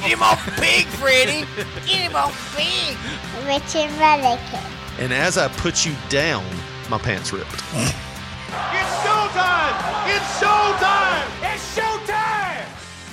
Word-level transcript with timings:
Get 0.00 0.12
him 0.12 0.22
off 0.22 0.44
pig, 0.56 0.86
Freddy. 0.86 1.46
Get 1.86 2.10
him 2.10 2.14
off 2.16 2.56
pig. 2.56 2.96
Richard 3.46 3.90
Mullican. 3.98 4.62
And 4.98 5.12
as 5.12 5.36
I 5.36 5.48
put 5.48 5.84
you 5.84 5.94
down, 6.08 6.44
my 6.88 6.98
pants 6.98 7.32
ripped. 7.32 7.52
It's 7.52 7.62
showtime! 9.02 9.74
It's 10.06 10.40
showtime! 10.40 11.26
It's 11.42 11.76
showtime! 11.76 12.64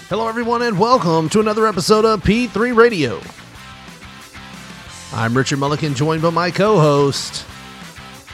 Hello, 0.10 0.28
everyone, 0.28 0.62
and 0.62 0.78
welcome 0.78 1.30
to 1.30 1.40
another 1.40 1.68
episode 1.68 2.06
of 2.06 2.22
P3 2.22 2.76
Radio. 2.76 3.20
I'm 5.14 5.36
Richard 5.36 5.60
Mullican, 5.60 5.96
joined 5.96 6.22
by 6.22 6.30
my 6.30 6.52
co 6.52 6.80
host, 6.80 7.46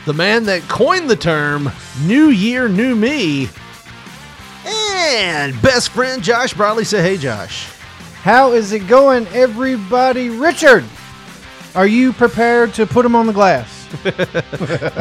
the 0.05 0.13
man 0.13 0.43
that 0.45 0.61
coined 0.63 1.09
the 1.09 1.15
term 1.15 1.71
New 2.03 2.29
Year, 2.29 2.67
New 2.67 2.95
Me, 2.95 3.49
and 4.65 5.59
best 5.61 5.89
friend 5.89 6.21
Josh 6.21 6.53
Bradley. 6.53 6.83
Say, 6.83 7.01
hey, 7.01 7.17
Josh. 7.17 7.67
How 8.21 8.51
is 8.51 8.73
it 8.73 8.85
going, 8.85 9.27
everybody? 9.27 10.29
Richard, 10.29 10.83
are 11.73 11.87
you 11.87 12.11
prepared 12.11 12.73
to 12.73 12.85
put 12.85 13.03
them 13.03 13.15
on 13.15 13.27
the 13.27 13.31
glass? 13.33 13.87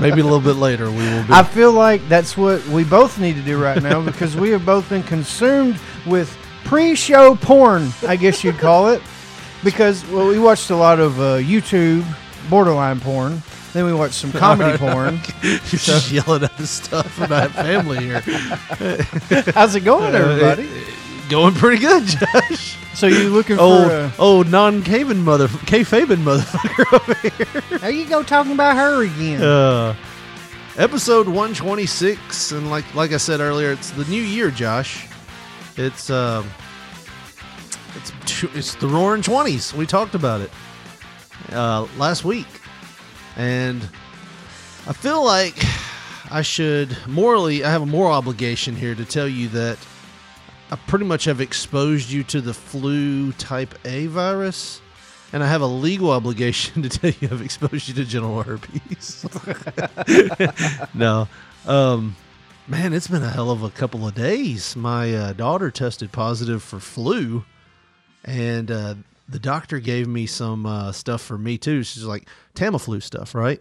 Maybe 0.00 0.20
a 0.20 0.24
little 0.24 0.40
bit 0.40 0.54
later 0.54 0.88
we 0.88 0.98
will 0.98 1.24
be. 1.24 1.32
I 1.32 1.42
feel 1.42 1.72
like 1.72 2.08
that's 2.08 2.36
what 2.36 2.64
we 2.68 2.84
both 2.84 3.18
need 3.18 3.34
to 3.34 3.42
do 3.42 3.60
right 3.60 3.82
now 3.82 4.00
because 4.00 4.36
we 4.36 4.50
have 4.50 4.64
both 4.64 4.88
been 4.88 5.02
consumed 5.02 5.80
with 6.06 6.38
pre-show 6.64 7.34
porn, 7.34 7.88
I 8.06 8.14
guess 8.14 8.44
you'd 8.44 8.58
call 8.58 8.90
it. 8.90 9.02
Because 9.64 10.06
well, 10.10 10.28
we 10.28 10.38
watched 10.38 10.70
a 10.70 10.76
lot 10.76 11.00
of 11.00 11.18
uh, 11.18 11.38
YouTube 11.38 12.04
borderline 12.48 13.00
porn. 13.00 13.42
Then 13.72 13.84
we 13.84 13.92
watched 13.92 14.14
some 14.14 14.30
comedy 14.30 14.78
porn. 14.78 15.20
You're 15.42 15.58
just 15.58 16.12
yelling 16.12 16.44
at 16.44 16.56
the 16.56 16.68
stuff 16.68 17.20
about 17.20 17.50
family 17.50 17.98
here. 17.98 18.20
How's 19.52 19.74
it 19.74 19.80
going, 19.80 20.14
everybody? 20.14 20.68
Going 21.28 21.54
pretty 21.54 21.82
good, 21.82 22.06
Josh. 22.06 22.78
So 22.98 23.06
you 23.06 23.30
looking 23.30 23.54
for? 23.54 23.62
Oh, 23.62 23.88
uh, 23.88 24.10
oh, 24.18 24.42
non-Caven 24.42 25.22
mother, 25.22 25.46
K-Faven 25.66 26.16
motherfucker 26.16 26.92
over 27.00 27.14
here. 27.14 27.78
There 27.78 27.90
you 27.92 28.08
go, 28.08 28.24
talking 28.24 28.50
about 28.50 28.76
her 28.76 29.04
again. 29.04 29.40
Uh, 29.40 29.94
episode 30.76 31.28
126, 31.28 32.50
and 32.50 32.68
like 32.72 32.92
like 32.96 33.12
I 33.12 33.18
said 33.18 33.38
earlier, 33.38 33.70
it's 33.70 33.92
the 33.92 34.04
new 34.06 34.20
year, 34.20 34.50
Josh. 34.50 35.06
It's 35.76 36.10
um, 36.10 36.50
it's 37.94 38.42
it's 38.52 38.74
the 38.74 38.88
Roaring 38.88 39.22
Twenties. 39.22 39.72
We 39.72 39.86
talked 39.86 40.16
about 40.16 40.40
it 40.40 40.50
uh, 41.52 41.86
last 41.98 42.24
week, 42.24 42.48
and 43.36 43.80
I 44.88 44.92
feel 44.92 45.24
like 45.24 45.54
I 46.32 46.42
should 46.42 46.98
morally, 47.06 47.62
I 47.62 47.70
have 47.70 47.82
a 47.82 47.86
moral 47.86 48.10
obligation 48.10 48.74
here 48.74 48.96
to 48.96 49.04
tell 49.04 49.28
you 49.28 49.46
that 49.50 49.78
I 50.70 50.76
pretty 50.76 51.06
much 51.06 51.24
have 51.24 51.40
exposed 51.40 52.10
you 52.10 52.22
to 52.24 52.40
the 52.40 52.52
flu 52.52 53.32
type 53.32 53.74
A 53.86 54.06
virus. 54.06 54.80
And 55.32 55.42
I 55.42 55.46
have 55.46 55.60
a 55.60 55.66
legal 55.66 56.10
obligation 56.18 56.82
to 56.82 56.88
tell 56.88 57.12
you 57.20 57.28
I've 57.30 57.42
exposed 57.42 57.88
you 57.88 57.94
to 57.94 58.04
genital 58.04 58.42
herpes. 58.42 59.26
no. 60.94 61.28
Um, 61.66 62.16
man, 62.66 62.92
it's 62.92 63.08
been 63.08 63.22
a 63.22 63.30
hell 63.30 63.50
of 63.50 63.62
a 63.62 63.70
couple 63.70 64.06
of 64.06 64.14
days. 64.14 64.76
My 64.76 65.14
uh, 65.14 65.32
daughter 65.32 65.70
tested 65.70 66.12
positive 66.12 66.62
for 66.62 66.80
flu, 66.80 67.44
and 68.24 68.70
uh, 68.70 68.94
the 69.28 69.38
doctor 69.38 69.80
gave 69.80 70.08
me 70.08 70.26
some 70.26 70.66
uh, 70.66 70.92
stuff 70.92 71.20
for 71.20 71.36
me 71.36 71.58
too. 71.58 71.82
She's 71.82 72.04
like 72.04 72.28
Tamiflu 72.54 73.02
stuff, 73.02 73.34
right? 73.34 73.60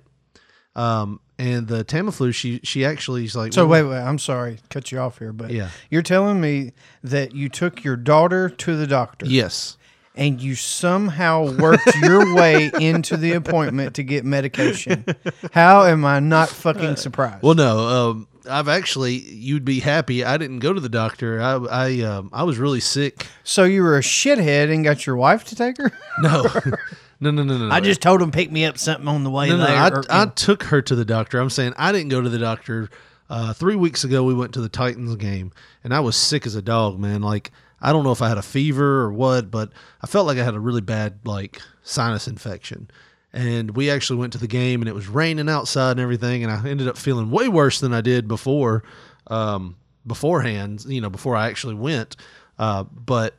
Um, 0.76 1.20
and 1.40 1.68
the 1.68 1.84
Tamiflu, 1.86 2.34
she 2.34 2.60
she 2.64 2.84
actually 2.86 3.26
is 3.26 3.36
like, 3.36 3.54
So 3.54 3.66
well, 3.68 3.84
wait, 3.86 3.92
wait. 3.96 4.02
I'm 4.02 4.20
sorry, 4.20 4.58
cut 4.70 4.92
you 4.92 5.00
off 5.00 5.20
here, 5.20 5.34
but 5.34 5.52
Yeah. 5.52 5.70
you're 5.90 6.02
telling 6.02 6.42
me 6.42 6.74
that 7.04 7.36
you 7.36 7.50
took 7.50 7.84
your 7.84 7.96
daughter 7.96 8.50
to 8.50 8.76
the 8.76 8.88
doctor, 8.88 9.26
yes, 9.26 9.78
and 10.16 10.42
you 10.42 10.56
somehow 10.56 11.52
worked 11.60 11.96
your 12.02 12.34
way 12.36 12.72
into 12.80 13.18
the 13.18 13.34
appointment 13.34 13.96
to 13.96 14.04
get 14.04 14.26
medication. 14.26 15.06
How 15.52 15.84
am 15.86 16.06
I 16.06 16.20
not 16.20 16.50
fucking 16.50 16.96
surprised? 16.96 17.44
Well, 17.44 17.54
no. 17.56 17.78
Um, 17.88 18.28
I've 18.50 18.70
actually, 18.70 19.16
you'd 19.16 19.66
be 19.66 19.82
happy. 19.82 20.24
I 20.24 20.38
didn't 20.38 20.60
go 20.60 20.72
to 20.72 20.80
the 20.80 20.88
doctor. 20.90 21.42
I, 21.42 21.56
I, 21.66 22.00
um, 22.04 22.30
I 22.32 22.44
was 22.44 22.58
really 22.58 22.80
sick. 22.80 23.28
so 23.44 23.66
you 23.66 23.84
were 23.84 23.98
a 23.98 24.02
shithead 24.02 24.74
and 24.74 24.86
got 24.86 25.06
your 25.06 25.18
wife 25.18 25.44
to 25.46 25.56
take 25.56 25.76
her? 25.78 25.92
No, 26.22 26.46
no, 27.20 27.32
no, 27.32 27.44
no, 27.44 27.58
no. 27.58 27.70
I 27.74 27.80
just 27.80 28.02
told 28.02 28.22
him 28.22 28.32
pick 28.32 28.52
me 28.52 28.66
up 28.66 28.78
something 28.78 29.08
on 29.08 29.24
the 29.24 29.32
way 29.32 29.50
no, 29.50 29.58
no. 29.58 29.66
there. 29.66 29.76
I, 29.76 29.90
or, 29.90 30.04
I 30.10 30.26
took 30.28 30.64
her 30.64 30.82
to 30.82 30.96
the 30.96 31.06
doctor. 31.06 31.40
I'm 31.40 31.50
saying 31.50 31.74
I 31.78 31.92
didn't 31.92 32.10
go 32.10 32.22
to 32.22 32.30
the 32.30 32.40
doctor. 32.40 32.90
Uh, 33.30 33.52
three 33.54 33.76
weeks 33.76 34.06
ago, 34.06 34.24
we 34.24 34.34
went 34.34 34.54
to 34.54 34.62
the 34.62 34.70
Titans 34.70 35.16
game, 35.18 35.52
and 35.84 35.94
I 35.94 36.00
was 36.00 36.16
sick 36.16 36.46
as 36.46 36.56
a 36.56 36.62
dog, 36.62 36.98
man. 36.98 37.22
Like 37.22 37.52
I 37.82 37.92
don't 37.92 38.04
know 38.04 38.12
if 38.12 38.22
I 38.22 38.30
had 38.30 38.38
a 38.38 38.44
fever 38.44 39.02
or 39.02 39.12
what, 39.12 39.52
but 39.52 39.72
I 40.02 40.08
felt 40.08 40.28
like 40.28 40.38
I 40.38 40.44
had 40.44 40.56
a 40.56 40.60
really 40.60 40.82
bad 40.82 41.20
like 41.26 41.62
sinus 41.84 42.28
infection. 42.28 42.90
And 43.34 43.76
we 43.76 43.92
actually 43.92 44.18
went 44.18 44.34
to 44.34 44.40
the 44.40 44.48
game, 44.48 44.82
and 44.82 44.90
it 44.90 44.96
was 44.96 45.08
raining 45.08 45.50
outside 45.50 45.92
and 45.92 46.00
everything, 46.00 46.44
and 46.44 46.52
I 46.52 46.68
ended 46.68 46.88
up 46.88 46.98
feeling 46.98 47.30
way 47.30 47.48
worse 47.48 47.80
than 47.80 47.94
I 47.94 48.02
did 48.02 48.28
before, 48.28 48.84
um, 49.28 49.76
beforehand. 50.08 50.86
You 50.88 51.02
know, 51.02 51.10
before 51.10 51.36
I 51.36 51.48
actually 51.48 51.76
went. 51.76 52.16
Uh, 52.58 52.84
but 52.84 53.36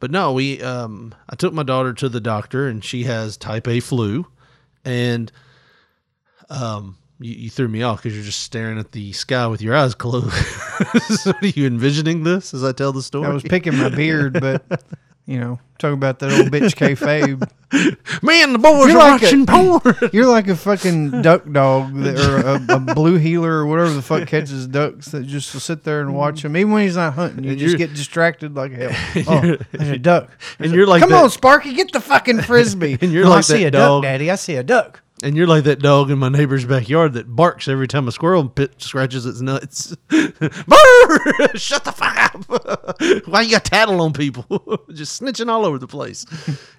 but 0.00 0.10
no, 0.10 0.32
we 0.32 0.60
um, 0.62 1.14
I 1.28 1.36
took 1.36 1.52
my 1.52 1.62
daughter 1.62 1.92
to 1.92 2.08
the 2.08 2.20
doctor, 2.20 2.66
and 2.66 2.84
she 2.84 3.04
has 3.04 3.36
type 3.36 3.68
A 3.68 3.80
flu, 3.80 4.26
and 4.84 5.30
um, 6.48 6.96
you, 7.20 7.34
you 7.34 7.50
threw 7.50 7.68
me 7.68 7.82
off 7.82 8.02
because 8.02 8.16
you're 8.16 8.24
just 8.24 8.40
staring 8.40 8.78
at 8.78 8.92
the 8.92 9.12
sky 9.12 9.46
with 9.46 9.62
your 9.62 9.76
eyes 9.76 9.94
closed. 9.94 10.32
so 11.20 11.32
are 11.32 11.46
you 11.46 11.66
envisioning 11.66 12.24
this 12.24 12.54
as 12.54 12.64
I 12.64 12.72
tell 12.72 12.92
the 12.92 13.02
story? 13.02 13.26
I 13.26 13.32
was 13.32 13.42
picking 13.42 13.76
my 13.76 13.90
beard, 13.90 14.40
but 14.40 14.82
you 15.26 15.38
know, 15.38 15.60
talking 15.78 15.94
about 15.94 16.18
that 16.20 16.32
old 16.32 16.50
bitch 16.50 16.74
kayfabe. 16.74 17.48
Man, 18.22 18.52
the 18.52 18.58
boys 18.58 18.88
You're 18.92 19.00
are 19.00 19.10
like 19.12 19.22
a- 19.22 19.24
watching 19.26 19.46
porn. 19.46 20.10
You're 20.12 20.26
like 20.26 20.48
a 20.48 20.56
fucking 20.56 21.22
duck 21.22 21.44
dog 21.50 21.94
that, 22.02 22.18
or 22.18 22.74
a, 22.74 22.76
a 22.76 22.94
blue 22.94 23.16
healer 23.16 23.52
or 23.52 23.66
whatever 23.66 23.90
the 23.90 24.02
fuck 24.02 24.26
catches 24.26 24.66
ducks 24.66 25.06
that 25.12 25.24
just 25.26 25.52
will 25.54 25.60
sit 25.60 25.84
there 25.84 26.00
and 26.00 26.14
watch 26.14 26.44
him. 26.44 26.56
Even 26.56 26.72
when 26.72 26.82
he's 26.82 26.96
not 26.96 27.14
hunting, 27.14 27.44
you 27.44 27.54
just 27.56 27.78
get 27.78 27.94
distracted 27.94 28.56
like 28.56 28.72
hell. 28.72 28.90
Oh, 29.28 29.56
there's 29.72 29.88
a 29.90 29.98
duck. 29.98 30.30
and 30.58 30.72
you're 30.72 30.86
like 30.86 31.00
Come 31.00 31.10
that, 31.10 31.22
on, 31.22 31.30
Sparky, 31.30 31.72
get 31.74 31.92
the 31.92 32.00
fucking 32.00 32.42
frisbee. 32.42 32.98
And 33.00 33.12
you're 33.12 33.24
"No, 33.24 33.30
I 33.32 33.34
like 33.36 33.44
see 33.44 33.62
that 33.62 33.68
a 33.68 33.70
dog. 33.70 34.02
duck, 34.02 34.08
Daddy. 34.10 34.30
I 34.30 34.34
see 34.34 34.56
a 34.56 34.62
duck. 34.64 35.02
And 35.22 35.36
you're 35.36 35.46
like 35.46 35.64
that 35.64 35.80
dog 35.80 36.10
in 36.10 36.18
my 36.18 36.28
neighbor's 36.28 36.64
backyard 36.64 37.12
that 37.14 37.34
barks 37.34 37.68
every 37.68 37.86
time 37.86 38.08
a 38.08 38.12
squirrel 38.12 38.48
pit 38.48 38.74
scratches 38.78 39.26
its 39.26 39.40
nuts. 39.40 39.94
Brr! 40.08 40.28
Shut 41.54 41.84
the 41.84 41.92
fuck 41.94 42.16
up! 42.16 43.26
Why 43.28 43.42
you 43.42 43.52
got 43.52 43.64
tattle 43.64 44.00
on 44.00 44.12
people? 44.12 44.84
Just 44.92 45.20
snitching 45.20 45.48
all 45.48 45.64
over 45.64 45.78
the 45.78 45.86
place. 45.86 46.24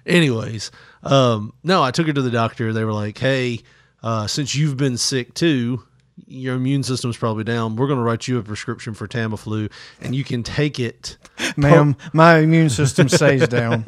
Anyways, 0.06 0.70
um, 1.02 1.52
no, 1.62 1.82
I 1.82 1.90
took 1.90 2.06
her 2.06 2.12
to 2.12 2.22
the 2.22 2.30
doctor. 2.30 2.72
They 2.72 2.84
were 2.84 2.92
like, 2.92 3.18
"Hey, 3.18 3.60
uh, 4.02 4.26
since 4.26 4.54
you've 4.54 4.76
been 4.76 4.96
sick 4.96 5.34
too." 5.34 5.84
Your 6.26 6.56
immune 6.56 6.82
system's 6.82 7.16
probably 7.16 7.42
down. 7.42 7.74
We're 7.74 7.86
going 7.86 7.98
to 7.98 8.04
write 8.04 8.28
you 8.28 8.38
a 8.38 8.42
prescription 8.42 8.92
for 8.92 9.08
Tamiflu, 9.08 9.72
and 10.02 10.14
you 10.14 10.24
can 10.24 10.42
take 10.42 10.78
it 10.78 11.16
Ma'am, 11.56 11.96
my 12.12 12.38
immune 12.38 12.70
system 12.70 13.08
stays 13.08 13.48
down. 13.48 13.86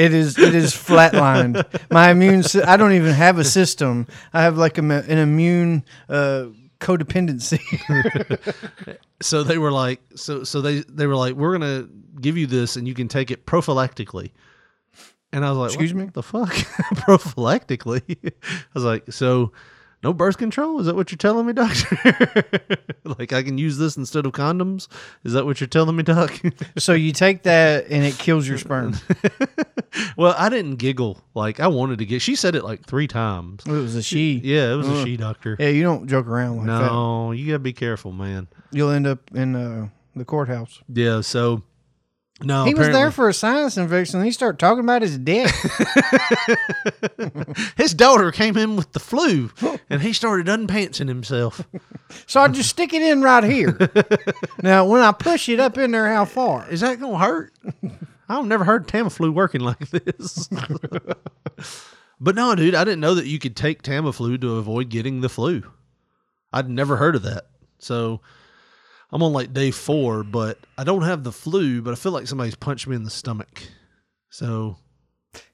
It 0.00 0.14
is 0.14 0.38
it 0.38 0.54
is 0.54 0.72
flatlined. 0.72 1.64
My 1.90 2.10
immune 2.10 2.42
sy- 2.42 2.64
I 2.66 2.76
don't 2.76 2.92
even 2.92 3.12
have 3.12 3.38
a 3.38 3.44
system. 3.44 4.06
I 4.32 4.42
have 4.42 4.56
like 4.56 4.78
a, 4.78 4.82
an 4.82 5.18
immune 5.18 5.84
uh, 6.08 6.46
codependency. 6.80 7.60
so 9.22 9.42
they 9.42 9.58
were 9.58 9.70
like 9.70 10.00
so 10.16 10.44
so 10.44 10.60
they 10.62 10.80
they 10.88 11.06
were 11.06 11.16
like 11.16 11.34
we're 11.34 11.52
gonna 11.52 11.86
give 12.20 12.36
you 12.38 12.46
this 12.46 12.76
and 12.76 12.88
you 12.88 12.94
can 12.94 13.08
take 13.08 13.30
it 13.30 13.46
prophylactically 13.46 14.30
and 15.32 15.44
i 15.44 15.50
was 15.50 15.58
like 15.58 15.68
Excuse 15.68 15.94
what 15.94 16.04
me? 16.04 16.10
the 16.12 16.22
fuck 16.22 16.48
prophylactically 17.04 18.16
i 18.26 18.32
was 18.74 18.84
like 18.84 19.12
so 19.12 19.52
no 20.02 20.12
birth 20.12 20.38
control? 20.38 20.80
Is 20.80 20.86
that 20.86 20.96
what 20.96 21.10
you're 21.10 21.16
telling 21.18 21.46
me 21.46 21.52
doctor? 21.52 21.96
Like 23.18 23.32
i 23.32 23.42
can 23.42 23.58
use 23.58 23.76
this 23.76 23.96
instead 23.96 24.24
of 24.24 24.32
condoms? 24.32 24.86
Is 25.24 25.32
that 25.32 25.44
what 25.44 25.60
you're 25.60 25.66
telling 25.66 25.96
me 25.96 26.02
doc? 26.02 26.40
So 26.78 26.92
you 26.92 27.12
take 27.12 27.42
that 27.42 27.86
and 27.90 28.04
it 28.04 28.16
kills 28.18 28.46
your 28.46 28.56
sperm. 28.58 28.94
well 30.16 30.34
i 30.38 30.48
didn't 30.48 30.76
giggle. 30.76 31.20
Like 31.34 31.60
i 31.60 31.66
wanted 31.66 31.98
to 31.98 32.06
get 32.06 32.22
she 32.22 32.36
said 32.36 32.54
it 32.54 32.62
like 32.64 32.86
three 32.86 33.08
times. 33.08 33.64
It 33.66 33.72
was 33.72 33.96
a 33.96 34.02
she. 34.02 34.40
yeah 34.44 34.72
it 34.72 34.76
was 34.76 34.88
a 34.88 35.04
she 35.04 35.16
doctor. 35.16 35.56
Yeah, 35.58 35.68
you 35.68 35.82
don't 35.82 36.06
joke 36.06 36.26
around 36.26 36.58
like 36.58 36.66
that. 36.66 36.92
no 36.92 37.32
you 37.32 37.46
gotta 37.46 37.58
be 37.58 37.72
careful 37.72 38.12
man. 38.12 38.46
You'll 38.70 38.90
end 38.90 39.06
up 39.06 39.30
in 39.34 39.56
uh, 39.56 39.88
the 40.14 40.24
courthouse. 40.24 40.80
Yeah, 40.88 41.22
so 41.22 41.62
No, 42.42 42.64
he 42.64 42.74
was 42.74 42.88
there 42.88 43.10
for 43.10 43.28
a 43.28 43.34
sinus 43.34 43.76
infection. 43.76 44.18
And 44.18 44.26
he 44.26 44.32
started 44.32 44.58
talking 44.58 44.82
about 44.82 45.02
his 45.02 45.18
dick. 45.18 45.52
his 47.76 47.92
daughter 47.92 48.32
came 48.32 48.56
in 48.56 48.76
with 48.76 48.92
the 48.92 49.00
flu, 49.00 49.50
and 49.90 50.00
he 50.00 50.12
started 50.12 50.46
unpantsing 50.46 51.08
himself. 51.08 51.66
so 52.26 52.40
I 52.40 52.48
just 52.48 52.70
stick 52.70 52.94
it 52.94 53.02
in 53.02 53.20
right 53.22 53.44
here. 53.44 53.78
now, 54.62 54.86
when 54.86 55.02
I 55.02 55.12
push 55.12 55.48
it 55.48 55.60
up 55.60 55.76
in 55.76 55.90
there, 55.90 56.12
how 56.12 56.24
far? 56.24 56.68
Is 56.70 56.80
that 56.80 56.98
gonna 56.98 57.18
hurt? 57.18 57.52
I've 58.28 58.46
never 58.46 58.64
heard 58.64 58.86
Tamiflu 58.86 59.34
working 59.34 59.60
like 59.60 59.90
this. 59.90 60.48
but 62.20 62.36
no, 62.36 62.54
dude, 62.54 62.74
I 62.74 62.84
didn't 62.84 63.00
know 63.00 63.16
that 63.16 63.26
you 63.26 63.38
could 63.38 63.56
take 63.56 63.82
Tamiflu 63.82 64.40
to 64.40 64.56
avoid 64.56 64.88
getting 64.88 65.20
the 65.20 65.28
flu. 65.28 65.62
I'd 66.52 66.70
never 66.70 66.96
heard 66.96 67.16
of 67.16 67.22
that. 67.22 67.46
So 67.78 68.20
I'm 69.12 69.22
on 69.22 69.32
like 69.32 69.52
day 69.52 69.70
four, 69.70 70.22
but 70.22 70.58
I 70.78 70.84
don't 70.84 71.02
have 71.02 71.24
the 71.24 71.32
flu, 71.32 71.82
but 71.82 71.92
I 71.92 71.94
feel 71.96 72.12
like 72.12 72.26
somebody's 72.26 72.54
punched 72.54 72.86
me 72.86 72.96
in 72.96 73.02
the 73.04 73.10
stomach. 73.10 73.62
So 74.30 74.76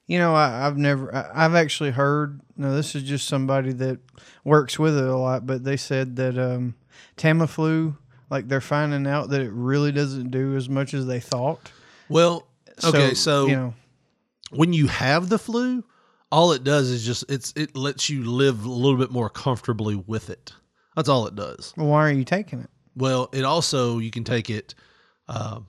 You 0.05 0.19
know, 0.19 0.35
I, 0.35 0.67
I've 0.67 0.77
never, 0.77 1.13
I, 1.13 1.45
I've 1.45 1.55
actually 1.55 1.91
heard. 1.91 2.41
No, 2.55 2.75
this 2.75 2.95
is 2.95 3.03
just 3.03 3.27
somebody 3.27 3.73
that 3.73 3.99
works 4.43 4.77
with 4.79 4.97
it 4.97 5.03
a 5.03 5.17
lot, 5.17 5.45
but 5.45 5.63
they 5.63 5.77
said 5.77 6.15
that 6.17 6.37
um, 6.37 6.75
Tamiflu, 7.17 7.97
like 8.29 8.47
they're 8.47 8.61
finding 8.61 9.07
out 9.07 9.29
that 9.29 9.41
it 9.41 9.51
really 9.51 9.91
doesn't 9.91 10.31
do 10.31 10.55
as 10.55 10.69
much 10.69 10.93
as 10.93 11.05
they 11.05 11.19
thought. 11.19 11.71
well, 12.09 12.47
okay, 12.83 13.13
so 13.13 13.47
you 13.47 13.55
know, 13.55 13.73
when 14.51 14.73
you 14.73 14.87
have 14.87 15.29
the 15.29 15.39
flu, 15.39 15.83
all 16.31 16.51
it 16.51 16.63
does 16.63 16.89
is 16.89 17.05
just 17.05 17.25
it's 17.29 17.53
it 17.55 17.75
lets 17.75 18.09
you 18.09 18.23
live 18.23 18.65
a 18.65 18.69
little 18.69 18.97
bit 18.97 19.11
more 19.11 19.29
comfortably 19.29 19.95
with 19.95 20.29
it. 20.29 20.53
That's 20.95 21.09
all 21.09 21.27
it 21.27 21.35
does. 21.35 21.73
well, 21.77 21.87
why 21.87 22.07
are 22.07 22.11
you 22.11 22.23
taking 22.23 22.59
it? 22.61 22.69
Well, 22.97 23.29
it 23.31 23.45
also 23.45 23.99
you 23.99 24.11
can 24.11 24.23
take 24.23 24.49
it. 24.49 24.75
Uh, 25.27 25.59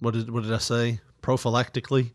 what 0.00 0.14
did 0.14 0.30
what 0.30 0.42
did 0.42 0.52
I 0.52 0.58
say? 0.58 1.00
Prophylactically, 1.22 2.12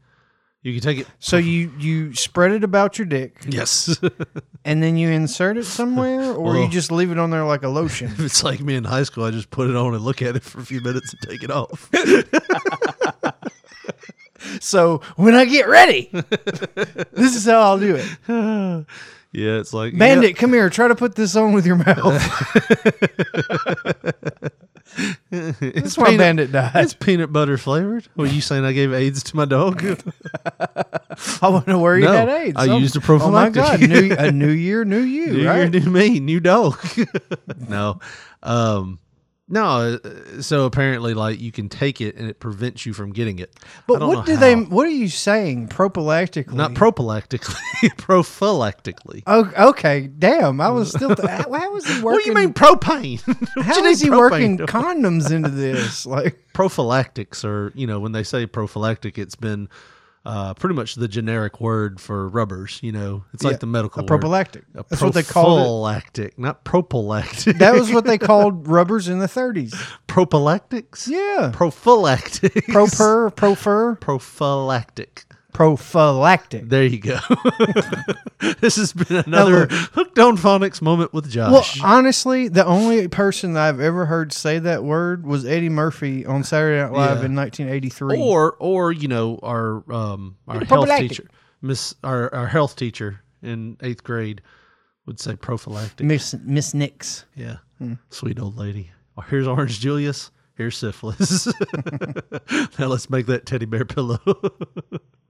you 0.63 0.73
can 0.73 0.81
take 0.81 0.99
it. 0.99 1.07
So 1.19 1.37
you 1.37 1.71
you 1.77 2.13
spread 2.15 2.51
it 2.51 2.63
about 2.63 2.97
your 2.97 3.05
dick, 3.05 3.37
Yes, 3.47 3.99
and 4.65 4.81
then 4.81 4.97
you 4.97 5.09
insert 5.09 5.57
it 5.57 5.65
somewhere, 5.65 6.33
or 6.33 6.57
you 6.57 6.67
just 6.69 6.91
leave 6.91 7.11
it 7.11 7.19
on 7.19 7.29
there 7.29 7.43
like 7.43 7.63
a 7.63 7.69
lotion. 7.69 8.07
if 8.07 8.19
it's 8.19 8.43
like 8.43 8.61
me 8.61 8.75
in 8.75 8.83
high 8.83 9.03
school, 9.03 9.25
I 9.25 9.31
just 9.31 9.51
put 9.51 9.69
it 9.69 9.75
on 9.75 9.93
and 9.93 10.03
look 10.03 10.21
at 10.21 10.35
it 10.35 10.43
for 10.43 10.59
a 10.59 10.65
few 10.65 10.81
minutes 10.81 11.13
and 11.13 11.29
take 11.29 11.43
it 11.43 11.51
off. 11.51 11.89
so 14.59 15.01
when 15.17 15.35
I 15.35 15.45
get 15.45 15.67
ready, 15.67 16.09
this 17.11 17.35
is 17.35 17.45
how 17.45 17.61
I'll 17.61 17.79
do 17.79 17.95
it. 17.99 18.85
Yeah, 19.33 19.57
it's 19.59 19.73
like 19.73 19.97
Bandit, 19.97 20.35
come 20.37 20.53
here. 20.53 20.69
Try 20.69 20.87
to 20.87 20.95
put 20.95 21.15
this 21.15 21.35
on 21.35 21.51
with 21.53 21.65
your 21.65 21.75
mouth. 21.77 22.21
That's 25.31 25.97
why 25.97 26.05
peanut- 26.05 26.17
Bandit 26.19 26.51
died. 26.51 26.71
It's 26.75 26.93
peanut 26.93 27.33
butter 27.33 27.57
flavored. 27.57 28.07
Were 28.15 28.27
you 28.27 28.41
saying 28.41 28.63
I 28.63 28.73
gave 28.73 28.93
AIDS 28.93 29.23
to 29.23 29.35
my 29.35 29.45
dog? 29.45 29.83
I 31.41 31.47
want 31.49 31.65
to 31.65 31.77
you 31.97 32.05
No, 32.05 32.13
had 32.13 32.29
AIDS. 32.29 32.55
I 32.57 32.67
Oh, 32.69 32.77
used 32.77 32.95
a 32.95 33.01
prophylactic. 33.01 33.63
Oh 33.63 33.71
my. 33.71 33.77
God! 33.77 33.89
New, 33.89 34.15
a 34.17 34.31
new 34.31 34.49
year, 34.51 34.85
new 34.85 34.99
you. 35.01 35.27
new 35.33 35.47
right? 35.47 35.57
year, 35.73 35.81
new 35.81 35.89
me, 35.89 36.19
new 36.19 36.39
dog. 36.39 36.79
no, 37.67 37.99
um, 38.43 38.99
no. 39.53 39.99
uh, 40.03 40.41
So 40.41 40.65
apparently, 40.65 41.13
like 41.13 41.39
you 41.39 41.51
can 41.51 41.69
take 41.69 42.01
it 42.01 42.15
and 42.15 42.27
it 42.29 42.39
prevents 42.39 42.85
you 42.85 42.93
from 42.93 43.11
getting 43.13 43.39
it. 43.39 43.55
But 43.87 44.01
what 44.01 44.25
do 44.25 44.35
they? 44.35 44.55
What 44.55 44.85
are 44.87 44.89
you 44.89 45.07
saying? 45.07 45.69
Prophylactically? 45.69 46.53
Not 46.53 46.73
prophylactically, 46.73 47.55
prophylactically. 47.97 49.23
Oh, 49.27 49.51
okay. 49.69 50.07
Damn, 50.07 50.59
I 50.59 50.69
was 50.69 50.89
still. 50.89 51.15
Th- 51.15 51.27
how, 51.29 51.51
how 51.51 51.71
was 51.73 51.85
he 51.87 52.01
working? 52.01 52.03
What 52.13 52.23
do 52.23 52.29
you 52.29 52.35
mean 52.35 52.53
propane? 52.53 53.21
How 53.63 53.79
you 53.79 53.85
is 53.85 54.01
he 54.01 54.09
working 54.09 54.57
condoms 54.59 55.31
into 55.31 55.49
this? 55.49 56.05
Like, 56.05 56.37
Prophylactics 56.53 57.43
or 57.43 57.71
you 57.75 57.87
know, 57.87 57.99
when 57.99 58.11
they 58.11 58.23
say 58.23 58.45
prophylactic, 58.45 59.17
it's 59.17 59.35
been 59.35 59.67
uh, 60.25 60.53
pretty 60.53 60.75
much 60.75 60.95
the 60.95 61.07
generic 61.07 61.59
word 61.59 61.99
for 61.99 62.29
rubbers. 62.29 62.79
You 62.81 62.91
know, 62.93 63.25
it's 63.33 63.43
like 63.43 63.53
Yeah, 63.53 63.57
the 63.57 63.65
medical 63.67 63.99
a 63.99 64.03
word. 64.03 64.07
prophylactic. 64.07 64.63
A 64.75 64.85
That's 64.89 65.01
what 65.01 65.13
they 65.13 65.23
called 65.23 65.59
it. 65.59 65.61
prophylactic, 65.63 66.39
not 66.39 66.63
prophylactic. 66.63 67.57
That 67.57 67.73
was 67.73 67.91
what 67.91 68.05
they 68.05 68.17
called 68.17 68.67
rubbers 68.67 69.07
in 69.09 69.19
the 69.19 69.27
30s. 69.27 69.73
prophylactics. 70.07 71.07
Yeah. 71.07 71.51
Prophylactic. 71.53 72.67
Proper, 72.67 73.31
profer, 73.31 73.95
Prophylactic. 73.95 75.25
Prophylactic. 75.53 76.67
There 76.69 76.83
you 76.83 76.99
go. 76.99 77.19
this 78.59 78.75
has 78.77 78.93
been 78.93 79.23
another 79.25 79.61
look. 79.61 79.71
hooked 79.71 80.19
on 80.19 80.37
phonics 80.37 80.81
moment 80.81 81.13
with 81.13 81.29
Josh. 81.29 81.79
Well, 81.79 81.87
honestly, 81.97 82.47
the 82.47 82.65
only 82.65 83.07
person 83.07 83.53
that 83.53 83.67
I've 83.69 83.79
ever 83.79 84.05
heard 84.07 84.33
say 84.33 84.59
that 84.59 84.83
word 84.83 85.25
was 85.25 85.45
Eddie 85.45 85.69
Murphy 85.69 86.25
on 86.25 86.43
Saturday 86.43 86.81
Night 86.81 86.91
Live 86.91 87.19
Yeah. 87.19 87.25
in 87.25 87.35
1983. 87.35 88.19
or 88.19 88.55
or 88.59 88.91
you 88.91 89.07
know 89.07 89.39
our 89.43 89.83
um 89.91 90.37
our 90.47 90.63
health 90.65 90.89
teacher 90.97 91.27
miss 91.61 91.95
our, 92.03 92.33
our 92.33 92.47
health 92.47 92.75
teacher 92.75 93.21
in 93.41 93.77
eighth 93.81 94.03
grade 94.03 94.41
would 95.05 95.19
say 95.19 95.35
prophylactic 95.35 96.05
Miss 96.05 96.35
Miss 96.43 96.73
Nix. 96.73 97.25
yeah 97.35 97.57
Hmm. 97.77 97.93
sweet 98.09 98.39
old 98.39 98.57
lady 98.57 98.91
here's 99.29 99.47
orange 99.47 99.79
julius 99.79 100.31
here's 100.55 100.77
syphilis 100.77 101.47
now 102.79 102.87
let's 102.87 103.09
make 103.09 103.25
that 103.27 103.45
teddy 103.45 103.65
bear 103.65 103.83
pillow 103.85 104.19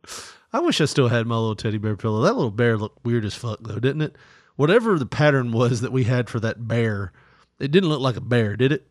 i 0.52 0.60
wish 0.60 0.82
i 0.82 0.86
still 0.86 1.08
had 1.08 1.26
my 1.28 1.36
little 1.36 1.56
teddy 1.56 1.78
bear 1.78 1.96
pillow. 1.96 2.22
That 2.22 2.34
little 2.36 2.52
bear 2.52 2.78
looked 2.78 3.04
weird 3.06 3.26
as 3.26 3.36
fuck 3.36 3.60
though 3.62 3.80
didn't 3.80 4.02
it? 4.02 4.16
Whatever 4.56 5.00
the 5.00 5.06
pattern 5.06 5.52
was 5.52 5.82
that 5.82 5.92
we 5.92 6.04
had 6.04 6.30
for 6.30 6.40
that 6.40 6.68
bear 6.68 7.12
it 7.60 7.72
didn't 7.72 7.90
look 7.90 8.02
like 8.02 8.18
a 8.18 8.22
bear 8.22 8.56
did 8.56 8.72
it? 8.72 8.88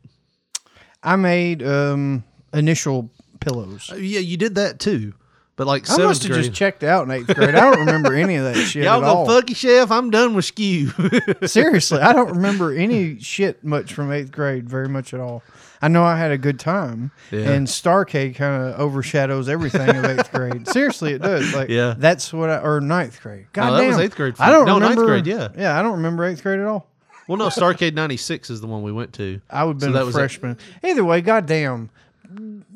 I 1.02 1.16
made 1.16 1.62
um, 1.62 2.24
initial 2.52 3.10
pillows. 3.40 3.90
Uh, 3.92 3.96
yeah 3.96 4.20
you 4.20 4.36
did 4.36 4.54
that 4.54 4.78
too 4.78 5.14
but 5.56 5.66
like 5.66 5.88
I 5.90 5.96
must 5.98 6.22
have 6.22 6.32
grade 6.32 6.44
just 6.44 6.56
checked 6.56 6.82
out 6.82 7.04
in 7.04 7.10
eighth 7.10 7.34
grade. 7.34 7.54
I 7.54 7.60
don't 7.60 7.80
remember 7.80 8.14
any 8.14 8.36
of 8.36 8.44
that 8.44 8.54
shit 8.66 8.84
Y'all 8.84 9.04
at 9.04 9.06
go 9.06 9.26
fuck 9.26 9.48
your 9.50 9.56
chef. 9.56 9.90
I'm 9.90 10.10
done 10.10 10.34
with 10.34 10.44
skew. 10.46 10.90
Seriously, 11.44 12.00
I 12.00 12.12
don't 12.12 12.30
remember 12.32 12.72
any 12.72 13.18
shit 13.18 13.62
much 13.64 13.92
from 13.92 14.10
eighth 14.12 14.32
grade, 14.32 14.68
very 14.68 14.88
much 14.88 15.12
at 15.14 15.20
all. 15.20 15.42
I 15.84 15.88
know 15.88 16.04
I 16.04 16.16
had 16.16 16.30
a 16.30 16.38
good 16.38 16.60
time, 16.60 17.10
Yeah. 17.32 17.50
and 17.50 17.66
Starcade 17.66 18.36
kind 18.36 18.62
of 18.62 18.78
overshadows 18.78 19.48
everything 19.48 19.88
of 19.90 20.04
eighth 20.04 20.30
grade. 20.32 20.68
Seriously, 20.72 21.12
it 21.12 21.22
does. 21.22 21.52
Like, 21.54 21.68
Yeah. 21.70 21.94
that's 21.98 22.32
what 22.32 22.50
I 22.50 22.58
or 22.58 22.80
ninth 22.80 23.20
grade. 23.20 23.46
God 23.52 23.78
that 23.80 23.86
was 23.88 23.98
eighth 23.98 24.14
grade 24.16 24.34
I 24.38 24.50
don't 24.50 24.64
No, 24.66 24.78
ninth 24.78 24.96
grade, 24.96 25.26
yeah. 25.26 25.48
yeah, 25.58 25.78
I 25.78 25.82
don't 25.82 25.94
remember 25.94 26.24
eighth 26.24 26.42
grade 26.42 26.60
at 26.60 26.66
all. 26.66 26.86
well, 27.26 27.36
no, 27.36 27.48
Starcade 27.48 27.94
'96 27.94 28.48
is 28.50 28.60
the 28.60 28.68
one 28.68 28.82
we 28.82 28.92
went 28.92 29.12
to. 29.14 29.40
I 29.50 29.64
would 29.64 29.74
have 29.74 29.80
So 29.82 29.86
been 29.88 29.94
that 29.94 30.06
a 30.06 30.12
freshman. 30.12 30.56
Either 30.84 31.04
way, 31.04 31.20
goddamn, 31.20 31.90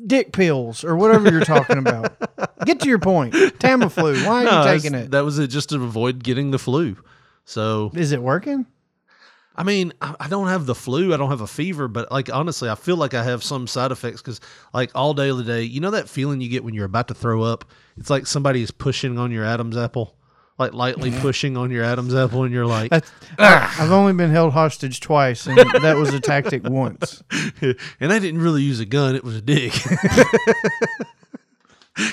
dick 0.05 0.31
pills 0.33 0.83
or 0.83 0.95
whatever 0.95 1.29
you're 1.31 1.45
talking 1.45 1.77
about. 1.77 2.15
Get 2.65 2.79
to 2.81 2.89
your 2.89 2.99
point. 2.99 3.33
Tamiflu. 3.33 4.25
Why 4.25 4.41
are 4.41 4.43
No, 4.45 4.71
you 4.71 4.79
taking 4.79 4.95
it? 4.95 5.11
That 5.11 5.21
was 5.25 5.39
it, 5.39 5.47
just 5.47 5.69
to 5.69 5.75
avoid 5.83 6.23
getting 6.23 6.51
the 6.51 6.59
flu. 6.59 6.97
So, 7.45 7.91
Is 7.93 8.11
it 8.11 8.21
working? 8.21 8.65
I 9.55 9.63
mean, 9.63 9.93
I 10.01 10.15
I 10.19 10.27
don't 10.27 10.47
have 10.47 10.65
the 10.65 10.75
flu. 10.75 11.13
I 11.13 11.17
don't 11.17 11.29
have 11.29 11.41
a 11.41 11.47
fever, 11.47 11.87
but 11.87 12.11
like 12.11 12.31
honestly, 12.31 12.69
I 12.69 12.75
feel 12.75 12.97
like 12.97 13.13
I 13.13 13.23
have 13.23 13.43
some 13.43 13.65
side 13.67 13.91
effects 13.91 14.21
because, 14.21 14.39
like, 14.73 14.91
all 14.93 15.13
day 15.13 15.29
of 15.29 15.37
the 15.37 15.43
day, 15.43 15.63
you 15.63 15.79
know 15.79 15.91
that 15.91 16.07
feeling 16.09 16.41
you 16.41 16.49
get 16.49 16.63
when 16.63 16.73
you're 16.75 16.85
about 16.85 17.07
to 17.07 17.13
throw 17.15 17.41
up. 17.41 17.65
It's 17.97 18.09
like 18.09 18.27
somebody 18.27 18.61
is 18.61 18.69
pushing 18.69 19.17
on 19.17 19.31
your 19.31 19.43
Adam's 19.45 19.75
apple, 19.77 20.13
like 20.57 20.73
lightly 20.73 21.11
pushing 21.11 21.55
on 21.55 21.71
your 21.71 21.83
Adam's 21.83 22.15
apple, 22.15 22.43
and 22.43 22.53
you're 22.53 22.65
like, 22.65 22.89
That's, 22.89 23.11
ah. 23.39 23.75
I've 23.79 23.91
only 23.91 24.13
been 24.13 24.31
held 24.31 24.53
hostage 24.53 24.99
twice, 24.99 25.45
and 25.47 25.57
that 25.57 25.97
was 25.97 26.13
a 26.13 26.19
tactic 26.19 26.63
once. 26.63 27.23
and 27.61 28.13
I 28.13 28.19
didn't 28.19 28.41
really 28.41 28.63
use 28.63 28.79
a 28.79 28.85
gun; 28.85 29.15
it 29.15 29.23
was 29.23 29.35
a 29.35 29.41
dick. 29.41 29.73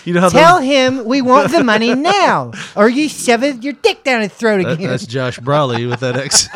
you 0.05 0.13
know 0.15 0.21
how 0.21 0.29
Tell 0.29 0.57
those- 0.59 0.65
him 0.67 1.05
we 1.05 1.23
want 1.23 1.51
the 1.53 1.63
money 1.65 1.95
now, 1.95 2.53
or 2.77 2.89
you 2.89 3.09
shove 3.09 3.43
it, 3.43 3.63
your 3.63 3.73
dick 3.75 4.05
down 4.05 4.23
his 4.23 4.33
throat 4.33 4.63
That- 4.63 4.73
again. 4.73 4.89
that's 4.91 5.07
Josh 5.07 5.39
Brawley 5.39 5.87
with 5.87 6.01
that 6.01 6.17
X. 6.17 6.49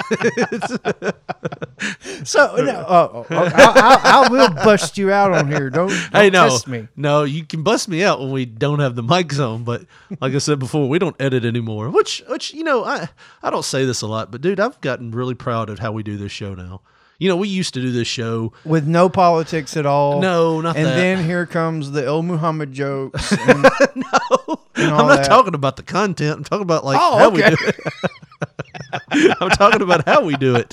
so 2.30 2.54
no, 2.56 2.70
uh, 2.72 3.24
uh, 3.30 3.50
I, 3.54 4.00
I, 4.04 4.24
I 4.26 4.28
will 4.30 4.50
bust 4.50 4.98
you 4.98 5.10
out 5.12 5.32
on 5.32 5.48
here. 5.50 5.70
Don't, 5.70 5.88
don't 5.88 6.12
hey, 6.12 6.30
no, 6.30 6.48
test 6.48 6.68
me. 6.68 6.88
no, 6.96 7.24
you 7.24 7.44
can 7.44 7.62
bust 7.62 7.88
me 7.88 8.02
out 8.02 8.20
when 8.20 8.30
we 8.30 8.44
don't 8.44 8.80
have 8.80 8.94
the 8.96 9.02
mics 9.02 9.38
on. 9.38 9.64
But 9.64 9.84
like 10.20 10.34
I 10.34 10.38
said 10.38 10.58
before, 10.58 10.88
we 10.88 10.98
don't 10.98 11.16
edit 11.20 11.44
anymore. 11.44 11.90
Which, 11.90 12.22
which 12.28 12.52
you 12.54 12.64
know, 12.64 12.84
I 12.84 13.08
I 13.42 13.50
don't 13.50 13.64
say 13.64 13.84
this 13.84 14.02
a 14.02 14.06
lot, 14.06 14.30
but 14.30 14.40
dude, 14.40 14.60
I've 14.60 14.80
gotten 14.80 15.10
really 15.10 15.34
proud 15.34 15.70
of 15.70 15.78
how 15.78 15.92
we 15.92 16.02
do 16.02 16.16
this 16.16 16.32
show 16.32 16.54
now. 16.54 16.80
You 17.18 17.28
know, 17.28 17.36
we 17.36 17.48
used 17.48 17.74
to 17.74 17.80
do 17.80 17.90
this 17.90 18.06
show. 18.06 18.52
With 18.64 18.86
no 18.86 19.08
politics 19.08 19.76
at 19.76 19.86
all. 19.86 20.20
No, 20.20 20.60
not 20.60 20.76
And 20.76 20.86
that. 20.86 20.94
then 20.94 21.24
here 21.24 21.46
comes 21.46 21.90
the 21.90 22.04
El 22.06 22.22
Muhammad 22.22 22.72
jokes. 22.72 23.32
And, 23.48 23.62
no, 23.96 24.60
and 24.76 24.94
I'm 24.94 25.08
not 25.08 25.16
that. 25.16 25.24
talking 25.26 25.54
about 25.54 25.74
the 25.76 25.82
content. 25.82 26.36
I'm 26.38 26.44
talking 26.44 26.62
about 26.62 26.84
like 26.84 26.96
Oh, 27.00 27.18
how 27.18 27.26
okay. 27.32 27.50
we 27.50 27.56
do 27.56 27.62
it. 27.66 29.34
I'm 29.40 29.50
talking 29.50 29.82
about 29.82 30.06
how 30.06 30.22
we 30.24 30.36
do 30.36 30.54
it. 30.56 30.72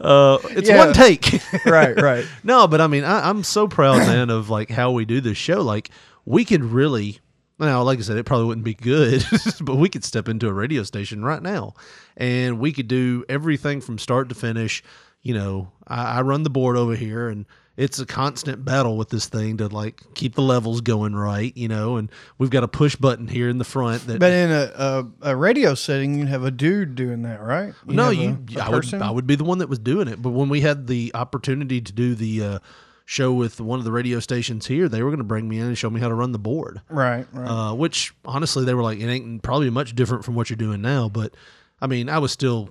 Uh, 0.00 0.38
it's 0.50 0.68
Yeah. 0.68 0.78
one 0.86 0.92
take. 0.92 1.40
right, 1.66 1.96
right. 2.00 2.26
No, 2.42 2.66
but 2.66 2.80
I 2.80 2.86
mean, 2.88 3.04
I, 3.04 3.28
I'm 3.28 3.44
so 3.44 3.68
proud, 3.68 3.98
man, 3.98 4.30
of 4.30 4.50
like 4.50 4.70
how 4.70 4.90
we 4.90 5.04
do 5.04 5.20
this 5.20 5.38
show. 5.38 5.60
Like, 5.62 5.90
we 6.24 6.44
could 6.44 6.64
really, 6.64 7.20
now, 7.58 7.82
like 7.82 7.98
I 7.98 8.02
said, 8.02 8.16
it 8.16 8.24
probably 8.26 8.46
wouldn't 8.46 8.64
be 8.64 8.74
good, 8.74 9.24
but 9.60 9.76
we 9.76 9.88
could 9.88 10.04
step 10.04 10.28
into 10.28 10.48
a 10.48 10.52
radio 10.52 10.82
station 10.82 11.24
right 11.24 11.42
now, 11.42 11.74
and 12.16 12.58
we 12.58 12.72
could 12.72 12.88
do 12.88 13.24
everything 13.28 13.80
from 13.80 13.98
start 13.98 14.28
to 14.30 14.34
finish. 14.34 14.82
You 15.22 15.32
know, 15.34 15.72
I, 15.86 16.18
I 16.18 16.22
run 16.22 16.42
the 16.42 16.50
board 16.50 16.76
over 16.76 16.94
here, 16.94 17.28
and 17.28 17.46
it's 17.76 17.98
a 17.98 18.06
constant 18.06 18.64
battle 18.64 18.96
with 18.96 19.08
this 19.08 19.26
thing 19.26 19.56
to 19.56 19.68
like 19.68 20.00
keep 20.14 20.34
the 20.34 20.42
levels 20.42 20.80
going 20.80 21.14
right, 21.14 21.56
you 21.56 21.68
know. 21.68 21.96
And 21.96 22.10
we've 22.38 22.50
got 22.50 22.62
a 22.64 22.68
push 22.68 22.96
button 22.96 23.26
here 23.26 23.48
in 23.48 23.58
the 23.58 23.64
front 23.64 24.06
that 24.06 24.20
But 24.20 24.32
in 24.32 24.50
a, 24.50 24.72
a, 24.76 25.06
a 25.30 25.36
radio 25.36 25.74
setting, 25.74 26.18
you'd 26.18 26.28
have 26.28 26.44
a 26.44 26.50
dude 26.50 26.94
doing 26.94 27.22
that, 27.22 27.42
right? 27.42 27.74
You'd 27.86 27.96
no, 27.96 28.10
you. 28.10 28.44
a 28.56 28.60
I 28.62 28.68
would. 28.68 28.94
I 28.94 29.10
would 29.10 29.26
be 29.26 29.34
the 29.34 29.44
one 29.44 29.58
that 29.58 29.68
was 29.68 29.78
doing 29.78 30.08
it. 30.08 30.22
But 30.22 30.30
when 30.30 30.48
we 30.48 30.60
had 30.60 30.86
the 30.86 31.10
opportunity 31.14 31.80
to 31.80 31.92
do 31.92 32.14
the 32.14 32.42
uh, 32.42 32.58
show 33.06 33.32
with 33.32 33.60
one 33.60 33.78
of 33.78 33.84
the 33.84 33.92
radio 33.92 34.20
stations 34.20 34.66
here, 34.66 34.88
they 34.88 35.02
were 35.02 35.10
going 35.10 35.18
to 35.18 35.24
bring 35.24 35.48
me 35.48 35.58
in 35.58 35.66
and 35.66 35.76
show 35.78 35.90
me 35.90 36.00
how 36.00 36.08
to 36.08 36.14
run 36.14 36.32
the 36.32 36.38
board. 36.38 36.80
Right, 36.88 37.26
right. 37.32 37.48
Uh, 37.48 37.74
which 37.74 38.14
honestly, 38.24 38.64
they 38.64 38.74
were 38.74 38.82
like, 38.82 39.00
it 39.00 39.06
ain't 39.08 39.42
probably 39.42 39.70
much 39.70 39.94
different 39.94 40.24
from 40.24 40.34
what 40.34 40.48
you're 40.48 40.56
doing 40.56 40.80
now. 40.80 41.08
But 41.08 41.34
I 41.80 41.86
mean, 41.86 42.08
I 42.08 42.18
was 42.18 42.32
still, 42.32 42.70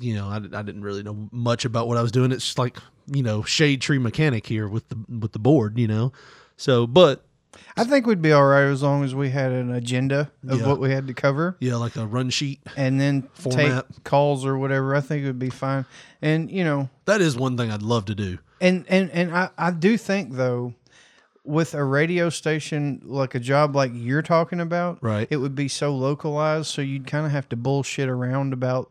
you 0.00 0.14
know, 0.14 0.28
I, 0.28 0.36
I 0.36 0.62
didn't 0.62 0.82
really 0.82 1.02
know 1.02 1.28
much 1.30 1.64
about 1.64 1.88
what 1.88 1.96
I 1.96 2.02
was 2.02 2.12
doing. 2.12 2.32
It's 2.32 2.58
like 2.58 2.76
you 3.12 3.22
know, 3.22 3.42
shade 3.42 3.80
tree 3.82 3.98
mechanic 3.98 4.46
here 4.46 4.66
with 4.68 4.88
the 4.88 4.96
with 5.20 5.32
the 5.32 5.38
board, 5.38 5.78
you 5.78 5.86
know. 5.86 6.12
So, 6.56 6.86
but 6.86 7.24
I 7.76 7.84
think 7.84 8.06
we'd 8.06 8.22
be 8.22 8.32
all 8.32 8.44
right 8.46 8.64
as 8.64 8.82
long 8.82 9.04
as 9.04 9.14
we 9.14 9.28
had 9.30 9.52
an 9.52 9.72
agenda 9.72 10.30
of 10.48 10.60
Yeah. 10.60 10.66
what 10.66 10.80
we 10.80 10.90
had 10.90 11.06
to 11.08 11.14
cover 11.14 11.56
yeah, 11.60 11.76
like 11.76 11.96
a 11.96 12.06
run 12.06 12.30
sheet. 12.30 12.60
and 12.76 13.00
then 13.00 13.28
Format. 13.34 13.86
take 13.90 14.04
calls 14.04 14.44
or 14.46 14.56
whatever. 14.58 14.94
I 14.96 15.00
think 15.00 15.22
it 15.22 15.26
would 15.26 15.38
be 15.38 15.50
fine. 15.50 15.84
And, 16.22 16.50
you 16.50 16.64
know, 16.64 16.88
That 17.04 17.20
is 17.20 17.36
one 17.36 17.56
thing 17.56 17.70
I'd 17.70 17.82
love 17.82 18.06
to 18.06 18.14
do. 18.14 18.38
and 18.60 18.84
and 18.88 19.10
and 19.10 19.36
I, 19.36 19.50
I 19.58 19.70
do 19.70 19.96
think 19.98 20.32
though 20.34 20.74
with 21.44 21.74
a 21.74 21.84
radio 21.84 22.30
station 22.30 23.02
like 23.04 23.34
a 23.34 23.40
job 23.40 23.76
like 23.76 23.90
you're 23.94 24.22
talking 24.22 24.60
about 24.60 24.98
Right. 25.02 25.28
it 25.30 25.36
would 25.36 25.54
be 25.54 25.68
so 25.68 25.94
localized 25.94 26.68
so 26.68 26.80
you'd 26.80 27.06
kind 27.06 27.26
of 27.26 27.32
have 27.32 27.48
to 27.50 27.56
bullshit 27.56 28.08
around 28.08 28.54
about 28.54 28.90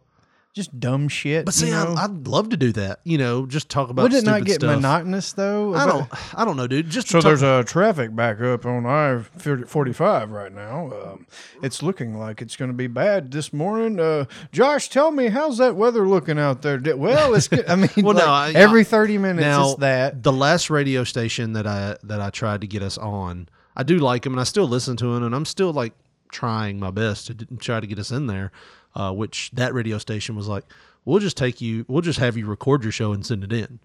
just 0.53 0.79
dumb 0.79 1.07
shit 1.07 1.45
But 1.45 1.53
see, 1.55 1.65
you 1.67 1.71
know? 1.73 1.95
I, 1.97 2.03
I'd 2.03 2.27
love 2.27 2.49
to 2.49 2.57
do 2.57 2.71
that. 2.73 2.99
You 3.03 3.17
know, 3.17 3.45
just 3.47 3.69
talk 3.69 3.89
about. 3.89 4.03
would 4.03 4.13
it 4.13 4.23
not 4.23 4.35
stupid 4.35 4.45
get 4.47 4.55
stuff. 4.61 4.75
monotonous 4.75 5.33
though 5.33 5.73
I 5.73 5.85
don't. 5.87 6.07
I 6.39 6.45
don't 6.45 6.55
know, 6.57 6.67
dude. 6.67 6.89
Just 6.89 7.07
so 7.09 7.17
talk- 7.19 7.23
there's 7.25 7.41
a 7.41 7.63
traffic 7.63 8.15
backup 8.15 8.65
on 8.65 8.85
I 8.85 9.23
forty 9.65 9.93
five 9.93 10.29
right 10.29 10.51
now. 10.53 10.91
Um, 10.93 11.25
it's 11.63 11.81
looking 11.81 12.17
like 12.17 12.41
it's 12.41 12.55
going 12.55 12.69
to 12.69 12.77
be 12.77 12.87
bad 12.87 13.31
this 13.31 13.51
morning. 13.51 13.99
Uh, 13.99 14.25
Josh, 14.51 14.89
tell 14.89 15.09
me 15.11 15.27
how's 15.29 15.57
that 15.57 15.75
weather 15.75 16.07
looking 16.07 16.37
out 16.37 16.61
there? 16.61 16.77
Di- 16.77 16.93
Well, 16.93 17.33
it's 17.33 17.47
good. 17.47 17.67
I 17.67 17.75
mean, 17.75 17.89
Well, 17.97 18.13
no, 18.13 18.25
I- 18.27 18.51
every 18.51 18.83
thirty 18.83 19.17
minutes 19.17 19.41
now 19.41 19.71
it's 19.71 19.79
that. 19.79 20.21
the 20.23 20.33
last 20.33 20.69
radio 20.69 21.03
station 21.03 21.53
that 21.53 21.65
I 21.65 21.97
that 22.03 22.21
I 22.21 22.29
tried 22.29 22.61
to 22.61 22.67
get 22.67 22.83
us 22.83 22.97
on, 22.99 23.49
I 23.75 23.81
do 23.83 23.97
like 23.97 24.21
them 24.21 24.33
and 24.33 24.39
I 24.39 24.43
still 24.43 24.67
listen 24.67 24.95
to 24.97 25.13
them 25.15 25.23
and 25.23 25.33
I'm 25.33 25.45
still 25.45 25.73
like 25.73 25.93
trying 26.31 26.79
my 26.79 26.91
best 26.91 27.27
to 27.27 27.33
d- 27.33 27.47
try 27.59 27.79
to 27.79 27.87
get 27.87 27.97
us 27.99 28.11
in 28.11 28.27
there. 28.27 28.51
Uh, 28.95 29.11
which 29.11 29.49
that 29.53 29.73
radio 29.73 29.97
station 29.97 30.35
was 30.35 30.47
like, 30.47 30.63
we'll 31.05 31.19
just 31.19 31.35
take 31.37 31.59
you, 31.61 31.83
we'll 31.87 32.01
just 32.01 32.19
have 32.19 32.37
you 32.37 32.45
record 32.45 32.83
your 32.83 32.91
show 32.91 33.11
and 33.13 33.25
send 33.25 33.43
it 33.43 33.51
in. 33.51 33.79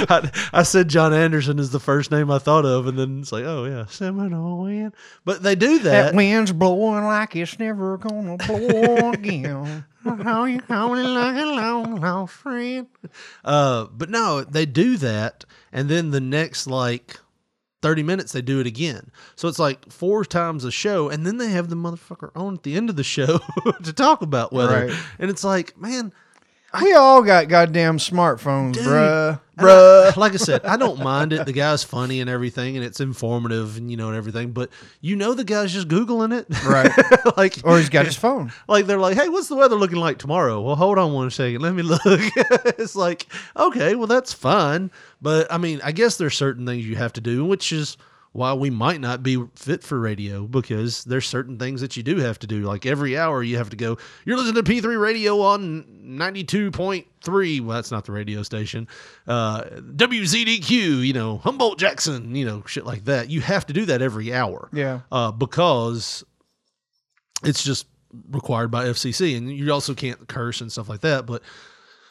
I, 0.08 0.30
I 0.52 0.62
said 0.62 0.88
John 0.88 1.12
Anderson 1.12 1.58
is 1.58 1.70
the 1.70 1.80
first 1.80 2.10
name 2.10 2.30
I 2.30 2.38
thought 2.38 2.64
of, 2.64 2.86
and 2.86 2.98
then 2.98 3.20
it's 3.20 3.32
like, 3.32 3.44
oh 3.44 3.64
yeah, 3.66 3.84
Seminole 3.86 4.62
wind. 4.62 4.94
But 5.26 5.42
they 5.42 5.54
do 5.54 5.78
That 5.80 6.06
that. 6.06 6.14
wind's 6.14 6.52
blowing 6.52 7.04
like 7.04 7.36
it's 7.36 7.58
never 7.58 7.98
gonna 7.98 8.38
blow 8.38 9.10
again. 9.12 9.84
How 10.04 10.44
you 10.44 10.60
coming 10.60 11.04
like 11.04 11.36
a 11.36 11.46
long 11.46 12.00
lost 12.00 12.32
friend? 12.32 12.86
Uh, 13.44 13.86
but 13.92 14.08
no, 14.08 14.42
they 14.42 14.64
do 14.66 14.96
that, 14.96 15.44
and 15.70 15.88
then 15.88 16.10
the 16.12 16.20
next 16.20 16.66
like 16.66 17.18
30 17.82 18.02
minutes 18.04 18.32
they 18.32 18.42
do 18.42 18.58
it 18.58 18.66
again. 18.66 19.10
So 19.36 19.48
it's 19.48 19.58
like 19.58 19.90
four 19.92 20.24
times 20.24 20.64
a 20.64 20.70
show, 20.70 21.08
and 21.08 21.26
then 21.26 21.36
they 21.36 21.50
have 21.50 21.68
the 21.68 21.76
motherfucker 21.76 22.30
on 22.34 22.54
at 22.54 22.62
the 22.62 22.74
end 22.76 22.88
of 22.90 22.96
the 22.96 23.04
show 23.04 23.38
to 23.84 23.92
talk 23.92 24.22
about 24.22 24.52
weather. 24.52 24.86
Right. 24.86 24.96
And 25.18 25.30
it's 25.30 25.44
like, 25.44 25.76
man, 25.78 26.12
We 26.80 26.94
all 26.94 27.22
got 27.22 27.48
goddamn 27.48 27.98
smartphones, 27.98 28.74
Dude. 28.74 28.84
bruh. 28.86 29.28
And 29.58 29.68
I- 29.68 30.12
like 30.16 30.32
I 30.32 30.36
said, 30.36 30.64
I 30.64 30.76
don't 30.78 30.98
mind 31.02 31.32
it. 31.34 31.44
The 31.44 31.52
guy's 31.52 31.84
funny 31.84 32.20
and 32.20 32.30
everything, 32.30 32.76
and 32.76 32.84
it's 32.84 32.98
informative, 33.00 33.76
and 33.76 33.90
you 33.90 33.96
know, 33.98 34.08
and 34.08 34.16
everything. 34.16 34.52
But 34.52 34.70
you 35.02 35.14
know, 35.14 35.34
the 35.34 35.44
guy's 35.44 35.72
just 35.72 35.88
googling 35.88 36.32
it, 36.36 36.46
Right. 36.64 36.90
like, 37.36 37.58
Or 37.64 37.76
he's 37.76 37.90
got 37.90 38.06
his 38.06 38.16
phone. 38.24 38.52
like 38.68 38.86
they're 38.86 38.98
like, 38.98 39.16
"Hey, 39.18 39.28
what's 39.28 39.48
the 39.48 39.54
weather 39.56 39.76
looking 39.76 39.98
like 39.98 40.18
tomorrow?" 40.18 40.60
Well, 40.62 40.76
hold 40.76 40.98
on 40.98 41.12
one 41.12 41.30
second, 41.30 41.60
let 41.60 41.74
me 41.74 41.82
look. 41.82 42.00
it's 42.04 42.96
like, 42.96 43.26
okay, 43.56 43.94
well, 43.94 44.06
that's 44.06 44.32
fine, 44.32 44.90
but 45.20 45.52
I 45.52 45.58
mean, 45.58 45.80
I 45.84 45.92
guess 45.92 46.16
there's 46.16 46.36
certain 46.36 46.64
things 46.66 46.86
you 46.86 46.96
have 46.96 47.12
to 47.14 47.20
do, 47.20 47.44
which 47.44 47.70
is 47.72 47.96
why 48.32 48.52
we 48.54 48.70
might 48.70 49.00
not 49.00 49.22
be 49.22 49.42
fit 49.54 49.82
for 49.84 49.98
radio 50.00 50.44
because 50.46 51.04
there's 51.04 51.26
certain 51.28 51.58
things 51.58 51.80
that 51.82 51.96
you 51.96 52.02
do 52.02 52.16
have 52.16 52.38
to 52.38 52.46
do. 52.46 52.62
Like 52.62 52.86
every 52.86 53.16
hour, 53.18 53.42
you 53.42 53.58
have 53.58 53.68
to 53.70 53.76
go. 53.76 53.98
You're 54.24 54.38
listening 54.38 54.62
to 54.64 54.70
P3 54.72 54.98
Radio 54.98 55.40
on 55.42 55.84
92.3. 56.02 57.60
Well, 57.60 57.76
that's 57.76 57.90
not 57.90 58.04
the 58.06 58.12
radio 58.12 58.42
station. 58.42 58.88
Uh, 59.26 59.62
WZDQ, 59.62 61.06
you 61.06 61.12
know, 61.12 61.38
Humboldt 61.38 61.78
Jackson, 61.78 62.34
you 62.34 62.44
know, 62.44 62.62
shit 62.66 62.86
like 62.86 63.04
that. 63.04 63.28
You 63.30 63.40
have 63.42 63.66
to 63.66 63.72
do 63.72 63.84
that 63.86 64.02
every 64.02 64.32
hour 64.32 64.68
Yeah. 64.72 65.00
uh, 65.10 65.30
because 65.32 66.24
it's 67.44 67.62
just 67.62 67.86
required 68.30 68.70
by 68.70 68.86
FCC, 68.86 69.36
and 69.36 69.50
you 69.50 69.70
also 69.72 69.94
can't 69.94 70.26
curse 70.28 70.60
and 70.60 70.70
stuff 70.70 70.88
like 70.88 71.00
that. 71.00 71.26
But 71.26 71.42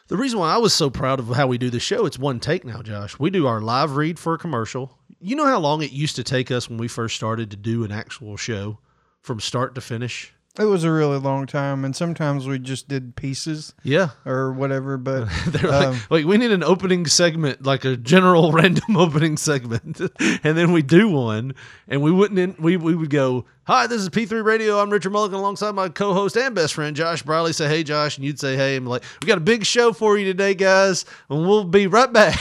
the 0.08 0.16
reason 0.16 0.38
why 0.38 0.54
I 0.54 0.58
was 0.58 0.74
so 0.74 0.90
proud 0.90 1.20
of 1.20 1.28
how 1.28 1.46
we 1.46 1.58
do 1.58 1.70
the 1.70 1.80
show, 1.80 2.06
it's 2.06 2.18
one 2.18 2.40
take 2.40 2.64
now, 2.64 2.82
Josh. 2.82 3.18
We 3.18 3.30
do 3.30 3.46
our 3.46 3.60
live 3.60 3.96
read 3.96 4.18
for 4.18 4.34
a 4.34 4.38
commercial. 4.38 4.98
You 5.20 5.36
know 5.36 5.46
how 5.46 5.60
long 5.60 5.82
it 5.82 5.92
used 5.92 6.16
to 6.16 6.24
take 6.24 6.50
us 6.50 6.68
when 6.68 6.78
we 6.78 6.88
first 6.88 7.16
started 7.16 7.50
to 7.50 7.56
do 7.56 7.84
an 7.84 7.92
actual 7.92 8.36
show 8.36 8.78
from 9.20 9.40
start 9.40 9.74
to 9.76 9.80
finish? 9.80 10.34
It 10.58 10.64
was 10.66 10.84
a 10.84 10.92
really 10.92 11.16
long 11.16 11.46
time, 11.46 11.82
and 11.82 11.96
sometimes 11.96 12.46
we 12.46 12.58
just 12.58 12.86
did 12.86 13.16
pieces 13.16 13.72
Yeah. 13.84 14.10
or 14.26 14.52
whatever. 14.52 14.98
But 14.98 15.26
They're 15.46 15.70
like, 15.70 15.86
um, 15.86 16.00
like, 16.10 16.26
we 16.26 16.36
need 16.36 16.50
an 16.50 16.62
opening 16.62 17.06
segment, 17.06 17.62
like 17.64 17.86
a 17.86 17.96
general 17.96 18.52
random 18.52 18.98
opening 18.98 19.38
segment, 19.38 19.98
and 20.20 20.58
then 20.58 20.72
we 20.72 20.82
do 20.82 21.08
one, 21.08 21.54
and 21.88 22.02
we 22.02 22.10
wouldn't. 22.12 22.38
In, 22.38 22.54
we 22.58 22.76
we 22.76 22.94
would 22.94 23.08
go, 23.08 23.46
"Hi, 23.64 23.86
this 23.86 24.02
is 24.02 24.10
P3 24.10 24.44
Radio. 24.44 24.78
I'm 24.78 24.90
Richard 24.90 25.12
Mulligan, 25.12 25.38
alongside 25.38 25.74
my 25.74 25.88
co-host 25.88 26.36
and 26.36 26.54
best 26.54 26.74
friend 26.74 26.94
Josh 26.94 27.22
Briley." 27.22 27.54
Say, 27.54 27.66
"Hey, 27.66 27.82
Josh," 27.82 28.18
and 28.18 28.26
you'd 28.26 28.38
say, 28.38 28.54
"Hey," 28.54 28.76
and 28.76 28.86
like, 28.86 29.04
"We 29.22 29.28
got 29.28 29.38
a 29.38 29.42
big 29.42 29.64
show 29.64 29.94
for 29.94 30.18
you 30.18 30.26
today, 30.26 30.52
guys, 30.52 31.06
and 31.30 31.48
we'll 31.48 31.64
be 31.64 31.86
right 31.86 32.12
back." 32.12 32.36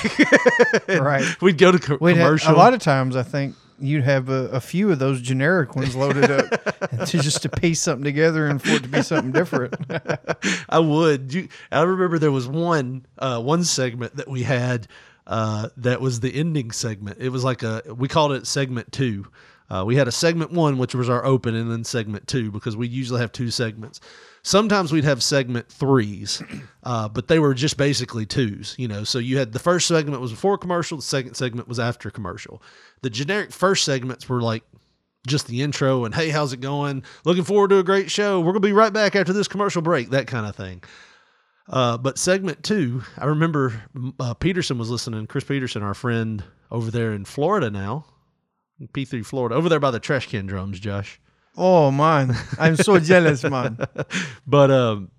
Right. 0.90 1.42
We'd 1.42 1.58
go 1.58 1.72
to 1.72 1.80
co- 1.80 1.98
we'd 2.02 2.18
have, 2.18 2.26
commercial. 2.26 2.54
a 2.54 2.58
lot 2.58 2.74
of 2.74 2.82
times, 2.82 3.16
I 3.16 3.24
think 3.24 3.56
you'd 3.82 4.04
have 4.04 4.30
a, 4.30 4.48
a 4.50 4.60
few 4.60 4.92
of 4.92 5.00
those 5.00 5.22
generic 5.22 5.76
ones 5.76 5.96
loaded 5.96 6.30
up 6.30 6.50
to 7.08 7.20
just 7.20 7.42
to 7.44 7.50
piece 7.50 7.82
something 7.82 8.04
together 8.04 8.48
and 8.48 8.62
for 8.62 8.70
it 8.72 8.84
to 8.84 8.90
be 8.90 9.02
something 9.02 9.32
different. 9.32 9.76
I 10.70 10.80
would. 10.80 11.34
You, 11.34 11.48
I 11.72 11.82
remember 11.82 12.20
there 12.20 12.32
was 12.32 12.48
one 12.48 13.06
uh, 13.18 13.42
one 13.42 13.64
segment 13.64 14.16
that 14.18 14.28
we 14.28 14.44
had 14.44 14.88
uh, 15.28 15.70
that 15.78 16.02
was 16.02 16.20
the 16.20 16.34
ending 16.34 16.72
segment. 16.72 17.18
It 17.20 17.30
was 17.30 17.44
like 17.44 17.64
a 17.64 17.82
we 17.88 18.08
called 18.08 18.34
it 18.34 18.48
segment 18.48 18.92
two. 18.92 19.28
Uh, 19.70 19.86
we 19.86 19.96
had 19.96 20.08
a 20.08 20.12
segment 20.12 20.52
one, 20.52 20.78
which 20.78 20.94
was 20.94 21.10
our 21.10 21.24
open, 21.24 21.56
and 21.56 21.72
then 21.72 21.84
segment 21.84 22.28
two 22.28 22.52
because 22.52 22.76
we 22.76 22.88
usually 22.88 23.22
have 23.22 23.32
two 23.32 23.50
segments. 23.50 24.02
Sometimes 24.44 24.92
we'd 24.92 25.04
have 25.04 25.22
segment 25.22 25.68
threes, 25.70 26.42
uh, 26.84 27.08
but 27.08 27.28
they 27.28 27.38
were 27.38 27.54
just 27.54 27.78
basically 27.78 28.26
twos. 28.26 28.76
You 28.78 28.88
know, 28.88 29.04
so 29.04 29.20
you 29.20 29.38
had 29.38 29.52
the 29.52 29.60
first 29.60 29.88
segment 29.88 30.22
was 30.22 30.32
before 30.32 30.58
commercial, 30.58 30.98
the 30.98 31.04
second 31.04 31.36
segment 31.36 31.68
was 31.68 31.80
after 31.80 32.10
commercial. 32.10 32.62
The 33.02 33.10
generic 33.10 33.52
first 33.52 33.86
segments 33.86 34.28
were 34.28 34.42
like 34.42 34.64
just 35.28 35.48
the 35.48 35.62
intro 35.62 36.06
and 36.06 36.16
hey, 36.16 36.30
how's 36.30 36.54
it 36.54 36.62
going? 36.62 37.04
Looking 37.26 37.44
forward 37.44 37.70
to 37.70 37.78
a 37.78 37.84
great 37.84 38.10
show. 38.10 38.40
We're 38.40 38.54
gonna 38.54 38.62
be 38.62 38.74
right 38.74 38.94
back 38.94 39.16
after 39.16 39.34
this 39.34 39.48
commercial 39.48 39.82
break, 39.82 40.10
that 40.10 40.28
kind 40.28 40.48
of 40.48 40.56
thing. 40.56 40.84
Uh, 41.70 41.98
but 41.98 42.18
segment 42.18 42.64
two, 42.64 43.04
I 43.18 43.26
remember 43.26 43.84
uh, 44.20 44.34
Peterson 44.34 44.78
was 44.78 44.90
listening. 44.90 45.28
Chris 45.28 45.44
Peterson, 45.44 45.84
our 45.84 45.94
friend 45.94 46.44
over 46.72 46.90
there 46.90 47.14
in 47.14 47.26
Florida 47.26 47.70
now, 47.70 48.06
P3 48.82 49.26
Florida, 49.26 49.56
over 49.56 49.70
there 49.70 49.80
by 49.80 49.92
the 49.92 50.00
trash 50.00 50.28
can 50.28 50.48
drums, 50.48 50.80
Josh. 50.80 51.20
Oh 51.58 51.92
man, 51.92 52.36
I'm 52.60 52.76
so 52.76 53.00
jealous, 53.00 53.44
man. 53.44 53.78
But 54.48 54.72
um, 54.72 55.12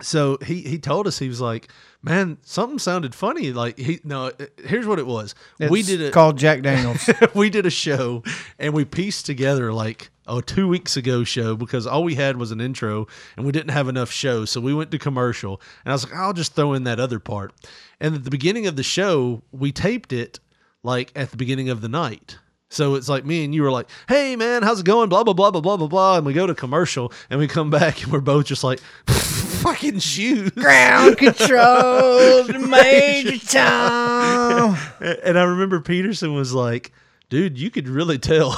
so 0.00 0.38
he 0.44 0.62
he 0.62 0.78
told 0.78 1.06
us 1.06 1.18
he 1.18 1.28
was 1.28 1.40
like, 1.40 1.70
man, 2.02 2.38
something 2.42 2.78
sounded 2.78 3.14
funny. 3.14 3.52
Like 3.52 3.78
he 3.78 4.00
no, 4.04 4.32
here's 4.64 4.86
what 4.86 4.98
it 4.98 5.06
was. 5.06 5.34
we 5.58 5.82
did 5.82 6.00
it 6.00 6.12
called 6.12 6.38
Jack 6.38 6.62
Daniels. 6.62 7.08
we 7.34 7.50
did 7.50 7.66
a 7.66 7.70
show 7.70 8.22
and 8.58 8.74
we 8.74 8.84
pieced 8.84 9.26
together 9.26 9.72
like 9.72 10.10
a 10.26 10.40
two 10.42 10.68
weeks 10.68 10.96
ago 10.96 11.24
show 11.24 11.56
because 11.56 11.86
all 11.86 12.04
we 12.04 12.14
had 12.14 12.36
was 12.36 12.52
an 12.52 12.60
intro 12.60 13.06
and 13.36 13.44
we 13.46 13.52
didn't 13.52 13.70
have 13.70 13.88
enough 13.88 14.10
shows. 14.10 14.50
So 14.50 14.60
we 14.60 14.74
went 14.74 14.90
to 14.92 14.98
commercial 14.98 15.60
and 15.84 15.92
I 15.92 15.94
was 15.94 16.04
like, 16.04 16.14
I'll 16.18 16.32
just 16.32 16.54
throw 16.54 16.74
in 16.74 16.84
that 16.84 17.00
other 17.00 17.18
part. 17.18 17.52
And 18.00 18.14
at 18.14 18.24
the 18.24 18.30
beginning 18.30 18.66
of 18.66 18.76
the 18.76 18.82
show, 18.82 19.42
we 19.52 19.72
taped 19.72 20.12
it 20.12 20.40
like 20.82 21.12
at 21.14 21.30
the 21.30 21.36
beginning 21.36 21.68
of 21.70 21.80
the 21.80 21.88
night. 21.88 22.38
So 22.72 22.94
it's 22.94 23.08
like 23.08 23.24
me 23.24 23.44
and 23.44 23.54
you 23.54 23.62
were 23.62 23.70
like, 23.70 23.88
"Hey 24.08 24.34
man, 24.34 24.62
how's 24.62 24.80
it 24.80 24.86
going?" 24.86 25.08
Blah 25.08 25.24
blah 25.24 25.34
blah 25.34 25.50
blah 25.50 25.60
blah 25.60 25.76
blah 25.76 25.86
blah, 25.86 26.16
and 26.16 26.26
we 26.26 26.32
go 26.32 26.46
to 26.46 26.54
commercial 26.54 27.12
and 27.28 27.38
we 27.38 27.46
come 27.46 27.70
back 27.70 28.02
and 28.02 28.12
we're 28.12 28.20
both 28.20 28.46
just 28.46 28.64
like, 28.64 28.80
"Fucking 29.06 29.98
shoes." 29.98 30.50
Ground 30.52 31.18
control 31.18 32.46
to 32.46 32.58
Major 32.68 33.38
Tom. 33.46 34.76
And 35.00 35.38
I 35.38 35.42
remember 35.42 35.80
Peterson 35.80 36.34
was 36.34 36.54
like, 36.54 36.92
dude, 37.32 37.58
you 37.58 37.70
could 37.70 37.88
really 37.88 38.18
tell 38.18 38.52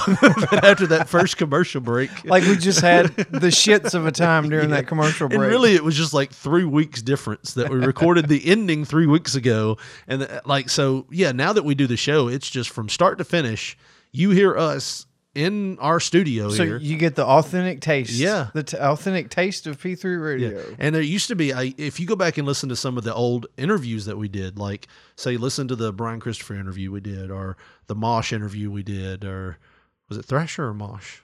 after 0.63 0.87
that 0.87 1.07
first 1.07 1.37
commercial 1.37 1.79
break. 1.79 2.25
Like 2.25 2.43
we 2.43 2.57
just 2.57 2.81
had 2.81 3.07
the 3.15 3.47
shits 3.47 3.93
of 3.93 4.05
a 4.05 4.11
time 4.11 4.49
during 4.49 4.69
that 4.71 4.87
commercial 4.87 5.29
break. 5.29 5.39
And 5.39 5.49
really, 5.49 5.75
it 5.75 5.83
was 5.83 5.95
just 5.95 6.13
like 6.13 6.31
three 6.31 6.65
weeks 6.65 7.01
difference 7.01 7.53
that 7.53 7.69
we 7.69 7.77
recorded 7.77 8.27
the 8.27 8.45
ending 8.45 8.83
three 8.85 9.07
weeks 9.07 9.35
ago. 9.35 9.77
And 10.07 10.23
uh, 10.23 10.41
like, 10.45 10.69
so 10.69 11.05
yeah, 11.09 11.31
now 11.31 11.53
that 11.53 11.63
we 11.63 11.73
do 11.73 11.87
the 11.87 11.97
show, 11.97 12.27
it's 12.27 12.49
just 12.49 12.69
from 12.69 12.89
start 12.89 13.17
to 13.17 13.23
finish. 13.23 13.77
You 14.15 14.29
hear 14.31 14.57
us 14.57 15.05
in 15.33 15.77
our 15.79 15.99
studio 15.99 16.49
so 16.49 16.63
here. 16.63 16.77
you 16.77 16.97
get 16.97 17.15
the 17.15 17.25
authentic 17.25 17.81
taste. 17.81 18.11
Yeah. 18.13 18.47
The 18.53 18.63
t- 18.63 18.77
authentic 18.77 19.29
taste 19.29 19.67
of 19.67 19.77
P3 19.81 20.03
Yeah. 20.03 20.09
radio. 20.47 20.75
And 20.79 20.95
there 20.95 21.01
used 21.01 21.27
to 21.27 21.35
be, 21.35 21.53
I, 21.53 21.73
if 21.77 21.99
you 21.99 22.05
go 22.07 22.15
back 22.15 22.37
and 22.37 22.47
listen 22.47 22.69
to 22.69 22.75
some 22.75 22.97
of 22.97 23.03
the 23.03 23.13
old 23.13 23.47
interviews 23.57 24.05
that 24.05 24.17
we 24.17 24.29
did, 24.29 24.57
like 24.57 24.87
say, 25.17 25.35
listen 25.35 25.67
to 25.67 25.75
the 25.75 25.91
Brian 25.91 26.21
Christopher 26.21 26.55
interview 26.55 26.89
we 26.91 27.01
did, 27.01 27.29
or 27.31 27.57
the 27.87 27.95
Mosh 27.95 28.31
interview 28.31 28.71
we 28.71 28.81
did, 28.83 29.25
or 29.25 29.57
was 30.07 30.17
it 30.17 30.23
Thrasher 30.25 30.67
or 30.67 30.73
Mosh? 30.73 31.17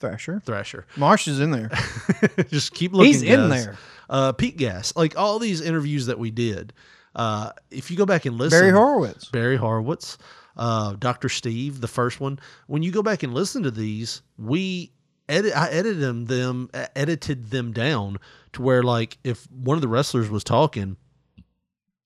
Thrasher. 0.00 0.42
Thrasher. 0.44 0.84
Marsh 0.96 1.28
is 1.28 1.38
in 1.38 1.52
there. 1.52 1.70
Just 2.48 2.74
keep 2.74 2.92
looking. 2.92 3.12
He's 3.12 3.22
in 3.22 3.48
there. 3.48 3.76
Uh, 4.10 4.32
Pete 4.32 4.56
Gas, 4.56 4.92
like 4.96 5.16
all 5.16 5.38
these 5.38 5.60
interviews 5.60 6.06
that 6.06 6.18
we 6.18 6.32
did. 6.32 6.72
Uh, 7.14 7.50
if 7.70 7.90
you 7.92 7.96
go 7.96 8.04
back 8.06 8.24
and 8.26 8.36
listen, 8.36 8.58
Barry 8.58 8.72
Horowitz. 8.72 9.26
Barry 9.26 9.56
Horowitz, 9.56 10.18
uh, 10.56 10.94
Dr. 10.94 11.28
Steve, 11.28 11.80
the 11.80 11.88
first 11.88 12.20
one. 12.20 12.38
When 12.66 12.82
you 12.82 12.90
go 12.90 13.02
back 13.02 13.22
and 13.22 13.34
listen 13.34 13.62
to 13.62 13.70
these, 13.70 14.22
we 14.38 14.92
edit. 15.28 15.56
I 15.56 15.68
edited 15.68 16.00
them, 16.00 16.26
them 16.26 16.70
edited 16.96 17.50
them 17.50 17.72
down 17.72 18.18
to 18.54 18.62
where, 18.62 18.82
like, 18.82 19.18
if 19.24 19.50
one 19.50 19.76
of 19.76 19.82
the 19.82 19.88
wrestlers 19.88 20.28
was 20.28 20.44
talking, 20.44 20.96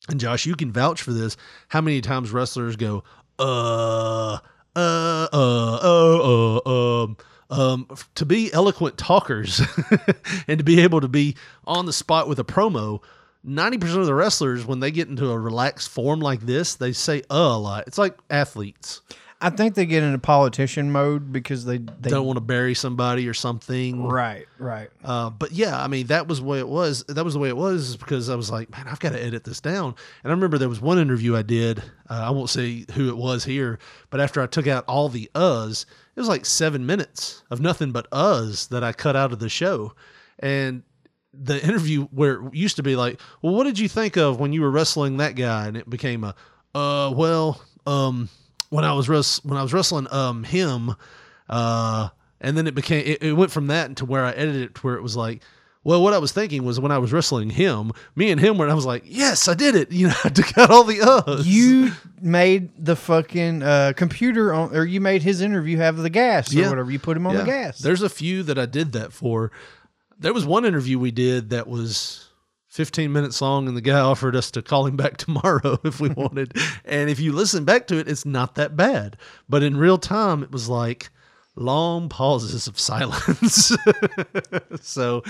and 0.09 0.21
Josh, 0.21 0.47
you 0.47 0.55
can 0.55 0.73
vouch 0.73 1.03
for 1.03 1.13
this. 1.13 1.37
How 1.69 1.81
many 1.81 2.01
times 2.01 2.31
wrestlers 2.31 2.77
go, 2.77 3.03
uh, 3.39 4.39
uh, 4.77 5.29
uh, 5.33 5.79
uh, 5.83 6.61
uh, 6.65 7.03
um, 7.05 7.17
um, 7.51 7.89
to 8.15 8.27
be 8.27 8.53
eloquent 8.53 8.99
talkers 8.99 9.61
and 10.49 10.59
to 10.59 10.65
be 10.65 10.81
able 10.81 11.01
to 11.01 11.09
be 11.09 11.37
on 11.65 11.87
the 11.87 11.93
spot 11.93 12.29
with 12.29 12.39
a 12.39 12.45
promo. 12.45 13.03
90% 13.47 13.99
of 13.99 14.07
the 14.07 14.15
wrestlers, 14.15 14.67
when 14.67 14.81
they 14.81 14.91
get 14.91 15.09
into 15.09 15.31
a 15.31 15.39
relaxed 15.39 15.89
form 15.89 16.21
like 16.21 16.41
this, 16.41 16.75
they 16.75 16.93
say 16.93 17.23
uh 17.31 17.37
a 17.37 17.59
lot. 17.59 17.85
It's 17.87 17.99
like 17.99 18.19
athletes. 18.29 19.01
I 19.39 19.51
think 19.51 19.75
they 19.75 19.85
get 19.85 20.03
into 20.03 20.19
politician 20.19 20.91
mode 20.91 21.31
because 21.31 21.67
they, 21.67 21.77
they 21.77 22.09
don't 22.09 22.25
want 22.25 22.39
to 22.39 22.43
bury 22.43 22.75
somebody 22.75 23.29
or 23.29 23.35
something. 23.35 24.03
Right, 24.03 24.47
right. 24.59 24.89
Uh, 25.05 25.29
but 25.29 25.53
yeah, 25.53 25.79
I 25.79 25.89
mean, 25.89 26.07
that 26.07 26.27
was 26.27 26.41
the 26.41 26.47
way 26.47 26.59
it 26.59 26.69
was. 26.69 27.05
That 27.09 27.23
was 27.23 27.35
the 27.35 27.41
way 27.41 27.51
it 27.51 27.57
was 27.57 27.99
because 27.99 28.31
I 28.31 28.35
was 28.35 28.51
like, 28.51 28.71
man, 28.71 28.89
I've 28.89 28.99
got 28.99 29.13
to 29.13 29.23
edit 29.23 29.45
this 29.45 29.61
down. 29.61 29.95
And 30.25 30.31
I 30.33 30.35
remember 30.35 30.57
there 30.57 30.71
was 30.71 30.81
one 30.81 30.99
interview 30.99 31.37
I 31.37 31.43
did. 31.43 31.81
Uh, 32.09 32.23
I 32.25 32.31
won't 32.31 32.49
say 32.49 32.87
who 32.95 33.11
it 33.11 33.17
was 33.17 33.45
here, 33.45 33.79
but 34.09 34.21
after 34.21 34.41
I 34.41 34.47
took 34.47 34.67
out 34.67 34.87
all 34.89 35.11
the 35.11 35.31
uhs, 35.35 35.85
it 36.15 36.21
was 36.21 36.29
like 36.29 36.47
seven 36.47 36.87
minutes 36.87 37.43
of 37.51 37.61
nothing 37.61 37.93
but 37.93 38.11
uhs 38.11 38.69
that 38.71 38.83
I 38.83 38.93
cut 38.93 39.17
out 39.17 39.33
of 39.33 39.39
the 39.39 39.51
show. 39.51 39.93
And 40.39 40.83
the 41.43 41.63
interview 41.65 42.05
where 42.07 42.47
it 42.47 42.55
used 42.55 42.77
to 42.77 42.83
be 42.83 42.97
like, 42.97 43.21
well, 43.43 43.55
what 43.55 43.65
did 43.65 43.79
you 43.79 43.89
think 43.89 44.17
of 44.17 44.39
when 44.41 44.53
you 44.53 44.63
were 44.63 44.71
wrestling 44.71 45.17
that 45.19 45.35
guy? 45.37 45.67
And 45.67 45.77
it 45.77 45.89
became 45.89 46.25
a, 46.25 46.35
uh, 46.75 47.13
well, 47.15 47.61
um, 47.87 48.29
when 48.71 48.85
I 48.85 48.93
was 48.95 49.09
wrest- 49.09 49.45
when 49.45 49.57
I 49.59 49.63
was 49.63 49.73
wrestling 49.73 50.09
um 50.11 50.45
him, 50.45 50.95
uh, 51.49 52.09
and 52.41 52.57
then 52.57 52.67
it 52.67 52.75
became 52.75 53.05
it, 53.07 53.23
it 53.23 53.33
went 53.33 53.51
from 53.51 53.69
that 53.69 53.97
to 53.97 54.05
where 54.05 54.25
I 54.25 54.33
edited 54.33 54.63
it 54.63 54.75
to 54.77 54.81
where 54.83 54.97
it 54.97 55.03
was 55.03 55.17
like, 55.17 55.43
well, 55.85 56.03
what 56.03 56.13
I 56.13 56.19
was 56.19 56.33
thinking 56.33 56.65
was 56.65 56.81
when 56.81 56.91
I 56.91 56.99
was 56.99 57.13
wrestling 57.13 57.49
him, 57.49 57.93
me 58.17 58.33
and 58.33 58.41
him 58.41 58.59
were, 58.59 58.69
I 58.69 58.75
was 58.75 58.85
like, 58.87 59.05
yes, 59.07 59.47
I 59.47 59.55
did 59.55 59.77
it. 59.77 59.93
You 59.97 60.09
know, 60.09 60.15
I 60.25 60.29
took 60.31 60.59
out 60.59 60.71
all 60.71 60.83
the 60.83 60.97
uhs. 60.99 61.45
You 61.47 61.93
made 62.21 62.71
the 62.85 62.97
fucking 62.97 63.63
uh, 63.63 63.93
computer 63.97 64.53
on, 64.53 64.75
or 64.77 64.85
you 64.85 65.01
made 65.01 65.23
his 65.23 65.41
interview 65.41 65.77
have 65.77 65.97
the 65.99 66.11
gas 66.11 66.53
or 66.53 66.59
Yeah. 66.59 66.71
whatever. 66.71 66.91
You 66.91 66.99
put 66.99 67.17
him 67.17 67.27
on 67.27 67.35
Yeah. 67.35 67.41
the 67.43 67.47
gas. 67.47 67.79
There's 67.79 68.03
a 68.03 68.09
few 68.09 68.43
that 68.43 68.59
I 68.59 68.67
did 68.67 68.93
that 68.93 69.13
for. 69.13 69.53
There 70.19 70.33
was 70.33 70.47
one 70.47 70.65
interview 70.65 70.99
we 70.99 71.11
did 71.11 71.51
that 71.51 71.67
was 71.67 72.29
15 72.69 73.11
minutes 73.13 73.41
long, 73.41 73.69
and 73.69 73.77
the 73.77 73.81
guy 73.81 74.01
offered 74.01 74.37
us 74.37 74.51
to 74.53 74.63
call 74.63 74.87
him 74.87 74.97
back 74.97 75.17
tomorrow 75.17 75.79
if 75.85 76.01
we 76.01 76.11
wanted. 76.11 76.55
and 76.85 77.09
if 77.09 77.19
you 77.19 77.33
listen 77.33 77.65
back 77.65 77.87
to 77.89 77.99
it, 77.99 78.09
it's 78.09 78.27
not 78.27 78.55
that 78.57 78.77
bad. 78.77 79.17
But 79.49 79.63
in 79.63 79.77
real 79.77 79.99
time, 79.99 80.43
it 80.43 80.53
was 80.53 80.69
like 80.69 81.11
long 81.57 82.11
pauses 82.11 82.67
of 82.67 82.79
silence. 82.79 83.73
so, 84.83 85.23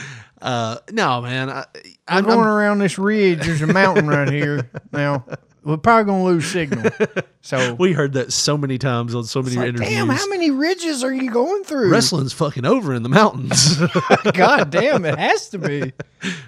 uh, 0.43 0.79
no, 0.91 1.23
man, 1.23 1.49
I, 1.49 1.65
I'm 2.09 2.19
I'm, 2.19 2.25
going 2.25 2.49
around 2.49 2.79
this 2.79 2.99
ridge. 2.99 3.47
There's 3.47 3.63
a 3.63 3.67
mountain 3.69 4.09
right 4.09 4.31
here. 4.31 4.69
Now 4.93 5.25
we're 5.67 5.77
probably 5.77 6.05
gonna 6.11 6.25
lose 6.25 6.47
signal. 6.47 6.91
So 7.43 7.75
we 7.75 7.93
heard 7.93 8.15
that 8.15 8.33
so 8.33 8.59
many 8.59 8.77
times 8.77 9.15
on 9.15 9.23
so 9.23 9.41
many 9.41 9.55
like, 9.55 9.69
interviews. 9.69 9.89
damn, 9.91 10.09
how 10.09 10.27
many 10.27 10.51
ridges 10.51 11.05
are 11.05 11.13
you 11.15 11.31
going 11.31 11.63
through? 11.63 11.93
Wrestling's 11.93 12.33
fucking 12.33 12.65
over 12.67 12.93
in 12.93 13.05
the 13.05 13.09
mountains. 13.09 13.77
God 14.33 14.71
damn, 14.71 15.05
it 15.05 15.17
has 15.17 15.51
to 15.51 15.59
be. 15.59 15.93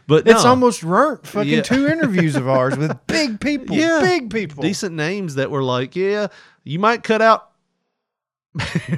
but 0.09 0.27
It's 0.27 0.43
no. 0.43 0.51
almost 0.51 0.83
burnt 0.83 1.25
fucking 1.25 1.53
Yeah. 1.53 1.63
two 1.63 1.87
interviews 1.87 2.35
of 2.35 2.49
ours 2.49 2.77
with 2.77 2.97
big 3.07 3.39
people. 3.39 3.77
Yeah. 3.77 4.01
Big 4.03 4.29
people. 4.29 4.61
decent 4.61 4.97
names 4.97 5.37
that 5.37 5.53
were 5.53 5.63
like, 5.63 5.95
yeah, 5.95 6.27
you 6.65 6.81
might 6.81 7.05
cut 7.05 7.23
out. 7.23 7.49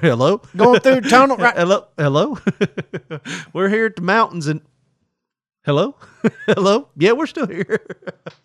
hello, 0.01 0.41
Going 0.57 0.81
through 0.81 1.03
tunnel. 1.03 1.37
Right. 1.37 1.55
hello, 1.55 1.87
hello. 1.99 2.39
we're 3.53 3.69
here 3.69 3.85
at 3.87 3.97
the 3.97 4.03
mountains 4.03 4.47
and 4.47 4.63
hello, 5.63 5.97
hello. 6.47 6.89
Yeah, 6.97 7.13
we're 7.13 7.27
still 7.27 7.47
here. 7.47 7.81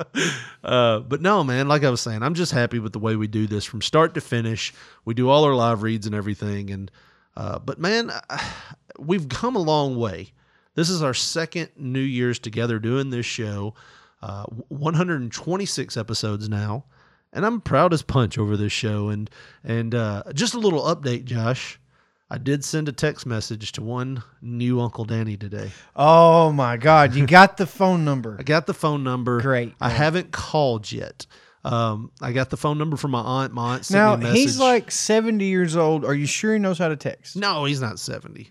uh, 0.63 0.99
but 0.99 1.21
no, 1.21 1.43
man. 1.43 1.67
Like 1.67 1.84
I 1.84 1.89
was 1.89 2.01
saying, 2.01 2.23
I'm 2.23 2.34
just 2.34 2.51
happy 2.51 2.80
with 2.80 2.93
the 2.93 2.99
way 2.99 3.15
we 3.15 3.28
do 3.28 3.47
this 3.47 3.65
from 3.65 3.82
start 3.82 4.13
to 4.15 4.21
finish. 4.21 4.73
We 5.06 5.13
do 5.13 5.30
all 5.30 5.43
our 5.43 5.56
live 5.56 5.82
reads 5.82 6.06
and 6.06 6.15
everything, 6.15 6.71
and 6.71 6.91
uh, 7.36 7.60
but 7.60 7.80
man, 7.80 8.12
we've 8.99 9.30
come 9.30 9.56
a 9.56 9.60
long 9.60 9.97
way. 9.97 10.34
This 10.75 10.89
is 10.89 11.01
our 11.01 11.13
second 11.13 11.69
New 11.78 11.99
Year's 11.99 12.39
together 12.39 12.80
doing 12.80 13.10
this 13.10 13.25
show. 13.25 13.73
Uh, 14.21 14.45
126 14.69 15.97
episodes 15.97 16.49
now, 16.49 16.86
and 17.32 17.45
I'm 17.45 17.62
proud 17.62 17.93
as 17.93 18.01
punch 18.01 18.38
over 18.38 18.58
this 18.58 18.71
show. 18.71 19.10
And 19.10 19.30
and 19.63 19.93
uh, 19.93 20.23
just 20.34 20.54
a 20.54 20.60
little 20.60 20.82
update, 20.84 21.25
Josh. 21.25 21.80
I 22.29 22.38
did 22.39 22.65
send 22.65 22.89
a 22.89 22.91
text 22.91 23.25
message 23.25 23.71
to 23.73 23.83
one 23.83 24.23
new 24.41 24.81
Uncle 24.81 25.05
Danny 25.05 25.38
today. 25.38 25.71
Oh 25.95 26.51
my 26.51 26.75
God, 26.77 27.13
you 27.13 27.27
got 27.27 27.57
the 27.57 27.67
phone 27.67 28.03
number. 28.03 28.35
I 28.39 28.43
got 28.43 28.65
the 28.65 28.73
phone 28.73 29.03
number. 29.03 29.39
Great, 29.41 29.73
I 29.79 29.89
man. 29.89 29.97
haven't 29.97 30.31
called 30.31 30.91
yet. 30.91 31.27
Um, 31.63 32.11
I 32.21 32.31
got 32.31 32.49
the 32.51 32.57
phone 32.57 32.77
number 32.77 32.95
from 32.97 33.11
my 33.11 33.21
aunt. 33.21 33.53
My 33.53 33.73
aunt 33.75 33.85
sent 33.85 33.97
Now 33.99 34.15
me 34.15 34.25
a 34.25 34.27
message. 34.29 34.38
he's 34.39 34.59
like 34.59 34.91
70 34.91 35.45
years 35.45 35.75
old. 35.75 36.05
Are 36.05 36.13
you 36.13 36.25
sure 36.27 36.53
he 36.53 36.59
knows 36.59 36.77
how 36.77 36.88
to 36.89 36.95
text? 36.95 37.35
no, 37.35 37.65
he's 37.65 37.81
not 37.81 37.99
70. 37.99 38.49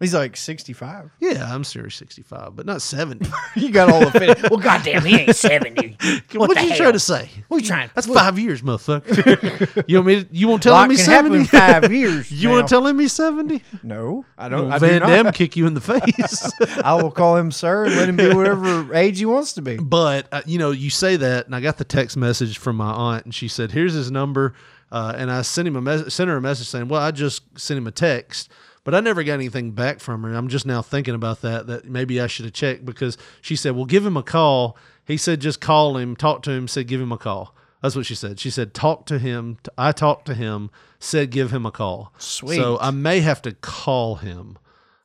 He's 0.00 0.14
like 0.14 0.34
65. 0.34 1.10
Yeah, 1.20 1.52
I'm 1.52 1.62
serious 1.62 1.94
65, 1.96 2.56
but 2.56 2.64
not 2.64 2.80
70. 2.80 3.30
You 3.56 3.70
got 3.70 3.90
all 3.90 4.00
the 4.00 4.10
fit. 4.12 4.50
Well, 4.50 4.58
goddamn, 4.58 5.04
he 5.04 5.16
ain't 5.16 5.36
70. 5.36 5.96
what 6.34 6.54
the 6.54 6.62
you 6.62 6.68
hell? 6.68 6.76
trying 6.76 6.92
to 6.94 6.98
say? 6.98 7.28
What 7.48 7.60
you 7.60 7.66
trying? 7.66 7.90
That's 7.94 8.06
five 8.06 8.38
years, 8.38 8.62
motherfucker. 8.62 9.84
you 9.88 9.96
want 9.96 10.06
me? 10.06 10.24
To, 10.24 10.28
you 10.30 10.48
won't 10.48 10.62
tell 10.62 10.72
lot 10.72 10.88
me 10.88 10.96
can 10.96 11.04
70? 11.04 11.44
five 11.44 11.92
years. 11.92 12.30
You 12.32 12.48
want 12.48 12.66
to 12.66 12.72
tell 12.72 12.86
him 12.86 12.98
he's 12.98 13.12
70? 13.12 13.62
No, 13.82 14.24
I 14.38 14.48
don't. 14.48 14.72
I 14.72 14.78
Van 14.78 15.02
do 15.02 15.06
Damme 15.08 15.24
not. 15.26 15.34
kick 15.34 15.56
you 15.56 15.66
in 15.66 15.74
the 15.74 15.80
face. 15.80 16.50
I 16.82 16.94
will 16.94 17.10
call 17.10 17.36
him 17.36 17.50
sir 17.50 17.84
and 17.86 17.96
let 17.96 18.08
him 18.08 18.16
be 18.16 18.32
whatever 18.32 18.94
age 18.94 19.18
he 19.18 19.26
wants 19.26 19.52
to 19.54 19.62
be. 19.62 19.76
But 19.76 20.26
uh, 20.32 20.42
you 20.46 20.58
know, 20.58 20.70
you 20.70 20.88
say 20.90 21.16
that, 21.16 21.46
and 21.46 21.54
I 21.54 21.60
got 21.60 21.76
the 21.76 21.84
text 21.84 22.16
message 22.16 22.56
from 22.56 22.76
my 22.76 22.90
aunt, 22.90 23.26
and 23.26 23.34
she 23.34 23.48
said, 23.48 23.72
"Here's 23.72 23.92
his 23.92 24.10
number," 24.10 24.54
uh, 24.90 25.12
and 25.16 25.30
I 25.30 25.42
sent 25.42 25.68
him 25.68 25.76
a 25.76 25.80
mes- 25.82 26.14
sent 26.14 26.30
her 26.30 26.36
a 26.36 26.40
message 26.40 26.68
saying, 26.68 26.88
"Well, 26.88 27.02
I 27.02 27.10
just 27.10 27.42
sent 27.58 27.76
him 27.76 27.86
a 27.86 27.92
text." 27.92 28.48
But 28.84 28.94
I 28.94 29.00
never 29.00 29.22
got 29.22 29.34
anything 29.34 29.72
back 29.72 30.00
from 30.00 30.22
her. 30.22 30.34
I'm 30.34 30.48
just 30.48 30.64
now 30.66 30.80
thinking 30.82 31.14
about 31.14 31.42
that. 31.42 31.66
That 31.66 31.84
maybe 31.84 32.20
I 32.20 32.26
should 32.26 32.46
have 32.46 32.54
checked 32.54 32.84
because 32.84 33.18
she 33.42 33.54
said, 33.56 33.76
"Well, 33.76 33.84
give 33.84 34.04
him 34.06 34.16
a 34.16 34.22
call." 34.22 34.76
He 35.04 35.16
said, 35.16 35.40
"Just 35.40 35.60
call 35.60 35.96
him, 35.96 36.16
talk 36.16 36.42
to 36.44 36.50
him." 36.50 36.66
Said, 36.66 36.86
"Give 36.86 37.00
him 37.00 37.12
a 37.12 37.18
call." 37.18 37.54
That's 37.82 37.94
what 37.96 38.06
she 38.06 38.14
said. 38.14 38.38
She 38.40 38.50
said, 38.50 38.72
"Talk 38.74 39.06
to 39.06 39.18
him." 39.18 39.58
I 39.76 39.92
talked 39.92 40.26
to 40.26 40.34
him. 40.34 40.70
Said, 40.98 41.30
"Give 41.30 41.50
him 41.50 41.66
a 41.66 41.70
call." 41.70 42.12
Sweet. 42.18 42.56
So 42.56 42.78
I 42.80 42.90
may 42.90 43.20
have 43.20 43.42
to 43.42 43.52
call 43.52 44.16
him, 44.16 44.56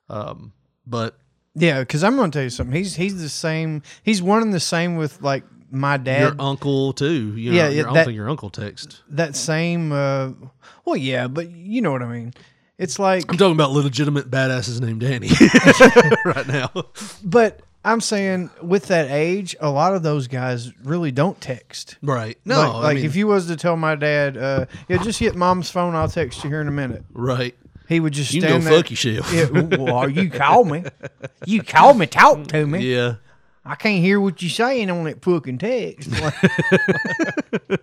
um, 0.10 0.54
but 0.88 1.18
Yeah, 1.54 1.80
because 1.80 2.04
I'm 2.04 2.16
gonna 2.18 2.32
tell 2.32 2.44
you 2.44 2.50
something. 2.50 2.76
He's 2.76 2.96
he's 2.96 3.22
the 3.22 3.30
same. 3.30 3.82
He's 4.04 4.22
one 4.22 4.42
and 4.42 4.54
the 4.54 4.60
same 4.60 4.96
with 4.98 5.22
like 5.22 5.44
my 5.72 5.98
dad. 5.98 6.22
your 6.22 6.36
uncle 6.40 6.94
too. 6.94 7.36
You 7.38 7.52
know, 7.52 7.58
Yeah, 7.58 7.70
your, 7.70 7.94
that- 7.94 8.06
think 8.06 8.16
your 8.16 8.30
uncle 8.30 8.50
text. 8.50 9.02
that 9.10 9.36
same. 9.36 9.92
Uh, 9.92 10.32
well, 10.86 10.96
yeah, 10.98 11.28
but 11.28 11.50
you 11.52 11.82
know 11.82 11.92
what 11.92 12.02
I 12.02 12.08
mean. 12.08 12.34
It's 12.78 13.00
like, 13.00 13.24
I'm 13.32 13.38
talking 13.38 13.56
about 13.56 13.72
legitimate 13.72 14.30
badasses 14.30 14.82
named 14.82 15.00
Danny 15.02 15.30
right 16.26 16.48
now. 16.48 16.70
but 17.24 17.62
I'm 17.86 18.02
saying 18.02 18.50
with 18.62 18.88
that 18.88 19.10
age, 19.12 19.56
a 19.62 19.70
lot 19.70 19.96
of 19.96 20.04
those 20.04 20.28
guys 20.28 20.74
really 20.84 21.12
don't 21.12 21.40
text. 21.40 21.98
Right? 22.02 22.38
No, 22.44 22.80
like, 22.80 22.92
I 22.92 22.94
mean, 22.96 23.06
if 23.06 23.16
you 23.16 23.28
was 23.28 23.48
to 23.48 23.56
tell 23.56 23.78
my 23.78 23.96
dad, 23.96 24.36
uh, 24.38 24.66
yeah, 24.90 24.98
just 25.02 25.20
hit 25.20 25.36
mom's 25.36 25.70
phone. 25.70 25.96
I'll 25.96 26.10
text 26.10 26.44
you 26.44 26.50
here 26.50 26.62
in 26.62 26.68
a 26.68 26.72
minute. 26.72 27.04
right. 27.14 27.56
He 27.88 28.00
would 28.00 28.14
just 28.14 28.34
You 28.34 28.42
stand 28.42 28.64
go 28.64 28.70
there. 28.72 28.80
fuck 28.82 28.90
yourself. 28.90 29.32
Yeah, 29.32 29.46
well, 29.78 30.10
you 30.10 30.32
call 30.32 30.64
me. 30.66 30.86
You 31.46 31.62
call 31.62 31.94
me, 31.94 32.08
talk 32.08 32.48
to 32.48 32.66
me. 32.66 32.80
Yeah. 32.94 33.18
I 33.64 33.76
can't 33.76 34.04
hear 34.04 34.20
what 34.20 34.42
you're 34.42 34.50
saying 34.50 34.90
on 34.90 35.04
that 35.04 35.24
fucking 35.24 35.60
text. 35.60 36.10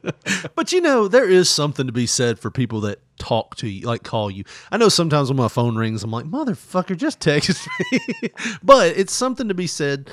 But 0.55 0.73
you 0.73 0.81
know, 0.81 1.09
there 1.09 1.29
is 1.29 1.49
something 1.51 1.87
to 1.87 1.93
be 1.93 2.07
said 2.07 2.39
for 2.39 2.51
people 2.51 2.81
that 2.83 3.01
talk 3.23 3.55
to 3.57 3.69
you, 3.69 3.87
like 3.87 4.03
call 4.03 4.31
you. 4.31 4.45
I 4.73 4.77
know 4.77 4.89
sometimes 4.89 5.31
when 5.31 5.37
my 5.37 5.49
phone 5.49 5.77
rings, 5.77 6.03
I'm 6.03 6.11
like, 6.11 6.25
motherfucker, 6.27 6.97
just 6.97 7.21
text 7.21 7.69
me. 7.93 8.01
but 8.63 8.97
it's 8.97 9.13
something 9.13 9.47
to 9.47 9.55
be 9.55 9.69
said 9.69 10.11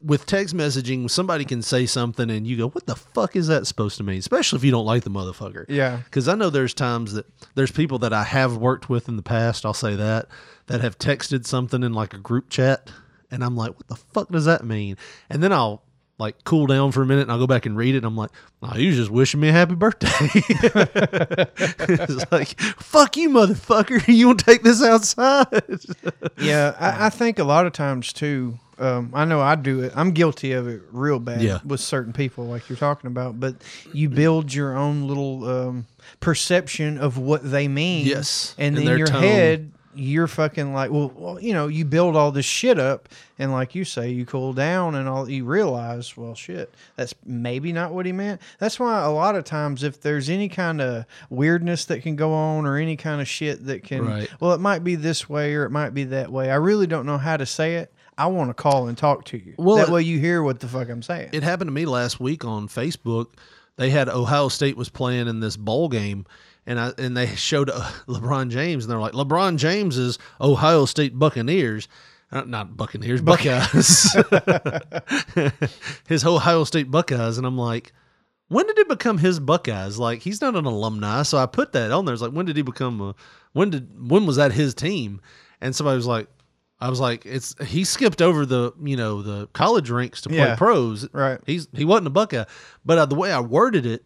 with 0.00 0.26
text 0.26 0.54
messaging. 0.54 1.10
Somebody 1.10 1.44
can 1.44 1.60
say 1.60 1.86
something 1.86 2.30
and 2.30 2.46
you 2.46 2.56
go, 2.56 2.68
what 2.68 2.86
the 2.86 2.94
fuck 2.94 3.34
is 3.34 3.48
that 3.48 3.66
supposed 3.66 3.96
to 3.96 4.04
mean? 4.04 4.18
Especially 4.18 4.58
if 4.58 4.64
you 4.64 4.70
don't 4.70 4.86
like 4.86 5.02
the 5.02 5.10
motherfucker. 5.10 5.64
Yeah. 5.68 5.98
Because 6.04 6.28
I 6.28 6.36
know 6.36 6.50
there's 6.50 6.74
times 6.74 7.14
that 7.14 7.26
there's 7.56 7.72
people 7.72 7.98
that 8.00 8.12
I 8.12 8.22
have 8.22 8.56
worked 8.56 8.88
with 8.88 9.08
in 9.08 9.16
the 9.16 9.22
past, 9.22 9.66
I'll 9.66 9.74
say 9.74 9.96
that, 9.96 10.28
that 10.66 10.80
have 10.80 10.98
texted 10.98 11.44
something 11.44 11.82
in 11.82 11.92
like 11.92 12.14
a 12.14 12.18
group 12.18 12.48
chat. 12.48 12.90
And 13.30 13.42
I'm 13.42 13.56
like, 13.56 13.76
what 13.76 13.88
the 13.88 13.96
fuck 13.96 14.30
does 14.30 14.44
that 14.44 14.64
mean? 14.64 14.96
And 15.28 15.42
then 15.42 15.52
I'll 15.52 15.82
like 16.18 16.44
cool 16.44 16.66
down 16.66 16.92
for 16.92 17.02
a 17.02 17.06
minute 17.06 17.22
and 17.22 17.32
I'll 17.32 17.38
go 17.38 17.46
back 17.46 17.66
and 17.66 17.76
read 17.76 17.94
it. 17.94 17.98
And 17.98 18.06
I'm 18.06 18.16
like, 18.16 18.30
oh, 18.62 18.76
you 18.76 18.88
was 18.88 18.96
just 18.96 19.10
wishing 19.10 19.40
me 19.40 19.48
a 19.48 19.52
happy 19.52 19.74
birthday. 19.74 20.08
it's 21.56 22.24
like, 22.32 22.58
fuck 22.60 23.16
you, 23.16 23.28
motherfucker. 23.30 24.02
You 24.12 24.26
won't 24.28 24.40
take 24.40 24.62
this 24.62 24.82
outside. 24.82 25.46
yeah, 26.38 26.76
I, 26.78 27.06
I 27.06 27.10
think 27.10 27.38
a 27.38 27.44
lot 27.44 27.66
of 27.66 27.72
times 27.72 28.12
too. 28.12 28.58
Um, 28.78 29.10
I 29.14 29.24
know 29.24 29.40
I 29.40 29.54
do 29.54 29.80
it. 29.82 29.92
I'm 29.96 30.10
guilty 30.12 30.52
of 30.52 30.66
it 30.68 30.82
real 30.90 31.18
bad 31.18 31.40
Yeah. 31.40 31.58
with 31.64 31.80
certain 31.80 32.12
people, 32.12 32.44
like 32.46 32.68
you're 32.68 32.76
talking 32.78 33.08
about. 33.08 33.38
But 33.40 33.56
you 33.92 34.08
build 34.08 34.52
your 34.52 34.76
own 34.76 35.06
little 35.06 35.48
um, 35.48 35.86
perception 36.20 36.98
of 36.98 37.16
what 37.18 37.48
they 37.48 37.68
mean. 37.68 38.06
Yes, 38.06 38.54
and 38.58 38.76
and 38.76 38.88
in 38.88 38.98
your 38.98 39.06
tone. 39.06 39.22
head, 39.22 39.72
you're 39.94 40.26
fucking 40.26 40.72
like, 40.72 40.90
well, 40.90 41.12
well, 41.14 41.40
you 41.40 41.52
know, 41.52 41.68
you 41.68 41.84
build 41.84 42.16
all 42.16 42.32
this 42.32 42.44
shit 42.46 42.78
up, 42.78 43.08
and 43.38 43.52
like 43.52 43.74
you 43.74 43.84
say, 43.84 44.10
you 44.10 44.24
cool 44.24 44.52
down, 44.52 44.94
and 44.94 45.08
all 45.08 45.28
you 45.28 45.44
realize, 45.44 46.16
well, 46.16 46.34
shit, 46.34 46.72
that's 46.96 47.14
maybe 47.24 47.72
not 47.72 47.92
what 47.92 48.06
he 48.06 48.12
meant. 48.12 48.40
That's 48.58 48.80
why 48.80 49.02
a 49.02 49.10
lot 49.10 49.36
of 49.36 49.44
times, 49.44 49.82
if 49.82 50.00
there's 50.00 50.28
any 50.30 50.48
kind 50.48 50.80
of 50.80 51.04
weirdness 51.30 51.84
that 51.86 52.02
can 52.02 52.16
go 52.16 52.32
on, 52.32 52.66
or 52.66 52.76
any 52.76 52.96
kind 52.96 53.20
of 53.20 53.28
shit 53.28 53.66
that 53.66 53.82
can, 53.84 54.06
Right. 54.06 54.28
well, 54.40 54.52
it 54.52 54.60
might 54.60 54.84
be 54.84 54.94
this 54.94 55.28
way 55.28 55.54
or 55.54 55.64
it 55.64 55.70
might 55.70 55.90
be 55.94 56.04
that 56.04 56.30
way. 56.32 56.50
I 56.50 56.56
really 56.56 56.86
don't 56.86 57.06
know 57.06 57.18
how 57.18 57.36
to 57.36 57.46
say 57.46 57.76
it. 57.76 57.92
I 58.18 58.26
want 58.26 58.50
to 58.50 58.54
call 58.54 58.88
and 58.88 58.96
talk 58.96 59.24
to 59.26 59.38
you. 59.38 59.54
Well, 59.58 59.76
that 59.76 59.88
it- 59.88 59.92
way 59.92 60.02
you 60.02 60.18
hear 60.18 60.42
what 60.42 60.60
the 60.60 60.68
fuck 60.68 60.88
I'm 60.90 61.02
saying. 61.02 61.30
it 61.32 61.42
happened 61.42 61.68
to 61.68 61.72
me 61.72 61.86
last 61.86 62.20
week 62.20 62.44
on 62.44 62.68
Facebook. 62.68 63.28
They 63.76 63.88
had 63.88 64.08
Ohio 64.10 64.48
State 64.48 64.76
was 64.76 64.90
playing 64.90 65.28
in 65.28 65.40
this 65.40 65.56
bowl 65.56 65.88
game, 65.88 66.26
and 66.66 66.78
I 66.80 66.92
and 66.98 67.16
they 67.16 67.26
showed 67.36 67.70
uh, 67.70 67.88
LeBron 68.06 68.50
James, 68.50 68.84
and 68.84 68.90
they're 68.92 69.00
like 69.00 69.12
LeBron 69.12 69.56
James 69.56 69.96
is 69.98 70.18
Ohio 70.40 70.84
State 70.84 71.18
Buccaneers, 71.18 71.88
uh, 72.30 72.42
not 72.42 72.76
Buccaneers, 72.76 73.20
Buckeyes. 73.20 74.14
his 76.08 76.24
Ohio 76.24 76.64
State 76.64 76.90
Buckeyes, 76.90 77.38
and 77.38 77.46
I'm 77.46 77.58
like, 77.58 77.92
when 78.48 78.66
did 78.66 78.78
it 78.78 78.88
become 78.88 79.18
his 79.18 79.40
Buckeyes? 79.40 79.98
Like 79.98 80.20
he's 80.22 80.40
not 80.40 80.54
an 80.56 80.64
alumni, 80.64 81.22
so 81.22 81.38
I 81.38 81.46
put 81.46 81.72
that 81.72 81.90
on 81.90 82.04
there. 82.04 82.12
It's 82.12 82.22
like 82.22 82.32
when 82.32 82.46
did 82.46 82.56
he 82.56 82.62
become 82.62 83.00
a? 83.00 83.14
When 83.52 83.70
did 83.70 84.08
when 84.10 84.26
was 84.26 84.36
that 84.36 84.52
his 84.52 84.74
team? 84.74 85.20
And 85.60 85.74
somebody 85.74 85.96
was 85.96 86.06
like. 86.06 86.28
I 86.80 86.90
was 86.90 86.98
like, 86.98 87.24
it's 87.24 87.54
he 87.64 87.84
skipped 87.84 88.20
over 88.20 88.44
the 88.44 88.72
you 88.82 88.96
know 88.96 89.22
the 89.22 89.46
college 89.52 89.88
ranks 89.88 90.20
to 90.22 90.28
play 90.28 90.38
Yeah. 90.38 90.56
pros. 90.56 91.08
Right. 91.12 91.38
He's 91.46 91.68
he 91.72 91.84
wasn't 91.84 92.08
a 92.08 92.10
Buckeye, 92.10 92.42
but 92.84 92.98
uh, 92.98 93.06
the 93.06 93.14
way 93.14 93.30
I 93.30 93.38
worded 93.38 93.86
it, 93.86 94.04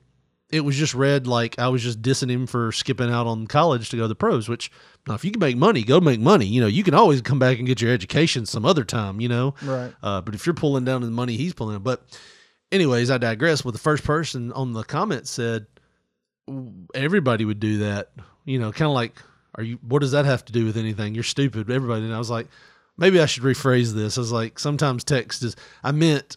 it 0.51 0.61
was 0.61 0.77
just 0.77 0.95
read 0.95 1.27
like 1.27 1.59
I 1.59 1.69
was 1.69 1.83
just 1.83 2.01
dissing 2.03 2.31
him 2.31 2.47
for 2.47 2.71
skipping 2.73 3.11
out 3.11 3.27
on 3.27 3.47
college 3.47 3.91
to 3.91 3.97
go 3.97 4.03
to 4.03 4.09
the 4.09 4.15
pros. 4.15 4.49
Which 4.49 4.71
now, 5.09 5.15
if 5.15 5.25
you 5.25 5.31
can 5.31 5.41
make 5.41 5.57
money, 5.57 5.83
go 5.83 6.01
make 6.01 6.21
money. 6.21 6.47
You 6.47 6.61
know, 6.61 6.67
you 6.67 6.85
can 6.85 6.95
always 6.95 7.21
come 7.23 7.39
back 7.39 7.59
and 7.59 7.67
get 7.67 7.81
your 7.81 7.93
education 7.93 8.47
some 8.47 8.65
other 8.65 8.85
time. 8.85 9.21
You 9.21 9.29
know, 9.29 9.55
Right. 9.63 9.93
Uh, 10.03 10.21
but 10.21 10.35
if 10.35 10.47
you're 10.47 10.55
pulling 10.55 10.85
down 10.85 11.03
the 11.03 11.11
money 11.11 11.37
he's 11.37 11.55
pulling, 11.55 11.79
but 11.81 12.03
anyways, 12.71 13.11
I 13.11 13.19
digress. 13.19 13.65
With 13.65 13.75
the 13.75 13.81
first 13.81 14.05
person 14.05 14.53
on 14.53 14.73
the 14.73 14.85
comment 14.85 15.27
said 15.27 15.67
everybody 16.95 17.45
would 17.45 17.61
do 17.61 17.79
that. 17.79 18.13
You 18.45 18.59
know, 18.59 18.71
kind 18.73 18.89
of 18.89 18.95
like, 18.95 19.15
are 19.57 19.65
you? 19.65 19.79
What 19.83 20.01
does 20.01 20.13
that 20.13 20.25
have 20.25 20.45
to 20.47 20.53
do 20.53 20.65
with 20.65 20.77
anything? 20.77 21.15
You're 21.15 21.25
stupid. 21.25 21.71
Everybody. 21.71 22.05
And 22.05 22.15
I 22.15 22.19
was 22.19 22.31
like, 22.31 22.47
maybe 22.97 23.21
I 23.21 23.27
should 23.27 23.43
rephrase 23.43 23.93
this. 23.93 24.17
I 24.17 24.21
was 24.21 24.33
like, 24.33 24.59
sometimes 24.59 25.03
text 25.03 25.43
is. 25.43 25.57
I 25.83 25.93
meant 25.93 26.37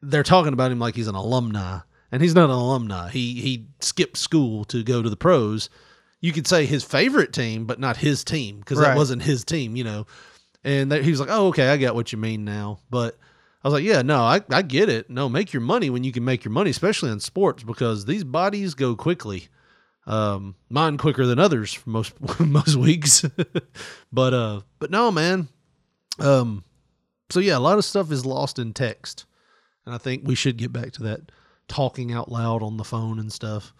they're 0.00 0.22
talking 0.22 0.52
about 0.52 0.70
him 0.72 0.78
like 0.78 0.94
he's 0.94 1.08
an 1.08 1.14
alumni, 1.14 1.80
and 2.14 2.22
he's 2.22 2.34
not 2.36 2.44
an 2.44 2.50
alumni. 2.54 3.10
He 3.10 3.40
he 3.40 3.66
skipped 3.80 4.16
school 4.16 4.64
to 4.66 4.84
go 4.84 5.02
to 5.02 5.10
the 5.10 5.16
pros. 5.16 5.68
You 6.20 6.32
could 6.32 6.46
say 6.46 6.64
his 6.64 6.84
favorite 6.84 7.32
team, 7.32 7.66
but 7.66 7.80
not 7.80 7.96
his 7.96 8.22
team 8.22 8.60
because 8.60 8.78
Right. 8.78 8.90
that 8.90 8.96
wasn't 8.96 9.22
his 9.22 9.44
team. 9.44 9.74
You 9.74 9.82
know. 9.82 10.06
And 10.62 10.92
that, 10.92 11.02
he 11.02 11.10
was 11.10 11.18
like, 11.18 11.28
"Oh, 11.30 11.48
okay, 11.48 11.68
I 11.70 11.76
got 11.76 11.96
what 11.96 12.12
you 12.12 12.18
mean 12.18 12.44
now." 12.44 12.78
But 12.88 13.18
I 13.64 13.68
was 13.68 13.72
like, 13.74 13.82
"Yeah, 13.82 14.02
no, 14.02 14.20
I, 14.22 14.42
I 14.48 14.62
get 14.62 14.88
it. 14.88 15.10
No, 15.10 15.28
make 15.28 15.52
your 15.52 15.60
money 15.60 15.90
when 15.90 16.04
you 16.04 16.12
can 16.12 16.24
make 16.24 16.44
your 16.44 16.52
money, 16.52 16.70
especially 16.70 17.10
in 17.10 17.18
sports, 17.18 17.64
because 17.64 18.04
these 18.06 18.22
bodies 18.22 18.74
go 18.74 18.94
quickly. 18.94 19.48
Um, 20.06 20.54
mine 20.70 20.98
quicker 20.98 21.26
than 21.26 21.40
others 21.40 21.72
for 21.72 21.90
most 21.90 22.14
most 22.40 22.76
weeks. 22.76 23.24
but 24.12 24.32
uh, 24.34 24.60
but 24.78 24.90
no, 24.92 25.10
man. 25.10 25.48
Um, 26.20 26.62
so 27.28 27.40
yeah, 27.40 27.58
a 27.58 27.58
lot 27.58 27.76
of 27.76 27.84
stuff 27.84 28.12
is 28.12 28.24
lost 28.24 28.60
in 28.60 28.72
text, 28.72 29.26
and 29.84 29.92
I 29.94 29.98
think 29.98 30.22
we 30.24 30.36
should 30.36 30.56
get 30.58 30.72
back 30.72 30.92
to 30.92 31.02
that 31.02 31.20
talking 31.68 32.12
out 32.12 32.30
loud 32.30 32.62
on 32.62 32.76
the 32.76 32.84
phone 32.84 33.18
and 33.18 33.32
stuff. 33.32 33.72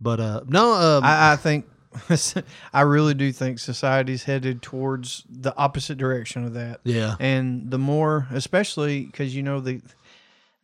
But 0.00 0.20
uh, 0.20 0.42
no, 0.46 0.72
um, 0.74 1.04
I, 1.04 1.32
I 1.32 1.36
think 1.36 1.66
I 2.72 2.82
really 2.82 3.14
do 3.14 3.32
think 3.32 3.58
society's 3.58 4.22
headed 4.24 4.62
towards 4.62 5.24
the 5.28 5.56
opposite 5.56 5.98
direction 5.98 6.44
of 6.44 6.54
that. 6.54 6.80
yeah, 6.84 7.16
And 7.18 7.70
the 7.70 7.78
more, 7.78 8.26
especially 8.32 9.04
because 9.06 9.34
you 9.34 9.42
know 9.42 9.60
the 9.60 9.80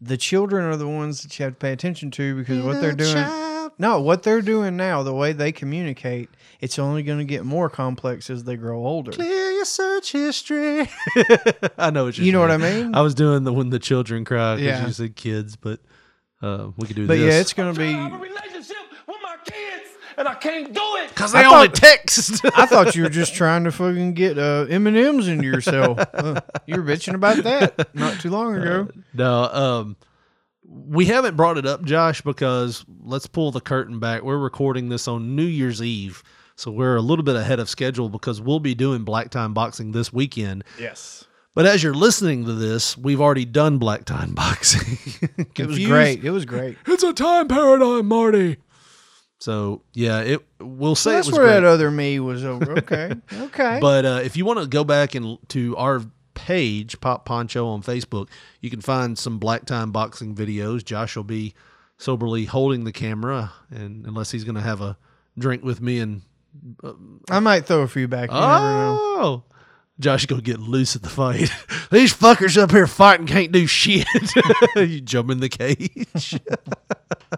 the 0.00 0.16
children 0.16 0.64
are 0.64 0.77
the 0.77 0.88
ones 0.88 1.22
that 1.22 1.38
you 1.38 1.44
have 1.44 1.55
to 1.55 1.59
pay 1.59 1.72
attention 1.72 2.11
to 2.12 2.37
because 2.37 2.62
what 2.62 2.81
they're 2.81 2.92
doing. 2.92 3.50
No, 3.77 4.00
what 4.00 4.22
they're 4.22 4.42
doing 4.42 4.77
now, 4.77 5.03
the 5.03 5.14
way 5.14 5.33
they 5.33 5.50
communicate, 5.50 6.29
it's 6.61 6.79
only 6.79 7.03
going 7.03 7.18
to 7.18 7.24
get 7.24 7.44
more 7.44 7.68
complex 7.68 8.31
as 8.31 8.44
they 8.44 8.55
grow 8.55 8.87
older. 8.87 9.11
Clear 9.11 9.50
your 9.50 9.64
search 9.64 10.12
history. 10.12 10.88
I 11.79 11.90
know 11.90 12.05
what 12.05 12.16
you're 12.16 12.24
You 12.27 12.31
know 12.33 12.40
what 12.40 12.53
I 12.53 12.57
mean? 12.59 12.94
I 12.94 13.00
was 13.00 13.16
doing 13.16 13.42
the 13.42 13.53
when 13.53 13.70
the 13.70 13.81
children 13.81 14.24
cry 14.24 14.57
because 14.57 14.64
Yeah. 14.81 14.87
you 14.87 14.92
said 14.92 15.16
kids, 15.16 15.57
but 15.57 15.81
uh, 16.42 16.68
we 16.77 16.87
could 16.87 16.97
do 16.97 17.07
But 17.07 17.18
this. 17.18 17.33
yeah, 17.35 17.40
it's 17.40 17.53
going 17.53 17.73
to 17.75 17.79
be. 17.79 17.92
A 17.92 18.18
relationship 18.18 18.77
with 19.07 19.16
my 19.23 19.37
kids, 19.44 19.88
and 20.18 20.29
I 20.29 20.35
can't 20.35 20.73
do 20.73 20.81
it. 20.97 21.09
because 21.09 21.35
I 21.35 21.42
they 21.42 21.49
only 21.49 21.66
thought- 21.68 21.75
text. 21.77 22.44
I 22.57 22.66
thought 22.66 22.94
you 22.94 23.03
were 23.05 23.09
just 23.09 23.35
trying 23.35 23.64
to 23.64 23.73
fucking 23.73 24.14
get 24.14 24.38
uh, 24.38 24.66
M 24.68 24.87
and 24.87 24.97
M's 24.97 25.29
into 25.29 25.44
yourself. 25.47 25.99
Uh, 26.14 26.40
you 26.66 26.77
were 26.77 26.83
bitching 26.83 27.14
about 27.14 27.42
that 27.44 27.94
not 27.94 28.18
too 28.20 28.31
long 28.31 28.55
ago. 28.57 28.88
no, 29.14 29.42
um, 29.44 29.97
we 30.66 31.05
haven't 31.07 31.37
brought 31.37 31.59
it 31.59 31.66
up, 31.66 31.85
Josh, 31.85 32.20
because 32.23 32.85
let's 33.03 33.27
pull 33.27 33.51
the 33.51 33.61
curtain 33.61 33.99
back. 33.99 34.23
We're 34.23 34.38
recording 34.38 34.88
this 34.88 35.07
on 35.09 35.35
New 35.37 35.44
Year's 35.44 35.83
Eve, 35.83 36.23
so 36.57 36.70
we're 36.70 36.97
a 36.97 37.01
little 37.03 37.25
bit 37.25 37.37
ahead 37.37 37.59
of 37.61 37.68
schedule 37.68 38.09
because 38.09 38.40
we'll 38.40 38.61
be 38.61 38.75
doing 38.75 39.05
Black 39.05 39.31
Time 39.31 39.53
Boxing 39.55 39.92
this 39.92 40.12
weekend. 40.12 40.64
Yes, 40.81 41.25
But 41.55 41.67
as 41.67 41.83
you're 41.83 41.95
listening 41.95 42.47
to 42.47 42.53
this, 42.53 42.99
we've 42.99 43.21
already 43.21 43.45
done 43.45 43.79
Black 43.79 44.05
Time 44.05 44.35
Boxing. 44.35 44.99
it 45.57 45.67
was 45.67 45.79
great. 45.85 46.25
It 46.25 46.31
was 46.31 46.45
great. 46.45 46.77
It's 46.87 47.03
a 47.05 47.12
time 47.12 47.47
paradigm, 47.49 48.07
Marty. 48.07 48.57
So 49.38 49.83
yeah, 49.93 50.21
it 50.21 50.45
we'll 50.59 50.95
say 50.95 51.12
That's 51.12 51.29
it 51.29 51.31
was 51.33 51.38
where 51.38 51.49
great. 51.49 51.61
that 51.61 51.64
other 51.64 51.90
me 51.90 52.19
was 52.19 52.45
over. 52.45 52.73
Okay, 52.79 53.12
okay. 53.33 53.79
But 53.81 54.05
uh, 54.05 54.21
if 54.25 54.37
you 54.37 54.45
want 54.45 54.61
to 54.61 54.67
go 54.67 54.85
back 54.85 55.14
and 55.14 55.38
to 55.51 55.77
our 55.77 56.03
page, 56.35 57.01
Pop 57.01 57.25
Poncho 57.25 57.67
on 57.69 57.83
Facebook, 57.83 58.29
you 58.61 58.71
can 58.71 58.81
find 58.81 59.19
some 59.19 59.38
Black 59.38 59.64
Time 59.67 59.93
Boxing 59.93 60.35
videos. 60.35 60.85
Josh 60.85 61.14
will 61.14 61.25
be 61.25 61.55
soberly 61.99 62.47
holding 62.47 62.85
the 62.85 62.93
camera, 62.93 63.53
and 63.71 64.07
unless 64.07 64.31
he's 64.31 64.45
going 64.45 64.55
to 64.57 64.61
have 64.61 64.81
a 64.81 64.97
drink 65.38 65.62
with 65.62 65.81
me 65.81 66.01
and 66.01 66.23
I 67.31 67.40
might 67.40 67.67
throw 67.67 67.81
a 67.81 67.88
few 67.88 68.09
back. 68.09 68.31
You 68.31 68.37
never 68.37 68.47
know. 68.47 68.99
oh. 69.01 69.43
Josh 70.00 70.26
gonna 70.26 70.42
get 70.42 70.59
loose 70.59 70.96
at 70.96 71.02
the 71.02 71.09
fight. 71.09 71.52
These 71.90 72.12
fuckers 72.14 72.61
up 72.61 72.72
here 72.72 72.88
fighting 72.88 73.26
can't 73.26 73.52
do 73.52 73.66
shit. 73.66 74.07
you 74.76 75.00
jump 75.00 75.30
in 75.30 75.38
the 75.38 75.48
cage. 75.48 76.40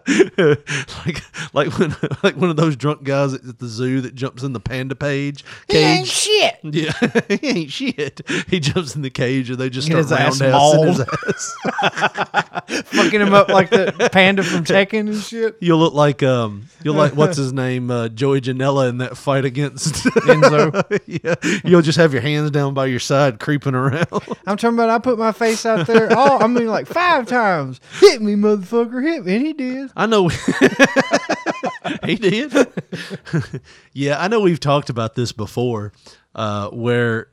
like 1.05 1.21
like 1.53 1.77
when 1.77 1.95
like 2.23 2.35
one 2.35 2.49
of 2.49 2.55
those 2.55 2.75
drunk 2.75 3.03
guys 3.03 3.33
at 3.33 3.59
the 3.59 3.67
zoo 3.67 4.01
that 4.01 4.15
jumps 4.15 4.41
in 4.41 4.53
the 4.53 4.59
panda 4.59 4.95
page 4.95 5.43
cage. 5.67 6.07
shit. 6.07 6.55
Yeah, 6.63 6.93
he 7.29 7.47
ain't 7.47 7.71
shit. 7.71 8.21
He 8.47 8.59
jumps 8.59 8.95
in 8.95 9.03
the 9.03 9.09
cage 9.11 9.51
and 9.51 9.59
they 9.59 9.69
just 9.69 9.87
Get 9.87 10.03
start 10.05 10.25
his 10.25 10.41
roundhousing 10.41 10.87
his 10.87 10.99
ass. 11.27 12.83
Fucking 12.85 13.21
him 13.21 13.33
up 13.33 13.49
like 13.49 13.69
the 13.69 14.09
panda 14.11 14.43
from 14.43 14.63
Tekken 14.63 15.09
and 15.09 15.21
shit. 15.21 15.57
You'll 15.59 15.79
look 15.79 15.93
like 15.93 16.23
um, 16.23 16.69
you'll 16.83 16.95
like 16.95 17.15
what's 17.15 17.37
his 17.37 17.53
name, 17.53 17.91
uh, 17.91 18.09
Joey 18.09 18.41
Janela 18.41 18.89
in 18.89 18.97
that 18.99 19.15
fight 19.15 19.45
against 19.45 19.93
Enzo. 20.05 20.83
yeah, 21.05 21.35
you'll 21.63 21.81
just 21.81 21.97
have 21.97 22.13
your 22.13 22.21
hands 22.21 22.46
down 22.51 22.73
by 22.73 22.85
your 22.85 22.99
side, 22.99 23.39
creeping 23.39 23.75
around. 23.75 24.07
I'm 24.47 24.57
talking 24.57 24.75
about 24.75 24.89
I 24.89 24.99
put 24.99 25.17
my 25.17 25.31
face 25.31 25.65
out 25.65 25.87
there. 25.87 26.07
Oh, 26.11 26.37
I 26.39 26.47
mean 26.47 26.67
like 26.67 26.87
five 26.87 27.27
times. 27.27 27.79
Hit 27.99 28.21
me, 28.21 28.35
motherfucker. 28.35 29.03
Hit 29.03 29.25
me. 29.25 29.35
And 29.35 29.45
he 29.45 29.53
did. 29.53 29.91
I 29.95 30.05
know 30.05 30.27
he 32.03 32.15
did. 32.15 32.53
yeah, 33.93 34.21
I 34.21 34.27
know 34.27 34.39
we've 34.39 34.59
talked 34.59 34.89
about 34.89 35.15
this 35.15 35.31
before, 35.31 35.93
uh, 36.35 36.69
where, 36.69 37.27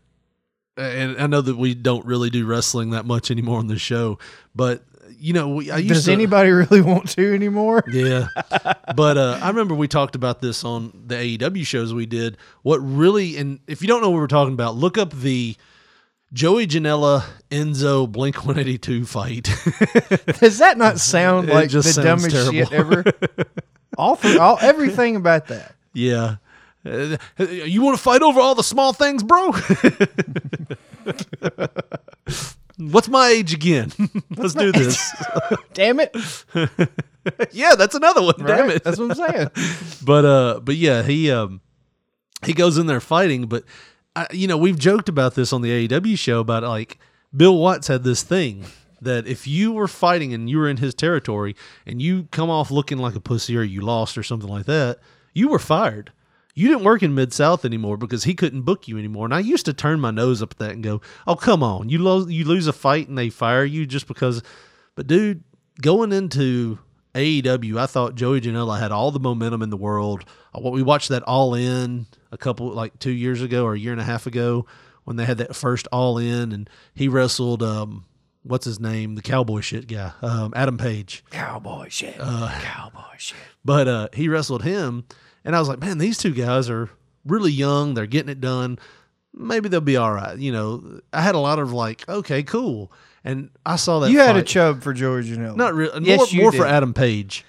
and 0.76 1.16
I 1.18 1.26
know 1.26 1.40
that 1.40 1.56
we 1.56 1.74
don't 1.74 2.04
really 2.04 2.30
do 2.30 2.46
wrestling 2.46 2.90
that 2.90 3.06
much 3.06 3.30
anymore 3.30 3.58
on 3.58 3.68
the 3.68 3.78
show, 3.78 4.18
but 4.54 4.82
you 5.24 5.32
know, 5.32 5.48
we, 5.48 5.70
I 5.70 5.78
used 5.78 5.94
Does 5.94 6.04
to, 6.04 6.12
anybody 6.12 6.50
really 6.50 6.82
want 6.82 7.08
to 7.10 7.34
anymore? 7.34 7.82
Yeah, 7.94 8.26
but 8.94 9.16
uh, 9.16 9.38
I 9.40 9.48
remember 9.48 9.74
we 9.74 9.88
talked 9.88 10.16
about 10.16 10.40
this 10.40 10.64
on 10.64 11.04
the 11.06 11.14
AEW 11.14 11.64
shows 11.64 11.94
we 11.94 12.06
did. 12.06 12.36
What 12.62 12.78
really, 12.78 13.36
and 13.38 13.60
if 13.66 13.80
you 13.80 13.88
don't 13.88 14.02
know 14.02 14.10
what 14.10 14.18
we're 14.18 14.26
talking 14.26 14.52
about, 14.52 14.74
look 14.74 14.98
up 14.98 15.12
the 15.12 15.56
Joey 16.32 16.66
Janela 16.66 17.24
Enzo 17.50 18.10
Blink 18.10 18.44
One 18.44 18.58
Eighty 18.58 18.76
Two 18.76 19.06
fight. 19.06 19.44
Does 20.40 20.58
that 20.58 20.76
not 20.76 20.98
sound 20.98 21.48
like 21.48 21.70
the 21.70 22.00
dumbest 22.02 22.52
shit 22.52 22.72
ever? 22.72 23.04
all 23.96 24.16
for 24.16 24.38
all 24.40 24.58
everything 24.60 25.16
about 25.16 25.46
that. 25.46 25.74
yeah. 25.94 26.36
Uh, 26.84 27.16
you 27.38 27.80
want 27.80 27.96
to 27.96 28.02
fight 28.02 28.20
over 28.20 28.40
all 28.40 28.54
the 28.54 28.62
small 28.62 28.92
things, 28.92 29.22
bro? 29.22 29.52
What's 32.76 33.08
my 33.08 33.28
age 33.28 33.54
again? 33.54 33.92
Let's 34.36 34.54
do 34.54 34.72
this. 34.72 35.14
Damn 35.74 36.00
it. 36.00 36.14
yeah, 37.52 37.74
that's 37.76 37.94
another 37.94 38.22
one. 38.22 38.34
Damn 38.38 38.70
it. 38.70 38.82
That's 38.82 38.98
what 38.98 39.12
I'm 39.18 39.32
saying. 39.32 39.98
but 40.04 40.24
uh 40.24 40.60
but 40.60 40.76
yeah 40.76 41.02
he 41.02 41.30
um 41.30 41.60
he 42.44 42.52
goes 42.52 42.76
in 42.76 42.86
there 42.86 43.00
fighting 43.00 43.46
but 43.46 43.64
I, 44.16 44.26
you 44.32 44.46
know 44.48 44.56
we've 44.56 44.78
joked 44.78 45.08
about 45.08 45.34
this 45.34 45.52
on 45.52 45.62
the 45.62 45.88
AEW 45.88 46.18
show 46.18 46.40
about 46.40 46.62
like 46.64 46.98
Bill 47.36 47.56
Watts 47.56 47.88
had 47.88 48.02
this 48.04 48.22
thing 48.22 48.64
that 49.00 49.26
if 49.26 49.46
you 49.46 49.72
were 49.72 49.88
fighting 49.88 50.32
and 50.32 50.48
you 50.48 50.58
were 50.58 50.68
in 50.68 50.78
his 50.78 50.94
territory 50.94 51.54
and 51.86 52.00
you 52.02 52.28
come 52.30 52.50
off 52.50 52.70
looking 52.70 52.98
like 52.98 53.14
a 53.14 53.20
pussy 53.20 53.56
or 53.56 53.62
you 53.62 53.80
lost 53.82 54.18
or 54.18 54.22
something 54.22 54.48
like 54.48 54.66
that 54.66 54.98
you 55.32 55.48
were 55.48 55.58
fired 55.58 56.10
you 56.54 56.68
didn't 56.68 56.84
work 56.84 57.02
in 57.02 57.14
Mid 57.14 57.32
South 57.32 57.64
anymore 57.64 57.96
because 57.96 58.24
he 58.24 58.34
couldn't 58.34 58.62
book 58.62 58.86
you 58.88 58.96
anymore. 58.98 59.24
And 59.24 59.34
I 59.34 59.40
used 59.40 59.66
to 59.66 59.72
turn 59.72 60.00
my 60.00 60.10
nose 60.10 60.40
up 60.42 60.52
at 60.52 60.58
that 60.58 60.70
and 60.70 60.82
go, 60.82 61.00
"Oh, 61.26 61.36
come 61.36 61.62
on! 61.62 61.88
You 61.88 61.98
lose 61.98 62.32
you 62.32 62.44
lose 62.44 62.66
a 62.66 62.72
fight 62.72 63.08
and 63.08 63.18
they 63.18 63.30
fire 63.30 63.64
you 63.64 63.86
just 63.86 64.06
because." 64.06 64.42
But 64.94 65.06
dude, 65.08 65.42
going 65.80 66.12
into 66.12 66.78
AEW, 67.14 67.78
I 67.78 67.86
thought 67.86 68.14
Joey 68.14 68.40
Janela 68.40 68.78
had 68.78 68.92
all 68.92 69.10
the 69.10 69.20
momentum 69.20 69.62
in 69.62 69.70
the 69.70 69.76
world. 69.76 70.24
Uh, 70.54 70.60
What 70.60 70.72
we 70.72 70.82
watched 70.82 71.08
that 71.08 71.22
All 71.24 71.54
In 71.54 72.06
a 72.30 72.36
couple 72.38 72.70
like 72.72 72.98
two 72.98 73.10
years 73.12 73.42
ago 73.42 73.64
or 73.64 73.74
a 73.74 73.78
year 73.78 73.92
and 73.92 74.00
a 74.00 74.04
half 74.04 74.26
ago 74.26 74.66
when 75.04 75.16
they 75.16 75.24
had 75.24 75.38
that 75.38 75.54
first 75.56 75.86
All 75.92 76.18
In 76.18 76.52
and 76.52 76.70
he 76.94 77.08
wrestled 77.08 77.62
um 77.62 78.04
what's 78.42 78.64
his 78.64 78.78
name 78.80 79.14
the 79.14 79.22
cowboy 79.22 79.60
shit 79.60 79.86
guy 79.88 80.12
um 80.22 80.52
Adam 80.56 80.76
Page. 80.78 81.24
Cowboy 81.30 81.88
shit. 81.88 82.16
Uh, 82.18 82.50
Cowboy 82.62 83.00
shit. 83.18 83.36
But 83.64 83.88
uh, 83.88 84.08
he 84.12 84.28
wrestled 84.28 84.62
him, 84.62 85.04
and 85.44 85.54
I 85.54 85.58
was 85.58 85.68
like, 85.68 85.80
man, 85.80 85.98
these 85.98 86.18
two 86.18 86.32
guys 86.32 86.70
are 86.70 86.88
really 87.24 87.52
young. 87.52 87.94
They're 87.94 88.06
getting 88.06 88.30
it 88.30 88.40
done. 88.40 88.78
Maybe 89.32 89.68
they'll 89.68 89.80
be 89.80 89.96
all 89.96 90.12
right. 90.12 90.38
You 90.38 90.52
know, 90.52 91.00
I 91.12 91.20
had 91.20 91.34
a 91.34 91.38
lot 91.38 91.58
of 91.58 91.72
like, 91.72 92.08
okay, 92.08 92.42
cool. 92.42 92.92
And 93.24 93.50
I 93.64 93.76
saw 93.76 94.00
that 94.00 94.10
You 94.10 94.18
had 94.18 94.36
a 94.36 94.42
chub 94.42 94.82
for 94.82 94.92
George 94.92 95.26
Janela. 95.26 95.56
Not 95.56 95.74
really. 95.74 96.04
Yes, 96.04 96.18
more 96.18 96.26
you 96.28 96.42
more 96.42 96.52
for. 96.52 96.66
Adam 96.66 96.92
Page. 96.94 97.44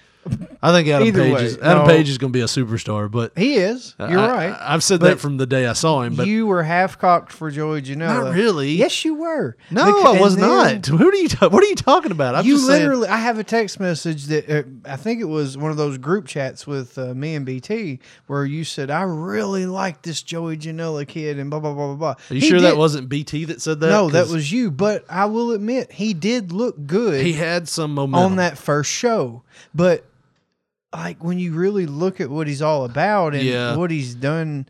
I 0.62 0.72
think 0.72 0.88
Adam 0.88 1.06
Either 1.06 1.22
Page 1.22 1.34
way, 1.34 1.44
is 1.44 1.58
Adam 1.58 1.86
no. 1.86 1.86
Page 1.86 2.08
is 2.08 2.18
going 2.18 2.32
to 2.32 2.36
be 2.36 2.42
a 2.42 2.46
superstar. 2.46 3.10
But 3.10 3.32
He 3.36 3.54
is. 3.54 3.94
You're 3.98 4.18
I, 4.18 4.30
right. 4.30 4.60
I, 4.60 4.72
have 4.72 4.82
said 4.82 5.00
But 5.00 5.08
that 5.10 5.20
from 5.20 5.36
the 5.36 5.46
day 5.46 5.66
I 5.66 5.74
saw 5.74 6.02
him. 6.02 6.16
But 6.16 6.26
you 6.26 6.46
were 6.46 6.62
half 6.62 6.98
cocked 6.98 7.32
for 7.32 7.50
Joey 7.50 7.82
Janela. 7.82 8.24
Not 8.24 8.34
really. 8.34 8.72
Yes, 8.72 9.04
you 9.04 9.14
were. 9.14 9.56
no, 9.70 9.84
Beca- 9.84 10.16
I 10.16 10.20
was 10.20 10.36
not. 10.36 10.86
Who 10.86 11.10
do 11.10 11.18
you? 11.18 11.28
Ta- 11.28 11.48
what 11.48 11.62
are 11.62 11.66
you 11.66 11.76
talking 11.76 12.10
about? 12.10 12.34
I'm 12.34 12.44
you 12.44 12.54
just 12.54 12.66
saying- 12.66 12.82
literally. 12.82 13.08
I 13.08 13.18
have 13.18 13.38
a 13.38 13.44
text 13.44 13.78
message 13.78 14.24
that 14.26 14.50
uh, 14.50 14.62
I 14.90 14.96
think 14.96 15.20
it 15.20 15.26
was 15.26 15.56
one 15.56 15.70
of 15.70 15.76
those 15.76 15.98
group 15.98 16.26
chats 16.26 16.66
with 16.66 16.98
uh, 16.98 17.14
me 17.14 17.34
and 17.34 17.46
BT 17.46 18.00
where 18.26 18.44
you 18.44 18.64
said 18.64 18.90
I 18.90 19.02
really 19.02 19.66
like 19.66 20.02
this 20.02 20.22
Joey 20.22 20.56
Janela 20.56 21.06
kid 21.06 21.38
and 21.38 21.50
blah 21.50 21.60
blah 21.60 21.74
blah 21.74 21.94
blah 21.94 21.96
blah. 21.96 22.14
Are 22.30 22.34
you 22.34 22.40
He 22.40 22.48
sure 22.48 22.60
that 22.60 22.76
wasn't 22.76 23.08
BT 23.08 23.44
that 23.46 23.62
said 23.62 23.80
that? 23.80 23.90
No, 23.90 24.10
that 24.10 24.28
was 24.28 24.50
you. 24.50 24.70
But 24.70 25.04
I 25.08 25.26
will 25.26 25.52
admit 25.52 25.92
he 25.92 26.14
did 26.14 26.52
look 26.52 26.86
good. 26.86 27.24
He 27.24 27.34
had 27.34 27.68
some 27.68 27.94
momentum 27.94 28.32
on 28.32 28.36
that 28.36 28.58
first 28.58 28.90
show. 28.90 29.42
But 29.74 30.04
like 30.96 31.22
when 31.22 31.38
you 31.38 31.52
really 31.52 31.86
look 31.86 32.20
at 32.20 32.30
what 32.30 32.46
he's 32.46 32.62
all 32.62 32.84
about 32.84 33.34
and 33.34 33.42
Yeah. 33.44 33.76
what 33.76 33.90
he's 33.90 34.14
done 34.14 34.66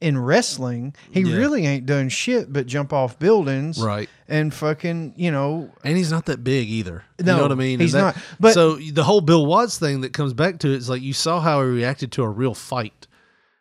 in 0.00 0.16
wrestling, 0.16 0.94
he 1.10 1.20
Yeah. 1.20 1.36
really 1.36 1.66
ain't 1.66 1.84
done 1.86 2.08
shit 2.08 2.52
but 2.52 2.66
jump 2.66 2.92
off 2.92 3.18
buildings. 3.18 3.78
Right. 3.78 4.08
And 4.28 4.52
fucking, 4.54 5.14
you 5.16 5.30
know, 5.30 5.70
And 5.84 5.96
he's 5.96 6.10
not 6.10 6.26
that 6.26 6.42
big 6.42 6.68
either. 6.70 7.04
you 7.18 7.24
No, 7.26 7.36
know 7.36 7.42
what 7.42 7.52
I 7.52 7.56
mean? 7.56 7.80
he's 7.80 7.92
And 7.94 8.04
not. 8.04 8.16
But- 8.38 8.54
so 8.54 8.76
the 8.76 9.04
whole 9.04 9.20
Bill 9.20 9.44
Watts 9.44 9.78
thing 9.78 10.00
that 10.02 10.12
comes 10.12 10.32
back 10.32 10.58
to 10.60 10.68
it 10.68 10.76
is 10.76 10.88
like 10.88 11.02
you 11.02 11.12
saw 11.12 11.40
how 11.40 11.60
he 11.62 11.68
reacted 11.68 12.12
to 12.12 12.22
a 12.22 12.28
real 12.28 12.54
fight, 12.54 13.06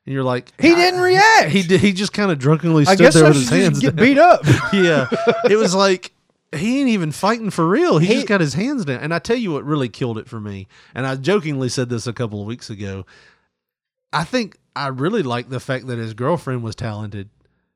and 0.05 0.13
you're 0.13 0.23
like, 0.23 0.53
he 0.59 0.73
didn't 0.75 1.01
react. 1.01 1.49
he 1.49 1.61
did. 1.61 1.81
He 1.81 1.91
just 1.91 2.13
kind 2.13 2.31
of 2.31 2.39
drunkenly 2.39 2.85
stood 2.85 2.99
there 3.13 3.25
I 3.25 3.27
with 3.29 3.37
his 3.37 3.49
hands 3.49 3.79
get 3.79 3.95
down. 3.97 4.05
beat 4.05 4.17
up. 4.17 4.41
yeah, 4.73 5.07
it 5.49 5.57
was 5.57 5.75
like 5.75 6.11
he 6.55 6.79
ain't 6.79 6.89
even 6.89 7.11
fighting 7.11 7.49
for 7.49 7.67
real. 7.67 7.97
He, 7.99 8.07
He- 8.07 8.13
just 8.15 8.27
got 8.27 8.41
his 8.41 8.53
hands 8.55 8.85
down. 8.85 8.99
And 9.01 9.13
I 9.13 9.19
tell 9.19 9.35
you 9.37 9.51
what 9.51 9.63
really 9.65 9.89
killed 9.89 10.17
it 10.17 10.27
for 10.27 10.39
me. 10.39 10.67
And 10.95 11.05
I 11.05 11.15
jokingly 11.15 11.69
said 11.69 11.89
this 11.89 12.07
a 12.07 12.13
couple 12.13 12.41
of 12.41 12.47
weeks 12.47 12.69
ago. 12.69 13.05
I 14.11 14.23
think 14.23 14.57
I 14.75 14.87
really 14.87 15.21
like 15.23 15.49
the 15.49 15.59
fact 15.59 15.87
that 15.87 15.97
his 15.97 16.13
girlfriend 16.13 16.63
was 16.63 16.75
talented. 16.75 17.29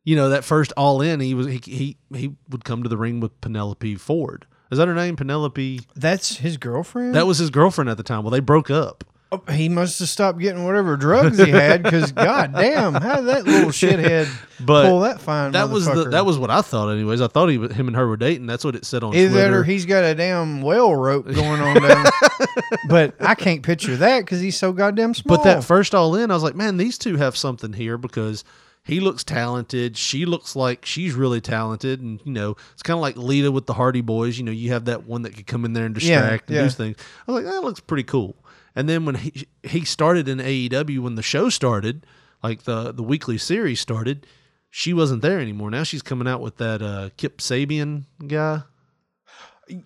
You 0.04 0.16
know, 0.16 0.30
that 0.30 0.44
first 0.44 0.74
all 0.76 1.02
in, 1.02 1.20
he 1.20 1.34
was 1.34 1.48
he 1.48 1.62
he 1.64 1.98
he 2.14 2.36
would 2.50 2.66
come 2.66 2.84
to 2.84 2.90
the 2.90 2.98
ring 2.98 3.20
with 3.20 3.40
Penelope 3.42 3.96
Ford. 3.96 4.46
Is 4.72 4.78
that 4.80 4.88
her 4.88 4.96
name? 4.96 5.16
Penelope. 5.16 5.82
That's 5.96 6.38
his 6.38 6.58
girlfriend. 6.58 7.14
That 7.16 7.28
was 7.28 7.38
his 7.38 7.52
girlfriend 7.52 7.90
at 7.90 7.98
the 7.98 8.04
time. 8.04 8.24
Well, 8.24 8.32
they 8.32 8.40
broke 8.40 8.72
up. 8.72 9.04
Oh, 9.34 9.52
he 9.52 9.68
must 9.70 10.00
have 10.00 10.10
stopped 10.10 10.38
getting 10.40 10.64
whatever 10.64 10.96
drugs 10.96 11.38
he 11.38 11.50
had 11.50 11.82
because 11.82 12.12
god 12.12 12.54
damn, 12.54 12.94
how 12.94 13.18
did 13.18 13.26
that 13.26 13.46
little 13.46 13.72
shithead 13.72 14.30
But 14.60 14.88
pull 14.88 15.00
that 15.02 15.20
fine? 15.20 15.54
That 15.54 15.70
was 15.70 15.86
the 15.86 16.06
that 16.10 16.26
was 16.26 16.38
what 16.38 16.50
I 16.50 16.62
thought. 16.62 16.90
Anyways, 16.90 17.20
I 17.20 17.28
thought 17.28 17.48
he 17.50 17.56
him 17.56 17.88
and 17.88 17.96
her 17.96 18.08
were 18.08 18.18
dating. 18.18 18.46
That's 18.46 18.64
what 18.64 18.76
it 18.76 18.86
said 18.86 19.04
on 19.04 19.16
Either 19.16 19.30
that 19.30 19.48
Twitter. 19.48 19.60
or 19.62 19.64
he's 19.64 19.86
got 19.86 20.04
a 20.04 20.14
damn 20.14 20.62
whale 20.62 20.96
rope 20.96 21.26
going 21.26 21.62
on 21.62 21.82
down. 21.82 22.06
but 22.90 23.16
I 23.20 23.36
can't 23.36 23.64
picture 23.64 23.96
that 23.98 24.20
because 24.20 24.40
he's 24.40 24.58
so 24.58 24.72
goddamn 24.72 25.14
small. 25.14 25.38
But 25.38 25.44
that 25.44 25.64
first 25.64 25.96
all 25.96 26.16
in, 26.16 26.30
I 26.32 26.34
was 26.34 26.44
like, 26.44 26.56
man, 26.56 26.78
these 26.78 26.98
two 26.98 27.18
have 27.18 27.36
something 27.36 27.74
here 27.74 27.98
because 27.98 28.44
he 28.86 29.00
looks 29.00 29.24
talented. 29.24 29.98
She 29.98 30.26
looks 30.26 30.56
like 30.56 30.86
she's 30.86 31.14
really 31.14 31.40
talented, 31.40 32.02
and 32.02 32.20
you 32.26 32.34
know, 32.34 32.56
it's 32.74 32.84
kind 32.84 32.98
of 32.98 33.02
like 33.02 33.16
Lita 33.16 33.52
with 33.52 33.66
the 33.66 33.74
Hardy 33.74 34.02
Boys. 34.02 34.38
You 34.38 34.44
know, 34.44 34.52
you 34.52 34.72
have 34.74 34.86
that 34.86 35.06
one 35.06 35.22
that 35.22 35.36
could 35.36 35.48
come 35.48 35.64
in 35.66 35.74
there 35.74 35.86
and 35.86 35.96
Yeah, 36.02 36.20
distract 36.20 36.50
and 36.50 36.58
yeah. 36.58 36.64
do 36.64 36.70
things. 36.70 36.98
I 37.28 37.32
was 37.32 37.44
like, 37.44 37.52
that 37.54 37.64
looks 37.64 37.80
pretty 37.80 38.04
cool. 38.04 38.36
And 38.76 38.90
then 38.90 39.06
when 39.06 39.16
he 39.16 39.48
he 39.64 39.86
started 39.86 40.28
in 40.28 40.40
AEW, 40.40 41.00
when 41.00 41.16
the 41.16 41.22
show 41.22 41.50
started, 41.50 42.06
like 42.42 42.64
the 42.64 42.92
the 42.92 43.04
weekly 43.04 43.38
series 43.38 43.80
started, 43.80 44.26
she 44.70 44.94
wasn't 44.94 45.22
there 45.22 45.40
anymore. 45.40 45.70
Now 45.72 45.84
she's 45.84 46.02
coming 46.02 46.28
out 46.28 46.42
with 46.42 46.58
that 46.58 46.82
uh, 46.82 47.10
Kip 47.18 47.38
Sabian 47.40 48.06
guy. 48.26 48.64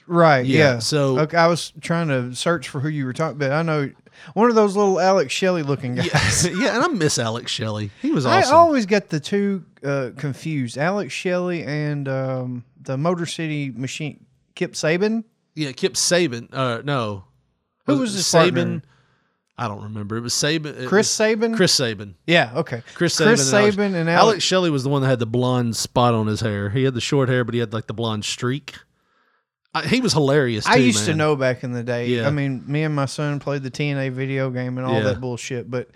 right, 0.08 0.46
Yeah, 0.46 0.58
yeah. 0.74 0.80
so- 0.80 1.20
okay, 1.20 1.38
I 1.38 1.48
was 1.48 1.72
trying 1.82 2.08
to 2.08 2.34
search 2.36 2.70
for 2.70 2.80
who 2.80 2.90
you 2.90 3.06
were 3.06 3.14
talking 3.14 3.36
about. 3.38 3.52
I 3.52 3.62
know 3.62 3.92
one 4.34 4.50
of 4.50 4.56
those 4.56 4.76
little 4.76 5.00
Alex 5.00 5.32
Shelley 5.34 5.62
looking 5.64 5.96
guys. 5.96 6.48
yeah, 6.58 6.76
and 6.76 6.84
I 6.84 6.88
miss 6.88 7.20
Alex 7.20 7.52
Shelley. 7.52 7.92
He 8.02 8.12
was 8.12 8.26
I 8.26 8.42
always 8.44 8.86
get 8.88 9.10
the 9.10 9.20
two 9.20 9.64
uh, 9.84 10.10
confused: 10.18 10.78
Alex 10.78 11.14
Shelley 11.14 11.64
and 11.64 12.08
um, 12.08 12.64
the 12.82 12.98
Motor 12.98 13.28
City 13.28 13.70
Machine 13.70 14.26
Kip 14.56 14.74
Saban. 14.74 15.24
Yeah, 15.54 15.72
Kip 15.72 15.94
Saban. 15.94 16.48
Uh, 16.52 16.82
no, 16.84 17.26
Who 17.88 17.98
was 18.00 18.14
his 18.14 18.26
Sabin? 18.28 18.84
I 19.58 19.68
don't 19.68 19.82
remember. 19.84 20.18
It 20.18 20.22
was 20.22 20.36
Sabin. 20.36 20.76
it 20.76 20.88
Chris 20.88 21.08
was- 21.08 21.10
Sabin. 21.10 21.56
Chris 21.56 21.74
Sabin. 21.74 22.14
Yeah. 22.28 22.52
Okay. 22.56 22.84
Chris 22.94 23.16
Sabin. 23.16 23.32
Chris 23.36 23.48
and 23.52 23.58
Alex, 23.60 23.76
Sabin 23.76 23.96
and 23.96 24.08
Alex 24.10 24.22
Alex. 24.22 24.44
Shelley 24.44 24.70
was 24.70 24.84
the 24.84 24.90
one 24.90 25.02
that 25.02 25.08
had 25.08 25.18
the 25.20 25.26
blonde 25.26 25.76
spot 25.76 26.14
on 26.14 26.28
his 26.28 26.42
hair. 26.42 26.70
He 26.70 26.84
had 26.84 26.94
the 26.94 27.02
short 27.02 27.28
hair, 27.28 27.44
but 27.44 27.56
he 27.56 27.60
had 27.60 27.74
like 27.74 27.88
the 27.88 27.94
blonde 27.96 28.24
streak. 28.24 28.76
I, 29.74 29.86
he 29.88 30.00
was 30.00 30.14
hilarious. 30.14 30.66
Too, 30.66 30.72
I 30.74 30.76
used 30.76 31.06
to 31.06 31.16
know 31.16 31.36
back 31.36 31.64
in 31.64 31.72
the 31.72 31.82
day. 31.84 32.08
Yeah. 32.08 32.28
I 32.28 32.30
mean, 32.30 32.64
me 32.68 32.84
and 32.84 32.96
my 32.96 33.06
son 33.06 33.40
played 33.40 33.64
the 33.64 33.72
TNA 33.72 34.12
video 34.12 34.50
game 34.52 34.78
and 34.78 34.86
all 34.86 34.94
Yeah. 34.94 35.04
that 35.04 35.20
bullshit, 35.22 35.70
but 35.72 35.90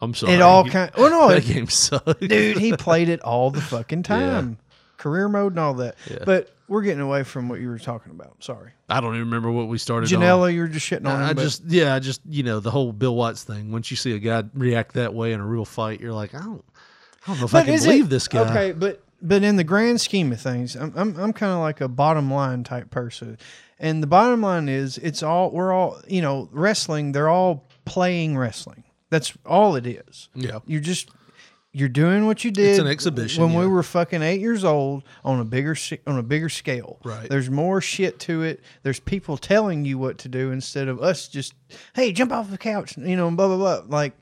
I'm 0.00 0.12
sorry. 0.14 0.34
it 0.34 0.40
all 0.42 0.64
kind. 0.68 0.90
Well, 0.96 1.10
no, 1.10 1.28
that 1.34 1.48
it- 1.48 1.52
game 1.54 1.68
sucked, 1.68 2.20
dude, 2.20 2.58
he 2.58 2.72
played 2.76 3.08
it 3.08 3.20
all 3.20 3.50
the 3.52 3.60
fucking 3.74 4.02
time, 4.02 4.58
career 4.96 5.28
mode 5.28 5.52
and 5.52 5.60
all 5.60 5.74
that. 5.74 5.94
Yeah. 6.10 6.18
But 6.26 6.50
we're 6.68 6.82
getting 6.82 7.00
away 7.00 7.22
from 7.24 7.48
what 7.48 7.60
you 7.60 7.68
were 7.68 7.78
talking 7.78 8.12
about. 8.12 8.42
Sorry, 8.44 8.72
I 8.88 9.00
don't 9.00 9.14
even 9.14 9.26
remember 9.26 9.50
what 9.50 9.68
we 9.68 9.78
started. 9.78 10.12
on. 10.12 10.20
Janela, 10.22 10.52
you 10.52 10.60
were 10.60 10.68
just 10.68 10.88
shitting 10.88 11.06
on 11.06 11.20
I 11.22 11.30
him. 11.30 11.36
but- 11.36 11.42
just 11.42 11.64
yeah, 11.66 11.94
I 11.94 11.98
just 11.98 12.20
you 12.28 12.42
know 12.42 12.60
the 12.60 12.70
whole 12.70 12.92
Bill 12.92 13.14
Watts 13.16 13.42
thing. 13.44 13.72
Once 13.72 13.90
you 13.90 13.96
see 13.96 14.12
a 14.14 14.18
guy 14.18 14.44
react 14.54 14.94
that 14.94 15.14
way 15.14 15.32
in 15.32 15.40
a 15.40 15.46
real 15.46 15.64
fight, 15.64 16.00
you're 16.00 16.12
like, 16.12 16.34
I 16.34 16.40
don't, 16.40 16.64
I 17.26 17.30
don't 17.32 17.38
know 17.40 17.46
if 17.46 17.54
I 17.54 17.64
can 17.64 17.78
believe 17.78 18.04
it- 18.06 18.10
this 18.10 18.28
guy. 18.28 18.48
Okay, 18.50 18.72
but 18.72 19.02
but 19.20 19.42
in 19.42 19.56
the 19.56 19.64
grand 19.64 20.00
scheme 20.00 20.30
of 20.32 20.40
things, 20.40 20.76
I'm 20.76 20.92
I'm, 20.96 21.16
I'm 21.18 21.32
kind 21.32 21.52
of 21.52 21.58
like 21.60 21.80
a 21.80 21.88
bottom 21.88 22.30
line 22.30 22.64
type 22.64 22.90
person, 22.90 23.38
and 23.78 24.02
the 24.02 24.06
bottom 24.06 24.42
line 24.42 24.68
is 24.68 24.98
it's 24.98 25.22
all 25.22 25.50
we're 25.50 25.72
all 25.72 26.00
you 26.06 26.22
know 26.22 26.48
wrestling. 26.52 27.12
They're 27.12 27.28
all 27.28 27.66
playing 27.84 28.36
wrestling. 28.36 28.84
That's 29.10 29.32
all 29.46 29.74
it 29.76 29.86
is. 29.86 30.28
Yeah. 30.34 30.58
you're 30.66 30.80
just. 30.82 31.08
You're 31.78 31.88
doing 31.88 32.26
what 32.26 32.44
you 32.44 32.50
did. 32.50 32.78
an 32.80 32.86
exhibition, 32.86 33.42
when 33.44 33.54
we 33.54 33.66
were 33.66 33.82
fucking 33.82 34.20
eight 34.22 34.40
years 34.40 34.64
old 34.64 35.04
on 35.24 35.38
a 35.40 35.44
bigger 35.44 35.76
on 36.06 36.18
a 36.18 36.22
bigger 36.22 36.48
scale. 36.48 36.98
Right. 37.04 37.28
There's 37.28 37.50
more 37.50 37.80
shit 37.80 38.18
to 38.20 38.42
it. 38.42 38.60
There's 38.82 39.00
people 39.00 39.36
telling 39.36 39.84
you 39.84 39.98
what 39.98 40.18
to 40.18 40.28
do 40.28 40.50
instead 40.50 40.88
of 40.88 41.00
us 41.00 41.28
just, 41.28 41.54
hey, 41.94 42.12
jump 42.12 42.32
off 42.32 42.50
the 42.50 42.58
couch, 42.58 42.96
you 42.96 43.16
know, 43.16 43.28
and 43.28 43.36
blah 43.36 43.46
blah 43.48 43.56
blah. 43.56 43.82
Like, 43.86 44.14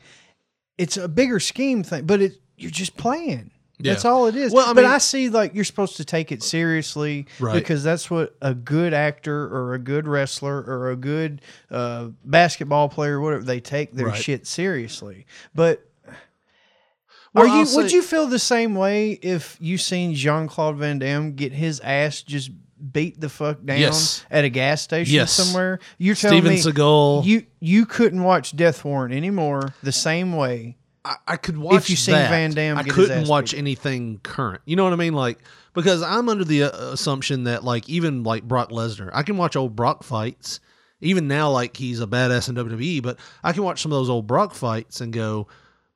it's 0.79 0.97
a 0.97 1.09
bigger 1.09 1.41
scheme 1.41 1.83
thing, 1.83 2.05
but 2.05 2.21
it 2.21 2.33
you're 2.57 2.71
just 2.71 2.97
playing. 2.97 3.51
That's 3.79 4.07
all 4.07 4.27
it 4.27 4.37
is. 4.37 4.55
Well, 4.55 4.71
I 4.71 4.73
but 4.73 4.85
mean- 4.85 4.91
I 4.91 4.97
see 4.97 5.29
like 5.29 5.55
you're 5.55 5.63
supposed 5.65 5.99
to 5.99 6.05
take 6.07 6.33
it 6.33 6.43
seriously 6.43 7.27
Right. 7.39 7.53
because 7.53 7.85
that's 7.85 8.11
what 8.11 8.35
a 8.41 8.55
good 8.55 8.95
actor 8.95 9.45
or 9.55 9.75
a 9.75 9.79
good 9.79 10.09
wrestler 10.09 10.63
or 10.63 10.91
a 10.91 10.97
good 10.97 11.43
uh, 11.71 12.09
basketball 12.25 12.89
player, 12.89 13.21
whatever, 13.21 13.43
they 13.45 13.61
take 13.61 13.93
their 13.93 14.07
Right. 14.07 14.17
shit 14.23 14.47
seriously. 14.47 15.27
But 15.55 15.86
You? 17.35 17.67
Would 17.77 17.93
you 17.93 18.03
feel 18.03 18.27
the 18.27 18.39
same 18.39 18.75
way 18.75 19.13
if 19.13 19.57
you 19.61 19.79
seen 19.79 20.15
Jean 20.15 20.49
Claude 20.49 20.77
Van 20.77 20.99
Damme 20.99 21.33
get 21.33 21.53
his 21.53 21.81
ass 21.81 22.23
just 22.23 22.51
beat 22.93 23.21
the 23.21 23.29
fuck 23.29 23.65
down 23.65 23.79
Yes. 23.79 24.25
at 24.31 24.45
a 24.45 24.49
gas 24.49 24.83
station 24.83 25.15
Yes. 25.15 25.33
somewhere? 25.33 25.79
You're 25.99 26.15
telling 26.15 26.43
Steven 26.43 26.55
me 26.55 26.61
Seagal. 26.61 27.25
you 27.25 27.45
you 27.61 27.87
couldn't 27.87 28.23
watch 28.23 28.55
Death 28.57 28.85
Warrant 28.85 29.15
anymore 29.15 29.75
the 29.83 29.93
same 29.93 30.35
way. 30.37 30.77
I, 31.05 31.17
I 31.29 31.37
could 31.37 31.57
watch 31.57 31.77
if 31.77 31.91
you 31.91 31.97
seen 31.97 32.15
that. 32.15 32.31
Van 32.31 32.51
Damme 32.53 32.79
I 32.79 32.83
couldn't 32.83 33.29
watch 33.29 33.53
beat. 33.53 33.59
anything 33.59 34.21
current. 34.23 34.61
You 34.65 34.77
know 34.77 34.85
what 34.85 34.93
I 34.93 34.97
mean? 34.97 35.15
Like 35.15 35.39
because 35.75 36.03
I'm 36.03 36.29
under 36.29 36.45
the 36.45 36.65
uh, 36.65 36.93
assumption 36.93 37.45
that 37.45 37.65
like 37.65 37.89
even 37.89 38.23
like 38.25 38.45
Brock 38.45 38.71
Lesnar, 38.71 39.11
I 39.13 39.23
can 39.23 39.37
watch 39.37 39.57
old 39.57 39.77
Brock 39.77 40.03
fights. 40.05 40.61
Even 41.03 41.29
now, 41.29 41.51
like 41.51 41.77
he's 41.77 42.01
a 42.01 42.07
badass 42.07 42.49
in 42.49 42.55
WWE, 42.55 43.03
but 43.03 43.19
I 43.45 43.53
can 43.53 43.63
watch 43.63 43.83
some 43.83 43.93
of 43.93 43.97
those 43.99 44.09
old 44.09 44.27
Brock 44.27 44.55
fights 44.55 45.03
and 45.03 45.13
go, 45.13 45.47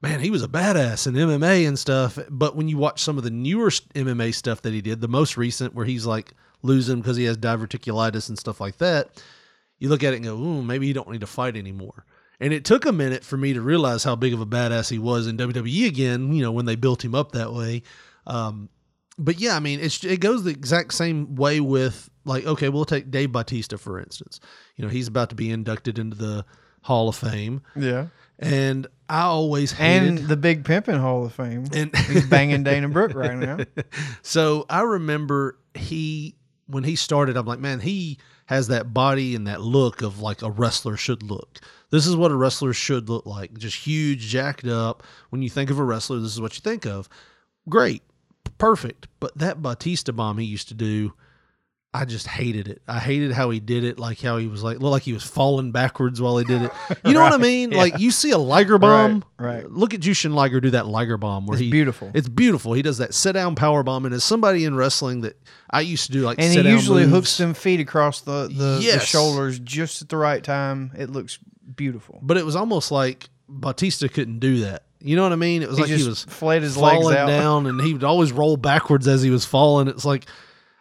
man, 0.03 0.21
he 0.21 0.31
was 0.31 0.43
a 0.43 0.49
badass 0.49 1.07
in 1.07 1.15
MMA 1.15 1.67
and 1.67 1.79
stuff. 1.79 2.19
But 2.31 2.57
when 2.57 2.69
you 2.69 2.77
watch 2.79 3.03
some 3.03 3.19
of 3.19 3.25
the 3.25 3.31
newer 3.31 3.71
MMA 3.71 4.35
stuff 4.35 4.63
that 4.63 4.73
he 4.73 4.81
did, 4.81 5.01
the 5.01 5.09
most 5.09 5.37
recent 5.37 5.75
where 5.75 5.87
he's 5.87 6.07
like 6.07 6.33
losing 6.63 7.01
because 7.01 7.17
he 7.17 7.25
has 7.25 7.37
diverticulitis 7.37 8.29
and 8.29 8.39
stuff 8.39 8.61
like 8.61 8.79
that, 8.79 9.23
you 9.79 9.89
look 9.89 10.03
at 10.03 10.13
it 10.13 10.17
and 10.17 10.25
go, 10.25 10.35
ooh, 10.37 10.63
maybe 10.63 10.87
he 10.87 10.93
don't 10.93 11.11
need 11.11 11.21
to 11.23 11.27
fight 11.27 11.57
anymore. 11.57 12.05
And 12.39 12.53
it 12.55 12.65
took 12.65 12.87
a 12.87 12.93
minute 12.93 13.23
for 13.25 13.37
me 13.37 13.53
to 13.53 13.61
realize 13.61 14.03
how 14.05 14.17
big 14.17 14.33
of 14.33 14.41
a 14.41 14.47
badass 14.47 14.89
he 14.91 14.99
was 14.99 15.27
in 15.27 15.37
WWE 15.37 15.87
again, 15.87 16.33
you 16.33 16.43
know, 16.43 16.53
when 16.53 16.65
they 16.65 16.77
built 16.77 17.05
him 17.05 17.15
up 17.15 17.33
that 17.33 17.53
way. 17.53 17.83
Um, 18.27 18.71
but 19.19 19.39
yeah, 19.39 19.55
I 19.55 19.61
mean, 19.61 19.81
it's 19.81 20.03
it 20.03 20.21
goes 20.21 20.45
the 20.45 20.51
exact 20.51 20.95
same 20.95 21.35
way 21.35 21.61
with 21.61 22.09
like, 22.25 22.47
okay, 22.47 22.71
we'll 22.71 22.87
take 22.87 23.11
Dave 23.11 23.33
Bautista 23.33 23.77
for 23.77 23.99
instance. 24.01 24.41
You 24.77 24.85
know, 24.85 24.91
he's 24.91 25.09
about 25.09 25.29
to 25.31 25.35
be 25.35 25.51
inducted 25.51 25.99
into 25.99 26.17
the 26.17 26.47
Hall 26.83 27.11
of 27.11 27.17
Fame, 27.17 27.61
Yeah. 27.77 28.07
and 28.39 28.87
I 29.11 29.23
always 29.23 29.73
hated. 29.73 30.09
And 30.09 30.19
the 30.29 30.37
Big 30.37 30.63
Pimpin' 30.65 31.01
Hall 31.01 31.27
of 31.27 31.35
Fame. 31.35 31.65
And- 31.75 31.95
He's 32.07 32.27
banging 32.27 32.63
Dana 32.63 32.89
Brooke 32.89 33.15
right 33.15 33.37
now. 33.37 33.59
so 34.23 34.67
I 34.71 34.83
remember 34.83 35.59
he 35.75 36.37
when 36.67 36.85
he 36.85 36.95
started, 36.95 37.37
I'm 37.37 37.47
like, 37.47 37.59
man, 37.59 37.81
he 37.81 38.19
has 38.47 38.69
that 38.69 38.95
body 38.95 39.35
and 39.35 39.49
that 39.49 39.61
look 39.61 40.03
of 40.03 40.21
like 40.21 40.43
a 40.43 40.51
wrestler 40.51 40.97
should 40.97 41.25
look. 41.25 41.59
This 41.91 42.07
is 42.07 42.15
what 42.15 42.31
a 42.31 42.37
wrestler 42.37 42.73
should 42.73 43.09
look 43.09 43.27
like. 43.27 43.59
Just 43.59 43.77
huge, 43.77 44.21
jacked 44.29 44.65
up. 44.65 45.03
When 45.31 45.43
you 45.43 45.51
think 45.51 45.71
of 45.71 45.81
a 45.81 45.85
wrestler, 45.85 46.21
this 46.21 46.33
is 46.33 46.41
what 46.41 46.55
you 46.55 46.61
think 46.61 46.87
of. 46.87 47.09
Great. 47.69 48.03
Perfect. 48.59 49.09
But 49.19 49.37
that 49.37 49.61
Batista 49.61 50.13
bomb 50.13 50.39
he 50.39 50.45
used 50.47 50.69
to 50.69 50.75
do, 50.75 51.13
I 51.93 52.05
just 52.05 52.29
hated 52.29 52.69
it. 52.69 52.83
I 52.87 53.01
hated 53.01 53.33
how 53.33 53.51
he 53.51 53.59
did 53.59 53.83
it, 53.83 53.99
like 53.99 54.21
how 54.21 54.37
he 54.37 54.47
was 54.47 54.63
like 54.63 54.79
looked 54.79 54.93
like 54.93 55.03
he 55.03 55.13
was 55.13 55.25
falling 55.25 55.73
backwards 55.73 56.21
while 56.21 56.39
he 56.39 56.45
did 56.45 56.63
it. 56.63 56.71
You 57.05 57.15
know 57.15 57.23
what 57.23 57.33
I 57.33 57.37
mean? 57.37 57.73
yeah. 57.73 57.79
Like 57.79 57.99
you 57.99 58.13
see 58.13 58.31
a 58.31 58.39
Liger 58.39 58.79
bomb. 58.79 59.25
right. 59.39 59.69
Look 59.69 59.93
at 59.93 59.99
Jushin 60.01 60.33
Liger 60.35 60.61
do 60.61 60.71
that 60.71 60.87
Liger 60.87 61.17
bomb 61.17 61.47
where 61.47 61.57
It's 61.57 61.63
he 61.65 61.71
beautiful. 61.71 62.11
It's 62.15 62.29
beautiful. 62.29 62.75
He 62.75 62.83
does 62.83 62.99
that 62.99 63.13
sit 63.13 63.33
down 63.33 63.57
power 63.57 63.83
bomb, 63.83 64.05
and 64.07 64.15
as 64.15 64.23
somebody 64.23 64.65
in 64.65 64.77
wrestling 64.77 65.23
that 65.23 65.37
I 65.69 65.81
used 65.81 66.07
to 66.07 66.13
do 66.13 66.21
like 66.23 66.39
And 66.39 66.53
he 66.53 66.61
usually 66.71 67.03
moves, 67.03 67.13
hooks 67.13 67.39
them 67.39 67.55
feet 67.55 67.81
across 67.81 68.21
the, 68.21 68.47
the, 68.49 68.79
the 68.93 69.01
shoulders 69.01 69.59
just 69.59 70.01
at 70.03 70.09
the 70.09 70.17
right 70.17 70.45
time. 70.45 70.93
It 70.97 71.11
looks 71.11 71.39
beautiful. 71.75 72.21
but 72.23 72.37
it 72.37 72.47
was 72.47 72.55
almost 72.55 72.93
like 72.93 73.29
Batista 73.49 74.07
couldn't 74.07 74.39
do 74.39 74.61
that. 74.61 74.85
You 75.01 75.17
know 75.17 75.23
what 75.25 75.33
I 75.33 75.37
mean? 75.37 75.63
It 75.63 75.69
was 75.69 75.79
He 75.79 75.83
like 75.85 75.91
he 75.91 76.07
was 76.07 76.25
flayed 76.25 76.63
his 76.63 76.77
legs 76.77 77.03
falling 77.03 77.17
out. 77.17 77.27
down, 77.27 77.67
and 77.67 77.81
he 77.81 77.95
would 77.95 78.05
always 78.05 78.31
roll 78.33 78.57
backwards 78.57 79.09
as 79.09 79.23
he 79.23 79.31
was 79.31 79.45
falling. 79.45 79.89
It's 79.89 80.05
like 80.05 80.27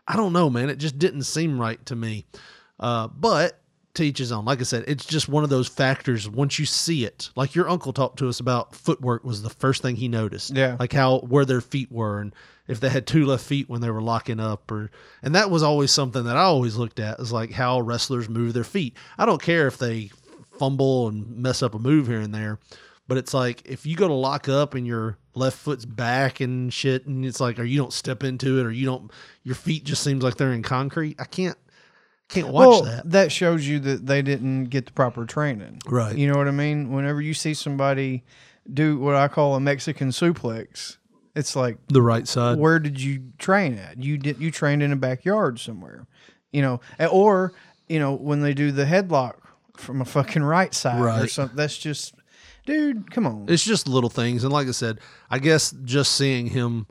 I 0.09 0.17
don't 0.17 0.33
know, 0.33 0.49
man. 0.49 0.69
It 0.69 0.77
just 0.77 0.99
didn't 0.99 1.23
seem 1.23 1.61
right 1.61 1.83
to 1.85 1.95
me. 1.95 2.25
Uh, 2.79 3.07
but 3.07 3.59
teaches 3.93 4.31
on. 4.31 4.45
Like 4.45 4.59
I 4.59 4.63
said, 4.63 4.85
it's 4.87 5.05
just 5.05 5.29
one 5.29 5.43
of 5.43 5.49
those 5.49 5.67
factors. 5.67 6.27
Once 6.27 6.57
you 6.57 6.65
see 6.65 7.05
it, 7.05 7.29
like 7.35 7.53
your 7.55 7.69
uncle 7.69 7.93
talked 7.93 8.19
to 8.19 8.29
us 8.29 8.39
about 8.39 8.75
footwork 8.75 9.23
was 9.23 9.41
the 9.43 9.49
first 9.49 9.81
thing 9.81 9.95
he 9.95 10.07
noticed. 10.07 10.55
Yeah. 10.55 10.77
like 10.79 10.93
how 10.93 11.19
where 11.19 11.45
their 11.45 11.61
feet 11.61 11.91
were 11.91 12.19
and 12.21 12.33
if 12.67 12.79
they 12.79 12.89
had 12.89 13.07
two 13.07 13.25
left 13.25 13.45
feet 13.45 13.67
when 13.69 13.81
they 13.81 13.89
were 13.89 14.01
locking 14.01 14.39
up 14.39 14.71
or 14.71 14.91
and 15.23 15.35
that 15.35 15.49
was 15.49 15.63
always 15.63 15.91
something 15.91 16.23
that 16.23 16.37
I 16.37 16.43
always 16.43 16.75
looked 16.75 16.99
at 16.99 17.19
is 17.19 17.31
like 17.31 17.51
how 17.51 17.81
wrestlers 17.81 18.29
move 18.29 18.53
their 18.53 18.63
feet. 18.63 18.95
I 19.17 19.25
don't 19.25 19.41
care 19.41 19.67
if 19.67 19.77
they 19.77 20.11
fumble 20.57 21.07
and 21.07 21.37
mess 21.37 21.63
up 21.63 21.73
a 21.73 21.79
move 21.79 22.07
here 22.07 22.19
and 22.19 22.33
there, 22.33 22.59
but 23.09 23.17
it's 23.17 23.33
like 23.33 23.61
if 23.65 23.85
you 23.85 23.95
go 23.97 24.07
to 24.07 24.13
lock 24.13 24.47
up 24.47 24.75
and 24.75 24.85
your 24.87 25.17
left 25.33 25.57
foot's 25.57 25.83
back 25.83 26.39
and 26.39 26.71
shit 26.71 27.05
and 27.07 27.25
it's 27.25 27.39
like 27.39 27.59
or 27.59 27.63
you 27.63 27.77
don't 27.77 27.91
step 27.91 28.23
into 28.23 28.59
it 28.59 28.65
or 28.65 28.71
you 28.71 28.85
don't 28.85 29.11
your 29.43 29.55
feet 29.55 29.83
just 29.83 30.03
seems 30.03 30.23
like 30.23 30.35
they're 30.37 30.53
in 30.53 30.63
concrete. 30.63 31.15
I 31.19 31.25
can't 31.25 31.57
can't 32.29 32.49
watch 32.49 32.83
well, 32.83 33.01
that. 33.05 33.31
shows 33.31 33.67
you 33.67 33.79
that 33.79 34.05
they 34.05 34.21
didn't 34.21 34.65
get 34.65 34.85
the 34.85 34.91
proper 34.91 35.25
training. 35.25 35.79
Right. 35.87 36.15
You 36.15 36.31
know 36.31 36.37
what 36.37 36.47
I 36.47 36.51
mean? 36.51 36.91
Whenever 36.91 37.19
you 37.21 37.33
see 37.33 37.55
somebody 37.55 38.23
do 38.71 38.99
what 38.99 39.15
I 39.15 39.27
call 39.27 39.55
a 39.55 39.59
Mexican 39.59 40.09
suplex, 40.09 40.97
it's 41.35 41.55
like 41.55 41.79
The 41.87 42.03
right 42.03 42.27
side. 42.27 42.59
where 42.59 42.77
did 42.79 43.01
you 43.01 43.31
train 43.39 43.79
at? 43.79 43.97
You 44.01 44.19
did 44.19 44.39
you 44.39 44.51
trained 44.51 44.83
in 44.83 44.91
a 44.91 44.95
backyard 44.95 45.59
somewhere, 45.59 46.05
you 46.51 46.61
know, 46.61 46.79
or 47.11 47.53
you 47.87 47.97
know 47.99 48.13
when 48.13 48.41
they 48.41 48.53
do 48.53 48.71
the 48.71 48.85
headlock 48.85 49.37
from 49.75 50.01
a 50.01 50.05
fucking 50.05 50.43
right 50.43 50.73
side 50.73 50.99
or 50.99 51.05
Right. 51.05 51.29
something. 51.29 51.55
That's 51.55 51.77
just, 51.77 52.13
dude, 52.69 53.11
come 53.11 53.25
on. 53.25 53.45
It's 53.49 53.63
just 53.63 53.87
little 53.87 54.09
things. 54.09 54.43
And 54.43 54.53
like 54.53 54.67
I 54.67 54.71
said, 54.71 54.99
I 55.29 55.39
guess 55.39 55.71
just 55.83 56.15
seeing 56.15 56.47
him 56.47 56.87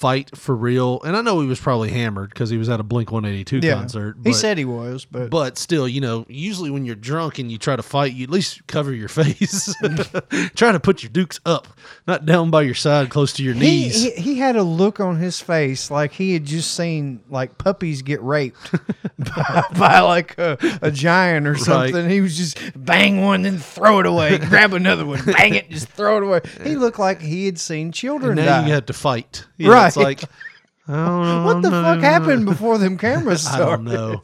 fight 0.00 0.34
for 0.34 0.56
real, 0.56 0.98
and 1.02 1.14
I 1.14 1.20
know 1.20 1.40
he 1.40 1.46
was 1.46 1.60
probably 1.60 1.90
hammered 1.90 2.30
because 2.30 2.48
he 2.48 2.56
was 2.56 2.70
at 2.70 2.80
a 2.80 2.82
Blink 2.82 3.12
182 3.12 3.66
yeah, 3.66 3.74
concert. 3.74 4.16
he 4.24 4.32
said 4.32 4.56
he 4.56 4.64
was, 4.64 5.04
but 5.04 5.28
But 5.28 5.58
still, 5.58 5.86
you 5.86 6.00
know, 6.00 6.24
usually 6.26 6.70
when 6.70 6.86
you're 6.86 6.94
drunk 6.94 7.38
and 7.38 7.52
you 7.52 7.58
try 7.58 7.76
to 7.76 7.82
fight, 7.82 8.14
you 8.14 8.24
at 8.24 8.30
least 8.30 8.66
cover 8.66 8.94
your 8.94 9.08
face. 9.20 9.74
try 10.56 10.72
to 10.72 10.80
put 10.80 11.02
your 11.02 11.10
dukes 11.10 11.38
up, 11.44 11.68
not 12.06 12.24
down 12.24 12.50
by 12.50 12.62
your 12.62 12.74
side, 12.74 13.10
close 13.10 13.34
to 13.34 13.44
your 13.44 13.52
he, 13.52 13.60
knees. 13.60 14.02
he 14.02 14.10
he 14.12 14.38
had 14.38 14.56
a 14.56 14.62
look 14.62 15.00
on 15.00 15.18
his 15.18 15.38
face 15.38 15.90
like 15.90 16.12
he 16.12 16.32
had 16.32 16.46
just 16.46 16.74
seen 16.74 17.20
like 17.28 17.58
puppies 17.58 18.00
get 18.00 18.22
raped 18.22 18.72
by, 19.18 19.64
by 19.78 20.00
like 20.00 20.38
a, 20.38 20.56
a 20.80 20.90
giant 20.90 21.46
or 21.46 21.56
something. 21.56 22.08
He 22.08 22.22
was 22.22 22.38
just 22.38 22.58
bang 22.74 23.20
one, 23.20 23.42
then 23.42 23.58
throw 23.58 24.00
it 24.00 24.06
away, 24.06 24.38
grab 24.38 24.72
another 24.72 25.04
one, 25.04 25.22
bang 25.26 25.56
it, 25.56 25.68
just 25.68 25.88
throw 25.88 26.16
it 26.16 26.22
away. 26.22 26.40
He 26.64 26.76
looked 26.76 26.98
like 26.98 27.20
he 27.20 27.44
had 27.44 27.58
seen 27.58 27.92
children 27.92 28.38
and 28.38 28.46
now 28.46 28.62
die. 28.62 28.68
you 28.68 28.72
have 28.72 28.86
to 28.86 28.94
fight. 28.94 29.44
You 29.60 29.68
know, 29.68 29.84
It's 29.86 29.96
Right. 29.96 30.04
like, 30.04 30.22
I 30.88 30.92
don't 31.06 31.22
know, 31.22 31.44
what 31.44 31.62
the 31.62 31.70
fuck 31.70 32.00
happened 32.00 32.46
before 32.46 32.78
them 32.78 32.96
cameras 33.06 33.46
I 33.46 33.56
started? 33.56 33.84
don't 33.84 33.94
know. 33.94 34.22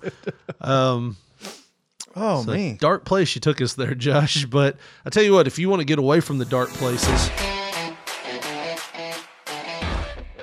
Um, 0.61 1.17
Oh 2.19 2.43
man, 2.45 2.77
dark 2.81 3.05
place 3.05 3.35
you 3.35 3.43
took 3.43 3.61
us 3.61 3.75
there, 3.75 3.95
Josh. 4.07 4.47
But 4.47 4.79
I 5.05 5.11
tell 5.11 5.23
you 5.23 5.33
what, 5.35 5.47
if 5.47 5.59
you 5.59 5.69
want 5.69 5.81
to 5.81 5.85
get 5.85 5.99
away 5.99 6.21
from 6.21 6.39
the 6.39 6.47
dark 6.47 6.71
places, 6.71 7.31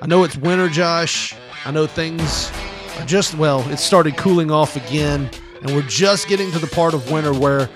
I 0.00 0.06
know 0.06 0.22
it's 0.24 0.36
winter, 0.36 0.68
Josh. 0.68 1.34
I 1.64 1.70
know 1.72 1.86
things 1.88 2.52
are 2.98 3.04
just 3.06 3.34
well, 3.34 3.68
it 3.70 3.78
started 3.78 4.16
cooling 4.16 4.50
off 4.52 4.76
again, 4.76 5.28
and 5.62 5.74
we're 5.74 5.82
just 5.82 6.28
getting 6.28 6.50
to 6.52 6.58
the 6.60 6.66
part 6.68 6.94
of 6.94 7.10
winter 7.10 7.32
where 7.34 7.68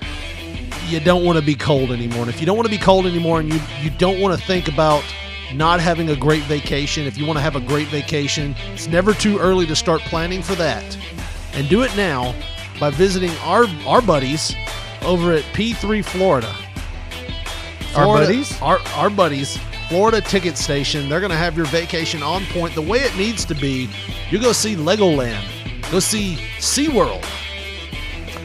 you 0.87 0.99
don't 1.01 1.25
want 1.25 1.37
to 1.37 1.43
be 1.43 1.55
cold 1.55 1.91
anymore. 1.91 2.21
And 2.21 2.29
if 2.29 2.39
you 2.39 2.45
don't 2.45 2.55
want 2.55 2.67
to 2.67 2.71
be 2.75 2.81
cold 2.81 3.05
anymore, 3.05 3.39
and 3.41 3.51
you 3.53 3.59
you 3.81 3.89
don't 3.89 4.19
want 4.21 4.39
to 4.39 4.45
think 4.47 4.67
about 4.69 5.03
not 5.53 5.79
having 5.79 6.09
a 6.09 6.15
great 6.15 6.43
vacation, 6.43 7.05
if 7.05 7.17
you 7.17 7.25
want 7.25 7.37
to 7.37 7.41
have 7.41 7.55
a 7.55 7.61
great 7.61 7.87
vacation, 7.87 8.55
it's 8.73 8.87
never 8.87 9.13
too 9.13 9.37
early 9.39 9.65
to 9.65 9.75
start 9.75 10.01
planning 10.01 10.41
for 10.41 10.55
that. 10.55 10.97
And 11.53 11.67
do 11.67 11.83
it 11.83 11.95
now 11.97 12.35
by 12.79 12.89
visiting 12.89 13.31
our 13.43 13.65
our 13.85 14.01
buddies 14.01 14.55
over 15.01 15.33
at 15.33 15.43
P3 15.53 16.03
Florida. 16.03 16.53
Our 17.95 18.05
buddies? 18.05 18.61
Our 18.61 18.79
our 18.95 19.09
buddies. 19.09 19.59
Florida 19.89 20.21
Ticket 20.21 20.55
Station. 20.55 21.09
They're 21.09 21.19
going 21.19 21.31
to 21.31 21.35
have 21.35 21.57
your 21.57 21.65
vacation 21.65 22.21
on 22.21 22.45
point 22.45 22.75
the 22.75 22.81
way 22.81 22.99
it 22.99 23.15
needs 23.17 23.43
to 23.45 23.55
be. 23.55 23.89
You 24.29 24.39
go 24.39 24.51
see 24.51 24.75
Legoland, 24.75 25.43
go 25.91 25.99
see 25.99 26.35
SeaWorld. 26.59 27.25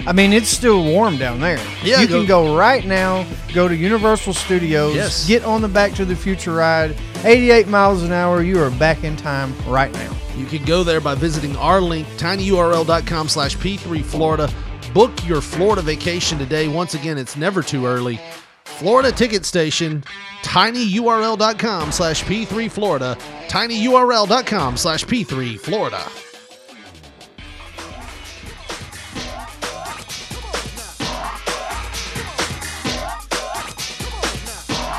I 0.06 0.12
mean, 0.12 0.32
it's 0.32 0.48
still 0.48 0.84
warm 0.84 1.16
down 1.16 1.40
there. 1.40 1.58
Yeah, 1.82 2.00
you 2.00 2.06
go- 2.08 2.18
can 2.20 2.26
go 2.26 2.56
right 2.56 2.84
now. 2.84 3.26
Go 3.54 3.68
to 3.68 3.74
Universal 3.74 4.34
Studios. 4.34 4.94
Yes. 4.94 5.26
Get 5.26 5.44
on 5.44 5.62
the 5.62 5.68
Back 5.68 5.92
to 5.94 6.04
the 6.04 6.14
Future 6.16 6.52
ride. 6.54 6.96
88 7.24 7.68
miles 7.68 8.02
an 8.02 8.12
hour. 8.12 8.42
You 8.42 8.60
are 8.62 8.70
back 8.70 9.02
in 9.04 9.16
time 9.16 9.54
right 9.66 9.92
now. 9.94 10.14
You 10.36 10.46
can 10.46 10.64
go 10.64 10.82
there 10.84 11.00
by 11.00 11.14
visiting 11.14 11.56
our 11.56 11.80
link, 11.80 12.06
tinyurl.com 12.18 13.28
slash 13.28 13.56
P3 13.56 14.04
Florida. 14.04 14.50
Book 14.92 15.12
your 15.26 15.40
Florida 15.40 15.80
vacation 15.82 16.38
today. 16.38 16.68
Once 16.68 16.94
again, 16.94 17.16
it's 17.18 17.36
never 17.36 17.62
too 17.62 17.86
early. 17.86 18.20
Florida 18.64 19.12
Ticket 19.12 19.44
Station, 19.44 20.02
tinyurl.com 20.42 21.92
slash 21.92 22.24
P3 22.24 22.70
Florida, 22.70 23.16
tinyurl.com 23.48 24.76
slash 24.76 25.04
P3 25.04 26.23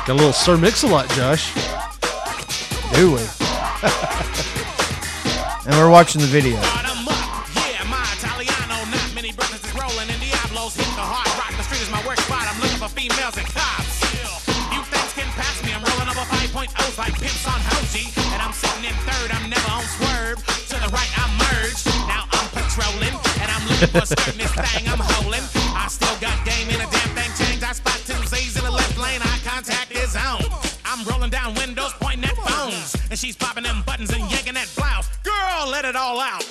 Got 0.06 0.12
a 0.12 0.18
little 0.18 0.32
Sir 0.32 0.56
Mix-a-Lot, 0.56 1.08
Josh. 1.10 1.52
Do 2.94 3.10
we? 3.10 3.18
and 5.66 5.74
we're 5.74 5.90
watching 5.90 6.20
the 6.20 6.28
video. 6.28 6.52
Yeah, 6.52 7.82
my 7.90 8.06
Italiano, 8.14 8.88
not 8.88 9.14
many 9.16 9.32
brothers 9.32 9.64
is 9.64 9.74
rolling 9.74 10.08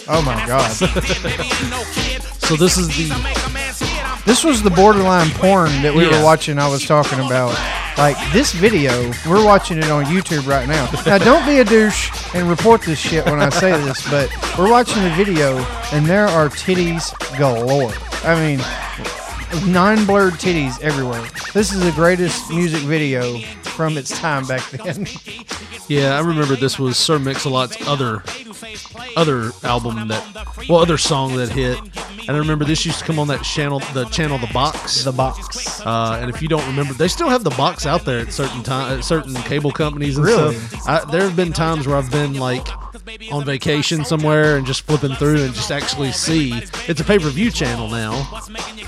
Oh 0.08 0.22
my 0.22 0.36
God. 0.46 0.70
that's 0.72 0.82
what 0.82 1.04
she 1.06 1.14
did, 1.14 1.24
baby, 1.24 1.44
ain't 1.44 1.70
no 1.70 1.84
kid. 1.94 2.22
So 2.46 2.56
this 2.56 2.78
is 2.78 2.88
the- 2.88 3.10
360s, 3.10 3.12
I 3.12 3.24
make 3.24 3.48
a 3.48 3.50
man 3.52 3.74
scared. 3.74 4.06
I'm 4.06 4.22
This 4.26 4.44
was 4.44 4.62
the 4.62 4.70
borderline 4.70 5.30
porn 5.32 5.82
that 5.82 5.94
we 5.94 6.06
Yeah. 6.10 6.18
were 6.20 6.24
watching. 6.24 6.60
I 6.60 6.68
was 6.68 6.86
talking 6.86 7.20
about. 7.20 7.58
Like 7.98 8.18
this 8.34 8.52
video, 8.52 8.92
we're 9.26 9.44
watching 9.46 9.78
it 9.78 9.90
on 9.90 10.04
YouTube 10.06 10.46
right 10.48 10.68
now. 10.68 10.90
Now, 11.06 11.18
don't 11.18 11.46
be 11.46 11.60
a 11.60 11.64
douche 11.64 12.12
and 12.34 12.50
report 12.50 12.82
this 12.82 13.00
shit 13.00 13.26
when 13.26 13.42
I 13.42 13.48
say 13.50 13.72
this, 13.72 14.02
but 14.10 14.30
we're 14.58 14.70
watching 14.70 15.02
the 15.02 15.12
video 15.12 15.58
and 15.94 16.06
there 16.06 16.28
are 16.28 16.50
titties 16.50 17.14
galore. 17.38 17.94
I 18.26 18.36
mean, 18.36 19.72
nine 19.72 20.04
blurred 20.06 20.34
titties 20.34 20.80
everywhere. 20.82 21.24
This 21.54 21.72
is 21.72 21.80
the 21.80 21.92
greatest 21.94 22.50
music 22.52 22.82
video 22.82 23.40
from 23.76 23.98
its 23.98 24.18
time 24.20 24.46
back 24.48 24.68
then. 24.72 25.08
Yeah, 25.88 26.16
I 26.18 26.22
remember 26.22 26.56
this 26.56 26.80
was 26.80 26.98
Sir 26.98 27.20
Mix-a-Lot's 27.20 27.78
other 27.88 28.24
other 29.18 29.52
album 29.64 30.08
that 30.08 30.66
well 30.70 30.80
other 30.80 30.98
song 30.98 31.36
that 31.38 31.50
hit. 31.50 31.80
And 32.28 32.36
I 32.36 32.40
remember 32.40 32.66
this 32.66 32.86
used 32.86 33.00
to 33.00 33.06
come 33.06 33.20
on 33.20 33.28
that 33.28 33.44
channel 33.44 33.80
the 33.94 34.06
channel 34.06 34.38
The 34.40 34.48
Box. 34.52 35.04
the 35.04 35.12
box. 35.12 35.80
Uh, 35.86 36.18
and 36.20 36.30
if 36.34 36.42
you 36.42 36.48
don't 36.48 36.66
remember, 36.66 36.94
they 36.96 37.08
still 37.08 37.30
have 37.30 37.44
the 37.44 37.52
box 37.52 37.86
out 37.86 38.04
there 38.04 38.20
at 38.20 38.34
certain 38.34 38.64
time 38.64 38.98
at 38.98 39.04
certain 39.06 39.36
cable 39.44 39.72
companies 39.72 40.18
and 40.18 40.26
Really? 40.26 40.56
stuff. 40.56 40.88
I, 40.88 41.12
there 41.12 41.22
have 41.22 41.36
been 41.36 41.54
times 41.54 41.88
where 41.88 41.98
I've 41.98 42.10
been 42.12 42.34
like 42.34 42.68
on 43.32 43.44
vacation 43.46 44.06
somewhere 44.06 44.58
and 44.58 44.66
just 44.66 44.82
flipping 44.82 45.14
through 45.16 45.44
and 45.44 45.54
just 45.54 45.72
actually 45.72 46.12
see 46.12 46.54
it's 46.88 47.00
a 47.02 47.04
pay 47.04 47.20
per 47.20 47.30
view 47.30 47.52
channel 47.52 47.90
now. 47.90 48.14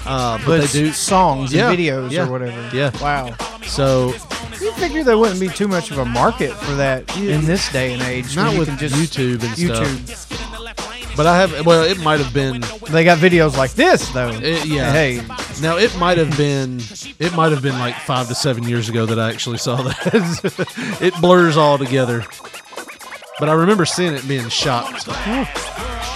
Uh, 0.05 0.37
but, 0.39 0.45
But 0.45 0.61
they 0.61 0.67
do 0.67 0.91
songs 0.91 1.53
Yeah, 1.53 1.69
and 1.69 1.77
videos 1.79 2.11
yeah, 2.11 2.27
or 2.27 2.31
whatever. 2.31 2.69
yeah. 2.75 2.91
Wow. 3.01 3.35
so 3.63 4.13
You 4.61 4.71
figure 4.73 5.03
there 5.03 5.17
wouldn't 5.17 5.39
be 5.39 5.49
too 5.49 5.67
much 5.67 5.91
of 5.91 5.97
a 5.97 6.05
market 6.05 6.51
for 6.51 6.75
that 6.75 7.15
in 7.17 7.45
this 7.45 7.71
day 7.71 7.93
and 7.93 8.01
age. 8.03 8.35
Not 8.35 8.53
you 8.53 8.59
with 8.59 8.77
just 8.79 8.95
YouTube 8.95 9.43
and 9.43 9.53
YouTube. 9.55 10.07
stuff. 10.07 11.13
But 11.17 11.25
I 11.25 11.35
have 11.37 11.65
well, 11.65 11.83
it 11.83 11.97
might 12.03 12.19
have 12.19 12.31
been 12.33 12.61
They 12.91 13.03
got 13.03 13.17
videos 13.17 13.57
like 13.57 13.71
this 13.73 14.07
though. 14.09 14.29
It- 14.29 14.65
yeah. 14.67 14.91
Hey, 14.91 15.21
Now 15.61 15.77
it 15.77 15.95
might 15.97 16.17
have 16.19 16.35
been 16.37 16.79
it 17.19 17.33
might 17.33 17.51
have 17.51 17.61
been 17.63 17.77
like 17.79 17.95
five 17.95 18.27
to 18.27 18.35
seven 18.35 18.63
years 18.67 18.87
ago 18.87 19.05
that 19.07 19.19
I 19.19 19.29
actually 19.31 19.57
saw 19.57 19.77
that. 19.81 20.97
it 21.01 21.13
blurs 21.19 21.57
all 21.57 21.77
together. 21.79 22.23
But 23.39 23.49
I 23.49 23.53
remember 23.53 23.85
seeing 23.85 24.13
it 24.13 24.27
being 24.27 24.49
shocked. 24.49 25.05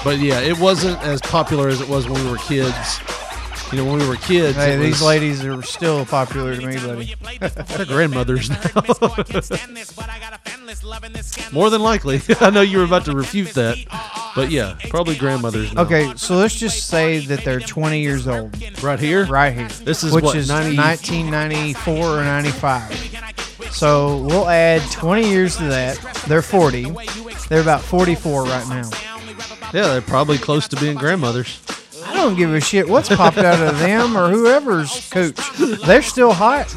But 0.03 0.17
yeah, 0.17 0.39
it 0.39 0.57
wasn't 0.59 0.99
as 1.03 1.21
popular 1.21 1.67
as 1.67 1.79
it 1.79 1.87
was 1.87 2.09
when 2.09 2.23
we 2.23 2.31
were 2.31 2.37
kids. 2.37 2.99
You 3.71 3.77
know, 3.77 3.85
when 3.85 3.99
we 3.99 4.07
were 4.07 4.17
kids, 4.17 4.57
hey, 4.57 4.73
it 4.73 4.79
these 4.79 4.93
was- 4.93 5.03
ladies 5.03 5.45
are 5.45 5.61
still 5.61 6.05
popular 6.05 6.55
to 6.55 6.65
me, 6.67 6.75
buddy. 6.75 7.15
they're 7.67 7.85
grandmothers 7.85 8.49
now. 8.49 8.57
More 11.53 11.69
than 11.69 11.81
likely, 11.81 12.21
I 12.41 12.49
know 12.49 12.61
you 12.61 12.79
were 12.79 12.83
about 12.83 13.05
to 13.05 13.15
refute 13.15 13.53
that, 13.53 13.77
but 14.35 14.51
yeah, 14.51 14.75
probably 14.89 15.15
grandmothers. 15.15 15.73
Now. 15.73 15.83
Okay, 15.83 16.11
so 16.17 16.35
let's 16.35 16.55
just 16.55 16.87
say 16.87 17.19
that 17.19 17.45
they're 17.45 17.59
20 17.59 18.01
years 18.01 18.27
old 18.27 18.55
right 18.83 18.99
here, 18.99 19.25
right 19.25 19.53
here. 19.53 19.67
This 19.67 20.03
is 20.03 20.11
which 20.13 20.25
what, 20.25 20.35
is 20.35 20.49
90 20.49 20.75
1994 20.75 21.95
or 21.95 22.23
95. 22.23 23.50
So 23.71 24.17
we'll 24.23 24.47
add 24.49 24.81
20 24.91 25.29
years 25.29 25.57
to 25.57 25.63
that. 25.65 25.97
They're 26.27 26.41
40. 26.41 26.91
They're 27.49 27.61
about 27.61 27.81
44 27.81 28.43
right 28.43 28.67
now. 28.69 28.89
Yeah, 29.73 29.87
they're 29.87 30.01
probably 30.01 30.37
close 30.37 30.67
to 30.69 30.75
being 30.75 30.97
grandmothers. 30.97 31.59
I 32.05 32.13
don't 32.15 32.35
give 32.35 32.53
a 32.53 32.59
shit 32.59 32.87
what's 32.87 33.09
popped 33.09 33.37
out 33.37 33.65
of 33.65 33.79
them 33.79 34.17
or 34.17 34.29
whoever's 34.29 35.09
coach. 35.09 35.37
They're 35.85 36.01
still 36.01 36.33
hot. 36.33 36.67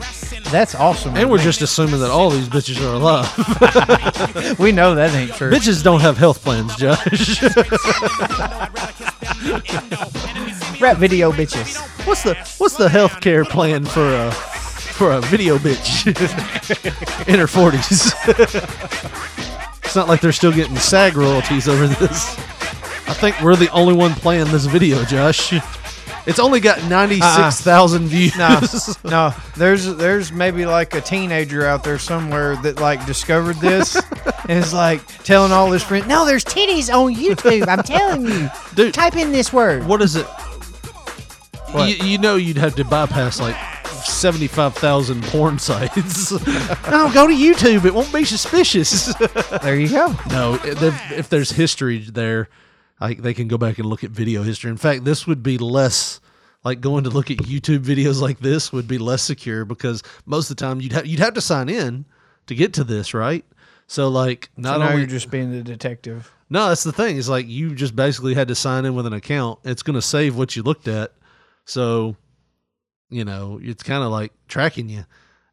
That's 0.50 0.74
awesome. 0.74 1.16
And 1.16 1.30
we're 1.30 1.38
just 1.38 1.60
assuming 1.62 2.00
that 2.00 2.10
all 2.10 2.30
these 2.30 2.48
bitches 2.48 2.80
are 2.80 2.94
alive. 2.94 4.58
we 4.58 4.72
know 4.72 4.94
that 4.94 5.12
ain't 5.14 5.32
true. 5.34 5.50
bitches 5.50 5.82
don't 5.82 6.00
have 6.00 6.16
health 6.16 6.42
plans, 6.42 6.76
Josh. 6.76 7.42
Rap 10.80 10.98
video 10.98 11.32
bitches. 11.32 11.76
what's 12.06 12.22
the 12.22 12.34
what's 12.58 12.76
the 12.76 12.88
health 12.88 13.20
care 13.20 13.44
plan 13.44 13.84
for 13.84 14.04
a 14.14 14.30
for 14.94 15.12
a 15.12 15.20
video 15.20 15.58
bitch 15.58 16.06
in 17.28 17.38
her 17.38 17.46
forties? 17.46 18.12
it's 19.84 19.96
not 19.96 20.08
like 20.08 20.20
they're 20.20 20.32
still 20.32 20.52
getting 20.52 20.76
SAG 20.76 21.16
royalties 21.16 21.68
over 21.68 21.86
this. 21.86 22.38
I 23.06 23.12
think 23.12 23.40
we're 23.42 23.56
the 23.56 23.70
only 23.70 23.94
one 23.94 24.12
playing 24.14 24.46
this 24.46 24.66
video, 24.66 25.04
Josh. 25.04 25.52
It's 26.26 26.38
only 26.38 26.60
got 26.60 26.78
uh-uh. 26.78 26.88
ninety 26.88 27.20
six 27.20 27.60
thousand 27.60 28.06
views. 28.06 28.36
No, 28.36 28.60
no. 29.04 29.34
There's 29.56 29.94
there's 29.96 30.32
maybe 30.32 30.64
like 30.64 30.94
a 30.94 31.00
teenager 31.00 31.66
out 31.66 31.84
there 31.84 31.98
somewhere 31.98 32.56
that 32.56 32.80
like 32.80 33.04
discovered 33.04 33.56
this 33.56 33.96
and 34.48 34.58
is 34.58 34.72
like 34.72 35.06
telling 35.24 35.52
all 35.52 35.70
his 35.70 35.82
friends, 35.82 36.06
"No, 36.06 36.24
there's 36.24 36.44
titties 36.44 36.92
on 36.92 37.14
YouTube. 37.14 37.68
I'm 37.68 37.82
telling 37.82 38.26
you. 38.26 38.48
Dude. 38.74 38.94
Type 38.94 39.16
in 39.16 39.32
this 39.32 39.52
word." 39.52 39.86
What 39.86 40.00
is 40.00 40.16
it? 40.16 40.26
You, 41.74 42.06
you 42.06 42.18
know 42.18 42.36
you'd 42.36 42.56
have 42.56 42.74
to 42.76 42.84
bypass 42.84 43.40
like 43.40 43.56
seventy-five 44.04 44.74
thousand 44.74 45.22
porn 45.24 45.58
sites. 45.58 46.30
no, 46.90 47.10
go 47.12 47.26
to 47.26 47.34
YouTube. 47.34 47.84
It 47.84 47.94
won't 47.94 48.12
be 48.12 48.24
suspicious. 48.24 49.12
There 49.62 49.76
you 49.76 49.88
go. 49.88 50.14
no, 50.30 50.54
if, 50.64 51.12
if 51.12 51.28
there's 51.28 51.50
history 51.50 51.98
there, 51.98 52.48
like 53.00 53.22
they 53.22 53.34
can 53.34 53.48
go 53.48 53.58
back 53.58 53.78
and 53.78 53.86
look 53.86 54.04
at 54.04 54.10
video 54.10 54.42
history. 54.42 54.70
In 54.70 54.76
fact, 54.76 55.04
this 55.04 55.26
would 55.26 55.42
be 55.42 55.58
less 55.58 56.20
like 56.64 56.80
going 56.80 57.04
to 57.04 57.10
look 57.10 57.30
at 57.30 57.38
YouTube 57.38 57.80
videos 57.80 58.20
like 58.20 58.38
this 58.38 58.72
would 58.72 58.88
be 58.88 58.98
less 58.98 59.22
secure 59.22 59.64
because 59.64 60.02
most 60.26 60.50
of 60.50 60.56
the 60.56 60.64
time 60.64 60.80
you'd 60.80 60.92
have 60.92 61.06
you'd 61.06 61.20
have 61.20 61.34
to 61.34 61.40
sign 61.40 61.68
in 61.68 62.04
to 62.46 62.54
get 62.54 62.72
to 62.74 62.84
this, 62.84 63.14
right? 63.14 63.44
So 63.86 64.08
like 64.08 64.50
not 64.56 64.74
So 64.74 64.78
now 64.78 64.88
only 64.88 65.00
you're 65.00 65.06
just 65.06 65.30
being 65.30 65.52
the 65.52 65.62
detective. 65.62 66.32
no, 66.48 66.68
that's 66.68 66.84
the 66.84 66.92
thing. 66.92 67.16
Is 67.16 67.28
like 67.28 67.46
you 67.48 67.74
just 67.74 67.94
basically 67.94 68.34
had 68.34 68.48
to 68.48 68.54
sign 68.54 68.84
in 68.86 68.94
with 68.94 69.06
an 69.06 69.12
account. 69.12 69.58
It's 69.64 69.82
going 69.82 69.94
to 69.94 70.02
save 70.02 70.36
what 70.36 70.56
you 70.56 70.62
looked 70.62 70.88
at. 70.88 71.12
So, 71.64 72.16
you 73.10 73.24
know, 73.24 73.58
it's 73.62 73.82
kind 73.82 74.04
of 74.04 74.10
like 74.10 74.32
tracking 74.48 74.88
you 74.88 75.04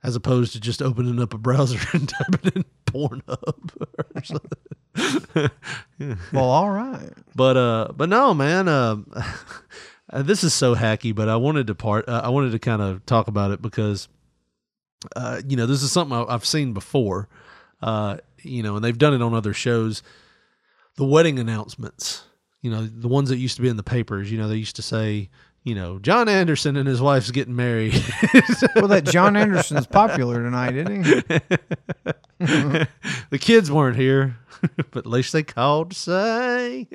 as 0.04 0.16
opposed 0.16 0.54
to 0.54 0.60
just 0.60 0.82
opening 0.82 1.22
up 1.22 1.34
a 1.34 1.38
browser 1.38 1.80
and 1.94 2.10
typing 2.10 2.52
in 2.56 2.66
Pornhub 2.86 3.72
or. 3.80 4.06
Well, 6.34 6.44
all 6.44 6.70
right. 6.70 7.12
But 7.36 7.58
uh, 7.58 7.90
but 7.96 8.10
no, 8.10 8.34
man. 8.34 8.68
Um, 8.68 9.06
uh, 10.12 10.22
this 10.24 10.44
is 10.44 10.54
so 10.54 10.76
hacky. 10.76 11.14
But 11.14 11.30
I 11.30 11.36
wanted 11.36 11.68
to 11.68 11.76
part. 11.76 12.10
Uh, 12.10 12.22
I 12.24 12.30
wanted 12.30 12.52
to 12.52 12.60
kind 12.60 12.82
of 12.82 13.06
talk 13.06 13.28
about 13.28 13.52
it 13.52 13.62
because, 13.62 14.08
uh, 15.16 15.42
you 15.48 15.56
know, 15.56 15.66
this 15.66 15.84
is 15.84 15.92
something 15.92 16.18
I've 16.28 16.46
seen 16.46 16.74
before. 16.74 17.30
Uh, 17.82 18.18
you 18.42 18.64
know, 18.64 18.76
and 18.76 18.84
they've 18.84 18.98
done 18.98 19.14
it 19.14 19.22
on 19.22 19.34
other 19.34 19.54
shows. 19.54 20.04
The 20.98 21.06
wedding 21.06 21.40
announcements. 21.40 22.24
You 22.62 22.72
know, 22.72 22.86
the 22.86 23.08
ones 23.08 23.30
that 23.30 23.38
used 23.38 23.56
to 23.56 23.62
be 23.62 23.70
in 23.70 23.78
the 23.78 23.84
papers. 23.84 24.32
You 24.32 24.38
know, 24.38 24.48
they 24.48 24.58
used 24.58 24.76
to 24.76 24.82
say 24.82 25.30
you 25.64 25.76
know, 25.76 26.00
John 26.00 26.28
Anderson 26.28 26.76
and 26.76 26.88
his 26.88 27.02
wife's 27.02 27.32
getting 27.32 27.56
married. 27.56 27.94
Well, 28.76 28.88
that 28.88 29.06
John 29.06 29.36
Anderson's 29.36 29.88
popular 29.88 30.42
tonight, 30.42 30.76
isn't 30.76 31.04
he? 31.04 31.12
the 33.30 33.38
kids 33.40 33.72
weren't 33.72 33.98
here, 33.98 34.38
but 34.92 34.98
at 34.98 35.06
least 35.06 35.34
they 35.34 35.44
called 35.44 35.92
to 35.92 35.98
say, 35.98 36.88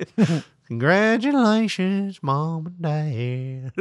Congratulations, 0.66 2.22
mom 2.22 2.66
and 2.66 2.82
dad. 2.82 3.72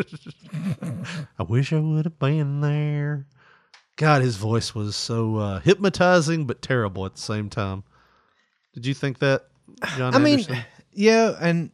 I 1.39 1.43
wish 1.43 1.73
I 1.73 1.79
would 1.79 2.05
have 2.05 2.19
been 2.19 2.61
there. 2.61 3.25
God, 3.95 4.21
his 4.21 4.35
voice 4.37 4.75
was 4.75 4.95
so 4.95 5.37
uh, 5.37 5.59
hypnotizing, 5.59 6.45
but 6.45 6.61
terrible 6.61 7.05
at 7.05 7.15
the 7.15 7.21
same 7.21 7.49
time. 7.49 7.83
Did 8.73 8.85
you 8.85 8.93
think 8.93 9.19
that, 9.19 9.45
John 9.95 10.13
I 10.13 10.19
mean, 10.19 10.45
yeah, 10.91 11.35
and 11.39 11.71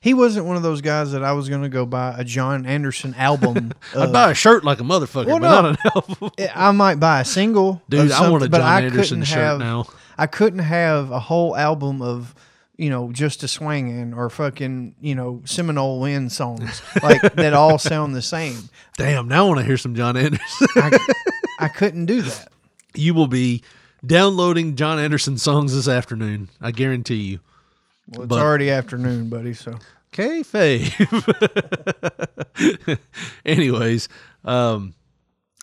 he 0.00 0.14
wasn't 0.14 0.46
one 0.46 0.56
of 0.56 0.62
those 0.62 0.80
guys 0.80 1.12
that 1.12 1.22
I 1.24 1.32
was 1.32 1.48
going 1.48 1.62
to 1.62 1.68
go 1.68 1.86
buy 1.86 2.14
a 2.18 2.24
John 2.24 2.66
Anderson 2.66 3.14
album. 3.14 3.72
I'd 3.94 4.08
uh, 4.08 4.12
buy 4.12 4.30
a 4.30 4.34
shirt 4.34 4.64
like 4.64 4.80
a 4.80 4.84
motherfucker, 4.84 5.26
Well, 5.26 5.38
but 5.38 5.48
no. 5.48 5.62
not 5.62 5.64
an 5.66 5.76
album. 5.94 6.30
I 6.54 6.70
might 6.72 6.96
buy 7.00 7.20
a 7.20 7.24
single. 7.24 7.82
Dude, 7.88 8.10
I 8.12 8.28
want 8.30 8.44
a 8.44 8.48
John 8.48 8.60
I 8.60 8.82
Anderson 8.82 9.22
shirt 9.24 9.38
have, 9.38 9.58
now. 9.58 9.86
I 10.16 10.26
couldn't 10.26 10.58
have 10.60 11.10
a 11.10 11.20
whole 11.20 11.56
album 11.56 12.02
of, 12.02 12.34
you 12.76 12.90
know, 12.90 13.12
just 13.12 13.42
a 13.42 13.48
swinging 13.48 14.14
or 14.14 14.28
fucking, 14.30 14.94
you 15.00 15.14
know, 15.14 15.42
Seminole 15.44 16.00
Wind 16.00 16.32
songs 16.32 16.82
like 17.02 17.20
that 17.34 17.54
all 17.54 17.78
sound 17.78 18.14
the 18.14 18.22
same. 18.22 18.68
Damn, 18.96 19.28
now 19.28 19.44
I 19.44 19.48
want 19.48 19.60
to 19.60 19.64
hear 19.64 19.76
some 19.76 19.94
John 19.94 20.16
Anderson. 20.16 20.66
I, 20.76 20.98
I 21.60 21.68
couldn't 21.68 22.06
do 22.06 22.22
that. 22.22 22.48
you 22.94 23.14
will 23.14 23.26
be 23.28 23.62
downloading 24.06 24.76
John 24.76 24.98
Anderson 24.98 25.38
songs 25.38 25.74
this 25.74 25.88
afternoon. 25.88 26.48
I 26.60 26.70
guarantee 26.70 27.16
you. 27.16 27.40
Well, 28.08 28.22
it's 28.22 28.28
But- 28.28 28.40
already 28.40 28.70
afternoon, 28.70 29.28
buddy. 29.28 29.54
So 29.54 29.78
Kayfabe. 30.12 30.88
Anyways, 33.44 34.08
um, 34.44 34.94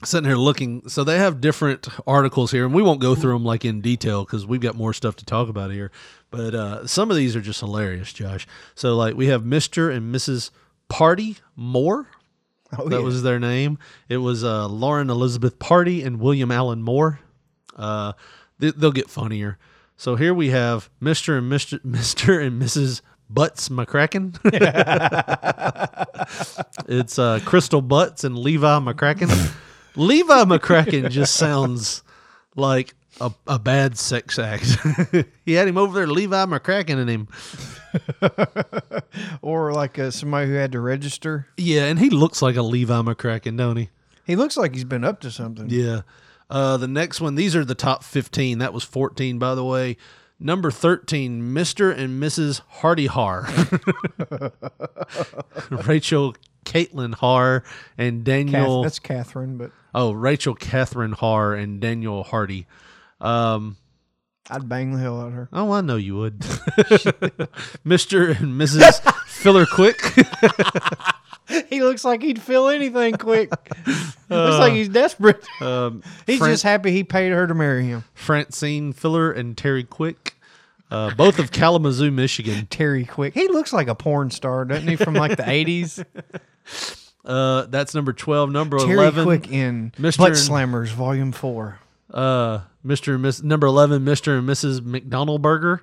sitting 0.04 0.28
here 0.28 0.38
looking. 0.38 0.88
So 0.88 1.04
they 1.04 1.18
have 1.18 1.42
different 1.42 1.88
articles 2.08 2.52
here, 2.52 2.66
and 2.66 2.74
we 2.74 2.82
won't 2.84 3.02
go 3.02 3.16
through 3.16 3.34
them 3.34 3.44
like 3.44 3.66
in 3.66 3.82
detail 3.82 4.24
because 4.24 4.46
we've 4.46 4.62
got 4.62 4.76
more 4.76 4.94
stuff 4.94 5.16
to 5.18 5.26
talk 5.26 5.50
about 5.50 5.72
here. 5.72 5.92
But 6.32 6.54
uh, 6.54 6.88
some 6.88 7.10
of 7.10 7.18
these 7.18 7.36
are 7.36 7.42
just 7.42 7.60
hilarious, 7.60 8.14
Josh. 8.14 8.48
So 8.76 8.96
like 8.96 9.16
we 9.16 9.28
have 9.28 9.46
Mister 9.46 9.90
and 9.90 10.14
Mrs. 10.14 10.52
Party 10.90 11.38
Moore. 11.56 12.08
oh, 12.78 12.88
that 12.90 12.98
yeah. 13.00 13.04
was 13.04 13.24
their 13.24 13.40
name. 13.40 13.78
It 14.10 14.18
was 14.18 14.44
uh, 14.44 14.68
Lauren 14.68 15.10
Elizabeth 15.10 15.60
Party 15.60 16.04
and 16.04 16.20
William 16.20 16.52
Allen 16.52 16.82
Moore. 16.82 17.20
Uh, 17.76 18.14
they, 18.60 18.72
they'll 18.72 18.92
get 18.92 19.10
funnier. 19.10 19.58
So 19.98 20.16
here 20.16 20.34
we 20.34 20.50
have 20.50 20.90
Mister 21.00 21.38
and 21.38 21.50
Mister 21.50 21.80
Mister 21.84 22.40
and 22.40 22.62
Mrs. 22.62 23.02
Butts 23.30 23.70
McCracken. 23.70 24.38
it's 26.88 27.18
uh, 27.18 27.40
Crystal 27.46 27.82
Butts 27.82 28.24
and 28.24 28.38
Levi 28.38 28.80
McCracken. 28.80 29.54
Levi 29.96 30.44
McCracken 30.44 31.10
just 31.10 31.36
sounds 31.36 32.04
like 32.56 32.94
a, 33.22 33.32
a 33.48 33.58
bad 33.58 33.98
sex 33.98 34.38
act. 34.38 34.78
he 35.46 35.54
had 35.54 35.68
him 35.68 35.78
over 35.78 35.98
there, 35.98 36.08
Levi 36.08 36.46
McCracken, 36.46 37.00
and 37.00 37.10
him. 37.10 37.28
or 39.42 39.72
like 39.72 39.98
uh, 39.98 40.12
somebody 40.12 40.48
who 40.48 40.54
had 40.54 40.74
to 40.74 40.80
register. 40.80 41.48
Yeah, 41.58 41.86
and 41.86 41.98
he 41.98 42.10
looks 42.10 42.42
like 42.42 42.58
a 42.58 42.62
Levi 42.62 43.02
McCracken, 43.02 43.58
don't 43.58 43.78
he? 43.78 43.90
He 44.26 44.36
looks 44.36 44.58
like 44.58 44.74
he's 44.74 44.84
been 44.84 45.04
up 45.04 45.22
to 45.22 45.32
something. 45.32 45.70
Yeah. 45.70 46.02
Uh, 46.50 46.78
the 46.78 46.88
next 46.88 47.20
one, 47.22 47.36
these 47.36 47.56
are 47.56 47.66
the 47.66 47.76
top 47.76 48.04
15. 48.04 48.60
That 48.60 48.74
was 48.74 48.84
14, 48.84 49.40
by 49.40 49.56
the 49.56 49.64
way. 49.64 49.98
Number 50.40 50.70
13, 50.70 51.42
Mr. 51.42 51.98
and 51.98 52.22
Mrs. 52.22 52.62
Hardy 52.68 53.08
Har. 53.08 53.48
Rachel 55.88 56.36
Caitlin 56.66 57.16
Har 57.16 57.64
and 57.98 58.20
Kath- 58.20 58.26
Daniel. 58.26 58.84
that's 58.84 59.00
Catherine, 59.00 59.58
but 59.58 59.72
oh, 59.94 60.12
Rachel 60.12 60.56
Catherine 60.56 61.14
Har 61.14 61.54
and 61.54 61.80
Daniel 61.80 62.24
Hardy. 62.24 62.68
Um, 63.22 63.78
I'd 64.50 64.68
bang 64.70 64.92
the 64.92 65.00
hell 65.00 65.22
out 65.22 65.28
of 65.28 65.34
her. 65.34 65.50
oh, 65.54 65.72
I 65.72 65.82
know 65.82 65.96
you 65.96 66.18
would. 66.18 66.40
Mr. 67.86 68.38
and 68.40 68.60
Mrs. 68.60 69.02
Filler 69.26 69.66
Quick. 69.66 70.00
He 71.70 71.82
looks 71.84 72.04
like 72.04 72.22
he'd 72.24 72.42
fill 72.42 72.70
anything 72.70 73.16
quick. 73.18 73.50
looks 74.30 74.60
like 74.60 74.74
he's 74.74 74.90
desperate. 74.90 75.44
Um, 75.62 76.02
He's 76.26 76.40
Fran- 76.40 76.52
just 76.54 76.64
happy 76.64 76.92
he 76.92 77.04
paid 77.04 77.32
her 77.32 77.46
to 77.48 77.54
marry 77.54 77.86
him. 77.86 78.04
Francine 78.14 78.94
Filler 78.94 79.32
and 79.32 79.56
Terry 79.58 79.84
Quick. 79.84 80.36
Uh, 80.90 81.14
both 81.16 81.38
of 81.40 81.52
Kalamazoo, 81.52 82.12
Michigan. 82.12 82.68
Terry 82.70 83.06
Quick. 83.06 83.34
He 83.34 83.48
looks 83.48 83.74
like 83.74 83.88
a 83.88 83.96
porn 83.96 84.32
star, 84.32 84.66
doesn't 84.66 84.88
he? 84.88 84.96
From 84.96 85.14
like 85.14 85.38
the 85.38 85.48
eighties. 85.50 86.04
Uh, 87.24 87.66
that's 87.68 87.94
number 87.96 88.14
12. 88.14 88.52
Number 88.52 88.78
Terry 88.80 88.94
11. 88.94 89.24
Quick 89.26 89.52
in 89.52 89.92
Mr. 89.98 90.18
Butt 90.20 90.32
Slammers 90.34 90.90
Volume 90.90 91.32
Four. 91.32 91.80
uh 92.14 92.60
Mr. 92.86 93.14
and 93.14 93.24
Miss 93.24 93.42
number 93.42 93.66
11 93.66 94.06
Mr. 94.06 94.38
and 94.38 94.48
Mrs. 94.48 94.84
McDonald 94.86 95.42
Burger. 95.42 95.82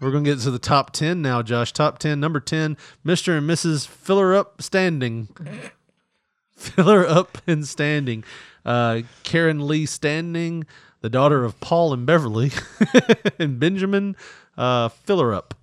We're 0.00 0.10
going 0.10 0.24
to 0.24 0.30
get 0.34 0.40
to 0.44 0.50
the 0.50 0.58
top 0.58 0.92
10 0.92 1.20
now, 1.22 1.42
Josh. 1.42 1.72
Top 1.72 1.98
10. 1.98 2.18
Number 2.18 2.40
10, 2.40 2.76
Mr. 3.04 3.36
and 3.36 3.48
Mrs. 3.48 3.86
Filler 3.86 4.34
Up 4.34 4.62
Standing. 4.62 5.28
Filler 6.56 7.06
Up 7.06 7.38
and 7.46 7.66
Standing. 7.66 8.24
Uh 8.64 9.00
Karen 9.22 9.66
Lee 9.66 9.86
Standing, 9.86 10.66
the 11.00 11.08
daughter 11.08 11.44
of 11.44 11.58
Paul 11.60 11.94
and 11.94 12.04
Beverly 12.04 12.50
and 13.38 13.58
Benjamin 13.58 14.14
uh 14.58 14.88
Filler 14.90 15.32
Up. 15.32 15.54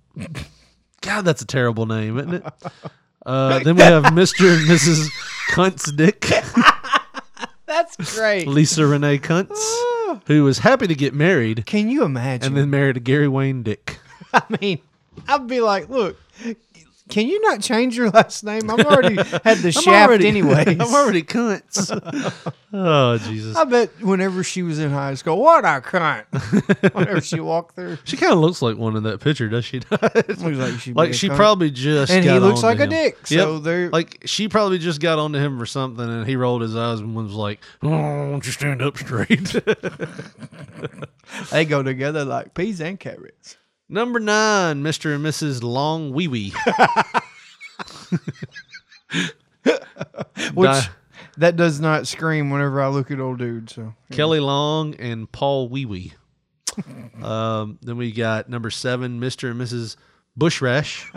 God, 1.00 1.24
that's 1.24 1.40
a 1.40 1.46
terrible 1.46 1.86
name, 1.86 2.18
isn't 2.18 2.34
it? 2.34 2.44
Uh, 3.24 3.58
then 3.62 3.76
we 3.76 3.82
have 3.82 4.02
Mr. 4.06 4.52
and 4.52 4.68
Mrs. 4.68 5.08
Kuntz 5.50 5.92
Dick. 5.92 6.26
That's 7.66 8.16
great. 8.16 8.48
Lisa 8.48 8.84
Renee 8.84 9.18
Kuntz, 9.18 9.60
who 10.26 10.42
was 10.42 10.58
happy 10.58 10.88
to 10.88 10.94
get 10.96 11.14
married 11.14 11.64
Can 11.66 11.88
you 11.88 12.02
imagine? 12.02 12.48
and 12.48 12.56
then 12.56 12.70
married 12.70 12.96
a 12.96 13.00
Gary 13.00 13.28
Wayne 13.28 13.62
Dick. 13.62 13.97
I 14.32 14.42
mean, 14.60 14.78
I'd 15.28 15.46
be 15.46 15.60
like, 15.60 15.88
look, 15.88 16.16
can 17.08 17.26
you 17.26 17.40
not 17.40 17.62
change 17.62 17.96
your 17.96 18.10
last 18.10 18.44
name? 18.44 18.70
I've 18.70 18.84
already 18.84 19.16
had 19.16 19.58
the 19.58 19.68
I'm 19.76 19.82
shaft 19.82 20.08
already, 20.10 20.28
anyways. 20.28 20.68
I'm 20.68 20.94
already 20.94 21.22
Kuntz. 21.22 21.90
oh 22.70 23.16
Jesus! 23.18 23.56
I 23.56 23.64
bet 23.64 23.88
whenever 24.02 24.44
she 24.44 24.62
was 24.62 24.78
in 24.78 24.90
high 24.90 25.14
school, 25.14 25.38
what 25.38 25.64
a 25.64 25.80
cunt. 25.80 26.24
whenever 26.94 27.22
she 27.22 27.40
walked 27.40 27.76
through, 27.76 27.96
She 28.04 28.18
kind 28.18 28.34
of 28.34 28.40
looks 28.40 28.60
like 28.60 28.76
one 28.76 28.94
in 28.94 29.04
that 29.04 29.20
picture, 29.20 29.48
does 29.48 29.64
she? 29.64 29.80
not? 29.90 30.02
looks 30.14 30.38
like 30.42 30.78
she 30.80 30.92
like 30.92 31.14
she 31.14 31.30
cunt. 31.30 31.36
probably 31.36 31.70
just 31.70 32.12
And 32.12 32.22
he 32.26 32.38
looks 32.38 32.62
onto 32.62 32.78
like 32.78 32.80
a 32.80 32.90
dick, 32.90 33.26
so 33.26 33.58
they're- 33.58 33.88
like 33.88 34.22
she 34.26 34.46
probably 34.48 34.76
just 34.78 35.00
got 35.00 35.18
onto 35.18 35.38
him 35.38 35.58
for 35.58 35.64
something, 35.64 36.04
and 36.06 36.26
he 36.26 36.36
rolled 36.36 36.60
his 36.60 36.76
eyes 36.76 37.00
and 37.00 37.16
was 37.16 37.32
like, 37.32 37.60
"Oh, 37.82 37.88
why 37.88 38.30
don't 38.30 38.44
you 38.44 38.52
stand 38.52 38.82
up 38.82 38.98
straight?" 38.98 39.56
they 41.50 41.64
go 41.64 41.82
together 41.82 42.24
like 42.24 42.52
peas 42.54 42.80
and 42.80 43.00
carrots. 43.00 43.56
Number 43.88 44.20
nine, 44.20 44.82
Mister 44.82 45.14
and 45.14 45.24
Mrs. 45.24 45.62
Long 45.62 46.12
Wee 46.12 46.28
Wee. 46.28 46.52
Which 50.54 50.70
Di- 50.70 50.88
that 51.38 51.56
does 51.56 51.80
not 51.80 52.06
scream 52.06 52.50
whenever 52.50 52.82
I 52.82 52.88
look 52.88 53.10
at 53.10 53.20
old 53.20 53.38
dude. 53.38 53.70
So 53.70 53.94
Kelly 54.12 54.40
Long 54.40 54.94
and 54.96 55.30
Paul 55.30 55.68
Wee 55.68 55.86
Wee. 55.86 56.12
um, 57.22 57.78
then 57.82 57.96
we 57.96 58.12
got 58.12 58.48
number 58.48 58.70
seven, 58.70 59.20
Mr. 59.20 59.50
and 59.50 59.60
Mrs. 59.60 59.96
Bush 60.36 60.60
Rash. 60.60 61.10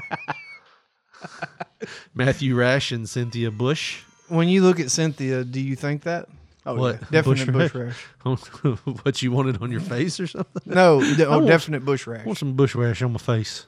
Matthew 2.14 2.56
Rash 2.56 2.92
and 2.92 3.08
Cynthia 3.10 3.52
Bush. 3.52 4.02
when 4.28 4.48
you 4.48 4.62
look 4.64 4.80
at 4.80 4.90
Cynthia, 4.92 5.44
do 5.44 5.60
you 5.60 5.76
think 5.76 6.04
that? 6.04 6.30
Oh, 6.66 6.76
What? 6.76 7.02
yeah, 7.02 7.08
definite 7.12 7.52
Bush 7.52 7.72
bush 7.72 7.76
rash? 7.76 7.96
rash. 8.24 8.78
what 9.04 9.22
you 9.24 9.32
wanted 9.32 9.62
on 9.64 9.72
your 9.72 9.82
face 9.82 10.20
or 10.20 10.28
something? 10.28 10.62
No, 10.66 11.02
de- 11.16 11.26
oh, 11.26 11.32
want- 11.38 11.48
definite 11.48 11.84
bush 11.84 12.06
rash. 12.06 12.22
I 12.22 12.26
want 12.26 12.38
some 12.38 12.54
bush 12.54 12.76
rash 12.76 13.02
on 13.02 13.14
my 13.14 13.18
face. 13.20 13.66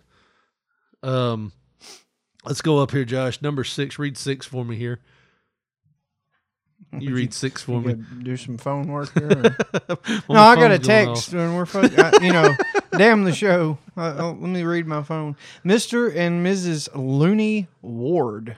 Um, 1.01 1.51
let's 2.45 2.61
go 2.61 2.77
up 2.79 2.91
here, 2.91 3.03
Josh. 3.05 3.41
Number 3.41 3.63
six. 3.63 3.97
Read 3.97 4.17
six 4.17 4.45
for 4.45 4.63
me 4.63 4.75
here. 4.75 4.99
You 6.99 7.15
read 7.15 7.33
six 7.33 7.63
for 7.63 7.81
me. 7.81 7.95
do 8.21 8.37
some 8.37 8.57
phone 8.59 8.87
work 8.87 9.11
here. 9.17 9.55
Well, 9.87 9.97
no, 10.29 10.39
I 10.41 10.55
got 10.55 10.69
a 10.69 10.77
text 10.77 11.33
when 11.33 11.55
we're 11.55 11.65
fuck, 11.65 11.91
I, 11.97 12.23
you 12.23 12.31
know, 12.31 12.53
damn 12.91 13.23
the 13.23 13.33
show. 13.33 13.79
Uh, 13.97 14.15
oh, 14.19 14.27
let 14.39 14.49
me 14.49 14.61
read 14.61 14.85
my 14.85 15.01
phone. 15.01 15.35
Mr. 15.65 16.15
and 16.15 16.45
Mrs. 16.45 16.89
Looney 16.93 17.67
Ward. 17.81 18.57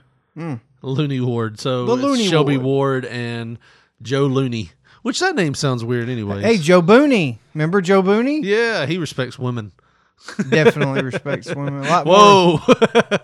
Looney 0.82 1.20
Ward. 1.20 1.58
So 1.58 1.84
Looney 1.84 2.26
Shelby 2.26 2.58
Ward. 2.58 2.64
Ward 2.66 3.04
and 3.06 3.58
Joe 4.02 4.26
Looney. 4.26 4.70
Which 5.02 5.20
that 5.20 5.36
name 5.36 5.54
sounds 5.54 5.84
weird, 5.84 6.08
anyway. 6.08 6.42
Hey, 6.42 6.58
Joe 6.58 6.82
Booney. 6.82 7.38
Remember 7.54 7.80
Joe 7.80 8.02
Booney? 8.02 8.40
Yeah, 8.42 8.86
he 8.86 8.98
respects 8.98 9.38
women. 9.38 9.72
Definitely 10.50 11.02
respects 11.02 11.46
women 11.54 11.84
a 11.84 11.88
lot 11.88 12.06
more. 12.06 12.16
Whoa. 12.16 12.58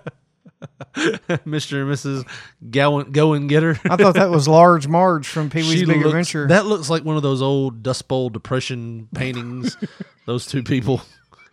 Mr. 0.94 1.82
and 1.82 1.90
Mrs. 1.90 2.24
Go 2.70 3.32
and 3.32 3.48
Get 3.48 3.62
Her. 3.62 3.78
I 3.90 3.96
thought 3.96 4.14
that 4.14 4.30
was 4.30 4.46
Large 4.46 4.86
Marge 4.86 5.26
from 5.26 5.50
Pee 5.50 5.60
Wee's 5.62 5.72
She 5.80 5.84
Big 5.84 5.96
looks- 5.96 6.06
Adventure. 6.06 6.46
That 6.48 6.66
looks 6.66 6.88
like 6.90 7.04
one 7.04 7.16
of 7.16 7.22
those 7.22 7.42
old 7.42 7.82
Dust 7.82 8.06
Bowl 8.08 8.28
Depression 8.30 9.08
paintings. 9.14 9.76
those 10.26 10.46
two 10.46 10.62
people. 10.62 11.00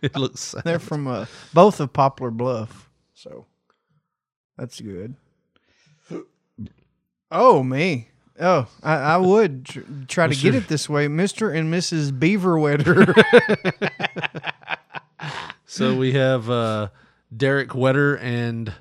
It 0.02 0.14
looks 0.16 0.40
sad. 0.40 0.62
They're 0.64 0.78
from 0.78 1.06
uh, 1.08 1.26
both 1.52 1.80
of 1.80 1.92
Poplar 1.92 2.30
Bluff. 2.30 2.88
So 3.14 3.46
that's 4.56 4.80
good. 4.80 5.14
Oh 7.30 7.62
me. 7.62 8.08
Oh, 8.40 8.66
I, 8.82 8.94
I 8.94 9.16
would 9.18 9.64
tr- 9.66 9.80
try 10.08 10.26
to 10.26 10.34
get 10.34 10.54
it 10.54 10.66
this 10.68 10.88
way, 10.88 11.08
Mister 11.08 11.50
and 11.50 11.72
Mrs. 11.72 12.18
Beaver 12.18 12.58
Wetter. 12.58 13.14
So 15.66 15.94
we 15.94 16.12
have 16.14 16.50
uh, 16.50 16.88
Derek 17.34 17.76
Wetter 17.76 18.16
and 18.18 18.72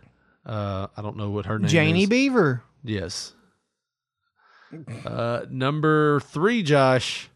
uh, 0.43 0.87
I 0.97 1.01
don't 1.03 1.17
know 1.17 1.29
what 1.29 1.45
her 1.45 1.59
name 1.59 1.67
Janie 1.67 1.89
is. 1.89 1.93
Janie 1.93 2.05
Beaver. 2.07 2.63
Yes. 2.83 3.33
Uh, 5.05 5.41
number 5.51 6.19
three, 6.21 6.63
Josh. 6.63 7.29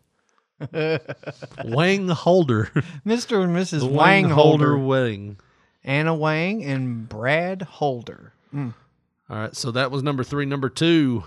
Wang 1.63 2.07
Holder. 2.09 2.71
Mister 3.05 3.41
and 3.41 3.55
Mrs. 3.55 3.81
The 3.81 3.85
Wang 3.85 4.29
Holder. 4.29 4.75
wedding. 4.75 5.37
Anna 5.83 6.15
Wang 6.15 6.63
and 6.63 7.07
Brad 7.07 7.61
Holder. 7.61 8.33
All 8.55 8.71
right, 9.29 9.55
so 9.55 9.69
that 9.71 9.91
was 9.91 10.01
number 10.01 10.23
three. 10.23 10.45
Number 10.45 10.69
two, 10.69 11.25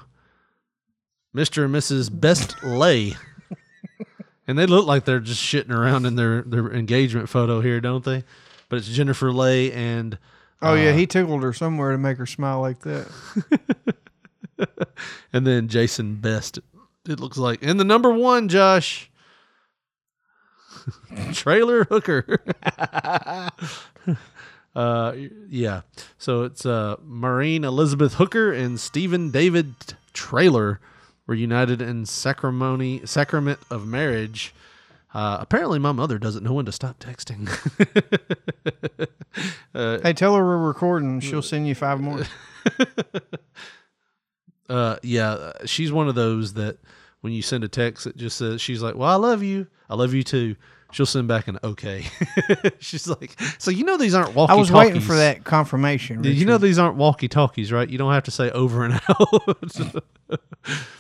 Mr. 1.36 1.64
and 1.66 1.74
Mrs. 1.74 2.08
Best 2.10 2.62
Lay. 2.64 3.14
and 4.48 4.58
they 4.58 4.64
look 4.66 4.86
like 4.86 5.04
they're 5.04 5.20
just 5.20 5.42
shitting 5.42 5.70
around 5.70 6.06
in 6.06 6.16
their, 6.16 6.40
their 6.42 6.72
engagement 6.72 7.28
photo 7.28 7.60
here, 7.60 7.80
don't 7.80 8.04
they? 8.04 8.24
But 8.68 8.76
it's 8.76 8.88
Jennifer 8.88 9.30
Lay 9.32 9.70
and 9.72 10.18
Oh 10.62 10.72
yeah, 10.74 10.90
Uh, 10.90 10.94
he 10.94 11.06
tickled 11.06 11.42
her 11.42 11.52
somewhere 11.52 11.92
to 11.92 11.98
make 11.98 12.16
her 12.16 12.24
smile 12.26 12.60
like 12.62 12.78
that. 12.80 13.06
and 15.32 15.46
then 15.46 15.68
Jason 15.68 16.14
Best. 16.16 16.58
It 17.06 17.20
looks 17.20 17.36
like. 17.36 17.62
And 17.62 17.78
the 17.78 17.84
number 17.84 18.10
one, 18.10 18.48
Josh. 18.48 19.10
Trailer 21.32 21.84
hooker. 21.84 22.42
uh 24.74 25.12
yeah. 25.48 25.82
So 26.18 26.44
it's 26.44 26.64
uh 26.64 26.96
Maureen 27.04 27.62
Elizabeth 27.64 28.14
Hooker 28.14 28.52
and 28.52 28.80
Stephen 28.80 29.30
David 29.30 29.74
Trailer 30.14 30.80
were 31.26 31.34
united 31.34 31.82
in 31.82 32.06
sacrimony 32.06 33.04
sacrament 33.04 33.58
of 33.70 33.86
marriage. 33.86 34.54
Uh, 35.14 35.38
apparently, 35.40 35.78
my 35.78 35.92
mother 35.92 36.18
doesn't 36.18 36.44
know 36.44 36.52
when 36.52 36.66
to 36.66 36.72
stop 36.72 36.98
texting. 36.98 37.48
Hey, 39.74 40.14
tell 40.14 40.34
her 40.34 40.42
we're 40.42 40.56
recording. 40.56 41.20
She'll 41.20 41.42
send 41.42 41.68
you 41.68 41.74
five 41.74 42.00
more. 42.00 42.22
uh, 44.70 44.96
yeah, 45.02 45.32
uh, 45.32 45.66
she's 45.66 45.92
one 45.92 46.08
of 46.08 46.14
those 46.14 46.54
that 46.54 46.78
when 47.20 47.34
you 47.34 47.42
send 47.42 47.62
a 47.62 47.68
text 47.68 48.04
that 48.04 48.16
just 48.16 48.38
says 48.38 48.62
she's 48.62 48.82
like, 48.82 48.94
"Well, 48.94 49.10
I 49.10 49.16
love 49.16 49.42
you. 49.42 49.66
I 49.90 49.94
love 49.94 50.14
you 50.14 50.22
too." 50.22 50.56
She'll 50.92 51.04
send 51.06 51.28
back 51.28 51.48
an 51.48 51.58
okay. 51.64 52.04
she's 52.78 53.08
like, 53.08 53.36
"So 53.58 53.70
you 53.70 53.84
know 53.84 53.96
these 53.96 54.14
aren't 54.14 54.34
walkie 54.34 54.52
talkies. 54.52 54.70
I 54.70 54.74
was 54.74 54.86
waiting 54.86 55.00
for 55.00 55.16
that 55.16 55.44
confirmation. 55.44 56.22
You 56.24 56.46
know 56.46 56.58
these 56.58 56.78
aren't 56.78 56.96
walkie 56.96 57.28
talkies, 57.28 57.72
right? 57.72 57.88
You 57.88 57.98
don't 57.98 58.12
have 58.12 58.24
to 58.24 58.30
say 58.30 58.50
over 58.52 58.84
and 58.84 58.94
out. 59.08 60.02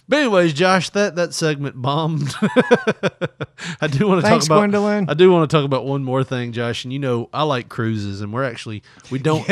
but 0.08 0.18
anyways, 0.18 0.52
Josh, 0.54 0.90
that 0.90 1.16
that 1.16 1.34
segment 1.34 1.80
bombed. 1.80 2.34
I 3.80 3.86
do 3.86 4.08
want 4.08 4.22
to 4.24 4.28
talk 4.28 4.44
about. 4.44 4.58
Gwendolyn. 4.58 5.08
I 5.08 5.14
do 5.14 5.30
want 5.30 5.48
to 5.48 5.56
talk 5.56 5.64
about 5.64 5.86
one 5.86 6.02
more 6.04 6.24
thing, 6.24 6.52
Josh. 6.52 6.84
And 6.84 6.92
you 6.92 6.98
know, 6.98 7.30
I 7.32 7.44
like 7.44 7.68
cruises, 7.68 8.20
and 8.20 8.32
we're 8.32 8.44
actually 8.44 8.82
we 9.10 9.18
don't. 9.20 9.46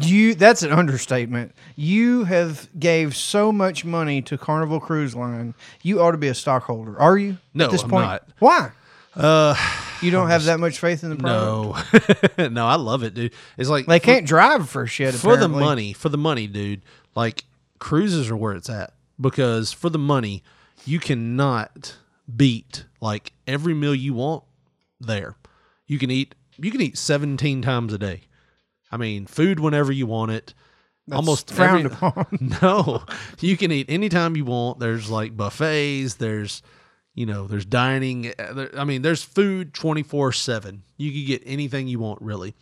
you 0.00 0.34
that's 0.34 0.62
an 0.62 0.72
understatement. 0.72 1.54
You 1.76 2.24
have 2.24 2.68
gave 2.78 3.14
so 3.14 3.52
much 3.52 3.84
money 3.84 4.22
to 4.22 4.38
Carnival 4.38 4.80
Cruise 4.80 5.14
Line. 5.14 5.54
You 5.82 6.00
ought 6.00 6.12
to 6.12 6.18
be 6.18 6.28
a 6.28 6.34
stockholder. 6.34 6.98
Are 6.98 7.18
you? 7.18 7.36
No, 7.54 7.66
at 7.66 7.70
this 7.70 7.82
I'm 7.82 7.90
point? 7.90 8.06
not. 8.06 8.28
Why? 8.38 8.72
Uh, 9.14 9.54
You 10.00 10.10
don't 10.10 10.28
have 10.28 10.44
that 10.44 10.58
much 10.60 10.78
faith 10.78 11.04
in 11.04 11.10
the 11.10 11.16
product. 11.16 12.38
no, 12.38 12.48
no, 12.48 12.66
I 12.66 12.76
love 12.76 13.02
it, 13.02 13.14
dude. 13.14 13.32
It's 13.58 13.68
like 13.68 13.86
They 13.86 14.00
can't 14.00 14.26
drive 14.26 14.68
for 14.68 14.86
shit. 14.86 15.14
for 15.14 15.36
the 15.36 15.48
money, 15.48 15.92
for 15.92 16.08
the 16.08 16.18
money, 16.18 16.46
dude. 16.46 16.82
Like 17.14 17.44
cruises 17.78 18.30
are 18.30 18.36
where 18.36 18.54
it's 18.54 18.70
at 18.70 18.94
because 19.20 19.72
for 19.72 19.90
the 19.90 19.98
money, 19.98 20.42
you 20.86 20.98
cannot 20.98 21.96
beat 22.34 22.86
like 23.00 23.32
every 23.46 23.74
meal 23.74 23.94
you 23.94 24.14
want 24.14 24.44
there. 25.00 25.36
You 25.86 25.98
can 25.98 26.10
eat 26.10 26.34
you 26.58 26.70
can 26.70 26.80
eat 26.80 26.96
17 26.98 27.62
times 27.62 27.92
a 27.92 27.98
day. 27.98 28.22
I 28.90 28.96
mean, 28.96 29.26
food 29.26 29.58
whenever 29.60 29.90
you 29.92 30.06
want 30.06 30.30
it. 30.32 30.54
almost 31.10 31.50
frowned 31.52 31.86
every- 31.86 31.96
upon. 32.08 32.58
No, 32.62 33.02
you 33.40 33.56
can 33.56 33.72
eat 33.72 33.86
anytime 33.88 34.36
you 34.36 34.44
want. 34.44 34.78
There's 34.78 35.10
like 35.10 35.36
buffets. 35.36 36.14
There's, 36.14 36.62
you 37.14 37.26
know, 37.26 37.46
there's 37.46 37.64
dining. 37.66 38.32
uh, 38.38 38.68
I 38.76 38.84
mean, 38.84 39.02
there's 39.02 39.22
food 39.22 39.74
24 39.74 40.32
seven. 40.32 40.82
You 40.96 41.10
can 41.12 41.26
get 41.26 41.42
anything 41.46 41.88
you 41.88 41.98
want, 41.98 42.22
really. 42.22 42.54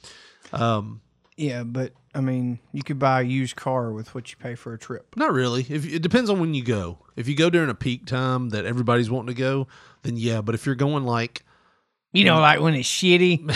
Um, 0.53 1.01
Yeah, 1.37 1.63
but 1.63 1.93
I 2.15 2.21
mean, 2.21 2.59
you 2.73 2.83
could 2.83 2.99
buy 2.99 3.21
a 3.21 3.25
used 3.25 3.55
car 3.57 3.93
with 3.93 4.15
what 4.15 4.31
you 4.31 4.37
pay 4.37 4.55
for 4.57 4.73
a 4.75 4.79
trip. 4.79 5.15
Not 5.17 5.33
really. 5.33 5.65
If 5.69 5.87
it 5.87 6.03
depends 6.03 6.29
on 6.29 6.41
when 6.41 6.55
you 6.55 6.65
go. 6.65 6.99
If 7.17 7.29
you 7.29 7.37
go 7.37 7.51
during 7.51 7.71
a 7.71 7.75
peak 7.75 8.07
time 8.07 8.49
that 8.51 8.65
everybody's 8.65 9.11
wanting 9.11 9.35
to 9.35 9.39
go, 9.41 9.69
then 10.03 10.17
yeah. 10.17 10.41
But 10.41 10.55
if 10.55 10.67
you're 10.67 10.75
going 10.75 11.05
like, 11.05 11.45
You 12.13 12.25
know, 12.25 12.41
like 12.41 12.61
when 12.61 12.75
it's 12.75 12.89
shitty. 12.89 13.47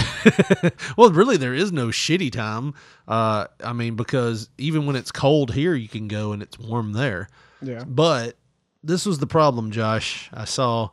well, 0.97 1.11
really, 1.11 1.37
there 1.37 1.55
is 1.55 1.73
no 1.73 1.89
shitty 1.89 2.31
time. 2.31 2.75
Uh, 3.09 3.47
I 3.63 3.73
mean, 3.73 3.97
because 3.97 4.49
even 4.59 4.87
when 4.87 4.95
it's 4.95 5.11
cold 5.11 5.53
here, 5.53 5.75
you 5.75 5.89
can 5.89 6.07
go 6.07 6.31
and 6.33 6.41
it's 6.43 6.59
warm 6.59 6.93
there. 6.93 7.29
Yeah. 7.61 7.83
But 7.85 8.37
this 8.85 9.07
was 9.07 9.19
the 9.19 9.27
problem, 9.27 9.71
Josh. 9.71 10.29
I 10.33 10.45
saw 10.45 10.91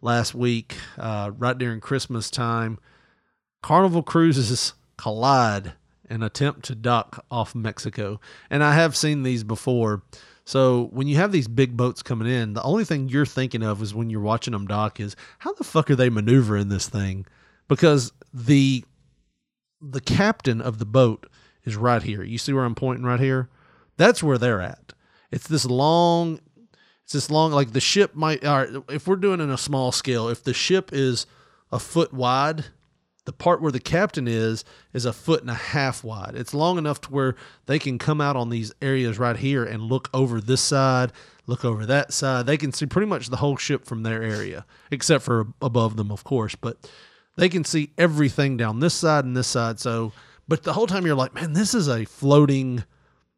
last 0.00 0.34
week, 0.34 0.76
uh, 0.96 1.32
right 1.36 1.58
during 1.58 1.80
Christmas 1.80 2.30
time, 2.30 2.78
Carnival 3.62 4.02
cruises 4.02 4.74
collide 4.96 5.72
and 6.08 6.22
attempt 6.22 6.64
to 6.66 6.74
dock 6.74 7.24
off 7.30 7.54
Mexico. 7.54 8.20
And 8.50 8.62
I 8.62 8.74
have 8.74 8.96
seen 8.96 9.22
these 9.22 9.44
before. 9.44 10.02
So 10.44 10.88
when 10.92 11.06
you 11.06 11.16
have 11.16 11.32
these 11.32 11.48
big 11.48 11.76
boats 11.76 12.02
coming 12.02 12.28
in, 12.28 12.54
the 12.54 12.62
only 12.62 12.84
thing 12.84 13.08
you're 13.08 13.26
thinking 13.26 13.62
of 13.62 13.80
is 13.80 13.94
when 13.94 14.10
you're 14.10 14.20
watching 14.20 14.52
them 14.52 14.66
dock 14.66 15.00
is 15.00 15.16
how 15.38 15.52
the 15.54 15.64
fuck 15.64 15.90
are 15.90 15.96
they 15.96 16.10
maneuvering 16.10 16.68
this 16.68 16.88
thing? 16.88 17.26
Because 17.68 18.12
the 18.32 18.84
the 19.80 20.00
captain 20.00 20.60
of 20.60 20.78
the 20.78 20.84
boat 20.84 21.28
is 21.64 21.76
right 21.76 22.02
here. 22.02 22.22
You 22.22 22.38
see 22.38 22.52
where 22.52 22.64
I'm 22.64 22.74
pointing 22.74 23.04
right 23.04 23.18
here? 23.18 23.48
That's 23.96 24.22
where 24.22 24.38
they're 24.38 24.60
at. 24.60 24.92
It's 25.30 25.48
this 25.48 25.64
long 25.64 26.40
it's 27.04 27.12
this 27.12 27.30
long 27.30 27.52
like 27.52 27.72
the 27.72 27.80
ship 27.80 28.14
might 28.14 28.44
all 28.44 28.58
right, 28.58 28.84
if 28.88 29.06
we're 29.06 29.16
doing 29.16 29.40
it 29.40 29.44
in 29.44 29.50
a 29.50 29.58
small 29.58 29.92
scale, 29.92 30.28
if 30.28 30.42
the 30.42 30.54
ship 30.54 30.90
is 30.92 31.26
a 31.70 31.78
foot 31.78 32.12
wide, 32.12 32.66
the 33.24 33.32
part 33.32 33.62
where 33.62 33.72
the 33.72 33.80
captain 33.80 34.26
is 34.26 34.64
is 34.92 35.04
a 35.04 35.12
foot 35.12 35.40
and 35.40 35.50
a 35.50 35.54
half 35.54 36.02
wide. 36.02 36.34
It's 36.34 36.54
long 36.54 36.78
enough 36.78 37.00
to 37.02 37.12
where 37.12 37.34
they 37.66 37.78
can 37.78 37.98
come 37.98 38.20
out 38.20 38.36
on 38.36 38.50
these 38.50 38.72
areas 38.82 39.18
right 39.18 39.36
here 39.36 39.64
and 39.64 39.82
look 39.82 40.08
over 40.12 40.40
this 40.40 40.60
side, 40.60 41.12
look 41.46 41.64
over 41.64 41.86
that 41.86 42.12
side. 42.12 42.46
They 42.46 42.56
can 42.56 42.72
see 42.72 42.86
pretty 42.86 43.06
much 43.06 43.28
the 43.28 43.36
whole 43.36 43.56
ship 43.56 43.84
from 43.84 44.02
their 44.02 44.22
area, 44.22 44.66
except 44.90 45.24
for 45.24 45.46
above 45.60 45.96
them, 45.96 46.10
of 46.10 46.24
course. 46.24 46.54
But 46.54 46.90
they 47.36 47.48
can 47.48 47.64
see 47.64 47.90
everything 47.96 48.56
down 48.56 48.80
this 48.80 48.94
side 48.94 49.24
and 49.24 49.36
this 49.36 49.48
side. 49.48 49.78
So, 49.80 50.12
but 50.48 50.64
the 50.64 50.72
whole 50.72 50.86
time 50.86 51.06
you're 51.06 51.14
like, 51.14 51.34
man, 51.34 51.52
this 51.52 51.74
is 51.74 51.88
a 51.88 52.04
floating 52.04 52.84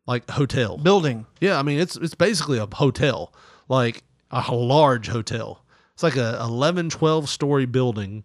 like 0.07 0.29
hotel 0.31 0.77
Building. 0.77 1.27
yeah, 1.41 1.59
I 1.59 1.63
mean 1.63 1.79
it's 1.81 1.97
it's 1.97 2.15
basically 2.15 2.59
a 2.59 2.67
hotel, 2.67 3.33
like 3.69 4.03
a 4.31 4.55
large 4.55 5.09
hotel. 5.09 5.65
It's 5.95 6.03
like 6.03 6.17
a 6.17 6.39
11, 6.41 6.91
12 6.91 7.29
story 7.29 7.67
building, 7.67 8.25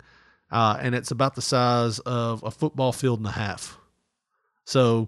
uh, 0.51 0.77
and 0.81 0.95
it's 0.95 1.11
about 1.11 1.35
the 1.35 1.41
size 1.41 1.99
of 1.99 2.43
a 2.43 2.51
football 2.51 2.91
field 2.91 3.19
and 3.19 3.27
a 3.27 3.31
half. 3.31 3.77
So 4.65 5.07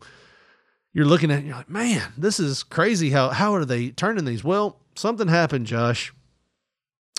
you're 0.93 1.05
looking 1.05 1.31
at 1.31 1.39
it 1.39 1.45
you're 1.45 1.55
like, 1.55 1.69
man, 1.69 2.13
this 2.17 2.39
is 2.39 2.63
crazy. 2.63 3.09
How 3.09 3.29
how 3.29 3.55
are 3.55 3.65
they 3.65 3.89
turning 3.89 4.25
these? 4.25 4.43
Well, 4.43 4.79
something 4.95 5.27
happened, 5.27 5.65
Josh. 5.65 6.13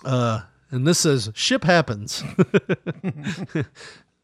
Uh, 0.05 0.43
and 0.71 0.87
this 0.87 1.01
says 1.01 1.31
ship 1.35 1.65
happens. 1.65 2.23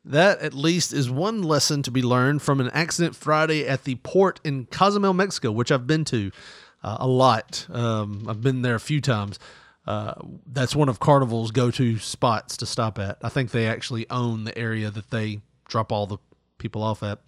That 0.08 0.40
at 0.40 0.54
least 0.54 0.94
is 0.94 1.10
one 1.10 1.42
lesson 1.42 1.82
to 1.82 1.90
be 1.90 2.00
learned 2.00 2.40
from 2.40 2.62
an 2.62 2.70
accident 2.70 3.14
Friday 3.14 3.66
at 3.66 3.84
the 3.84 3.96
port 3.96 4.40
in 4.42 4.64
Cozumel, 4.64 5.12
Mexico, 5.12 5.52
which 5.52 5.70
I've 5.70 5.86
been 5.86 6.06
to 6.06 6.30
uh, 6.82 6.98
a 7.00 7.06
lot. 7.06 7.66
Um, 7.70 8.26
I've 8.28 8.42
been 8.42 8.62
there 8.62 8.74
a 8.74 8.80
few 8.80 9.00
times. 9.00 9.38
Uh, 9.86 10.14
that's 10.46 10.76
one 10.76 10.88
of 10.88 11.00
Carnival's 11.00 11.50
go-to 11.50 11.98
spots 11.98 12.58
to 12.58 12.66
stop 12.66 12.98
at. 12.98 13.16
I 13.22 13.30
think 13.30 13.50
they 13.50 13.66
actually 13.66 14.08
own 14.10 14.44
the 14.44 14.56
area 14.56 14.90
that 14.90 15.10
they 15.10 15.40
drop 15.66 15.90
all 15.92 16.06
the 16.06 16.18
people 16.58 16.82
off 16.82 17.02
at. 17.02 17.20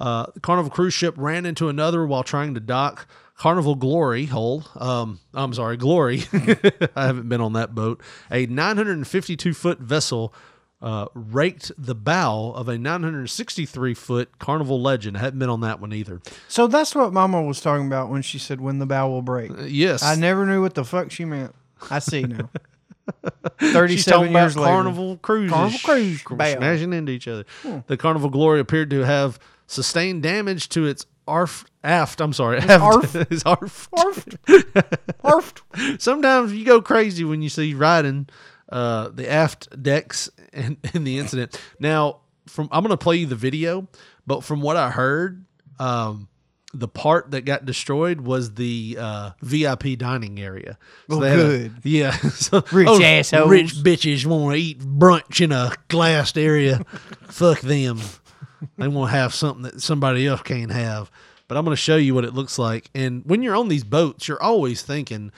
Uh, 0.00 0.26
the 0.34 0.40
Carnival 0.40 0.70
cruise 0.70 0.94
ship 0.94 1.14
ran 1.16 1.46
into 1.46 1.68
another 1.68 2.04
while 2.06 2.22
trying 2.24 2.54
to 2.54 2.60
dock. 2.60 3.06
Carnival 3.36 3.74
Glory 3.74 4.26
Hole. 4.26 4.64
Um, 4.76 5.20
I'm 5.32 5.54
sorry, 5.54 5.76
Glory. 5.76 6.24
I 6.96 7.06
haven't 7.06 7.28
been 7.28 7.40
on 7.40 7.52
that 7.54 7.74
boat. 7.74 8.02
A 8.30 8.46
952 8.46 9.54
foot 9.54 9.78
vessel 9.78 10.34
uh, 10.82 11.06
raked 11.14 11.72
the 11.76 11.94
bow 11.94 12.52
of 12.54 12.68
a 12.68 12.78
963 12.78 13.94
foot 13.94 14.38
Carnival 14.38 14.80
Legend. 14.80 15.16
I 15.16 15.20
hadn't 15.20 15.38
been 15.38 15.50
on 15.50 15.60
that 15.60 15.80
one 15.80 15.92
either. 15.92 16.20
So 16.48 16.66
that's 16.66 16.94
what 16.94 17.12
Mama 17.12 17.42
was 17.42 17.60
talking 17.60 17.86
about 17.86 18.08
when 18.10 18.22
she 18.22 18.38
said 18.38 18.60
when 18.60 18.78
the 18.78 18.86
bow 18.86 19.08
will 19.08 19.22
break. 19.22 19.50
Uh, 19.50 19.64
yes, 19.64 20.02
I 20.02 20.14
never 20.14 20.46
knew 20.46 20.62
what 20.62 20.74
the 20.74 20.84
fuck 20.84 21.10
she 21.10 21.24
meant. 21.24 21.54
I 21.90 21.98
see 21.98 22.22
now. 22.22 22.48
Thirty-seven 23.58 24.32
years 24.32 24.56
later. 24.56 24.70
Carnival 24.70 25.16
cruises, 25.18 25.52
Carnival 25.52 25.78
cruise 25.82 26.20
smashing 26.22 26.92
into 26.92 27.12
each 27.12 27.26
other. 27.26 27.44
The 27.86 27.96
Carnival 27.96 28.30
Glory 28.30 28.60
appeared 28.60 28.90
to 28.90 29.00
have 29.00 29.38
sustained 29.66 30.22
damage 30.22 30.68
to 30.70 30.86
its 30.86 31.06
arf 31.26 31.64
aft. 31.82 32.20
I'm 32.20 32.32
sorry, 32.32 32.58
aft 32.58 32.82
arf. 32.82 33.16
is 33.32 33.42
arf. 33.44 33.88
Arf. 33.92 34.26
Arf. 35.24 35.54
Sometimes 35.98 36.52
you 36.52 36.64
go 36.64 36.80
crazy 36.80 37.24
when 37.24 37.42
you 37.42 37.48
see 37.48 37.74
riding 37.74 38.28
uh, 38.70 39.08
the 39.08 39.30
aft 39.30 39.82
decks 39.82 40.30
in, 40.52 40.78
in 40.94 41.04
the 41.04 41.18
incident. 41.18 41.60
Now, 41.78 42.20
from 42.46 42.68
I'm 42.72 42.82
going 42.82 42.90
to 42.90 43.02
play 43.02 43.16
you 43.16 43.26
the 43.26 43.36
video, 43.36 43.88
but 44.26 44.44
from 44.44 44.60
what 44.60 44.76
I 44.76 44.90
heard, 44.90 45.44
um, 45.78 46.28
the 46.72 46.88
part 46.88 47.32
that 47.32 47.42
got 47.42 47.64
destroyed 47.64 48.20
was 48.20 48.54
the 48.54 48.96
uh, 48.98 49.30
VIP 49.40 49.98
dining 49.98 50.38
area. 50.38 50.78
Oh, 51.08 51.20
they 51.20 51.30
had 51.30 51.38
a- 51.38 51.42
good. 51.42 51.72
yeah, 51.82 52.12
so, 52.12 52.62
Rich 52.70 52.88
oh, 52.88 53.02
assholes. 53.02 53.50
Rich 53.50 53.74
bitches 53.76 54.26
want 54.26 54.54
to 54.54 54.60
eat 54.60 54.80
brunch 54.80 55.40
in 55.40 55.52
a 55.52 55.72
glassed 55.88 56.38
area. 56.38 56.84
Fuck 57.28 57.60
them. 57.60 58.00
They 58.76 58.88
want 58.88 59.10
to 59.10 59.16
have 59.16 59.34
something 59.34 59.62
that 59.62 59.82
somebody 59.82 60.26
else 60.26 60.42
can't 60.42 60.70
have. 60.70 61.10
But 61.48 61.56
I'm 61.56 61.64
going 61.64 61.74
to 61.74 61.80
show 61.80 61.96
you 61.96 62.14
what 62.14 62.24
it 62.24 62.34
looks 62.34 62.58
like. 62.58 62.90
And 62.94 63.24
when 63.24 63.42
you're 63.42 63.56
on 63.56 63.68
these 63.68 63.82
boats, 63.82 64.28
you're 64.28 64.40
always 64.40 64.82
thinking, 64.82 65.32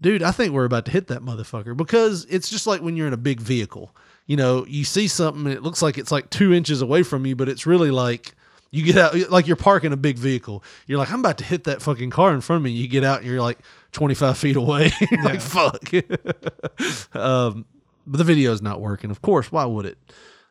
dude, 0.00 0.22
I 0.22 0.30
think 0.30 0.52
we're 0.52 0.64
about 0.64 0.84
to 0.86 0.90
hit 0.90 1.08
that 1.08 1.22
motherfucker 1.22 1.76
because 1.76 2.26
it's 2.30 2.48
just 2.48 2.66
like 2.66 2.80
when 2.80 2.96
you're 2.96 3.06
in 3.06 3.12
a 3.12 3.18
big 3.18 3.40
vehicle. 3.40 3.94
You 4.26 4.36
know, 4.36 4.66
you 4.66 4.84
see 4.84 5.08
something 5.08 5.46
and 5.46 5.54
it 5.54 5.62
looks 5.62 5.80
like 5.80 5.96
it's 5.96 6.12
like 6.12 6.28
two 6.28 6.52
inches 6.52 6.82
away 6.82 7.02
from 7.02 7.24
you, 7.24 7.34
but 7.34 7.48
it's 7.48 7.66
really 7.66 7.90
like 7.90 8.34
you 8.70 8.84
get 8.84 8.98
out, 8.98 9.30
like 9.30 9.46
you're 9.46 9.56
parking 9.56 9.92
a 9.92 9.96
big 9.96 10.18
vehicle. 10.18 10.62
You're 10.86 10.98
like, 10.98 11.10
I'm 11.10 11.20
about 11.20 11.38
to 11.38 11.44
hit 11.44 11.64
that 11.64 11.80
fucking 11.80 12.10
car 12.10 12.34
in 12.34 12.42
front 12.42 12.58
of 12.60 12.64
me. 12.64 12.70
You 12.70 12.88
get 12.88 13.04
out 13.04 13.20
and 13.20 13.26
you're 13.26 13.40
like 13.40 13.58
25 13.92 14.36
feet 14.36 14.56
away. 14.56 14.90
You're 15.10 15.24
like, 15.24 15.40
fuck. 15.40 15.90
um, 17.16 17.64
but 18.06 18.18
the 18.18 18.24
video's 18.24 18.60
not 18.60 18.82
working. 18.82 19.10
Of 19.10 19.22
course, 19.22 19.50
why 19.50 19.64
would 19.64 19.86
it? 19.86 19.98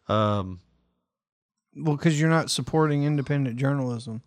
Um, 0.07 0.59
Well, 1.75 1.95
because 1.95 2.19
you're 2.19 2.29
not 2.29 2.49
supporting 2.49 3.03
independent 3.03 3.57
journalism. 3.57 4.23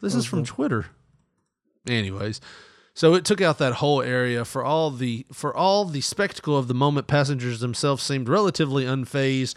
This 0.00 0.14
is 0.14 0.24
from 0.24 0.44
Twitter. 0.44 0.86
Anyways, 1.88 2.40
so 2.98 3.14
it 3.14 3.24
took 3.24 3.40
out 3.40 3.58
that 3.58 3.74
whole 3.74 4.02
area 4.02 4.44
for 4.44 4.64
all 4.64 4.90
the 4.90 5.24
for 5.32 5.56
all 5.56 5.84
the 5.84 6.00
spectacle 6.00 6.56
of 6.56 6.66
the 6.66 6.74
moment. 6.74 7.06
Passengers 7.06 7.60
themselves 7.60 8.02
seemed 8.02 8.28
relatively 8.28 8.84
unfazed. 8.84 9.54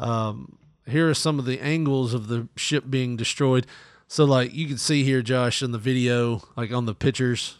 Um, 0.00 0.58
here 0.88 1.08
are 1.08 1.14
some 1.14 1.38
of 1.38 1.44
the 1.44 1.60
angles 1.60 2.14
of 2.14 2.26
the 2.26 2.48
ship 2.56 2.90
being 2.90 3.16
destroyed. 3.16 3.68
So, 4.08 4.24
like 4.24 4.52
you 4.52 4.66
can 4.66 4.76
see 4.76 5.04
here, 5.04 5.22
Josh, 5.22 5.62
in 5.62 5.70
the 5.70 5.78
video, 5.78 6.42
like 6.56 6.72
on 6.72 6.86
the 6.86 6.94
pictures. 6.96 7.58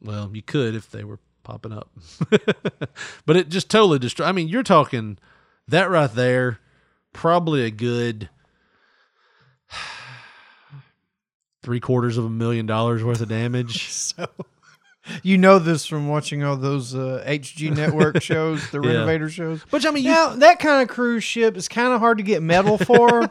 Well, 0.00 0.30
you 0.32 0.42
could 0.42 0.76
if 0.76 0.88
they 0.88 1.02
were 1.02 1.18
popping 1.42 1.72
up, 1.72 1.90
but 3.26 3.36
it 3.36 3.48
just 3.48 3.68
totally 3.68 3.98
destroyed. 3.98 4.28
I 4.28 4.32
mean, 4.32 4.46
you're 4.46 4.62
talking 4.62 5.18
that 5.66 5.90
right 5.90 6.12
there, 6.12 6.60
probably 7.12 7.64
a 7.64 7.72
good 7.72 8.28
three 11.64 11.80
quarters 11.80 12.16
of 12.16 12.26
a 12.26 12.30
million 12.30 12.64
dollars 12.64 13.02
worth 13.02 13.20
of 13.20 13.28
damage. 13.28 13.88
So 14.18 14.28
you 15.22 15.38
know 15.38 15.58
this 15.58 15.86
from 15.86 16.08
watching 16.08 16.42
all 16.44 16.56
those 16.56 16.94
uh, 16.94 17.24
HG 17.26 17.74
Network 17.76 18.22
shows, 18.22 18.70
the 18.70 18.80
Yeah. 18.80 18.90
renovator 18.90 19.28
shows. 19.28 19.62
Which 19.70 19.84
I 19.86 19.90
mean, 19.90 20.04
you, 20.04 20.10
Now 20.10 20.30
that 20.36 20.58
kind 20.58 20.82
of 20.82 20.88
cruise 20.88 21.24
ship 21.24 21.56
is 21.56 21.68
kind 21.68 21.92
of 21.92 22.00
hard 22.00 22.18
to 22.18 22.24
get 22.24 22.42
metal 22.42 22.78
for. 22.78 23.30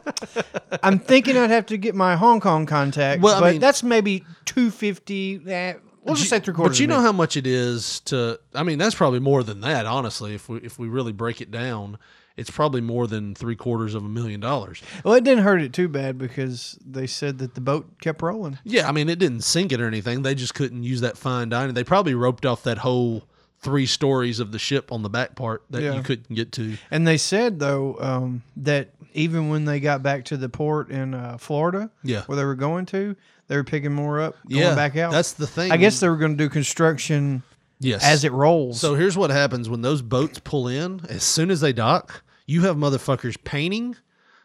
I'm 0.83 0.99
thinking 0.99 1.37
I'd 1.37 1.49
have 1.49 1.65
to 1.67 1.77
get 1.77 1.95
my 1.95 2.15
Hong 2.15 2.39
Kong 2.39 2.65
contact. 2.65 3.21
Well, 3.21 3.35
I 3.35 3.39
but 3.39 3.51
mean- 3.53 3.61
that's 3.61 3.83
maybe 3.83 4.23
two 4.45 4.71
fifty. 4.71 5.41
Eh, 5.47 5.73
we'll 6.03 6.15
just 6.15 6.29
say 6.29 6.39
three 6.39 6.53
quarters. 6.53 6.77
But 6.77 6.81
you 6.81 6.87
know 6.87 7.01
how 7.01 7.11
much 7.11 7.37
it 7.37 7.47
is 7.47 7.99
to. 8.01 8.39
I 8.53 8.63
mean, 8.63 8.77
that's 8.79 8.95
probably 8.95 9.19
more 9.19 9.43
than 9.43 9.61
that. 9.61 9.85
Honestly, 9.85 10.35
if 10.35 10.49
we 10.49 10.57
if 10.59 10.77
we 10.79 10.87
really 10.87 11.11
break 11.13 11.41
it 11.41 11.51
down, 11.51 11.97
it's 12.37 12.49
probably 12.51 12.81
more 12.81 13.07
than 13.07 13.35
three 13.35 13.55
quarters 13.55 13.95
of 13.95 14.05
a 14.05 14.07
million 14.07 14.39
dollars. 14.39 14.81
Well, 15.03 15.15
it 15.15 15.23
didn't 15.23 15.43
hurt 15.43 15.61
it 15.61 15.73
too 15.73 15.87
bad 15.89 16.17
because 16.17 16.77
they 16.85 17.07
said 17.07 17.39
that 17.39 17.55
the 17.55 17.61
boat 17.61 17.99
kept 17.99 18.21
rolling. 18.21 18.59
Yeah, 18.63 18.87
I 18.87 18.91
mean, 18.91 19.09
it 19.09 19.19
didn't 19.19 19.41
sink 19.41 19.71
it 19.71 19.81
or 19.81 19.87
anything. 19.87 20.21
They 20.21 20.35
just 20.35 20.53
couldn't 20.53 20.83
use 20.83 21.01
that 21.01 21.17
fine 21.17 21.49
dining. 21.49 21.73
They 21.73 21.83
probably 21.83 22.13
roped 22.13 22.45
off 22.45 22.63
that 22.63 22.77
whole 22.77 23.23
three 23.59 23.87
stories 23.87 24.39
of 24.39 24.51
the 24.51 24.59
ship 24.59 24.91
on 24.91 25.01
the 25.01 25.09
back 25.09 25.35
part 25.35 25.63
that 25.71 25.81
Yeah. 25.81 25.95
you 25.95 26.03
couldn't 26.03 26.33
get 26.35 26.51
to. 26.53 26.77
And 26.91 27.07
they 27.07 27.17
said 27.17 27.59
though 27.59 27.97
um, 27.99 28.43
that 28.57 28.89
even 29.13 29.49
when 29.49 29.65
they 29.65 29.79
got 29.79 30.03
back 30.03 30.25
to 30.25 30.37
the 30.37 30.47
port 30.47 30.91
in 30.91 31.15
uh, 31.15 31.37
Florida, 31.39 31.89
Yeah. 32.03 32.21
where 32.27 32.35
they 32.35 32.45
were 32.45 32.53
going 32.53 32.85
to, 32.87 33.15
they 33.47 33.55
were 33.55 33.63
picking 33.63 33.93
more 33.93 34.21
up, 34.21 34.35
going 34.47 34.61
Yeah, 34.61 34.75
back 34.75 34.95
out. 34.95 35.11
that's 35.11 35.33
the 35.33 35.47
thing. 35.47 35.71
I 35.71 35.77
guess 35.77 35.99
they 35.99 36.07
were 36.07 36.17
going 36.17 36.37
to 36.37 36.43
do 36.43 36.49
construction 36.49 37.41
Yes. 37.79 38.03
as 38.03 38.23
it 38.23 38.31
rolls. 38.31 38.79
So 38.79 38.93
here's 38.93 39.17
what 39.17 39.31
happens 39.31 39.69
when 39.69 39.81
those 39.81 40.01
boats 40.03 40.39
pull 40.43 40.67
in. 40.67 41.01
As 41.09 41.23
soon 41.23 41.49
as 41.49 41.59
they 41.61 41.73
dock, 41.73 42.23
you 42.47 42.61
have 42.61 42.77
motherfuckers 42.77 43.37
painting, 43.43 43.95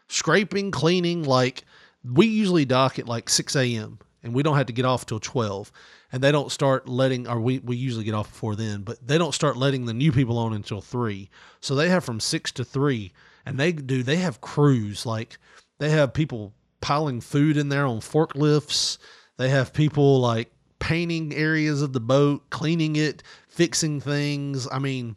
scraping, 0.07 0.69
cleaning. 0.69 1.23
Like 1.23 1.63
we 2.03 2.27
usually 2.27 2.65
dock 2.65 2.99
at 2.99 3.07
like 3.07 3.29
6 3.29 3.55
a.m. 3.55 3.97
and 4.21 4.35
we 4.35 4.43
don't 4.43 4.57
have 4.57 4.67
to 4.67 4.73
get 4.73 4.85
off 4.85 5.05
till 5.05 5.19
12. 5.19 5.71
And 6.11 6.21
they 6.21 6.31
don't 6.31 6.51
start 6.51 6.87
letting, 6.87 7.27
or 7.27 7.39
we, 7.39 7.57
we 7.59 7.75
usually 7.75 8.03
get 8.03 8.13
off 8.13 8.29
before 8.29 8.55
then, 8.55 8.83
but 8.83 9.07
they 9.07 9.17
don't 9.17 9.33
start 9.33 9.57
letting 9.57 9.85
the 9.85 9.95
new 9.95 10.11
people 10.11 10.37
on 10.37 10.53
until 10.53 10.79
3. 10.79 11.27
So 11.59 11.73
they 11.73 11.89
have 11.89 12.03
from 12.03 12.19
6 12.19 12.51
to 12.51 12.63
3. 12.63 13.11
And 13.47 13.59
they 13.59 13.71
do, 13.71 14.03
they 14.03 14.17
have 14.17 14.41
crews. 14.41 15.05
Like 15.07 15.39
they 15.79 15.89
have 15.89 16.13
people 16.13 16.53
piling 16.81 17.21
food 17.21 17.57
in 17.57 17.69
there 17.69 17.85
on 17.85 17.99
forklifts. 17.99 18.99
They 19.37 19.49
have 19.49 19.73
people 19.73 20.19
like 20.19 20.51
painting 20.79 21.33
areas 21.33 21.81
of 21.81 21.93
the 21.93 21.99
boat, 21.99 22.49
cleaning 22.49 22.97
it, 22.97 23.23
fixing 23.47 24.01
things. 24.01 24.67
I 24.71 24.79
mean, 24.79 25.15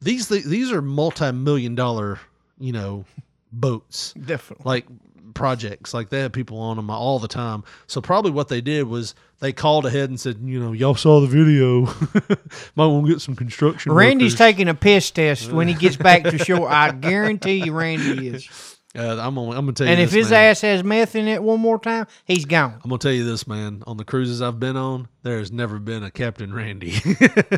these 0.00 0.28
th- 0.28 0.44
these 0.44 0.70
are 0.70 0.80
multi-million 0.80 1.74
dollar, 1.74 2.20
you 2.58 2.72
know, 2.72 3.04
boats. 3.52 4.12
Definitely. 4.14 4.64
Like 4.64 4.86
projects. 5.34 5.94
Like 5.94 6.10
they 6.10 6.20
have 6.20 6.32
people 6.32 6.58
on 6.58 6.76
them 6.76 6.90
all 6.90 7.18
the 7.18 7.28
time. 7.28 7.64
So 7.86 8.00
probably 8.00 8.30
what 8.30 8.48
they 8.48 8.60
did 8.60 8.86
was 8.88 9.14
they 9.40 9.52
called 9.52 9.86
ahead 9.86 10.10
and 10.10 10.18
said, 10.18 10.38
you 10.42 10.60
know, 10.60 10.72
y'all 10.72 10.94
saw 10.94 11.20
the 11.20 11.26
video. 11.26 11.82
Might 12.76 12.86
want 12.86 13.06
to 13.06 13.12
get 13.12 13.20
some 13.20 13.36
construction. 13.36 13.92
Randy's 13.92 14.32
workers." 14.32 14.38
taking 14.38 14.68
a 14.68 14.74
piss 14.74 15.10
test 15.10 15.52
when 15.52 15.68
he 15.68 15.74
gets 15.74 15.96
back 15.96 16.24
to 16.24 16.38
shore. 16.38 16.68
I 16.68 16.90
guarantee 16.90 17.64
you, 17.64 17.72
Randy 17.72 18.28
is. 18.28 18.76
Uh, 18.96 19.18
I'm 19.20 19.34
gonna, 19.34 19.50
I'm 19.50 19.66
gonna 19.66 19.72
tell 19.72 19.86
you. 19.86 19.92
And 19.92 20.00
if 20.00 20.10
this, 20.10 20.24
his 20.24 20.30
man. 20.30 20.50
ass 20.50 20.60
has 20.62 20.82
meth 20.82 21.14
in 21.14 21.28
it 21.28 21.42
one 21.42 21.60
more 21.60 21.78
time, 21.78 22.06
he's 22.24 22.46
gone. 22.46 22.72
I'm 22.82 22.88
gonna 22.88 22.98
tell 22.98 23.12
you 23.12 23.24
this, 23.24 23.46
man. 23.46 23.82
On 23.86 23.96
the 23.98 24.04
cruises 24.04 24.40
I've 24.40 24.58
been 24.58 24.76
on, 24.76 25.08
there 25.22 25.38
has 25.38 25.52
never 25.52 25.78
been 25.78 26.02
a 26.02 26.10
Captain 26.10 26.52
Randy. 26.52 26.94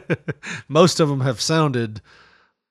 Most 0.69 0.99
of 0.99 1.09
them 1.09 1.21
have 1.21 1.41
sounded 1.41 2.03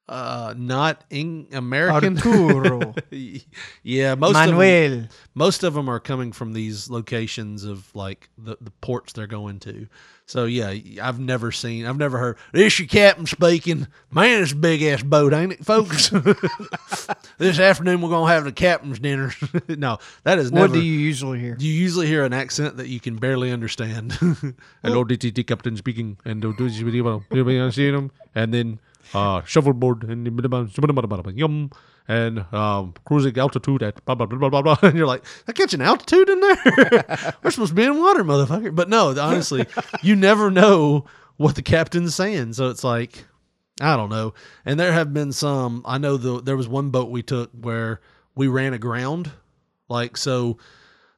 uh, 0.09 0.55
not 0.57 1.03
in 1.11 1.47
American. 1.53 2.17
Arturo. 2.17 2.95
yeah, 3.83 4.15
most 4.15 4.35
of 4.35 4.57
them, 4.57 5.09
most 5.35 5.63
of 5.63 5.75
them 5.75 5.87
are 5.87 5.99
coming 5.99 6.31
from 6.31 6.53
these 6.53 6.89
locations 6.89 7.63
of 7.63 7.95
like 7.95 8.27
the, 8.35 8.57
the 8.59 8.71
ports 8.81 9.13
they're 9.13 9.27
going 9.27 9.59
to. 9.59 9.87
So 10.25 10.45
yeah, 10.45 10.73
I've 11.01 11.19
never 11.19 11.51
seen, 11.51 11.85
I've 11.85 11.97
never 11.97 12.17
heard 12.17 12.37
this 12.53 12.79
your 12.79 12.87
captain 12.87 13.27
speaking. 13.27 13.87
Man, 14.11 14.41
it's 14.41 14.51
a 14.51 14.55
big 14.55 14.81
ass 14.81 15.03
boat, 15.03 15.31
ain't 15.31 15.53
it, 15.53 15.65
folks? 15.65 16.09
this 17.37 17.59
afternoon 17.59 18.01
we're 18.01 18.09
gonna 18.09 18.31
have 18.31 18.45
the 18.45 18.51
captain's 18.51 18.99
dinner. 18.99 19.31
no, 19.67 19.99
that 20.23 20.39
is 20.39 20.51
never. 20.51 20.67
What 20.67 20.73
do 20.73 20.81
you 20.81 20.99
usually 20.99 21.39
hear? 21.39 21.55
You 21.59 21.71
usually 21.71 22.07
hear 22.07 22.25
an 22.25 22.33
accent 22.33 22.77
that 22.77 22.87
you 22.87 22.99
can 22.99 23.17
barely 23.17 23.51
understand. 23.51 24.13
Hello, 24.83 25.05
DTT 25.05 25.45
captain 25.45 25.77
speaking, 25.77 26.17
and 26.25 26.41
do 26.41 26.55
you 26.57 27.71
see 27.71 27.87
him? 27.87 28.11
And 28.35 28.53
then 28.53 28.79
uh, 29.13 29.43
shuffleboard 29.43 30.03
and 30.03 30.25
yum 31.37 31.71
and 32.09 32.39
um, 32.53 32.93
cruising 33.05 33.37
altitude 33.37 33.83
at 33.83 34.03
blah 34.03 34.15
blah 34.15 34.25
blah 34.25 34.37
blah 34.37 34.49
blah 34.49 34.61
blah. 34.61 34.77
And 34.81 34.97
you're 34.97 35.07
like, 35.07 35.23
I 35.47 35.51
catch 35.51 35.73
an 35.73 35.81
altitude 35.81 36.27
in 36.27 36.39
there. 36.39 36.57
We're 37.43 37.51
supposed 37.51 37.69
to 37.69 37.75
be 37.75 37.83
in 37.83 37.99
water, 37.99 38.23
motherfucker. 38.23 38.75
But 38.75 38.89
no, 38.89 39.17
honestly, 39.19 39.65
you 40.01 40.15
never 40.15 40.49
know 40.49 41.05
what 41.37 41.55
the 41.55 41.61
captain's 41.61 42.15
saying. 42.15 42.53
So 42.53 42.69
it's 42.69 42.83
like, 42.83 43.25
I 43.79 43.95
don't 43.95 44.09
know. 44.09 44.33
And 44.65 44.79
there 44.79 44.91
have 44.91 45.13
been 45.13 45.31
some. 45.31 45.83
I 45.85 45.99
know 45.99 46.17
the 46.17 46.41
there 46.41 46.57
was 46.57 46.67
one 46.67 46.89
boat 46.89 47.11
we 47.11 47.21
took 47.21 47.51
where 47.51 48.01
we 48.35 48.47
ran 48.47 48.73
aground. 48.73 49.31
Like 49.87 50.17
so, 50.17 50.57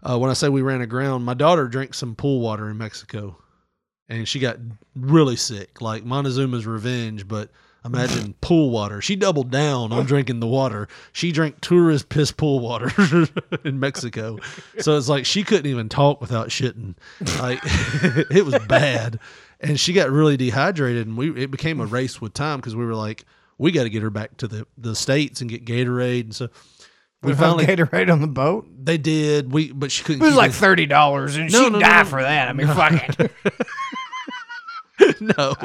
uh, 0.04 0.18
when 0.18 0.30
I 0.30 0.34
say 0.34 0.50
we 0.50 0.62
ran 0.62 0.82
aground, 0.82 1.24
my 1.24 1.34
daughter 1.34 1.68
drank 1.68 1.94
some 1.94 2.16
pool 2.16 2.42
water 2.42 2.70
in 2.70 2.78
Mexico, 2.78 3.38
and 4.10 4.28
she 4.28 4.40
got 4.40 4.58
really 4.96 5.38
sick, 5.38 5.82
like 5.82 6.04
Montezuma's 6.04 6.68
revenge. 6.68 7.28
But 7.28 7.50
imagine 7.84 8.36
pool 8.42 8.70
water. 8.70 9.02
She 9.02 9.16
doubled 9.16 9.50
down 9.52 9.92
on 9.92 10.06
drinking 10.06 10.40
the 10.40 10.48
water. 10.48 10.88
She 11.12 11.32
drank 11.32 11.62
tourist 11.62 12.10
piss 12.10 12.32
pool 12.32 12.60
water 12.60 12.92
in 13.64 13.80
Mexico, 13.80 14.38
so 14.80 14.98
it's 14.98 15.10
like 15.10 15.26
she 15.26 15.44
couldn't 15.44 15.66
even 15.70 15.90
talk 15.90 16.22
without 16.22 16.50
shitting. 16.50 16.96
Like 17.40 17.60
it 18.32 18.46
was 18.46 18.58
bad, 18.68 19.20
and 19.60 19.80
she 19.80 19.94
got 19.94 20.10
really 20.12 20.38
dehydrated, 20.38 21.08
and 21.08 21.18
we 21.18 21.32
it 21.44 21.52
became 21.52 21.80
a 21.80 21.86
race 21.86 22.22
with 22.22 22.34
time 22.34 22.58
because 22.60 22.76
we 22.76 22.86
were 22.86 22.96
like, 22.96 23.26
we 23.58 23.72
got 23.72 23.84
to 23.84 23.90
get 23.90 24.04
her 24.04 24.10
back 24.10 24.38
to 24.38 24.48
the 24.48 24.68
the 24.78 24.96
states 24.96 25.42
and 25.42 25.50
get 25.50 25.66
Gatorade, 25.66 26.22
and 26.22 26.36
so. 26.36 26.50
We 27.24 27.36
finally 27.36 27.68
Gatorade 27.68 28.12
on 28.12 28.20
the 28.22 28.26
boat. 28.28 28.66
they 28.84 28.98
did. 28.98 29.52
We 29.52 29.72
but 29.72 29.92
she 29.92 30.04
couldn't. 30.04 30.24
It 30.24 30.26
was 30.26 30.36
like 30.36 30.54
thirty 30.54 30.88
dollars, 30.88 31.36
and 31.36 31.52
No, 31.52 31.66
she'd 31.66 31.74
no, 31.74 31.78
no, 31.78 31.86
die 31.86 32.04
for 32.04 32.20
that. 32.20 32.48
I 32.48 32.54
mean, 32.54 32.66
fuck 32.66 32.94
it. 33.20 33.32
no, 35.38 35.56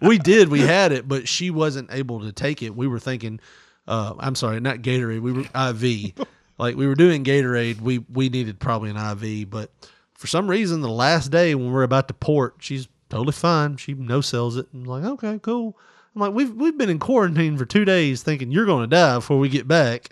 we 0.00 0.18
did. 0.18 0.48
We 0.48 0.60
had 0.60 0.92
it, 0.92 1.08
but 1.08 1.28
she 1.28 1.50
wasn't 1.50 1.92
able 1.92 2.20
to 2.20 2.32
take 2.32 2.62
it. 2.62 2.74
We 2.74 2.86
were 2.86 2.98
thinking, 2.98 3.40
uh, 3.86 4.14
I'm 4.18 4.34
sorry, 4.34 4.60
not 4.60 4.78
Gatorade. 4.78 5.20
We 5.20 5.32
were 5.32 5.44
IV. 5.54 6.26
like 6.58 6.76
we 6.76 6.86
were 6.86 6.94
doing 6.94 7.24
Gatorade. 7.24 7.80
We 7.80 7.98
we 7.98 8.28
needed 8.28 8.58
probably 8.60 8.90
an 8.90 8.96
IV, 8.96 9.50
but 9.50 9.70
for 10.14 10.26
some 10.26 10.48
reason, 10.48 10.80
the 10.80 10.88
last 10.88 11.30
day 11.30 11.54
when 11.54 11.72
we're 11.72 11.82
about 11.82 12.08
to 12.08 12.14
port, 12.14 12.56
she's 12.60 12.88
totally 13.10 13.32
fine. 13.32 13.76
She 13.76 13.94
no 13.94 14.20
sells 14.20 14.56
it. 14.56 14.66
I'm 14.72 14.84
like, 14.84 15.04
okay, 15.04 15.38
cool. 15.40 15.76
I'm 16.14 16.20
like, 16.20 16.32
we've 16.32 16.54
we've 16.54 16.78
been 16.78 16.90
in 16.90 16.98
quarantine 16.98 17.56
for 17.56 17.64
two 17.64 17.84
days, 17.84 18.22
thinking 18.22 18.50
you're 18.52 18.66
going 18.66 18.88
to 18.88 18.96
die 18.96 19.16
before 19.16 19.38
we 19.38 19.48
get 19.48 19.66
back, 19.66 20.10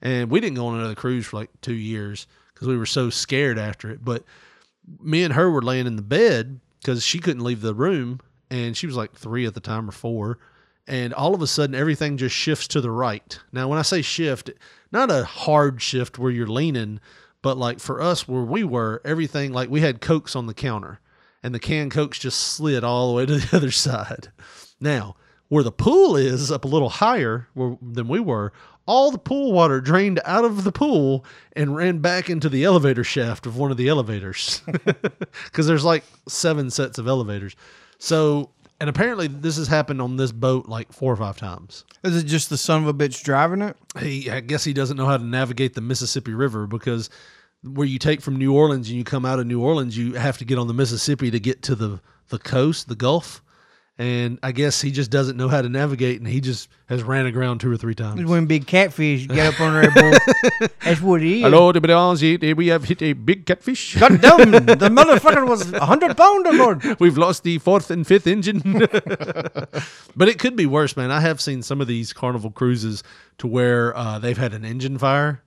and 0.00 0.30
we 0.30 0.40
didn't 0.40 0.56
go 0.56 0.66
on 0.66 0.78
another 0.78 0.94
cruise 0.94 1.26
for 1.26 1.36
like 1.38 1.50
two 1.60 1.74
years 1.74 2.26
because 2.54 2.68
we 2.68 2.76
were 2.76 2.86
so 2.86 3.10
scared 3.10 3.58
after 3.58 3.90
it. 3.90 4.04
But 4.04 4.24
me 5.00 5.22
and 5.22 5.34
her 5.34 5.50
were 5.50 5.62
laying 5.62 5.86
in 5.86 5.96
the 5.96 6.02
bed 6.02 6.60
because 6.82 7.04
she 7.04 7.18
couldn't 7.18 7.44
leave 7.44 7.60
the 7.60 7.74
room, 7.74 8.20
and 8.50 8.76
she 8.76 8.86
was 8.86 8.96
like 8.96 9.14
three 9.14 9.46
at 9.46 9.54
the 9.54 9.60
time 9.60 9.88
or 9.88 9.92
four, 9.92 10.38
and 10.86 11.14
all 11.14 11.34
of 11.34 11.40
a 11.40 11.46
sudden 11.46 11.74
everything 11.74 12.16
just 12.16 12.34
shifts 12.34 12.66
to 12.68 12.80
the 12.80 12.90
right. 12.90 13.38
Now, 13.52 13.68
when 13.68 13.78
I 13.78 13.82
say 13.82 14.02
shift, 14.02 14.50
not 14.90 15.10
a 15.10 15.24
hard 15.24 15.80
shift 15.80 16.18
where 16.18 16.32
you're 16.32 16.46
leaning, 16.46 17.00
but 17.40 17.56
like 17.56 17.78
for 17.78 18.02
us 18.02 18.26
where 18.26 18.42
we 18.42 18.64
were, 18.64 19.00
everything 19.04 19.52
like 19.52 19.70
we 19.70 19.80
had 19.80 20.00
cokes 20.00 20.34
on 20.34 20.46
the 20.46 20.54
counter, 20.54 21.00
and 21.42 21.54
the 21.54 21.60
canned 21.60 21.92
cokes 21.92 22.18
just 22.18 22.40
slid 22.40 22.82
all 22.84 23.08
the 23.08 23.16
way 23.16 23.26
to 23.26 23.38
the 23.38 23.56
other 23.56 23.70
side. 23.70 24.32
Now, 24.80 25.16
where 25.48 25.62
the 25.62 25.70
pool 25.70 26.16
is 26.16 26.50
up 26.50 26.64
a 26.64 26.68
little 26.68 26.88
higher 26.88 27.48
where, 27.54 27.76
than 27.80 28.08
we 28.08 28.18
were, 28.18 28.52
all 28.86 29.10
the 29.10 29.18
pool 29.18 29.52
water 29.52 29.80
drained 29.80 30.20
out 30.24 30.44
of 30.44 30.64
the 30.64 30.72
pool 30.72 31.24
and 31.54 31.76
ran 31.76 31.98
back 31.98 32.28
into 32.28 32.48
the 32.48 32.64
elevator 32.64 33.04
shaft 33.04 33.46
of 33.46 33.56
one 33.56 33.70
of 33.70 33.76
the 33.76 33.88
elevators. 33.88 34.62
Because 35.44 35.66
there's 35.66 35.84
like 35.84 36.04
seven 36.28 36.70
sets 36.70 36.98
of 36.98 37.06
elevators. 37.06 37.56
So, 37.98 38.50
and 38.80 38.88
apparently 38.88 39.28
this 39.28 39.56
has 39.56 39.68
happened 39.68 40.00
on 40.00 40.16
this 40.16 40.32
boat 40.32 40.66
like 40.66 40.92
four 40.92 41.12
or 41.12 41.16
five 41.16 41.36
times. 41.36 41.84
Is 42.02 42.16
it 42.16 42.24
just 42.24 42.50
the 42.50 42.56
son 42.56 42.82
of 42.82 42.88
a 42.88 42.94
bitch 42.94 43.22
driving 43.22 43.62
it? 43.62 43.76
He, 43.98 44.30
I 44.30 44.40
guess 44.40 44.64
he 44.64 44.72
doesn't 44.72 44.96
know 44.96 45.06
how 45.06 45.16
to 45.18 45.24
navigate 45.24 45.74
the 45.74 45.80
Mississippi 45.80 46.32
River 46.32 46.66
because 46.66 47.10
where 47.62 47.86
you 47.86 47.98
take 47.98 48.20
from 48.20 48.36
New 48.36 48.54
Orleans 48.54 48.88
and 48.88 48.96
you 48.96 49.04
come 49.04 49.24
out 49.24 49.38
of 49.38 49.46
New 49.46 49.60
Orleans, 49.62 49.96
you 49.96 50.14
have 50.14 50.38
to 50.38 50.44
get 50.44 50.58
on 50.58 50.66
the 50.66 50.74
Mississippi 50.74 51.30
to 51.30 51.40
get 51.40 51.62
to 51.62 51.74
the, 51.74 52.00
the 52.28 52.38
coast, 52.38 52.88
the 52.88 52.96
Gulf. 52.96 53.42
And 53.98 54.38
I 54.42 54.52
guess 54.52 54.80
he 54.80 54.90
just 54.90 55.10
doesn't 55.10 55.36
know 55.36 55.48
how 55.48 55.60
to 55.60 55.68
navigate, 55.68 56.18
and 56.18 56.26
he 56.26 56.40
just 56.40 56.70
has 56.86 57.02
ran 57.02 57.26
aground 57.26 57.60
two 57.60 57.70
or 57.70 57.76
three 57.76 57.94
times. 57.94 58.24
When 58.24 58.46
big 58.46 58.66
catfish 58.66 59.28
get 59.28 59.54
up 59.54 59.60
on 59.60 59.74
there, 59.74 59.90
bull. 59.90 60.68
That's 60.82 61.00
what 61.02 61.22
it 61.22 61.30
is. 61.30 61.42
Hello, 61.42 61.68
everybody. 61.68 62.54
We 62.54 62.68
have 62.68 62.84
hit 62.84 63.02
a 63.02 63.12
big 63.12 63.44
catfish. 63.44 63.98
God 63.98 64.20
damn, 64.22 64.50
the 64.50 64.88
motherfucker 64.88 65.46
was 65.46 65.70
a 65.72 65.84
hundred 65.84 66.16
pounder, 66.16 66.52
Lord. 66.52 67.00
We've 67.00 67.18
lost 67.18 67.42
the 67.42 67.58
fourth 67.58 67.90
and 67.90 68.06
fifth 68.06 68.26
engine. 68.26 68.62
but 70.16 70.28
it 70.28 70.38
could 70.38 70.56
be 70.56 70.64
worse, 70.64 70.96
man. 70.96 71.10
I 71.10 71.20
have 71.20 71.42
seen 71.42 71.62
some 71.62 71.82
of 71.82 71.86
these 71.86 72.14
carnival 72.14 72.50
cruises 72.50 73.02
to 73.38 73.46
where 73.46 73.94
uh, 73.94 74.18
they've 74.18 74.38
had 74.38 74.54
an 74.54 74.64
engine 74.64 74.96
fire. 74.96 75.42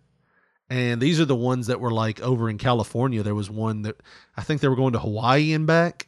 And 0.70 1.02
these 1.02 1.20
are 1.20 1.26
the 1.26 1.36
ones 1.36 1.68
that 1.68 1.80
were 1.80 1.92
like 1.92 2.22
over 2.22 2.50
in 2.50 2.60
California. 2.60 3.24
There 3.24 3.36
was 3.36 3.50
one 3.50 3.84
that 3.84 4.02
I 4.38 4.44
think 4.44 4.62
they 4.62 4.68
were 4.68 4.76
going 4.76 4.94
to 4.94 5.00
Hawaii 5.00 5.54
and 5.54 5.66
back. 5.66 6.08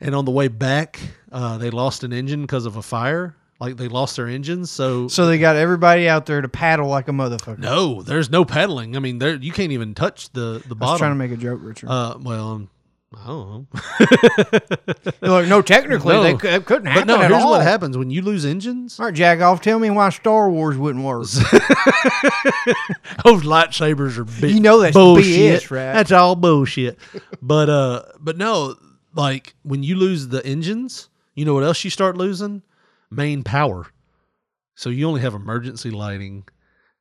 And 0.00 0.14
on 0.14 0.24
the 0.26 0.30
way 0.30 0.48
back, 0.48 1.00
uh, 1.32 1.56
they 1.58 1.70
lost 1.70 2.04
an 2.04 2.12
engine 2.12 2.42
because 2.42 2.66
of 2.66 2.76
a 2.76 2.82
fire. 2.82 3.34
Like 3.58 3.78
they 3.78 3.88
lost 3.88 4.16
their 4.16 4.26
engines. 4.28 4.70
So, 4.70 5.08
So 5.08 5.26
they 5.26 5.38
got 5.38 5.56
everybody 5.56 6.06
out 6.08 6.26
there 6.26 6.42
to 6.42 6.48
paddle 6.48 6.88
like 6.88 7.08
a 7.08 7.12
motherfucker. 7.12 7.58
no, 7.58 8.02
there's 8.02 8.28
no 8.28 8.44
pedaling. 8.44 8.94
I 8.96 8.98
mean, 8.98 9.18
there 9.18 9.36
you 9.36 9.52
can't 9.52 9.72
even 9.72 9.94
touch 9.94 10.30
the 10.32 10.62
the 10.68 10.76
I 10.80 10.90
was 10.92 10.98
trying 10.98 11.12
to 11.12 11.16
make 11.16 11.30
a 11.32 11.36
joke, 11.38 11.60
Richard. 11.62 11.88
uh, 11.88 12.18
well, 12.20 12.68
I 13.16 13.26
don't 13.26 13.48
know. 13.50 13.66
They're 15.20 15.30
like, 15.30 15.46
no, 15.48 15.62
technically, 15.62 16.12
No. 16.12 16.22
they 16.22 16.34
cou- 16.34 16.48
it 16.48 16.66
couldn't 16.66 16.86
happen 16.88 17.06
But 17.06 17.16
no, 17.16 17.22
at 17.22 17.30
here's 17.30 17.42
all. 17.42 17.52
what 17.52 17.62
happens 17.62 17.96
when 17.96 18.10
you 18.10 18.20
lose 18.20 18.44
engines. 18.44 19.00
All 19.00 19.06
right, 19.06 19.14
Jack 19.14 19.40
off. 19.40 19.62
Tell 19.62 19.78
me 19.78 19.88
why 19.88 20.10
Star 20.10 20.50
Wars 20.50 20.76
wouldn't 20.76 21.02
work. 21.02 21.22
Those 23.24 23.42
lightsabers 23.42 24.18
are 24.18 24.24
big. 24.24 24.50
You 24.54 24.60
know 24.60 24.80
that's 24.80 24.94
bullshit. 24.94 25.62
BS, 25.62 25.70
right? 25.70 25.92
That's 25.94 26.12
all 26.12 26.36
bullshit. 26.36 26.98
but 27.40 27.70
uh, 27.70 28.02
but 28.20 28.36
no, 28.36 28.74
like 29.16 29.54
when 29.62 29.82
you 29.82 29.96
lose 29.96 30.28
the 30.28 30.44
engines, 30.46 31.08
you 31.34 31.44
know 31.44 31.54
what 31.54 31.64
else 31.64 31.82
you 31.84 31.90
start 31.90 32.16
losing? 32.16 32.62
Main 33.10 33.42
power. 33.42 33.86
So 34.74 34.90
you 34.90 35.08
only 35.08 35.22
have 35.22 35.34
emergency 35.34 35.90
lighting, 35.90 36.44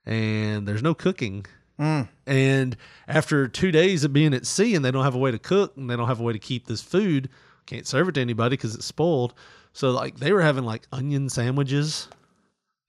and 0.06 0.68
there's 0.68 0.84
no 0.84 0.94
cooking. 0.94 1.46
Mm. 1.80 2.08
And 2.26 2.78
after 3.08 3.48
two 3.48 3.72
days 3.72 4.04
of 4.04 4.14
being 4.14 4.34
at 4.34 4.46
sea, 4.46 4.76
and 4.76 4.86
they 4.86 4.92
don't 4.92 5.04
have 5.04 5.16
a 5.16 5.20
way 5.20 5.32
to 5.32 5.40
cook, 5.40 5.76
and 5.76 5.90
they 5.90 5.96
don't 5.96 6.08
have 6.08 6.22
a 6.22 6.24
way 6.24 6.34
to 6.34 6.40
keep 6.40 6.68
this 6.68 6.82
food, 6.82 7.30
can't 7.66 7.88
serve 7.88 8.08
it 8.08 8.14
to 8.14 8.22
anybody 8.22 8.56
because 8.56 8.76
it's 8.76 8.86
spoiled. 8.86 9.34
So 9.74 9.92
like 9.92 10.18
they 10.18 10.32
were 10.32 10.42
having 10.42 10.64
like 10.64 10.88
onion 10.92 11.30
sandwiches. 11.30 12.08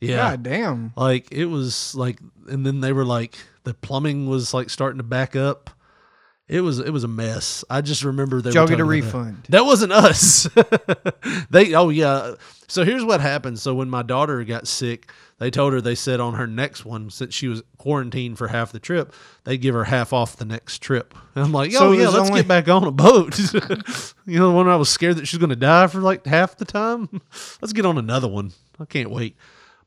Yeah, 0.01 0.17
God 0.17 0.43
damn. 0.43 0.93
like 0.95 1.33
it 1.33 1.47
was 1.47 1.95
like 1.95 2.21
and 2.49 2.67
then 2.67 2.81
they 2.81 2.93
were 2.93 3.05
like 3.05 3.37
the 3.65 3.75
plumbing 3.75 4.29
was 4.29 4.53
like 4.53 4.69
starting 4.69 4.99
to 4.99 5.05
back 5.05 5.35
up 5.35 5.71
it 6.49 6.61
was 6.61 6.79
it 6.79 6.91
was 6.91 7.05
a 7.05 7.09
mess. 7.09 7.65
I 7.69 7.81
just 7.81 8.05
remember 8.05 8.41
they 8.41 8.51
y'all 8.53 8.67
get 8.67 8.79
a 8.81 8.83
about 8.83 8.89
that. 8.89 9.03
refund? 9.03 9.47
that 9.51 9.65
wasn't 9.65 9.93
us. 9.93 10.49
They 11.51 11.75
oh 11.75 11.89
yeah. 11.89 12.35
So 12.69 12.85
here's 12.85 13.05
what 13.05 13.21
happened. 13.21 13.59
So 13.59 13.75
when 13.75 13.89
my 13.91 14.03
daughter 14.03 14.43
got 14.45 14.67
sick 14.69 15.11
they 15.39 15.51
told 15.51 15.73
her 15.75 15.81
they 15.83 15.95
said 15.95 16.19
on 16.19 16.35
her 16.35 16.47
next 16.47 16.85
one 16.87 17.11
since 17.11 17.35
she 17.35 17.47
was 17.47 17.63
quarantined 17.77 18.39
for 18.39 18.49
half 18.49 18.73
the 18.73 18.79
trip 18.79 19.13
they'd 19.45 19.59
give 19.59 19.75
her 19.75 19.85
half 19.85 20.13
off 20.13 20.37
the 20.37 20.45
next 20.45 20.81
trip. 20.83 21.15
And 21.35 21.45
i'm 21.45 21.53
like 21.53 21.73
oh 21.75 21.79
So 21.79 21.93
yeah 21.93 22.09
let's 22.09 22.31
only- 22.31 22.41
get 22.41 22.49
back 22.49 22.69
on 22.69 22.85
a 22.85 22.91
boat. 22.91 23.39
You 24.29 24.41
know 24.41 24.49
the 24.49 24.55
one 24.57 24.69
i 24.69 24.75
was 24.77 24.89
scared 24.89 25.17
that 25.17 25.29
she's 25.29 25.39
going 25.39 25.51
to 25.51 25.57
die 25.57 25.87
for 25.87 26.01
like 26.01 26.27
half 26.27 26.57
the 26.57 26.65
time? 26.65 27.21
Let's 27.63 27.73
get 27.73 27.87
on 27.87 27.97
another 27.97 28.27
one. 28.27 28.51
I 28.81 28.85
can't 28.85 29.11
wait. 29.11 29.37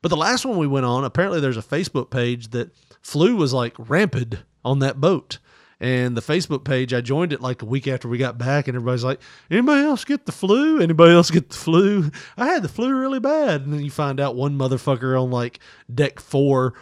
But 0.00 0.08
the 0.08 0.16
last 0.16 0.46
one 0.46 0.56
we 0.56 0.66
went 0.66 0.86
on, 0.86 1.04
apparently 1.04 1.40
there's 1.40 1.58
a 1.58 1.62
Facebook 1.62 2.08
page 2.10 2.48
that 2.52 2.70
flu 3.02 3.36
was 3.36 3.52
like 3.52 3.74
rampant 3.78 4.36
on 4.64 4.78
that 4.78 4.98
boat. 4.98 5.38
And 5.80 6.14
the 6.14 6.20
Facebook 6.20 6.62
page, 6.64 6.92
I 6.92 7.00
joined 7.00 7.32
it 7.32 7.40
like 7.40 7.62
a 7.62 7.64
week 7.64 7.88
after 7.88 8.06
we 8.06 8.18
got 8.18 8.36
back, 8.36 8.68
and 8.68 8.76
everybody's 8.76 9.04
like, 9.04 9.20
anybody 9.50 9.82
else 9.82 10.04
get 10.04 10.26
the 10.26 10.32
flu? 10.32 10.80
Anybody 10.80 11.12
else 11.12 11.30
get 11.30 11.48
the 11.48 11.56
flu? 11.56 12.10
I 12.36 12.48
had 12.48 12.62
the 12.62 12.68
flu 12.68 12.94
really 12.94 13.18
bad. 13.18 13.62
And 13.62 13.72
then 13.72 13.80
you 13.80 13.90
find 13.90 14.20
out 14.20 14.36
one 14.36 14.58
motherfucker 14.58 15.20
on 15.20 15.30
like 15.30 15.58
deck 15.92 16.20
four, 16.20 16.74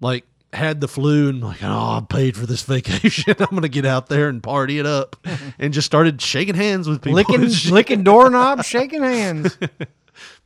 like, 0.00 0.24
had 0.54 0.80
the 0.80 0.88
flu 0.88 1.28
and 1.28 1.42
like, 1.42 1.62
oh, 1.62 1.68
I 1.68 2.06
paid 2.08 2.34
for 2.34 2.46
this 2.46 2.62
vacation. 2.66 3.34
I'm 3.38 3.54
gonna 3.54 3.68
get 3.68 3.84
out 3.84 4.08
there 4.08 4.28
and 4.28 4.42
party 4.42 4.78
it 4.78 4.86
up, 4.86 5.16
and 5.58 5.74
just 5.74 5.86
started 5.86 6.22
shaking 6.22 6.54
hands 6.54 6.88
with 6.88 7.02
people, 7.02 7.16
Licking, 7.16 7.50
licking 7.70 8.04
doorknobs, 8.04 8.64
shaking 8.64 9.02
hands. 9.02 9.58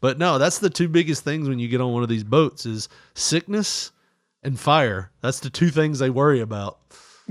But 0.01 0.19
no, 0.19 0.39
that's 0.39 0.59
the 0.59 0.71
two 0.71 0.89
biggest 0.89 1.23
things 1.23 1.49
when 1.49 1.61
you 1.61 1.69
get 1.69 1.81
on 1.81 1.93
one 1.93 2.03
of 2.03 2.09
these 2.09 2.25
boats 2.25 2.67
is 2.67 2.89
sickness 3.15 3.93
and 4.43 4.59
fire. 4.59 5.13
That's 5.21 5.39
the 5.39 5.51
two 5.51 5.69
things 5.69 6.01
they 6.01 6.11
worry 6.11 6.41
about. 6.41 6.79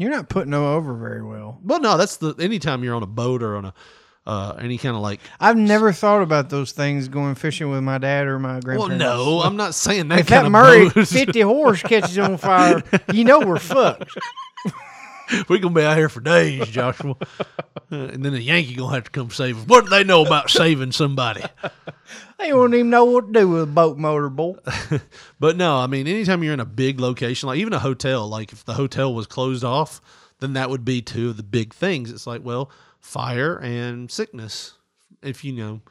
You're 0.02 0.12
not 0.12 0.30
putting 0.30 0.52
them 0.52 0.64
over 0.64 0.94
very 0.96 1.24
well. 1.24 1.60
Well, 1.64 1.80
no, 1.80 1.98
that's 1.98 2.18
the 2.18 2.36
anytime 2.40 2.84
you're 2.84 2.96
on 2.96 3.04
a 3.04 3.08
boat 3.08 3.44
or 3.44 3.56
on 3.56 3.66
a 3.66 3.74
uh, 4.26 4.56
any 4.60 4.78
kind 4.78 4.96
of 4.96 5.02
like. 5.02 5.20
I've 5.40 5.58
never 5.58 5.92
thought 5.92 6.22
about 6.22 6.50
those 6.50 6.72
things 6.72 7.08
going 7.08 7.34
fishing 7.36 7.70
with 7.72 7.82
my 7.82 7.98
dad 7.98 8.28
or 8.28 8.38
my 8.38 8.60
grandfather. 8.60 8.90
Well, 8.90 8.98
no, 8.98 9.42
I'm 9.42 9.56
not 9.56 9.74
saying 9.74 10.08
that 10.10 10.20
If 10.20 10.28
kind 10.28 10.42
that 10.42 10.46
of 10.46 10.52
Murray 10.52 10.90
boat. 10.90 11.08
50 11.08 11.42
horse 11.42 11.82
catches 11.82 12.18
on 12.20 12.38
fire, 12.38 12.84
you 13.12 13.24
know 13.24 13.40
we're 13.40 13.58
fucked. 13.60 14.16
We're 15.48 15.60
gonna 15.60 15.76
be 15.76 15.84
out 15.84 15.98
here 15.98 16.10
for 16.10 16.22
days, 16.22 16.68
Joshua. 16.68 17.16
Uh, 17.92 17.96
and 17.96 18.24
then 18.24 18.34
the 18.34 18.42
Yankee 18.42 18.76
gonna 18.76 18.94
have 18.94 19.06
to 19.06 19.12
come 19.12 19.30
save 19.32 19.58
us. 19.58 19.68
What 19.68 19.86
do 19.86 19.90
they 19.90 20.04
know 20.04 20.26
about 20.26 20.50
saving 20.50 20.92
somebody? 20.92 21.44
They 22.38 22.50
don't 22.50 22.74
even 22.74 22.90
know 22.90 23.06
what 23.06 23.34
to 23.34 23.40
do 23.40 23.48
with 23.48 23.64
a 23.64 23.68
boat 23.68 23.98
motor, 23.98 24.30
boy. 24.30 24.56
But 25.40 25.58
no, 25.58 25.78
I 25.78 25.88
mean, 25.88 26.08
anytime 26.08 26.44
you're 26.44 26.54
in 26.54 26.60
a 26.60 26.66
big 26.66 27.00
location, 27.00 27.48
like 27.48 27.60
even 27.60 27.74
a 27.74 27.80
hotel, 27.80 28.28
like 28.28 28.52
if 28.54 28.64
the 28.64 28.74
hotel 28.74 29.14
was 29.14 29.26
closed 29.28 29.64
off, 29.64 30.02
then 30.40 30.54
that 30.54 30.70
would 30.70 30.86
be 30.86 31.02
two 31.02 31.30
of 31.30 31.38
the 31.38 31.44
big 31.44 31.74
things. 31.74 32.12
It's 32.12 32.28
like, 32.28 32.44
well, 32.44 32.72
fire 33.00 33.58
and 33.58 34.10
sickness. 34.12 34.74
If 35.22 35.44
you 35.44 35.52
know 35.54 35.82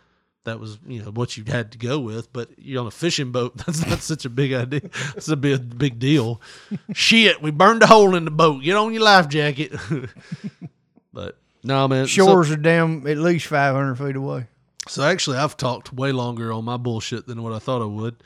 that 0.48 0.58
was 0.58 0.78
you 0.86 1.02
know 1.02 1.10
what 1.10 1.36
you 1.36 1.44
had 1.46 1.72
to 1.72 1.78
go 1.78 1.98
with, 2.00 2.32
but 2.32 2.48
you're 2.58 2.80
on 2.80 2.86
a 2.86 2.90
fishing 2.90 3.30
boat. 3.32 3.56
That's 3.66 3.86
not 3.86 4.00
such 4.00 4.24
a 4.24 4.30
big 4.30 4.52
idea. 4.52 4.80
It's 5.16 5.28
a 5.28 5.36
big 5.36 5.78
big 5.78 5.98
deal. 5.98 6.40
Shit, 6.92 7.40
we 7.42 7.50
burned 7.50 7.82
a 7.82 7.86
hole 7.86 8.14
in 8.14 8.24
the 8.24 8.30
boat. 8.30 8.62
Get 8.62 8.76
on 8.76 8.92
your 8.92 9.02
life 9.02 9.28
jacket. 9.28 9.72
but 11.12 11.36
no, 11.62 11.86
man. 11.88 12.06
so- 12.06 12.26
Shores 12.26 12.50
are 12.50 12.56
damn 12.56 13.06
at 13.06 13.18
least 13.18 13.46
500 13.46 13.96
feet 13.96 14.16
away. 14.16 14.46
so 14.88 15.02
actually, 15.02 15.38
I've 15.38 15.56
talked 15.56 15.92
way 15.92 16.12
longer 16.12 16.52
on 16.52 16.64
my 16.64 16.76
bullshit 16.76 17.26
than 17.26 17.42
what 17.42 17.52
I 17.52 17.58
thought 17.58 17.82
I 17.82 17.86
would. 17.86 18.16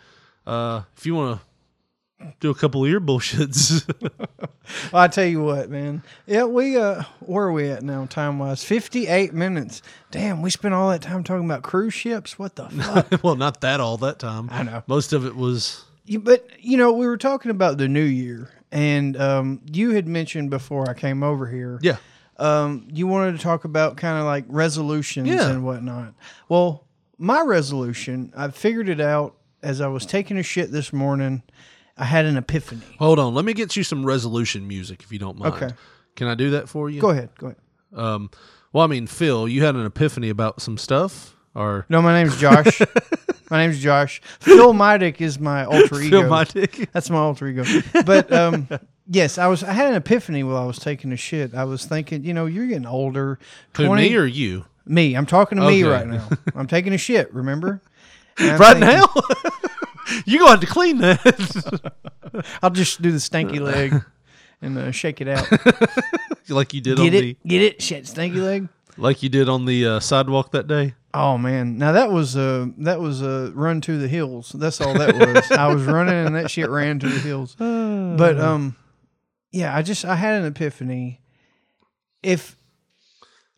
Uh, 0.46 0.82
if 0.96 1.06
you 1.06 1.14
want 1.14 1.38
to 1.38 1.46
do 2.40 2.50
a 2.50 2.54
couple 2.54 2.84
of 2.84 2.90
your 2.90 3.00
bullshits, 3.00 3.86
Well, 4.92 5.02
I 5.02 5.08
tell 5.08 5.24
you 5.26 5.42
what, 5.42 5.70
man. 5.70 6.02
Yeah, 6.26 6.44
we 6.44 6.76
uh, 6.76 7.02
where 7.20 7.46
are 7.46 7.52
we 7.52 7.68
at 7.68 7.82
now, 7.82 8.06
time 8.06 8.38
wise? 8.38 8.64
Fifty-eight 8.64 9.34
minutes. 9.34 9.82
Damn, 10.10 10.40
we 10.42 10.50
spent 10.50 10.72
all 10.74 10.90
that 10.90 11.02
time 11.02 11.24
talking 11.24 11.44
about 11.44 11.62
cruise 11.62 11.94
ships. 11.94 12.38
What 12.38 12.56
the 12.56 12.68
fuck? 13.10 13.22
well, 13.24 13.36
not 13.36 13.60
that 13.62 13.80
all 13.80 13.96
that 13.98 14.18
time. 14.18 14.48
I 14.50 14.62
know. 14.62 14.82
Most 14.86 15.12
of 15.12 15.26
it 15.26 15.36
was 15.36 15.84
You- 16.06 16.20
but 16.20 16.46
you 16.60 16.76
know, 16.76 16.92
we 16.92 17.06
were 17.06 17.16
talking 17.18 17.50
about 17.50 17.76
the 17.78 17.88
new 17.88 18.04
year, 18.04 18.50
and 18.70 19.16
um, 19.20 19.60
you 19.72 19.90
had 19.90 20.06
mentioned 20.08 20.50
before 20.50 20.88
I 20.88 20.94
came 20.94 21.22
over 21.22 21.46
here. 21.46 21.78
yeah. 21.82 21.96
Um, 22.38 22.88
you 22.92 23.06
wanted 23.06 23.32
to 23.36 23.38
talk 23.42 23.64
about 23.64 23.96
kind 23.98 24.18
of 24.18 24.24
like 24.24 24.44
resolutions 24.48 25.28
Yeah. 25.28 25.50
and 25.50 25.64
whatnot. 25.64 26.14
Well, 26.48 26.86
my 27.18 27.42
resolution, 27.42 28.32
I 28.36 28.48
figured 28.48 28.88
it 28.88 29.00
out 29.00 29.36
as 29.62 29.80
I 29.80 29.86
was 29.88 30.06
taking 30.06 30.38
a 30.38 30.42
shit 30.42 30.72
this 30.72 30.92
morning. 30.92 31.42
I 32.03 32.05
had 32.05 32.26
an 32.26 32.36
epiphany. 32.36 32.82
Hold 32.98 33.20
on, 33.20 33.32
let 33.32 33.44
me 33.44 33.53
get 33.53 33.76
you 33.76 33.84
some 33.84 34.05
resolution 34.05 34.66
music 34.66 35.05
if 35.05 35.12
you 35.12 35.20
don't 35.20 35.38
mind. 35.38 35.55
Okay. 35.55 35.68
Can 36.16 36.26
I 36.26 36.34
do 36.34 36.50
that 36.50 36.68
for 36.68 36.90
you? 36.90 37.00
Go 37.00 37.11
ahead. 37.11 37.30
Go 37.38 37.46
ahead. 37.46 37.59
Um, 37.94 38.28
well, 38.72 38.82
I 38.82 38.88
mean, 38.88 39.07
Phil, 39.07 39.46
you 39.46 39.62
had 39.62 39.76
an 39.76 39.86
epiphany 39.86 40.28
about 40.28 40.61
some 40.61 40.76
stuff, 40.78 41.36
or 41.55 41.86
No, 41.88 42.03
my 42.03 42.20
name's 42.20 42.36
Josh. 42.40 42.80
my 43.50 43.64
name's 43.64 43.80
Josh. 43.80 44.20
Phil 44.40 44.74
Midick 44.74 45.20
is 45.20 45.38
my 45.38 45.64
alter 45.64 46.00
ego. 46.00 46.22
Phil 46.22 46.28
Midick. 46.28 46.88
That's 46.92 47.09
my 47.09 47.18
alter 47.18 47.46
ego. 47.46 47.62
But 48.05 48.32
um, 48.32 48.66
yes, 49.07 49.38
I 49.38 49.46
was. 49.46 49.62
I 49.62 49.72
had 49.72 49.86
an 49.86 49.94
epiphany 49.94 50.42
while 50.42 50.57
I 50.57 50.64
was 50.64 50.80
taking 50.80 51.12
a 51.12 51.16
shit. 51.16 51.55
I 51.55 51.62
was 51.62 51.84
thinking, 51.84 52.24
you 52.24 52.34
know, 52.34 52.46
you're 52.46 52.66
getting 52.66 52.84
older. 52.84 53.38
who, 53.76 53.86
20 53.86 54.09
me 54.09 54.16
or 54.16 54.24
you? 54.24 54.64
me? 54.86 55.14
I'm 55.14 55.26
talking 55.26 55.57
to 55.61 55.68
me 55.68 55.84
right 55.84 56.09
now. 56.09 56.28
I'm 56.57 56.66
taking 56.66 56.92
a 56.94 56.98
shit. 56.98 57.32
Remember? 57.32 57.80
Right 58.40 58.78
thinking, 58.78 58.80
now, 58.80 59.09
you 60.26 60.38
gonna 60.38 60.50
have 60.52 60.60
to 60.60 60.66
clean 60.66 60.98
that, 60.98 62.44
I'll 62.62 62.70
just 62.70 63.00
do 63.02 63.10
the 63.12 63.18
stanky 63.18 63.60
leg 63.72 63.94
and 64.60 64.78
uh, 64.78 64.90
shake 64.90 65.20
it 65.20 65.28
out. 65.28 65.46
like 66.48 66.72
you 66.74 66.80
did 66.80 66.98
on 66.98 67.04
Get 67.06 67.10
the 67.20 67.30
it? 67.30 67.46
Get 67.46 67.62
it? 67.62 67.82
Shit, 67.82 68.04
stanky 68.04 68.36
leg. 68.42 68.68
like 68.96 69.22
you 69.22 69.28
did 69.28 69.48
on 69.48 69.64
the 69.64 69.86
uh, 69.86 70.00
sidewalk 70.00 70.52
that 70.52 70.66
day. 70.66 70.94
Oh 71.14 71.36
man, 71.36 71.76
now 71.78 71.92
that 71.92 72.10
was 72.10 72.36
a 72.36 72.72
that 72.78 73.00
was 73.00 73.20
a 73.22 73.52
run 73.54 73.80
to 73.82 73.98
the 73.98 74.08
hills. 74.08 74.50
That's 74.56 74.80
all 74.80 74.94
that 74.94 75.14
was. 75.14 75.50
I 75.52 75.66
was 75.72 75.82
running 75.84 76.14
and 76.26 76.36
that 76.36 76.50
shit 76.50 76.70
ran 76.70 76.98
to 77.00 77.08
the 77.08 77.18
hills. 77.20 77.56
But 78.16 78.38
um, 78.38 78.76
yeah, 79.52 79.74
I 79.76 79.82
just 79.82 80.04
I 80.04 80.14
had 80.16 80.40
an 80.40 80.46
epiphany. 80.46 81.20
If 82.22 82.56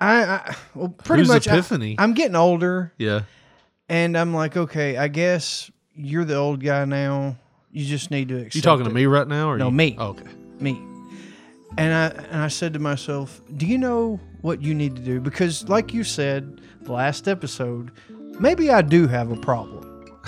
I, 0.00 0.24
I 0.24 0.56
well, 0.74 0.88
pretty 0.88 1.22
Whose 1.22 1.28
much 1.28 1.48
I- 1.48 1.52
epiphany? 1.52 1.96
I'm 1.98 2.14
getting 2.14 2.34
older, 2.36 2.92
Yeah, 2.98 3.22
and 3.88 4.16
I'm 4.16 4.32
like, 4.34 4.56
okay, 4.56 4.96
I 4.96 5.08
guess 5.08 5.70
you're 5.96 6.24
the 6.24 6.36
old 6.36 6.62
guy 6.62 6.84
now. 6.84 7.36
You 7.72 7.84
just 7.84 8.10
need 8.10 8.28
to 8.28 8.36
accept. 8.36 8.54
you 8.54 8.62
talking 8.62 8.86
it. 8.86 8.88
to 8.88 8.94
me 8.94 9.06
right 9.06 9.26
now, 9.26 9.50
or 9.50 9.58
No, 9.58 9.66
you? 9.66 9.72
me. 9.74 9.96
Oh, 9.98 10.08
okay. 10.08 10.24
me. 10.60 10.80
And 11.76 11.92
I 11.92 12.06
and 12.30 12.40
I 12.40 12.48
said 12.48 12.72
to 12.74 12.78
myself, 12.78 13.40
"Do 13.56 13.66
you 13.66 13.78
know 13.78 14.20
what 14.42 14.62
you 14.62 14.74
need 14.74 14.94
to 14.96 15.02
do?" 15.02 15.20
Because, 15.20 15.68
like 15.68 15.92
you 15.92 16.04
said, 16.04 16.60
the 16.82 16.92
last 16.92 17.26
episode, 17.26 17.90
maybe 18.38 18.70
I 18.70 18.80
do 18.82 19.08
have 19.08 19.32
a 19.32 19.36
problem. 19.36 19.80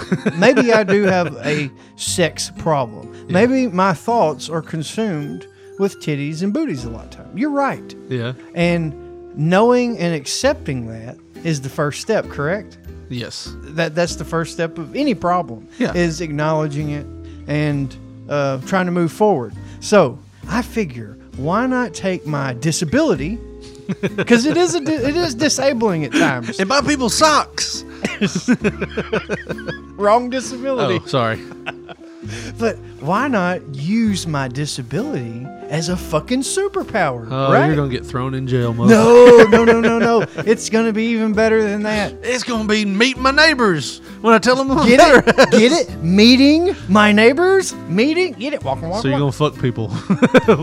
maybe 0.38 0.72
I 0.72 0.82
do 0.82 1.04
have 1.04 1.36
a 1.46 1.70
sex 1.94 2.50
problem. 2.58 3.26
Maybe 3.28 3.66
my 3.68 3.92
thoughts 3.94 4.48
are 4.50 4.60
consumed 4.60 5.46
with 5.78 6.00
titties 6.00 6.42
and 6.42 6.52
booties 6.52 6.84
a 6.84 6.90
lot 6.90 7.04
of 7.04 7.10
time. 7.10 7.38
You're 7.38 7.50
right. 7.50 7.94
Yeah. 8.08 8.32
And 8.56 8.92
knowing 9.36 9.98
and 9.98 10.14
accepting 10.14 10.88
that 10.88 11.16
is 11.44 11.60
the 11.60 11.68
first 11.68 12.00
step, 12.02 12.28
correct? 12.28 12.78
Yes. 13.08 13.54
that 13.76 13.94
that's 13.94 14.16
the 14.16 14.24
first 14.24 14.52
step 14.52 14.78
of 14.78 14.94
any 14.96 15.14
problem 15.14 15.68
Yeah. 15.78 15.94
is 15.94 16.20
acknowledging 16.20 16.90
it 16.90 17.06
and 17.46 17.94
uh, 18.28 18.58
trying 18.66 18.86
to 18.86 18.92
move 18.92 19.12
forward 19.12 19.54
so 19.80 20.18
i 20.48 20.62
figure 20.62 21.16
why 21.36 21.66
not 21.66 21.94
take 21.94 22.26
my 22.26 22.52
disability 22.54 23.38
because 24.16 24.46
it 24.46 24.56
is 24.56 24.74
a 24.74 24.80
di- 24.80 24.92
it 25.10 25.16
is 25.16 25.34
disabling 25.34 26.04
at 26.04 26.12
times 26.12 26.58
And 26.58 26.68
buy 26.68 26.80
people 26.80 27.08
socks. 27.08 27.84
wrong 29.96 30.30
disability 30.30 31.00
Oh, 31.02 31.06
sorry. 31.06 31.40
but 32.58 32.76
why 33.00 33.28
not 33.28 33.62
use 33.74 34.26
my 34.26 34.48
disability 34.48 35.46
as 35.68 35.88
a 35.88 35.96
fucking 35.96 36.40
superpower 36.40 37.26
Oh, 37.30 37.52
right 37.52 37.66
you're 37.66 37.76
gonna 37.76 37.90
get 37.90 38.06
thrown 38.06 38.34
in 38.34 38.46
jail, 38.46 38.72
mother. 38.72 38.94
no 38.94 39.44
no 39.50 39.64
no 39.64 39.80
no 39.80 39.98
no 39.98 40.20
it's 40.46 40.70
gonna 40.70 40.92
be 40.92 41.04
even 41.06 41.32
better 41.32 41.62
than 41.62 41.82
that 41.82 42.14
It's 42.22 42.44
gonna 42.44 42.68
be 42.68 42.84
meet 42.84 43.18
my 43.18 43.30
neighbors 43.32 43.98
when 44.20 44.32
I 44.34 44.38
tell 44.38 44.56
them 44.56 44.70
I'm 44.70 44.86
Get 44.86 44.98
better. 44.98 45.42
it? 45.42 45.50
Get 45.50 45.72
it? 45.72 45.90
Meeting 46.02 46.74
my 46.88 47.12
neighbors? 47.12 47.74
Meeting? 47.88 48.32
Get 48.34 48.52
it? 48.54 48.62
Walking, 48.62 48.88
walking. 48.88 49.02
So 49.02 49.08
you're 49.08 49.20
walking. 49.20 49.38
gonna 49.38 49.52
fuck 49.52 49.60
people. 49.60 49.88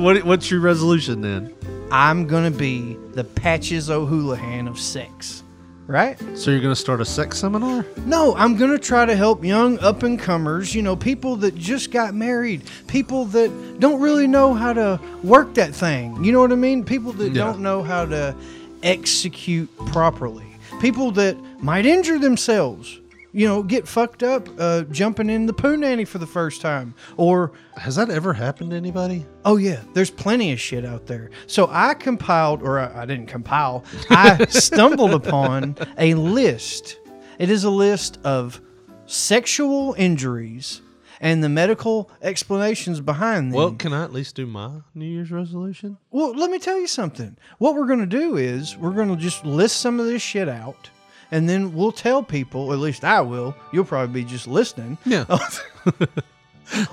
what, 0.01 0.23
what's 0.23 0.49
your 0.49 0.61
resolution 0.61 1.21
then? 1.21 1.53
I'm 1.91 2.25
gonna 2.25 2.49
be 2.51 2.97
the 3.13 3.23
Patches 3.23 3.89
O'Houlihan 3.89 4.67
of 4.67 4.79
sex, 4.79 5.42
right? 5.87 6.17
So 6.35 6.51
you're 6.51 6.59
gonna 6.61 6.75
start 6.75 7.01
a 7.01 7.05
sex 7.05 7.39
seminar? 7.39 7.85
No, 8.05 8.35
I'm 8.35 8.55
gonna 8.57 8.77
try 8.79 9.05
to 9.05 9.15
help 9.15 9.43
young 9.43 9.79
up 9.79 10.03
and 10.03 10.17
comers. 10.19 10.73
You 10.73 10.81
know, 10.81 10.95
people 10.95 11.35
that 11.37 11.55
just 11.55 11.91
got 11.91 12.13
married, 12.13 12.61
people 12.87 13.25
that 13.25 13.79
don't 13.79 13.99
really 14.01 14.27
know 14.27 14.53
how 14.53 14.73
to 14.73 14.99
work 15.23 15.53
that 15.55 15.73
thing. 15.75 16.23
You 16.23 16.31
know 16.31 16.39
what 16.41 16.51
I 16.51 16.55
mean? 16.55 16.83
People 16.83 17.11
that 17.13 17.33
Yeah. 17.33 17.43
don't 17.45 17.59
know 17.59 17.83
how 17.83 18.05
to 18.05 18.35
execute 18.81 19.69
properly. 19.87 20.45
People 20.81 21.11
that 21.11 21.37
might 21.61 21.85
injure 21.85 22.19
themselves. 22.19 22.99
You 23.35 23.47
know, 23.47 23.63
get 23.63 23.87
fucked 23.87 24.21
up 24.21 24.47
uh, 24.59 24.83
jumping 24.83 25.29
in 25.29 25.47
the 25.47 25.53
poo 25.53 25.75
nanny 25.75 26.05
for 26.05 26.19
the 26.19 26.27
first 26.27 26.61
time, 26.61 26.93
or 27.17 27.51
Has 27.77 27.95
that 27.95 28.11
ever 28.11 28.31
happened 28.31 28.69
to 28.71 28.77
anybody? 28.77 29.25
Oh 29.43 29.57
yeah, 29.57 29.81
there's 29.93 30.11
plenty 30.11 30.51
of 30.51 30.59
shit 30.59 30.85
out 30.85 31.07
there. 31.07 31.31
So 31.47 31.67
I 31.71 31.95
compiled, 31.95 32.61
or 32.61 32.79
I, 32.79 33.01
I 33.01 33.05
didn't 33.05 33.25
compile. 33.25 33.83
I 34.11 34.45
stumbled 34.45 35.13
upon 35.15 35.75
a 35.97 36.13
list. 36.13 36.99
It 37.39 37.49
is 37.49 37.63
a 37.63 37.71
list 37.71 38.19
of 38.23 38.61
sexual 39.07 39.95
injuries 39.97 40.81
and 41.19 41.43
the 41.43 41.49
medical 41.49 42.11
explanations 42.21 42.99
behind 42.99 43.51
them. 43.51 43.57
Well, 43.57 43.71
can 43.71 43.93
I 43.93 44.03
at 44.03 44.13
least 44.13 44.35
do 44.35 44.45
my 44.45 44.81
New 44.93 45.05
Year's 45.05 45.31
resolution? 45.31 45.97
Well, 46.11 46.35
let 46.35 46.51
me 46.51 46.59
tell 46.59 46.77
you 46.77 46.85
something. 46.87 47.37
What 47.57 47.75
we're 47.75 47.87
going 47.87 47.99
to 48.01 48.05
do 48.05 48.37
is 48.37 48.77
we're 48.77 48.91
going 48.91 49.09
to 49.09 49.15
just 49.15 49.45
list 49.45 49.77
some 49.77 49.99
of 49.99 50.05
this 50.05 50.21
shit 50.21 50.49
out, 50.49 50.89
and 51.33 51.49
then 51.49 51.73
we'll 51.73 51.91
tell 51.91 52.23
people. 52.23 52.71
At 52.71 52.79
least 52.79 53.03
I 53.03 53.19
will. 53.21 53.53
You'll 53.73 53.83
probably 53.85 54.21
be 54.23 54.29
just 54.29 54.47
listening. 54.47 54.97
Yeah. 55.05 55.25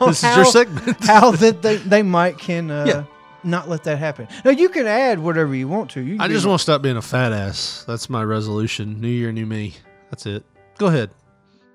This 0.00 0.24
is 0.24 0.36
your 0.36 0.44
segment. 0.44 1.02
how 1.04 1.30
that 1.30 1.62
they, 1.62 1.76
they 1.76 2.02
might 2.02 2.38
can 2.38 2.70
uh, 2.70 2.84
Yeah. 2.86 3.04
not 3.44 3.68
let 3.68 3.84
that 3.84 3.98
happen. 3.98 4.26
Now 4.44 4.50
you 4.50 4.68
can 4.68 4.86
add 4.86 5.18
whatever 5.20 5.54
you 5.54 5.68
want 5.68 5.90
to. 5.92 6.00
You 6.00 6.16
I 6.18 6.26
just 6.28 6.44
want 6.44 6.58
to 6.58 6.62
stop 6.62 6.82
being 6.82 6.96
a 6.96 7.02
fat 7.02 7.32
ass. 7.32 7.84
That's 7.86 8.10
my 8.10 8.22
resolution. 8.24 9.00
New 9.00 9.08
year, 9.08 9.30
new 9.32 9.46
me. 9.46 9.74
That's 10.10 10.26
it. 10.26 10.44
Go 10.76 10.88
ahead. 10.88 11.10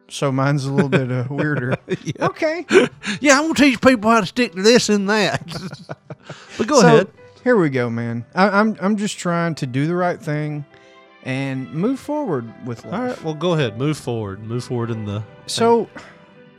so 0.09 0.31
mine's 0.31 0.65
a 0.65 0.71
little 0.73 0.89
bit 0.89 1.09
uh, 1.11 1.23
weirder. 1.29 1.77
Okay, 2.19 2.65
Yeah, 3.21 3.37
I'm 3.39 3.43
gonna 3.45 3.53
teach 3.55 3.79
people 3.81 4.11
how 4.11 4.19
to 4.19 4.25
stick 4.27 4.51
to 4.53 4.61
this 4.61 4.89
and 4.89 5.09
that. 5.09 5.41
but 6.57 6.67
go 6.67 6.81
So, 6.81 6.87
ahead. 6.87 7.07
Here 7.43 7.55
we 7.55 7.69
go, 7.69 7.89
man. 7.89 8.25
I, 8.35 8.49
I'm 8.59 8.75
I'm 8.81 8.97
just 8.97 9.17
trying 9.17 9.55
to 9.55 9.65
do 9.65 9.87
the 9.87 9.95
right 9.95 10.19
thing 10.21 10.65
and 11.25 11.71
move 11.73 11.99
forward 11.99 12.51
with 12.65 12.85
life. 12.85 12.93
All 12.93 13.01
right. 13.07 13.23
Well, 13.23 13.33
go 13.33 13.53
ahead. 13.53 13.77
Move 13.77 13.97
forward. 13.97 14.43
Move 14.43 14.63
forward 14.63 14.91
in 14.91 15.05
the. 15.05 15.23
So, 15.47 15.89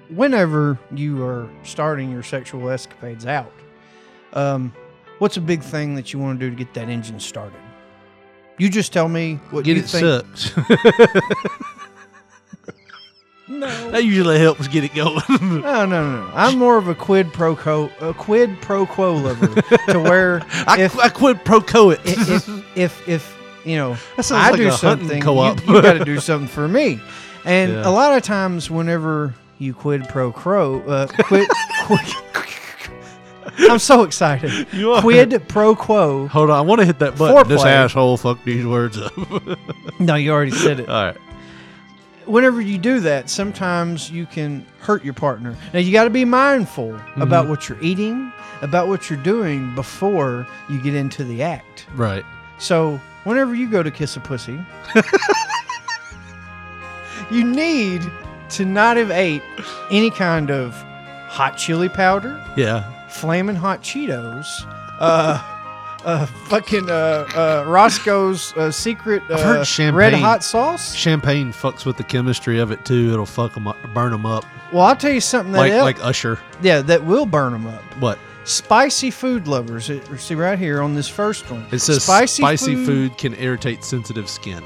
whenever 0.09 0.79
you 0.95 1.25
are 1.25 1.49
starting 1.62 2.11
your 2.11 2.23
sexual 2.23 2.69
escapades 2.69 3.27
out, 3.27 3.53
um, 4.33 4.73
what's 5.19 5.37
a 5.37 5.41
big 5.41 5.62
thing 5.62 5.95
that 5.95 6.12
you 6.12 6.19
want 6.19 6.39
to 6.41 6.47
do 6.47 6.51
to 6.51 6.57
get 6.57 6.75
that 6.75 6.89
engine 6.89 7.21
started? 7.21 7.61
You 8.59 8.69
just 8.71 8.93
tell 8.93 9.09
me 9.09 9.37
what 9.51 9.64
Get 9.64 9.77
you 9.77 9.83
it 9.83 9.89
think. 9.89 10.37
sucked. 10.37 10.59
No. 13.49 13.91
that 13.93 14.03
usually 14.05 14.41
helps 14.41 14.67
get 14.67 14.83
it 14.83 14.93
going. 14.93 15.21
No, 15.62 15.87
no, 15.87 15.87
no, 15.87 16.27
no. 16.27 16.33
I'm 16.35 16.59
more 16.59 16.77
of 16.79 16.89
a 16.89 16.97
quid 16.97 17.33
pro 17.33 17.55
quo, 17.55 17.91
a 18.01 18.12
quid 18.12 18.61
pro 18.61 18.87
quo 18.87 19.14
lover, 19.14 19.47
to 19.93 20.01
where 20.01 20.43
I, 20.67 20.81
if, 20.81 20.99
I 20.99 21.09
quit 21.09 21.45
pro 21.45 21.61
quo 21.61 21.91
it. 21.91 22.01
if 22.05 22.49
if 22.77 23.09
if 23.09 23.36
you 23.67 23.77
know 23.77 23.97
I 24.31 24.51
like 24.51 24.57
do 24.57 24.71
something, 24.71 25.21
co-op. 25.21 25.61
you, 25.67 25.83
got 25.83 25.95
to 25.95 26.05
do 26.14 26.21
something 26.21 26.49
for 26.49 26.69
me. 26.69 27.01
And 27.45 27.73
Yeah. 27.73 27.89
a 27.89 27.91
lot 27.91 28.17
of 28.17 28.23
times, 28.23 28.71
whenever 28.71 29.35
you 29.59 29.75
quid 29.75 30.09
pro 30.09 30.33
quo, 30.33 30.81
uh, 30.87 31.07
quid, 31.07 31.49
quid 31.85 32.01
I'm 33.71 33.79
so 33.79 34.03
excited. 34.03 34.67
You 34.73 34.93
are. 34.93 35.01
Quid 35.01 35.49
pro 35.49 35.75
quo. 35.75 36.27
Hold 36.29 36.51
on, 36.51 36.59
I 36.59 36.61
want 36.61 36.81
to 36.81 36.85
hit 36.85 36.99
that 36.99 37.17
button. 37.17 37.49
This 37.49 37.64
asshole 37.64 38.17
fucked 38.17 38.45
these 38.45 38.67
words 38.67 38.99
up. 38.99 39.12
No, 39.99 40.14
you 40.14 40.31
already 40.31 40.51
said 40.51 40.81
it. 40.81 40.89
All 40.91 41.07
right. 41.07 41.17
whenever 42.27 42.61
you 42.61 42.77
do 42.77 43.01
that, 43.01 43.31
sometimes 43.31 44.11
you 44.11 44.27
can 44.27 44.67
hurt 44.81 45.03
your 45.03 45.14
partner. 45.14 45.57
Now 45.73 45.79
you 45.79 45.91
got 45.91 46.05
to 46.05 46.11
be 46.11 46.25
mindful 46.27 46.91
Mm-hmm. 46.93 47.23
about 47.23 47.49
what 47.49 47.67
you're 47.69 47.81
eating, 47.81 48.31
about 48.61 48.89
what 48.89 49.09
you're 49.09 49.23
doing 49.23 49.75
before 49.75 50.47
you 50.69 50.79
get 50.83 50.95
into 50.95 51.25
the 51.25 51.43
act. 51.43 51.87
Right. 51.95 52.25
So 52.59 53.01
whenever 53.27 53.55
you 53.55 53.68
go 53.68 53.83
to 53.83 53.91
kiss 53.91 54.16
a 54.16 54.20
pussy, 54.20 54.59
you 57.31 57.45
need 57.45 58.03
to 58.51 58.64
not 58.64 58.97
have 58.97 59.11
ate 59.11 59.43
any 59.91 60.11
kind 60.11 60.51
of 60.51 60.72
hot 61.29 61.57
chili 61.57 61.89
powder, 61.89 62.43
Yeah. 62.57 62.85
flaming 63.09 63.57
hot 63.57 63.83
Cheetos, 63.83 64.47
uh, 65.01 65.43
uh, 66.05 66.27
fucking 66.49 66.89
uh, 66.89 66.93
uh, 67.35 67.64
Roscoe's 67.66 68.53
uh, 68.57 68.70
secret 68.70 69.22
I've 69.29 69.41
heard 69.41 69.57
uh, 69.59 69.64
champagne- 69.64 69.95
red 69.97 70.14
hot 70.14 70.45
sauce. 70.45 70.95
Champagne 70.95 71.53
fucks 71.53 71.85
with 71.85 71.97
the 71.97 72.05
chemistry 72.05 72.61
of 72.61 72.70
it 72.70 72.85
too. 72.85 73.11
It'll 73.12 73.27
fuck 73.27 73.55
them 73.55 73.66
up, 73.66 73.77
burn 73.93 74.12
them 74.12 74.24
up, 74.24 74.45
Well, 74.72 74.85
I'll 74.85 74.97
tell 74.97 75.11
you 75.12 75.20
something 75.20 75.53
that 75.53 75.59
like 75.59 75.72
el- 75.72 75.85
like 75.85 76.05
Usher. 76.05 76.39
yeah, 76.62 76.81
that 76.83 77.05
will 77.05 77.27
burn 77.27 77.53
them 77.53 77.66
up. 77.66 77.83
What? 77.99 78.18
Spicy 78.47 79.11
food 79.11 79.49
lovers. 79.49 79.90
It, 79.90 80.03
see 80.18 80.34
right 80.36 80.59
here 80.59 80.80
on 80.80 80.94
this 80.94 81.09
first 81.09 81.51
one. 81.51 81.66
It 81.72 81.80
says 81.80 82.05
spicy, 82.05 82.76
food. 82.86 83.18
can 83.18 83.34
irritate 83.34 83.82
sensitive 83.84 84.28
skin. 84.30 84.62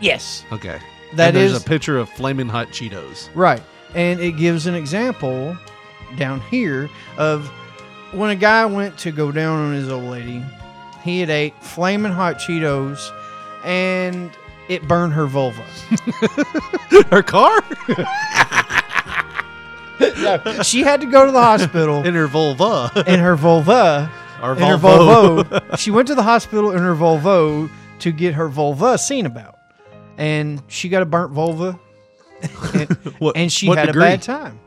Yes, 0.00 0.44
Okay. 0.50 0.80
that 1.14 1.36
is 1.36 1.56
a 1.56 1.64
picture 1.64 1.96
of 1.98 2.08
flaming 2.10 2.48
hot 2.48 2.68
Cheetos. 2.68 3.28
right, 3.34 3.62
and 3.94 4.18
it 4.20 4.32
gives 4.32 4.66
an 4.66 4.74
example 4.74 5.56
down 6.16 6.40
here 6.42 6.90
of 7.18 7.46
when 8.12 8.30
a 8.30 8.34
guy 8.36 8.66
went 8.66 8.98
to 8.98 9.12
go 9.12 9.30
down 9.30 9.58
on 9.60 9.74
his 9.74 9.88
old 9.88 10.04
lady, 10.04 10.42
he 11.04 11.20
had 11.20 11.30
ate 11.30 11.54
flaming 11.62 12.10
hot 12.12 12.36
Cheetos, 12.40 12.98
and 13.64 14.30
it 14.68 14.86
burned 14.88 15.12
her 15.12 15.26
vulva. 15.26 15.62
Her 17.10 17.22
car 17.22 17.62
she 20.62 20.82
had 20.82 21.00
to 21.00 21.06
go 21.06 21.26
to 21.26 21.32
the 21.32 21.40
hospital 21.40 22.04
in 22.04 22.14
her 22.14 22.26
vulva. 22.26 22.90
in 23.06 23.20
her 23.20 23.36
vulva. 23.36 24.10
Or 24.42 24.52
in 24.54 24.58
her 24.58 24.76
Volvo. 24.76 25.44
Volvo. 25.44 25.78
she 25.78 25.92
went 25.92 26.08
to 26.08 26.16
the 26.16 26.22
hospital 26.24 26.72
in 26.72 26.78
her 26.78 26.96
Volvo 26.96 27.70
to 28.00 28.10
get 28.10 28.34
her 28.34 28.48
vulva 28.48 28.98
seen 28.98 29.24
about, 29.24 29.56
and 30.18 30.60
she 30.66 30.88
got 30.88 31.00
a 31.02 31.06
burnt 31.06 31.30
vulva, 31.32 31.78
and, 32.74 32.88
What- 33.20 33.36
and 33.36 33.52
she 33.52 33.68
had 33.68 33.86
degree? 33.86 34.02
a 34.02 34.06
bad 34.06 34.22
time. 34.22 34.58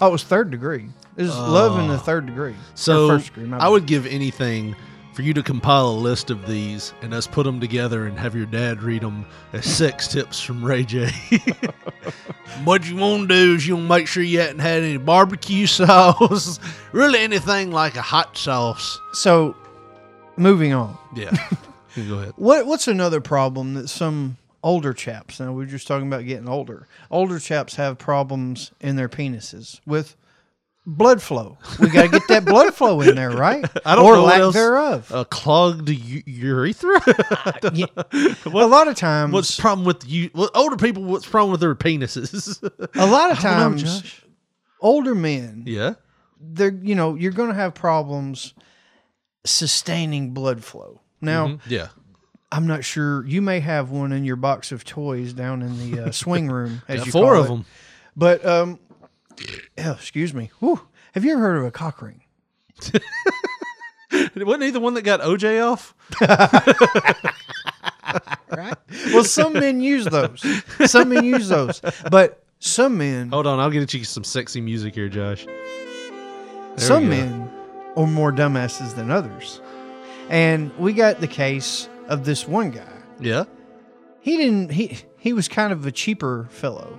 Oh, 0.00 0.08
it 0.08 0.12
was 0.12 0.24
third 0.24 0.50
degree. 0.50 0.88
It 1.18 1.22
was 1.24 1.32
uh, 1.36 1.50
love 1.50 1.78
in 1.78 1.88
the 1.88 1.98
third 1.98 2.24
degree. 2.24 2.54
So 2.74 3.08
first 3.08 3.26
degree, 3.34 3.44
I 3.52 3.58
bad. 3.58 3.68
would 3.68 3.84
give 3.84 4.06
anything 4.06 4.74
for 5.12 5.22
you 5.22 5.34
to 5.34 5.42
compile 5.42 5.88
a 5.88 5.92
list 5.92 6.30
of 6.30 6.46
these 6.46 6.92
and 7.02 7.12
us 7.12 7.26
put 7.26 7.44
them 7.44 7.60
together 7.60 8.06
and 8.06 8.18
have 8.18 8.34
your 8.34 8.46
dad 8.46 8.82
read 8.82 9.02
them 9.02 9.26
as 9.52 9.64
sex 9.64 10.08
tips 10.08 10.40
from 10.40 10.64
Ray 10.64 10.84
J. 10.84 11.10
what 12.64 12.88
you 12.88 12.96
want 12.96 13.28
to 13.28 13.34
do 13.34 13.54
is 13.54 13.66
you 13.66 13.74
want 13.74 13.86
to 13.86 13.88
make 13.88 14.06
sure 14.06 14.22
you 14.22 14.40
hadn't 14.40 14.60
had 14.60 14.82
any 14.82 14.96
barbecue 14.96 15.66
sauce, 15.66 16.60
really 16.92 17.18
anything 17.18 17.70
like 17.72 17.96
a 17.96 18.02
hot 18.02 18.36
sauce. 18.36 18.98
So, 19.12 19.56
moving 20.36 20.72
on. 20.72 20.96
Yeah, 21.14 21.30
go 21.96 22.18
ahead. 22.18 22.34
What 22.36 22.66
What's 22.66 22.88
another 22.88 23.20
problem 23.20 23.74
that 23.74 23.88
some 23.88 24.36
older 24.62 24.92
chaps? 24.92 25.40
Now 25.40 25.52
we 25.52 25.64
are 25.64 25.68
just 25.68 25.88
talking 25.88 26.06
about 26.06 26.24
getting 26.24 26.48
older. 26.48 26.86
Older 27.10 27.38
chaps 27.38 27.76
have 27.76 27.98
problems 27.98 28.70
in 28.80 28.96
their 28.96 29.08
penises 29.08 29.80
with 29.86 30.16
blood 30.86 31.20
flow. 31.22 31.58
We 31.78 31.88
got 31.90 32.02
to 32.02 32.08
get 32.08 32.26
that 32.28 32.44
blood 32.44 32.74
flow 32.74 33.00
in 33.02 33.14
there, 33.14 33.30
right? 33.30 33.64
I 33.86 33.94
don't 33.94 34.04
or 34.04 34.14
know 34.14 34.24
lack 34.24 34.40
else- 34.40 34.54
thereof. 34.54 35.10
A 35.12 35.24
clogged 35.24 35.88
u- 35.88 36.22
urethra. 36.26 37.00
Yeah. 37.72 37.86
a 38.46 38.48
lot 38.66 38.88
of 38.88 38.96
times, 38.96 39.32
What's 39.32 39.56
the 39.56 39.60
problem 39.60 39.84
with 39.86 40.08
you? 40.08 40.30
Well, 40.34 40.50
older 40.54 40.76
people, 40.76 41.04
what's 41.04 41.24
the 41.26 41.30
problem 41.30 41.52
with 41.52 41.60
their 41.60 41.74
penises? 41.74 42.60
a 42.94 43.06
lot 43.06 43.30
of 43.30 43.38
I 43.44 43.58
don't 43.60 43.76
know, 43.76 43.82
times, 43.82 44.20
older 44.80 45.14
men, 45.14 45.64
yeah. 45.66 45.94
they're 46.40 46.72
you 46.72 46.94
know 46.94 47.14
you're 47.14 47.32
going 47.32 47.50
to 47.50 47.54
have 47.54 47.74
problems 47.74 48.54
sustaining 49.44 50.32
blood 50.32 50.64
flow. 50.64 51.00
Now, 51.20 51.46
Mhm. 51.48 51.60
Yeah. 51.68 51.88
I'm 52.52 52.66
not 52.66 52.84
sure. 52.84 53.24
You 53.26 53.42
may 53.42 53.60
have 53.60 53.90
one 53.90 54.10
in 54.12 54.24
your 54.24 54.36
box 54.36 54.72
of 54.72 54.84
toys 54.84 55.32
down 55.32 55.62
in 55.62 55.78
the 55.92 56.06
uh, 56.06 56.10
swing 56.10 56.48
room, 56.50 56.82
as 56.88 56.98
Got 57.00 57.06
you 57.06 57.12
four 57.12 57.34
call 57.34 57.40
of 57.40 57.46
it. 57.46 57.48
them. 57.50 57.64
But 58.16 58.44
um, 58.44 58.78
oh, 59.78 59.92
excuse 59.92 60.32
me. 60.34 60.50
Whew. 60.60 60.80
Have 61.14 61.24
you 61.24 61.32
ever 61.32 61.40
heard 61.40 61.56
of 61.58 61.64
a 61.64 61.70
cock 61.70 62.00
ring? 62.02 62.22
Wasn't 64.36 64.62
he 64.62 64.70
the 64.70 64.80
one 64.80 64.94
that 64.94 65.02
got 65.02 65.20
OJ 65.20 65.64
off? 65.66 65.94
Right. 68.50 68.74
Well, 69.12 69.22
some 69.22 69.52
men 69.52 69.80
use 69.80 70.04
those. 70.06 70.44
Some 70.86 71.10
men 71.10 71.24
use 71.24 71.48
those, 71.48 71.80
but 72.10 72.42
some 72.58 72.98
men, 72.98 73.28
Hold 73.30 73.46
on, 73.46 73.60
I'll 73.60 73.70
get 73.70 73.94
you 73.94 74.02
some 74.02 74.24
sexy 74.24 74.60
music 74.60 74.94
here, 74.96 75.08
Josh. 75.08 75.46
some 76.76 77.08
men 77.08 77.48
are 77.96 78.08
more 78.08 78.32
dumbasses 78.32 78.96
than 78.96 79.10
others. 79.12 79.60
And 80.28 80.76
we 80.78 80.92
got 80.92 81.20
the 81.20 81.28
case 81.28 81.88
of 82.08 82.24
this 82.24 82.48
one 82.48 82.72
guy. 82.72 82.92
Yeah. 83.20 83.44
he 84.20 84.36
didn't 84.36 84.72
he 84.72 84.98
he 85.16 85.32
was 85.32 85.46
kind 85.46 85.72
of 85.72 85.86
a 85.86 85.92
cheaper 85.92 86.48
fellow 86.50 86.98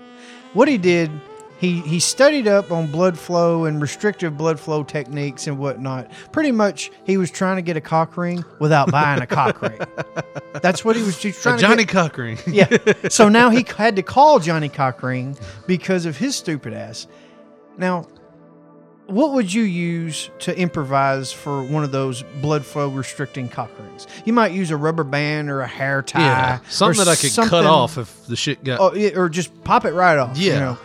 what 0.54 0.68
he 0.70 0.78
did 0.78 1.12
he 1.62 1.80
he 1.82 1.99
studied 1.99 2.47
up 2.47 2.72
on 2.72 2.88
blood 2.88 3.18
flow 3.18 3.66
and 3.66 3.80
restrictive 3.82 4.36
blood 4.36 4.59
flow 4.59 4.84
techniques 4.84 5.45
and 5.47 5.57
whatnot 5.59 6.12
pretty 6.32 6.51
much 6.51 6.91
he 7.05 7.16
was 7.18 7.30
trying 7.32 7.55
to 7.55 7.62
get 7.62 7.78
a 7.78 7.82
cock 7.82 8.18
ring 8.18 8.43
without 8.59 8.89
buying 8.91 9.22
a 9.22 9.28
cock 9.28 9.62
ring 9.62 9.80
that's 10.62 10.84
what 10.84 10.95
he 10.95 11.03
was 11.03 11.20
just 11.20 11.41
trying 11.41 11.55
A 11.55 11.62
Johnnie 11.62 11.76
to 11.78 11.84
get. 11.86 11.89
Cochran. 11.93 12.38
yeah 12.47 12.68
so 13.09 13.30
now 13.30 13.49
he 13.51 13.64
had 13.78 13.95
to 13.95 14.01
call 14.03 14.39
johnny 14.39 14.70
cock 14.70 15.03
ring 15.03 15.38
because 15.68 16.05
of 16.07 16.18
his 16.18 16.36
stupid 16.36 16.74
ass 16.74 17.07
now 17.78 18.07
what 19.07 19.34
would 19.34 19.53
you 19.53 19.64
use 19.64 20.30
to 20.39 20.57
improvise 20.57 21.32
for 21.34 21.62
one 21.64 21.84
of 21.84 21.91
those 21.91 22.24
blood 22.41 22.66
flow 22.66 22.88
restricting 22.88 23.49
cock 23.49 23.70
rings? 23.78 24.07
You 24.24 24.32
might 24.32 24.53
use 24.53 24.72
a 24.72 24.78
rubber 24.78 25.03
band 25.03 25.49
or 25.49 25.59
a 25.59 25.68
hair 25.68 26.01
tie. 26.01 26.22
Yeah. 26.22 26.59
Something 26.70 27.03
that 27.03 27.09
I 27.12 27.16
could 27.18 27.34
cut 27.49 27.66
off 27.66 27.97
if 27.97 28.26
the 28.28 28.38
shit 28.38 28.64
got. 28.64 28.80
Oh, 28.80 29.20
or 29.20 29.28
just 29.28 29.66
pop 29.66 29.84
it 29.84 29.91
right 29.93 30.18
off. 30.18 30.38
you 30.38 30.51
Yeah. 30.53 30.59
know. 30.59 30.78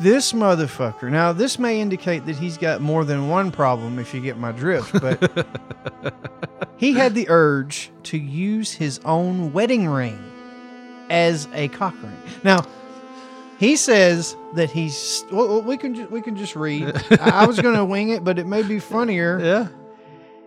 This 0.00 0.32
motherfucker. 0.32 1.10
Now, 1.10 1.32
this 1.32 1.58
may 1.58 1.80
indicate 1.80 2.24
that 2.26 2.36
he's 2.36 2.56
got 2.56 2.80
more 2.80 3.04
than 3.04 3.28
one 3.28 3.50
problem, 3.50 3.98
if 3.98 4.14
you 4.14 4.20
get 4.20 4.38
my 4.38 4.52
drift. 4.52 4.92
But 5.00 5.46
he 6.76 6.92
had 6.92 7.14
the 7.14 7.26
urge 7.28 7.90
to 8.04 8.16
use 8.16 8.72
his 8.72 9.00
own 9.04 9.52
wedding 9.52 9.88
ring 9.88 10.18
as 11.10 11.48
a 11.52 11.68
cock 11.68 11.94
ring. 12.00 12.16
Now, 12.44 12.64
he 13.58 13.74
says 13.74 14.36
that 14.54 14.70
he's. 14.70 15.24
Well, 15.32 15.62
we 15.62 15.76
can 15.76 15.96
ju- 15.96 16.08
we 16.10 16.22
can 16.22 16.36
just 16.36 16.54
read. 16.54 16.94
I 17.20 17.42
I 17.42 17.46
was 17.46 17.58
going 17.60 17.74
to 17.76 17.84
wing 17.84 18.10
it, 18.10 18.22
but 18.22 18.38
it 18.38 18.46
may 18.46 18.62
be 18.62 18.78
funnier. 18.78 19.40
Yeah. 19.40 19.68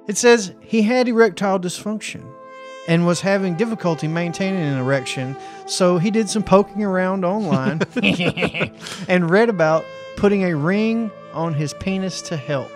It 0.08 0.16
says 0.18 0.54
he 0.62 0.82
had 0.82 1.10
erectile 1.10 1.60
dysfunction 1.60 2.26
and 2.88 3.05
was 3.05 3.21
having 3.21 3.55
difficulty 3.55 4.07
maintaining 4.07 4.61
an 4.61 4.77
erection, 4.77 5.36
so 5.65 5.97
he 5.97 6.11
did 6.11 6.29
some 6.29 6.43
poking 6.43 6.84
around 6.84 7.23
online 7.23 7.82
and 9.07 9.29
read 9.29 9.49
about 9.49 9.86
putting 10.15 10.43
a 10.45 10.55
ring 10.55 11.11
on 11.34 11.53
his 11.53 11.73
penis 11.75 12.21
to 12.23 12.38
help. 12.38 12.71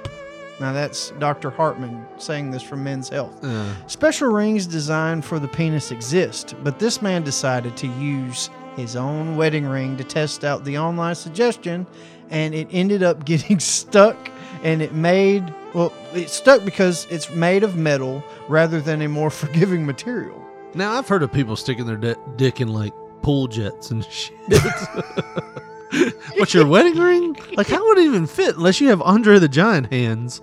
Now 0.59 0.71
that's 0.71 1.11
Dr. 1.19 1.49
Hartman 1.49 2.05
saying 2.17 2.51
this 2.51 2.63
from 2.63 2.83
Men's 2.83 3.09
Health. 3.09 3.43
Uh, 3.43 3.73
Special 3.87 4.29
rings 4.29 4.65
designed 4.65 5.25
for 5.25 5.37
the 5.37 5.47
penis 5.47 5.91
exist, 5.91 6.55
but 6.63 6.79
this 6.79 7.01
man 7.01 7.23
decided 7.23 7.75
to 7.77 7.87
use 7.87 8.49
his 8.75 8.95
own 8.95 9.35
wedding 9.37 9.65
ring 9.65 9.97
to 9.97 10.03
test 10.03 10.45
out 10.45 10.63
the 10.63 10.77
online 10.77 11.15
suggestion, 11.15 11.85
and 12.29 12.53
it 12.53 12.67
ended 12.71 13.03
up 13.03 13.25
getting 13.25 13.59
stuck. 13.59 14.31
And 14.63 14.81
it 14.81 14.93
made 14.93 15.53
well, 15.73 15.93
it 16.13 16.29
stuck 16.29 16.63
because 16.63 17.05
it's 17.11 17.29
made 17.31 17.63
of 17.63 17.75
metal 17.75 18.23
rather 18.47 18.79
than 18.81 19.01
a 19.01 19.07
more 19.09 19.29
forgiving 19.41 19.85
material. 19.85 20.41
now 20.73 20.93
I've 20.93 21.07
heard 21.07 21.23
of 21.23 21.31
people 21.31 21.55
sticking 21.55 21.85
their 21.85 21.97
di- 21.97 22.15
dick 22.35 22.61
in 22.61 22.67
like 22.69 22.93
pool 23.21 23.47
jets 23.47 23.91
and 23.91 24.05
shit. 24.11 24.33
What's 26.37 26.53
your 26.53 26.67
wedding 26.67 26.97
ring? 26.99 27.35
Like, 27.55 27.67
how 27.67 27.85
would 27.87 27.97
it 27.99 28.03
even 28.05 28.27
fit 28.27 28.57
unless 28.57 28.81
you 28.81 28.89
have 28.89 29.01
Andre 29.01 29.39
the 29.39 29.47
Giant 29.47 29.91
hands? 29.93 30.41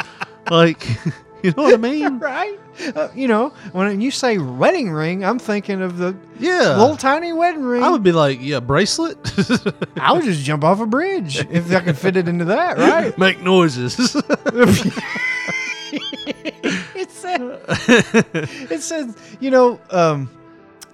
Like, 0.50 0.86
you 1.42 1.52
know 1.56 1.64
what 1.64 1.74
I 1.74 1.76
mean? 1.76 2.18
Right? 2.18 2.58
Uh, 2.96 3.08
you 3.14 3.28
know, 3.28 3.50
when 3.72 4.00
you 4.00 4.10
say 4.10 4.38
wedding 4.38 4.90
ring, 4.90 5.24
I'm 5.24 5.38
thinking 5.38 5.82
of 5.82 5.98
the 5.98 6.16
Yeah. 6.38 6.78
little 6.78 6.96
tiny 6.96 7.32
wedding 7.34 7.62
ring. 7.64 7.82
I 7.82 7.90
would 7.90 8.02
be 8.02 8.12
like, 8.12 8.38
yeah, 8.40 8.60
bracelet. 8.60 9.18
I 10.00 10.12
would 10.12 10.24
just 10.24 10.42
jump 10.42 10.64
off 10.64 10.80
a 10.80 10.86
bridge 10.86 11.36
if 11.50 11.70
I 11.70 11.80
could 11.80 11.98
fit 11.98 12.16
it 12.16 12.28
into 12.28 12.46
that, 12.46 12.78
right? 12.78 13.16
Make 13.18 13.42
noises. 13.42 14.16
it 16.94 17.10
said, 17.10 17.40
it 18.70 18.80
said, 18.82 19.14
you 19.40 19.50
know, 19.50 19.80
um, 19.90 20.30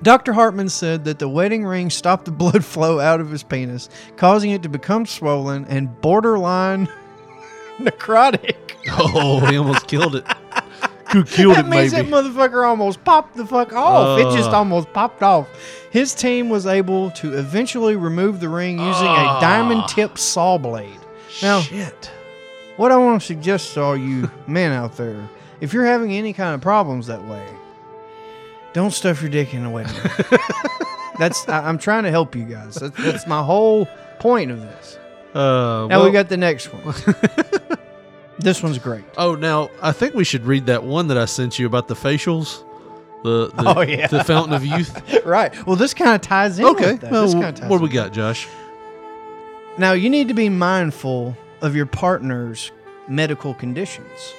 Dr. 0.02 0.32
Hartman 0.32 0.68
said 0.68 1.04
that 1.04 1.18
the 1.18 1.28
wedding 1.28 1.64
ring 1.64 1.90
stopped 1.90 2.24
the 2.24 2.30
blood 2.30 2.64
flow 2.72 3.00
out 3.00 3.20
of 3.20 3.30
his 3.30 3.42
penis, 3.42 3.88
causing 4.16 4.50
it 4.50 4.62
to 4.62 4.68
become 4.68 5.06
swollen 5.06 5.64
and 5.66 6.00
borderline 6.00 6.88
necrotic. 7.78 8.56
oh, 8.90 9.40
he 9.46 9.56
almost 9.56 9.86
killed 9.86 10.16
it. 10.16 10.24
Who 11.12 11.24
killed 11.24 11.56
that 11.56 11.64
it, 11.64 11.68
means 11.68 11.92
maybe? 11.92 12.10
that 12.10 12.14
motherfucker 12.24 12.66
almost 12.66 13.02
popped 13.02 13.34
the 13.36 13.46
fuck 13.46 13.72
off. 13.72 14.18
it 14.20 14.24
just 14.36 14.50
Uh. 14.50 14.58
almost 14.58 14.92
popped 14.92 15.22
off. 15.22 15.48
His 15.90 16.14
team 16.14 16.50
was 16.50 16.66
able 16.66 17.10
to 17.12 17.32
eventually 17.38 17.96
remove 17.96 18.40
the 18.40 18.48
ring 18.50 18.78
using 18.78 19.06
a 19.08 19.38
diamond 19.40 19.88
tip 19.88 20.18
saw 20.18 20.58
blade. 20.58 20.98
Now, 21.40 21.60
Shit. 21.60 22.10
What 22.78 22.90
I 22.92 22.96
want 22.96 23.20
to 23.20 23.26
suggest 23.26 23.74
to 23.74 23.82
all 23.82 23.96
you 23.96 24.30
men 24.46 24.72
out 24.72 24.96
there, 24.96 25.28
if 25.60 25.72
you're 25.74 25.84
having 25.84 26.12
any 26.12 26.32
kind 26.32 26.54
of 26.54 26.60
problems 26.62 27.06
that 27.08 27.22
way, 27.24 27.46
don't 28.72 28.92
stuff 28.92 29.20
your 29.20 29.30
dick 29.30 29.52
in 29.54 29.64
the 29.64 29.70
wedding 29.70 29.94
that's 31.18 31.48
I, 31.48 31.66
I'm 31.68 31.78
trying 31.78 32.04
to 32.04 32.10
help 32.10 32.36
you 32.36 32.44
guys. 32.44 32.76
That's, 32.76 32.96
that's 32.98 33.26
my 33.26 33.42
whole 33.42 33.86
point 34.20 34.50
of 34.50 34.60
this. 34.60 34.98
Uh, 35.34 35.86
Now 35.88 36.04
we 36.04 36.10
got 36.10 36.28
the 36.28 36.36
next 36.36 36.66
one. 36.72 36.94
this 38.38 38.62
one's 38.62 38.78
great. 38.78 39.04
Oh, 39.16 39.34
now 39.34 39.70
I 39.82 39.92
think 39.92 40.14
we 40.14 40.24
should 40.24 40.44
read 40.44 40.66
that 40.66 40.84
one 40.84 41.08
that 41.08 41.18
I 41.18 41.24
sent 41.24 41.58
you 41.58 41.66
about 41.66 41.88
the 41.88 41.94
facials. 41.94 42.64
The, 43.24 43.48
the 43.48 43.74
Oh, 43.76 43.80
yeah. 43.80 44.06
the 44.06 44.22
fountain 44.22 44.54
of 44.54 44.64
youth. 44.64 45.24
right. 45.26 45.52
Well, 45.66 45.74
this 45.76 45.92
kind 45.92 46.14
of 46.14 46.20
ties 46.20 46.58
in. 46.60 46.64
okay. 46.66 46.92
With 46.92 47.00
that. 47.00 47.10
Well, 47.10 47.32
what 47.68 47.78
do 47.78 47.82
we 47.84 47.88
got, 47.90 48.12
Josh? 48.12 48.46
Now 49.76 49.92
you 49.92 50.08
need 50.08 50.28
to 50.28 50.34
be 50.34 50.48
mindful 50.48 51.36
of 51.62 51.74
your 51.76 51.86
partner's 51.86 52.70
medical 53.08 53.54
conditions. 53.54 54.34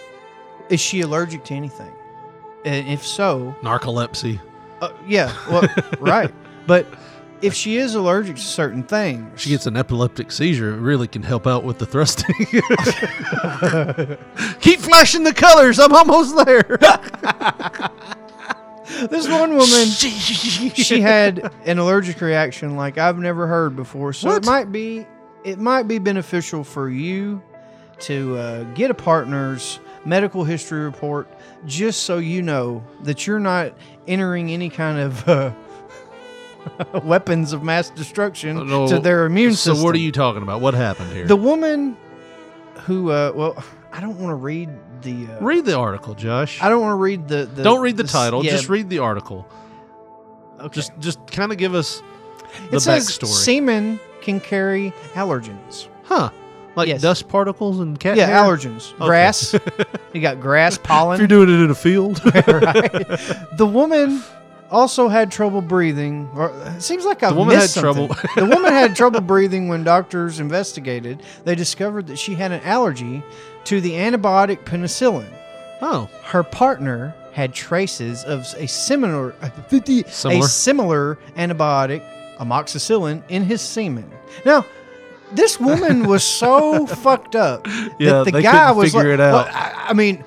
Is 0.69 0.79
she 0.79 1.01
allergic 1.01 1.43
to 1.45 1.53
anything? 1.53 1.91
And 2.65 2.87
if 2.87 3.05
so, 3.05 3.55
Narcolepsy. 3.61 4.39
uh, 4.81 4.91
yeah, 5.07 5.33
well, 5.49 5.67
right. 5.99 6.31
But 6.67 6.85
if 7.41 7.53
she 7.53 7.77
is 7.77 7.95
allergic 7.95 8.35
to 8.35 8.41
certain 8.41 8.83
things, 8.83 9.41
She 9.41 9.49
gets 9.49 9.65
an 9.65 9.77
epileptic 9.77 10.31
seizure. 10.31 10.73
It 10.75 10.79
really 10.79 11.07
can 11.07 11.23
help 11.23 11.47
out 11.47 11.63
with 11.63 11.79
the 11.79 11.85
thrusting. 11.85 12.35
Keep 14.61 14.79
flashing 14.81 15.23
the 15.23 15.33
colors. 15.33 15.79
I'm 15.79 15.93
almost 15.93 16.35
there. 16.45 16.77
This 19.11 19.29
one 19.29 19.51
woman, 19.51 19.85
she 19.87 20.99
had 20.99 21.53
an 21.65 21.77
allergic 21.77 22.19
reaction 22.21 22.75
like 22.75 22.97
I've 22.97 23.19
never 23.19 23.45
heard 23.45 23.75
before. 23.75 24.13
So 24.13 24.29
What? 24.29 24.43
it 24.43 24.45
might 24.47 24.71
be, 24.71 25.05
it 25.43 25.59
might 25.59 25.87
be 25.87 25.99
beneficial 25.99 26.63
for 26.63 26.89
you 26.89 27.41
to 27.99 28.37
uh, 28.37 28.63
get 28.75 28.89
a 28.91 28.93
partner's 28.93 29.79
medical 30.05 30.43
history 30.43 30.79
report, 30.81 31.27
just 31.65 32.03
so 32.03 32.17
you 32.17 32.41
know 32.41 32.83
that 33.03 33.27
you're 33.27 33.39
not 33.39 33.73
entering 34.07 34.49
any 34.51 34.69
kind 34.69 34.97
of 34.99 35.27
uh, 35.27 35.51
weapons 37.03 37.53
of 37.53 37.63
mass 37.63 37.89
destruction 37.89 38.67
No. 38.67 38.87
to 38.87 38.99
their 38.99 39.25
immune 39.25 39.51
so 39.51 39.55
system. 39.55 39.75
So, 39.77 39.83
what 39.83 39.95
are 39.95 39.99
you 39.99 40.11
talking 40.11 40.41
about? 40.43 40.61
What 40.61 40.73
happened 40.73 41.11
here? 41.11 41.25
The 41.27 41.35
woman 41.35 41.97
who, 42.85 43.11
uh, 43.11 43.31
well, 43.35 43.61
I 43.91 43.99
don't 44.01 44.17
want 44.19 44.31
to 44.31 44.35
read 44.35 44.69
the. 45.01 45.27
Uh, 45.27 45.39
read 45.41 45.65
the 45.65 45.77
article, 45.77 46.13
Josh. 46.15 46.61
I 46.61 46.69
don't 46.69 46.81
want 46.81 46.91
to 46.91 47.01
read 47.01 47.27
the, 47.27 47.45
the. 47.45 47.63
Don't 47.63 47.81
read 47.81 47.97
the 47.97 48.03
s- 48.03 48.11
title. 48.11 48.43
yeah, 48.43 48.51
Just 48.51 48.69
read 48.69 48.89
the 48.89 48.99
article. 48.99 49.47
okay. 50.59 50.69
Just 50.73 50.91
just 50.99 51.19
kind 51.27 51.51
of 51.51 51.57
give 51.57 51.75
us 51.75 52.01
the 52.69 52.77
it 52.77 52.79
says 52.81 53.07
backstory. 53.07 53.27
semen 53.27 53.99
can 54.31 54.39
carry 54.39 54.93
allergens. 55.13 55.87
huh? 56.03 56.29
Like 56.75 56.87
Yes. 56.87 57.01
dust 57.01 57.27
particles 57.27 57.79
and 57.79 57.99
cat 57.99 58.15
yeah, 58.15 58.27
hair? 58.27 58.37
allergens. 58.43 58.95
Grass. 58.99 59.53
you 60.13 60.21
got 60.21 60.39
grass 60.39 60.75
If 60.77 60.83
pollen. 60.83 61.17
you're 61.19 61.27
doing 61.27 61.49
it 61.49 61.61
in 61.63 61.69
a 61.69 61.75
field, 61.75 62.21
right? 62.35 62.91
The 63.57 63.65
woman 63.69 64.21
also 64.71 65.07
had 65.07 65.31
trouble 65.31 65.61
breathing. 65.61 66.29
Or 66.35 66.51
it 66.77 66.81
seems 66.81 67.03
like 67.05 67.23
I've 67.23 67.35
woman 67.35 67.55
missed 67.55 67.75
had 67.75 67.81
something. 67.81 68.07
trouble- 68.07 68.31
the 68.35 68.45
woman 68.55 68.71
had 68.71 68.95
trouble 68.95 69.19
breathing 69.21 69.67
when 69.67 69.83
doctors 69.83 70.39
investigated. 70.39 71.23
They 71.43 71.55
discovered 71.55 72.07
that 72.07 72.17
she 72.19 72.35
had 72.35 72.51
an 72.51 72.61
allergy 72.61 73.23
to 73.65 73.81
the 73.81 73.91
antibiotic 73.93 74.63
penicillin. 74.63 75.27
oh, 75.81 76.07
Her 76.23 76.43
partner 76.43 77.13
had 77.33 77.53
traces 77.53 78.23
of 78.23 78.41
a 78.57 78.67
similar, 78.67 79.33
a 79.41 79.51
Similar? 80.09 80.47
similar 80.47 81.17
antibiotic, 81.35 82.03
amoxicillin, 82.39 83.23
in 83.29 83.43
his 83.43 83.61
semen. 83.61 84.09
Now, 84.45 84.65
this 85.31 85.59
woman 85.59 86.07
was 86.07 86.23
so 86.23 86.85
fucked 87.03 87.35
up 87.35 87.67
Yeah, 87.99 88.23
that 88.23 88.31
the 88.31 88.41
guy 88.41 88.71
was 88.71 88.91
figure 88.93 89.09
like, 89.09 89.13
it 89.15 89.19
out. 89.21 89.45
"Well, 89.45 89.47
I, 89.53 89.87
I 89.89 89.93
mean, 89.93 90.23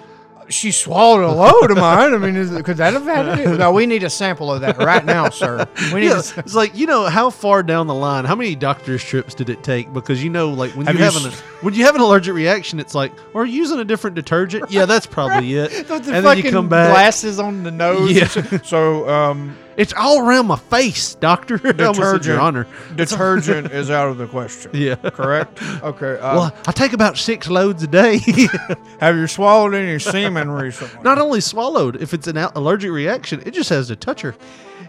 she 0.49 0.71
swallowed 0.71 1.25
a 1.25 1.33
load 1.33 1.71
of 1.71 1.77
mine. 1.79 2.15
I 2.15 2.19
mean, 2.19 2.37
is, 2.37 2.51
could 2.63 2.77
that 2.77 2.93
have 2.93 3.05
had 3.05 3.39
it? 3.41 3.59
No, 3.59 3.73
we 3.73 3.87
need 3.87 4.03
a 4.03 4.11
sample 4.11 4.53
of 4.53 4.61
that 4.61 4.77
right 4.79 5.05
now, 5.05 5.29
sir. 5.31 5.67
We 5.93 6.01
need. 6.01 6.07
yeah. 6.09 6.23
a, 6.37 6.41
It's 6.41 6.55
like 6.55 6.77
you 6.77 6.87
know 6.87 7.07
how 7.07 7.31
far 7.31 7.63
down 7.63 7.87
the 7.87 7.95
line, 7.95 8.25
how 8.25 8.35
many 8.35 8.55
doctor's 8.55 9.03
trips 9.03 9.35
did 9.35 9.49
it 9.49 9.63
take? 9.63 9.93
Because 9.93 10.23
you 10.23 10.31
know, 10.31 10.51
like 10.51 10.73
when 10.73 10.87
you 10.87 10.93
you 10.93 10.99
have 10.99 11.17
an 11.25 11.33
when 11.63 11.75
you 11.75 11.85
have 11.85 11.95
an 11.95 12.01
allergic 12.01 12.35
reaction, 12.35 12.79
it's 12.81 12.95
like, 12.95 13.13
or 13.35 13.45
using 13.47 13.79
a 13.79 13.85
different 13.85 14.15
detergent. 14.15 14.71
Yeah, 14.71 14.85
that's 14.87 15.07
probably 15.07 15.55
it. 15.55 15.91
and 15.91 16.07
then 16.25 16.39
you 16.39 16.51
come 16.51 16.69
back. 16.69 16.91
glasses 16.91 17.39
on 17.39 17.63
the 17.63 17.71
nose. 17.71 18.13
Yeah. 18.13 18.27
So, 18.63 19.09
um, 19.09 19.57
It's 19.77 19.93
all 19.95 20.19
around 20.21 20.47
my 20.47 20.57
face, 20.59 21.15
doctor. 21.17 21.59
Said, 21.95 22.25
Your 22.27 22.41
honor. 22.41 22.67
detergent 22.95 23.73
is 23.73 23.91
out 23.91 24.09
of 24.09 24.19
the 24.19 24.27
question. 24.27 24.71
Yeah. 24.75 24.97
Correct. 24.97 25.63
Okay. 25.83 26.19
Uh, 26.19 26.37
Well, 26.37 26.57
I 26.67 26.73
take 26.73 26.93
about 26.93 27.17
six 27.17 27.49
loads 27.49 27.83
a 27.83 27.87
day. 27.87 28.19
have 29.01 29.17
you 29.17 29.27
swallowed 29.27 29.75
any 29.75 29.99
semen 29.99 30.51
recently? 30.51 31.03
Not 31.03 31.19
only 31.19 31.41
swallowed, 31.41 31.97
if 32.03 32.13
it's 32.15 32.27
an 32.27 32.37
allergic 32.37 32.91
reaction, 32.91 33.43
it 33.47 33.53
just 33.53 33.71
has 33.71 33.89
to 33.89 33.97
touch 33.97 34.21
her. 34.23 34.35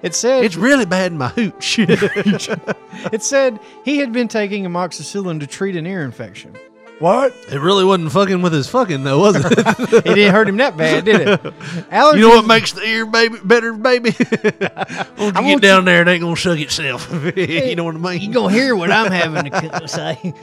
It 0.01 0.14
said 0.15 0.43
It's 0.43 0.57
really 0.57 0.85
bad 0.85 1.14
in 1.14 1.18
my 1.18 1.30
hooch. 1.30 1.77
it 1.80 3.23
said 3.23 3.60
he 3.85 3.97
had 3.99 4.11
been 4.11 4.27
taking 4.27 4.65
amoxicillin 4.65 5.39
to 5.39 5.47
treat 5.47 5.76
an 5.77 5.88
ear 5.88 6.03
infection. 6.03 6.53
What? 6.99 7.33
it 7.49 7.59
really 7.59 7.83
wasn't 7.83 8.11
fucking 8.11 8.41
with 8.41 8.53
his 8.53 8.69
fucking 8.69 9.03
though, 9.03 9.19
was 9.19 9.35
it? 9.35 9.43
It 9.93 10.15
didn't 10.15 10.31
hurt 10.33 10.47
him 10.47 10.57
that 10.57 10.77
bad, 10.77 11.05
did 11.05 11.21
it? 11.21 11.41
Allergies, 11.91 12.15
you 12.15 12.21
know 12.21 12.29
what 12.29 12.45
makes 12.45 12.71
the 12.71 12.81
ear 12.81 13.05
baby 13.05 13.37
better, 13.43 13.73
baby? 13.73 14.15
Won't 15.17 15.35
you 15.37 15.53
get 15.53 15.61
down 15.61 15.85
there? 15.85 16.01
It 16.01 16.07
ain't 16.07 16.21
gonna 16.21 16.35
suck 16.35 16.59
itself. 16.59 17.09
you 17.35 17.75
know 17.75 17.83
what 17.83 17.95
I 17.95 17.99
mean? 17.99 18.21
You 18.21 18.31
gonna 18.33 18.53
hear 18.53 18.75
what 18.75 18.91
I'm 18.91 19.11
having 19.11 19.51
to 19.51 19.87
say? 19.87 20.33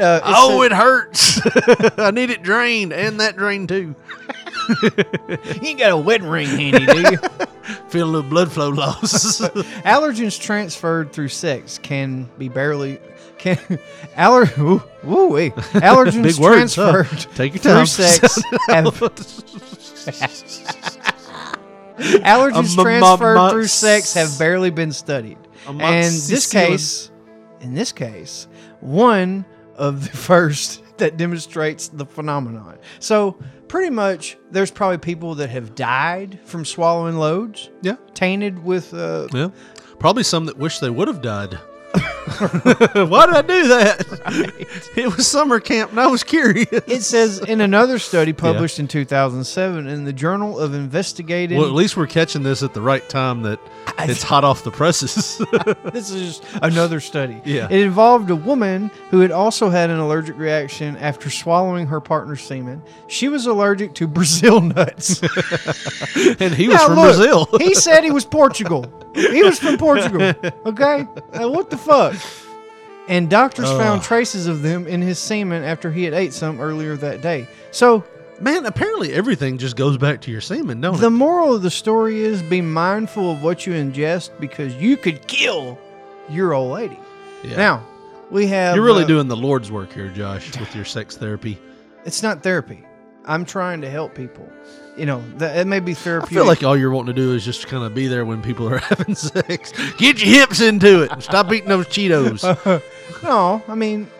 Uh, 0.00 0.20
oh, 0.24 0.62
it 0.62 0.72
hurts. 0.72 1.40
I 1.98 2.10
need 2.10 2.30
it 2.30 2.42
drained, 2.42 2.92
and 2.92 3.20
that 3.20 3.36
drained 3.36 3.68
too. 3.68 3.94
you 4.82 5.68
ain't 5.68 5.78
got 5.78 5.92
a 5.92 5.96
wedding 5.96 6.28
ring 6.28 6.48
handy, 6.48 6.86
do 6.86 7.00
you? 7.00 7.18
Feel 7.88 8.06
a 8.06 8.10
little 8.10 8.28
blood 8.28 8.52
flow 8.52 8.70
loss. 8.70 9.40
Allergens 9.40 10.40
transferred 10.40 11.12
through 11.12 11.28
sex 11.28 11.78
can 11.78 12.28
be 12.38 12.48
barely 12.48 12.98
can 13.40 13.58
aller 14.16 14.44
ooh, 14.58 14.82
ooh, 15.08 15.28
wait. 15.30 15.54
allergens 15.56 16.22
Big 16.22 16.38
words. 16.38 16.74
huh? 16.74 16.92
transferred 16.92 17.34
Take 17.34 17.54
your 17.54 17.62
through 17.62 17.72
time. 17.72 17.86
sex 17.86 18.42
have, 18.68 18.84
allergens 22.24 22.76
Um, 22.78 22.84
transferred 22.84 23.36
um, 23.36 23.50
through 23.50 23.66
sex 23.66 24.14
have 24.14 24.38
barely 24.38 24.70
been 24.70 24.92
studied. 24.92 25.38
Um, 25.66 25.80
And 25.80 26.06
this 26.06 26.50
case, 26.50 27.10
in 27.60 27.74
this 27.74 27.92
case, 27.92 28.48
one 28.80 29.44
of 29.76 30.10
the 30.10 30.16
first 30.16 30.82
that 30.98 31.16
demonstrates 31.16 31.88
the 31.88 32.04
phenomenon. 32.06 32.78
So 32.98 33.38
pretty 33.68 33.90
much, 33.90 34.36
there's 34.50 34.70
probably 34.70 34.98
people 34.98 35.34
that 35.36 35.48
have 35.50 35.74
died 35.74 36.38
from 36.44 36.64
swallowing 36.64 37.16
loads, 37.16 37.70
yeah, 37.82 37.96
tainted 38.14 38.62
with 38.64 38.92
uh, 38.94 39.28
yeah. 39.32 39.48
Probably 39.98 40.22
some 40.22 40.46
that 40.46 40.56
wish 40.56 40.78
they 40.78 40.88
would 40.90 41.08
have 41.08 41.20
died. 41.20 41.58
Why 42.40 43.26
did 43.26 43.34
I 43.34 43.42
do 43.42 43.68
that? 43.68 44.56
It 44.96 45.16
was 45.16 45.26
summer 45.26 45.60
camp, 45.60 45.92
and 45.92 46.00
I 46.00 46.06
was 46.08 46.22
curious. 46.24 46.66
It 46.70 47.02
says 47.02 47.38
in 47.38 47.60
another 47.60 47.98
study 47.98 48.32
published 48.32 48.78
in 48.78 48.88
2007 48.88 49.86
in 49.86 50.04
the 50.04 50.12
Journal 50.12 50.58
of 50.58 50.74
Investigating. 50.74 51.56
Well, 51.58 51.66
at 51.66 51.72
least 51.72 51.96
we're 51.96 52.06
catching 52.06 52.42
this 52.42 52.62
at 52.62 52.74
the 52.74 52.80
right 52.80 53.06
time 53.08 53.42
that 53.42 53.60
it's 54.00 54.22
hot 54.22 54.44
off 54.44 54.64
the 54.64 54.70
presses. 54.70 55.38
this 55.92 56.10
is 56.10 56.38
just 56.40 56.44
another 56.62 57.00
study. 57.00 57.40
Yeah. 57.44 57.68
It 57.70 57.80
involved 57.80 58.30
a 58.30 58.36
woman 58.36 58.90
who 59.10 59.20
had 59.20 59.30
also 59.30 59.70
had 59.70 59.90
an 59.90 59.98
allergic 59.98 60.36
reaction 60.36 60.96
after 60.96 61.30
swallowing 61.30 61.86
her 61.86 62.00
partner's 62.00 62.42
semen. 62.42 62.82
She 63.06 63.28
was 63.28 63.46
allergic 63.46 63.94
to 63.94 64.06
Brazil 64.08 64.60
nuts. 64.60 65.22
and 66.40 66.52
he 66.54 66.68
was 66.68 66.78
Now, 66.78 66.86
from 66.86 66.96
look, 66.96 67.16
Brazil. 67.16 67.48
he 67.58 67.74
said 67.74 68.02
he 68.04 68.10
was 68.10 68.24
Portugal. 68.24 68.92
He 69.14 69.42
was 69.42 69.58
from 69.58 69.76
Portugal. 69.78 70.32
Okay? 70.66 71.06
Uh, 71.32 71.48
what 71.48 71.70
the 71.70 71.76
fuck? 71.80 72.16
And 73.08 73.28
doctors 73.28 73.68
found 73.70 74.02
traces 74.02 74.46
of 74.46 74.62
them 74.62 74.86
in 74.86 75.02
his 75.02 75.18
semen 75.18 75.64
after 75.64 75.90
he 75.90 76.04
had 76.04 76.14
ate 76.14 76.32
some 76.32 76.60
earlier 76.60 76.96
that 76.96 77.20
day. 77.22 77.48
So 77.72 78.04
Man, 78.40 78.64
apparently 78.64 79.12
everything 79.12 79.58
just 79.58 79.76
goes 79.76 79.98
back 79.98 80.22
to 80.22 80.30
your 80.30 80.40
semen, 80.40 80.80
don't 80.80 80.94
it? 80.94 81.00
The 81.00 81.08
it? 81.08 81.10
moral 81.10 81.54
of 81.54 81.62
the 81.62 81.70
story 81.70 82.20
is 82.20 82.42
be 82.42 82.62
mindful 82.62 83.32
of 83.32 83.42
what 83.42 83.66
you 83.66 83.74
ingest 83.74 84.30
because 84.40 84.74
you 84.76 84.96
could 84.96 85.26
kill 85.26 85.78
your 86.30 86.54
old 86.54 86.72
lady. 86.72 86.98
Yeah. 87.44 87.56
Now, 87.56 87.86
we 88.30 88.46
have. 88.46 88.76
You're 88.76 88.84
really 88.84 89.04
uh, 89.04 89.08
doing 89.08 89.28
the 89.28 89.36
Lord's 89.36 89.70
work 89.70 89.92
here, 89.92 90.08
Josh, 90.08 90.58
with 90.58 90.74
your 90.74 90.86
sex 90.86 91.16
therapy. 91.18 91.58
It's 92.06 92.22
not 92.22 92.42
therapy. 92.42 92.82
I'm 93.26 93.44
trying 93.44 93.82
to 93.82 93.90
help 93.90 94.14
people. 94.14 94.50
You 94.96 95.06
know, 95.06 95.24
that 95.36 95.56
it 95.56 95.66
may 95.66 95.80
be 95.80 95.94
therapeutic. 95.94 96.32
I 96.32 96.34
feel 96.34 96.46
like 96.46 96.62
all 96.62 96.76
you're 96.76 96.90
wanting 96.90 97.14
to 97.14 97.20
do 97.20 97.32
is 97.32 97.44
just 97.44 97.68
kind 97.68 97.84
of 97.84 97.94
be 97.94 98.06
there 98.06 98.24
when 98.24 98.42
people 98.42 98.68
are 98.68 98.78
having 98.92 99.14
sex. 99.14 99.72
Get 99.96 100.22
your 100.22 100.40
hips 100.40 100.60
into 100.60 101.02
it 101.02 101.22
stop 101.22 101.52
eating 101.52 101.68
those 101.68 101.86
Cheetos. 101.86 102.82
no, 103.22 103.62
I 103.68 103.74
mean, 103.74 104.10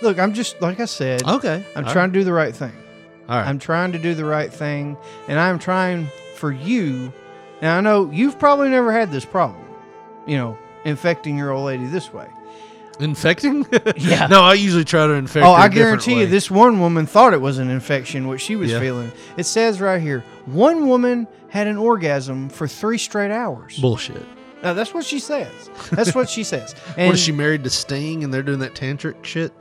look, 0.00 0.18
I'm 0.18 0.34
just 0.34 0.60
like 0.60 0.80
I 0.80 0.84
said. 0.84 1.26
Okay. 1.26 1.64
I'm 1.74 1.86
all 1.86 1.92
trying 1.92 2.12
to 2.12 2.18
do 2.18 2.24
the 2.24 2.32
right 2.32 2.54
thing. 2.54 2.72
All 3.28 3.38
right. 3.38 3.46
I'm 3.46 3.58
trying 3.58 3.92
to 3.92 3.98
do 3.98 4.14
the 4.14 4.24
right 4.24 4.52
thing, 4.52 4.96
and 5.28 5.38
I'm 5.38 5.58
trying 5.58 6.08
for 6.36 6.52
you. 6.52 7.12
Now 7.62 7.78
I 7.78 7.80
know 7.80 8.10
you've 8.10 8.38
probably 8.38 8.68
never 8.68 8.92
had 8.92 9.10
this 9.10 9.24
problem. 9.24 9.64
You 10.26 10.36
know, 10.36 10.58
infecting 10.84 11.38
your 11.38 11.50
old 11.50 11.66
lady 11.66 11.86
this 11.86 12.12
way. 12.12 12.28
Infecting? 13.00 13.66
Yeah. 13.96 14.26
no, 14.26 14.42
I 14.42 14.54
usually 14.54 14.84
try 14.84 15.06
to 15.06 15.12
infect. 15.14 15.44
Oh, 15.44 15.52
I 15.52 15.52
a 15.52 15.64
I 15.64 15.68
different 15.68 16.02
guarantee 16.04 16.20
you, 16.20 16.26
this 16.26 16.50
one 16.50 16.78
woman 16.80 17.06
thought 17.06 17.32
it 17.34 17.40
was 17.40 17.58
an 17.58 17.68
infection, 17.70 18.26
what 18.28 18.40
she 18.40 18.56
was 18.56 18.70
Yeah. 18.70 18.80
feeling. 18.80 19.12
It 19.36 19.44
says 19.44 19.80
right 19.80 20.00
here, 20.00 20.24
one 20.46 20.88
woman 20.88 21.26
had 21.48 21.66
an 21.66 21.76
orgasm 21.78 22.48
for 22.48 22.66
three 22.68 22.98
straight 22.98 23.30
hours. 23.30 23.78
bullshit. 23.78 24.24
Now 24.62 24.72
that's 24.74 24.94
what 24.94 25.04
she 25.04 25.18
says. 25.18 25.52
That's 25.90 26.14
what 26.14 26.28
she 26.30 26.44
says. 26.44 26.74
And 26.96 27.06
what 27.08 27.14
is 27.16 27.20
she 27.20 27.32
married 27.32 27.64
to 27.64 27.70
Sting 27.70 28.22
and 28.24 28.32
they're 28.32 28.42
doing 28.44 28.60
that 28.60 28.74
tantric 28.74 29.24
shit? 29.24 29.52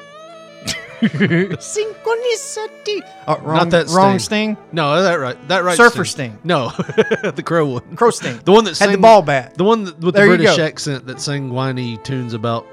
Synchronicity. 1.02 3.02
Oh, 3.28 3.38
wrong, 3.40 3.58
Not 3.58 3.70
that 3.72 3.88
wrong 3.90 4.20
Sting. 4.20 4.58
No, 4.72 5.02
that 5.02 5.16
right. 5.16 5.48
That 5.48 5.64
right. 5.64 5.78
Surfer 5.78 6.06
Sting. 6.06 6.38
No, 6.44 6.70
the 6.70 7.44
crow 7.46 7.66
one. 7.68 7.96
Crow 7.96 8.12
Sting. 8.12 8.40
The 8.44 8.52
one 8.52 8.64
that 8.66 8.78
Had 8.78 8.92
the 8.92 8.98
ball 8.98 9.22
bat. 9.22 9.56
The 9.56 9.64
one 9.64 9.86
that, 9.86 10.00
with 10.00 10.16
There 10.16 10.26
the 10.26 10.38
British 10.38 10.58
go. 10.58 10.64
accent 10.64 11.08
that 11.08 11.22
sang 11.22 11.52
whiny 11.52 11.98
tunes 11.98 12.34
about 12.34 12.66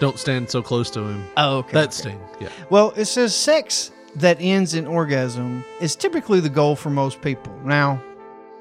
"Don't 0.00 0.18
stand 0.18 0.50
so 0.50 0.62
close 0.62 0.90
to 0.92 1.00
him." 1.00 1.26
Oh, 1.36 1.58
okay. 1.58 1.72
That 1.72 1.92
Sting. 1.94 2.20
Yeah. 2.40 2.48
Well, 2.70 2.92
it 2.96 3.06
says 3.06 3.34
sex 3.34 3.90
that 4.16 4.38
ends 4.40 4.74
in 4.74 4.86
orgasm 4.86 5.64
is 5.80 5.94
typically 5.96 6.40
the 6.40 6.48
goal 6.48 6.74
for 6.76 6.90
most 6.90 7.20
people. 7.20 7.52
Now, 7.64 8.02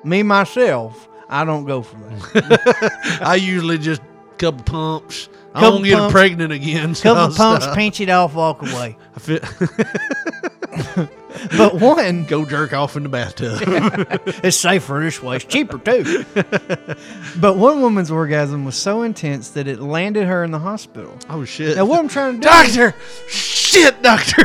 me 0.03 0.21
myself, 0.23 1.07
I 1.29 1.45
don't 1.45 1.65
go 1.65 1.81
for 1.81 1.95
that. 1.97 3.19
I 3.23 3.35
usually 3.35 3.77
just 3.77 4.01
couple 4.37 4.63
pumps. 4.63 5.29
I 5.53 5.61
Couple 5.61 5.79
don't 5.79 5.83
get 5.87 6.11
pregnant 6.11 6.51
again. 6.51 6.93
so 6.93 7.03
Couple 7.03 7.21
I'll 7.21 7.33
pumps, 7.33 7.63
stop. 7.63 7.75
pinch 7.77 8.01
it 8.01 8.09
off, 8.09 8.35
walk 8.35 8.61
away. 8.61 8.97
I 9.15 9.19
feel, 9.19 9.39
but 11.57 11.75
one 11.75 12.25
Go 12.25 12.45
jerk 12.45 12.73
off 12.73 12.95
in 12.95 13.03
the 13.03 13.09
bathtub. 13.09 13.59
it's 14.43 14.57
safer 14.57 14.99
this 15.01 15.21
way. 15.21 15.37
It's 15.37 15.45
cheaper 15.45 15.77
too. 15.77 16.25
but 17.39 17.57
one 17.57 17.81
woman's 17.81 18.11
orgasm 18.11 18.65
was 18.65 18.75
so 18.75 19.03
intense 19.03 19.49
that 19.51 19.67
it 19.67 19.79
landed 19.79 20.27
her 20.27 20.43
in 20.43 20.51
the 20.51 20.59
hospital. 20.59 21.17
oh 21.29 21.45
shit. 21.45 21.77
Now 21.77 21.85
what 21.85 21.99
I'm 21.99 22.07
trying 22.07 22.35
to 22.35 22.39
do 22.39 22.47
Doctor! 22.47 22.95
Shit, 23.27 24.01
doctor! 24.01 24.43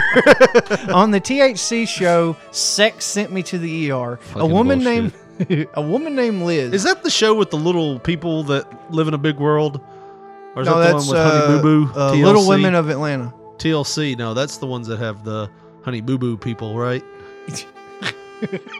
on 0.92 1.10
the 1.10 1.20
THC 1.20 1.86
show, 1.86 2.36
Sex 2.50 3.04
sent 3.04 3.32
me 3.32 3.42
to 3.44 3.58
the 3.58 3.90
ER. 3.92 4.18
a 4.34 4.46
woman 4.46 4.78
bullshit. 4.82 5.14
named 5.48 5.68
a 5.74 5.82
woman 5.82 6.14
named 6.14 6.42
Liz. 6.42 6.72
Is 6.72 6.82
that 6.84 7.02
the 7.02 7.10
show 7.10 7.34
with 7.34 7.50
the 7.50 7.56
little 7.56 7.98
people 7.98 8.44
that 8.44 8.92
live 8.92 9.08
in 9.08 9.14
a 9.14 9.18
big 9.18 9.38
world? 9.38 9.80
Or 10.54 10.62
is 10.62 10.68
no, 10.68 10.78
that 10.78 10.88
the 10.88 10.92
that's 10.94 11.06
one 11.06 11.16
with 11.16 11.26
uh, 11.26 11.40
Honey 11.40 11.62
Boo 11.62 11.86
Boo? 11.86 11.92
uh, 11.92 12.12
TLC? 12.12 12.24
Little 12.24 12.48
Women 12.48 12.74
of 12.74 12.88
Atlanta. 12.90 13.32
TLC. 13.56 14.16
No, 14.18 14.34
that's 14.34 14.56
the 14.56 14.66
ones 14.66 14.86
that 14.88 14.98
have 14.98 15.24
the 15.24 15.50
Honey 15.82 16.00
Boo 16.00 16.18
Boo 16.18 16.36
people, 16.36 16.78
right? 16.78 17.02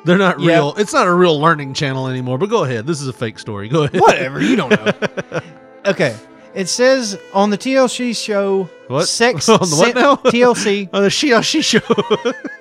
They're 0.04 0.16
not 0.18 0.40
Yep. 0.40 0.48
real. 0.48 0.74
It's 0.78 0.92
not 0.92 1.06
a 1.06 1.12
real 1.12 1.38
learning 1.38 1.74
channel 1.74 2.06
anymore. 2.08 2.38
But 2.38 2.46
go 2.50 2.64
ahead. 2.64 2.86
This 2.86 3.00
is 3.02 3.08
a 3.08 3.12
fake 3.12 3.38
story. 3.38 3.68
Go 3.68 3.84
ahead. 3.84 4.00
Whatever, 4.00 4.40
you 4.42 4.56
don't 4.56 4.70
know. 4.70 5.40
okay. 5.86 6.16
It 6.54 6.68
says 6.68 7.18
on 7.34 7.50
the 7.50 7.58
TLC 7.58 8.16
show, 8.16 8.68
What? 8.88 9.06
Sex 9.06 9.48
On 9.48 9.58
the 9.60 9.76
what 9.76 9.94
now? 9.94 10.16
TLC 10.16 10.88
On 10.92 11.02
the 11.02 11.10
She 11.10 11.32
She 11.42 11.62
Show 11.62 11.80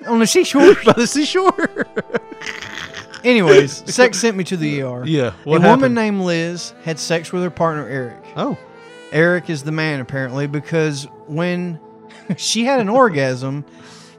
on 0.06 0.18
the 0.20 0.26
seashore. 0.26 0.74
by 0.84 0.92
the 0.92 1.06
seashore. 1.06 1.86
Anyways, 3.24 3.92
Sex 3.92 4.18
sent 4.18 4.36
me 4.36 4.44
to 4.44 4.56
the 4.56 4.82
ER. 4.82 5.04
Yeah. 5.04 5.32
What 5.44 5.58
a 5.58 5.60
happened? 5.62 5.82
woman 5.82 5.94
named 5.94 6.20
Liz 6.22 6.72
had 6.84 6.98
sex 6.98 7.32
with 7.32 7.42
her 7.42 7.50
partner 7.50 7.86
Eric. 7.88 8.16
Oh. 8.36 8.56
Eric 9.12 9.50
is 9.50 9.62
the 9.64 9.72
man 9.72 10.00
apparently 10.00 10.46
because 10.46 11.04
when 11.26 11.78
she 12.36 12.64
had 12.64 12.80
an 12.80 12.88
orgasm, 12.88 13.64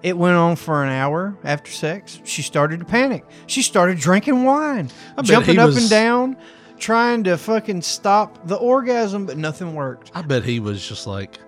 it 0.03 0.17
went 0.17 0.35
on 0.35 0.55
for 0.55 0.83
an 0.83 0.89
hour 0.89 1.35
after 1.43 1.69
sex. 1.71 2.19
She 2.23 2.41
started 2.41 2.79
to 2.79 2.85
panic. 2.85 3.23
She 3.47 3.61
started 3.61 3.99
drinking 3.99 4.43
wine, 4.43 4.89
I 5.17 5.21
jumping 5.21 5.59
up 5.59 5.67
was- 5.67 5.77
and 5.77 5.89
down, 5.89 6.37
trying 6.79 7.23
to 7.25 7.37
fucking 7.37 7.81
stop 7.83 8.47
the 8.47 8.55
orgasm, 8.55 9.25
but 9.25 9.37
nothing 9.37 9.75
worked. 9.75 10.11
I 10.15 10.21
bet 10.23 10.43
he 10.43 10.59
was 10.59 10.87
just 10.87 11.05
like, 11.07 11.39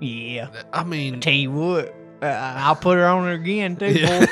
Yeah. 0.00 0.48
I 0.72 0.84
mean, 0.84 1.20
Tell 1.20 1.32
you 1.32 1.50
what, 1.52 1.94
uh, 2.22 2.26
I'll 2.26 2.76
put 2.76 2.96
her 2.96 3.06
on 3.06 3.28
again 3.28 3.76
too. 3.76 3.94
boy. 3.94 4.26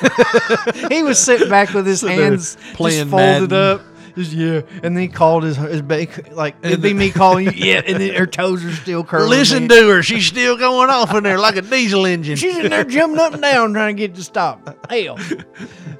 he 0.88 1.02
was 1.02 1.18
sitting 1.18 1.48
back 1.48 1.72
with 1.74 1.86
his 1.86 2.00
there 2.00 2.10
hands 2.12 2.56
playing 2.74 3.04
just 3.04 3.10
folded 3.10 3.50
Madden. 3.50 3.80
up. 3.80 3.82
Just, 4.14 4.32
yeah, 4.32 4.60
and 4.82 4.96
then 4.96 4.98
he 4.98 5.08
called 5.08 5.42
his 5.42 5.56
his 5.56 5.82
bake 5.82 6.32
like 6.32 6.56
it'd 6.62 6.82
be 6.82 6.92
me 6.94 7.10
calling 7.10 7.46
you. 7.46 7.52
Yeah, 7.62 7.82
and 7.86 8.00
then 8.00 8.14
her 8.14 8.26
toes 8.26 8.64
are 8.64 8.72
still 8.72 9.04
curling. 9.04 9.30
listen 9.30 9.68
to 9.68 9.88
her. 9.88 10.02
She's 10.02 10.26
still 10.26 10.56
going 10.56 10.90
off 10.90 11.14
in 11.14 11.22
there 11.24 11.38
like 11.38 11.56
a 11.56 11.62
diesel 11.62 12.04
engine. 12.06 12.36
She's 12.36 12.58
in 12.58 12.70
there 12.70 12.84
jumping 12.84 13.18
up 13.20 13.32
and 13.34 13.42
down 13.42 13.72
trying 13.72 13.96
to 13.96 14.00
get 14.00 14.10
it 14.10 14.16
to 14.16 14.22
stop. 14.24 14.76
Hell. 14.90 15.18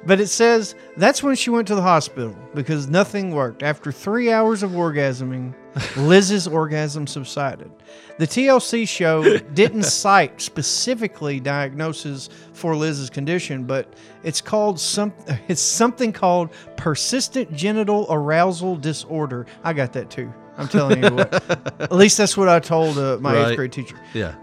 But 0.05 0.19
it 0.19 0.27
says 0.27 0.75
that's 0.97 1.23
when 1.23 1.35
she 1.35 1.49
went 1.49 1.67
to 1.69 1.75
the 1.75 1.81
hospital 1.81 2.35
because 2.53 2.87
nothing 2.87 3.33
worked. 3.33 3.63
After 3.63 3.91
three 3.91 4.31
hours 4.31 4.61
of 4.61 4.71
orgasming, 4.71 5.53
Liz's 5.95 6.47
orgasm 6.47 7.07
subsided. 7.07 7.71
The 8.19 8.27
TLC 8.27 8.87
show 8.87 9.37
didn't 9.39 9.83
cite 10.03 10.39
specifically 10.41 11.39
diagnosis 11.39 12.29
for 12.63 12.77
Liz's 12.77 13.09
condition, 13.09 13.65
but 13.65 13.93
it's 14.23 14.39
called 14.39 14.79
some 14.79 15.11
it's 15.49 15.59
something 15.61 16.13
called 16.13 16.49
persistent 16.77 17.53
genital 17.53 18.07
arousal 18.09 18.77
disorder. 18.77 19.45
I 19.65 19.73
got 19.73 19.91
that 19.93 20.09
too. 20.09 20.33
I'm 20.57 20.69
telling 20.69 21.03
you 21.03 21.09
what. 21.13 21.33
At 21.81 21.91
least 21.91 22.17
that's 22.17 22.37
what 22.37 22.47
I 22.47 22.61
told 22.61 22.97
uh, 22.97 23.17
my 23.19 23.33
Right. 23.35 23.47
eighth 23.49 23.57
grade 23.57 23.71
teacher 23.73 23.99
yeah. 24.13 24.35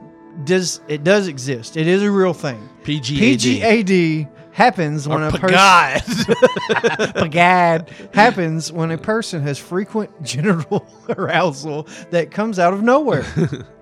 does 0.45 0.83
it 0.87 1.03
does 1.03 1.29
exist. 1.29 1.79
It 1.79 1.87
is 1.87 2.03
a 2.03 2.11
real 2.11 2.35
thing. 2.35 2.69
PGAD. 2.83 3.39
PGAD 3.63 4.29
happens 4.53 5.09
when 5.09 5.23
Or 5.23 5.29
a 5.29 5.31
person 5.31 5.49
pagad. 7.15 7.89
happens 8.15 8.71
when 8.71 8.91
a 8.91 8.99
person 8.99 9.41
has 9.43 9.59
frequent 9.59 10.11
genital 10.23 10.87
arousal 11.09 11.89
that 12.11 12.31
comes 12.31 12.59
out 12.59 12.75
of 12.75 12.83
nowhere. 12.83 13.25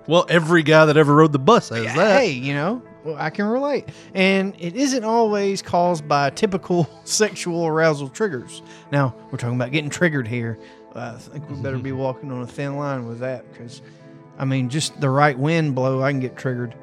well, 0.07 0.25
every 0.29 0.63
guy 0.63 0.85
that 0.85 0.95
ever 0.95 1.13
rode 1.15 1.33
the 1.33 1.39
bus 1.39 1.67
has 1.69 1.83
that. 1.83 2.21
hey, 2.21 2.31
you 2.31 2.53
know, 2.53 2.81
I 3.15 3.29
can 3.29 3.45
relate. 3.45 3.89
And 4.13 4.55
it 4.59 4.75
isn't 4.75 5.03
always 5.03 5.61
caused 5.61 6.07
by 6.07 6.29
typical 6.35 6.89
sexual 7.03 7.67
arousal 7.67 8.09
triggers. 8.09 8.61
Now, 8.91 9.15
we're 9.31 9.37
talking 9.37 9.55
about 9.55 9.71
getting 9.71 9.89
triggered 9.89 10.27
here. 10.27 10.59
I 10.95 11.13
think 11.17 11.49
we 11.49 11.55
better 11.61 11.77
be 11.77 11.91
walking 11.93 12.31
on 12.31 12.41
a 12.41 12.47
thin 12.47 12.77
line 12.77 13.07
with 13.07 13.19
that 13.19 13.49
because, 13.51 13.81
I 14.37 14.45
mean, 14.45 14.69
just 14.69 14.99
the 14.99 15.09
right 15.09 15.37
wind 15.37 15.75
blow, 15.75 16.01
I 16.01 16.11
can 16.11 16.19
get 16.19 16.35
triggered. 16.35 16.75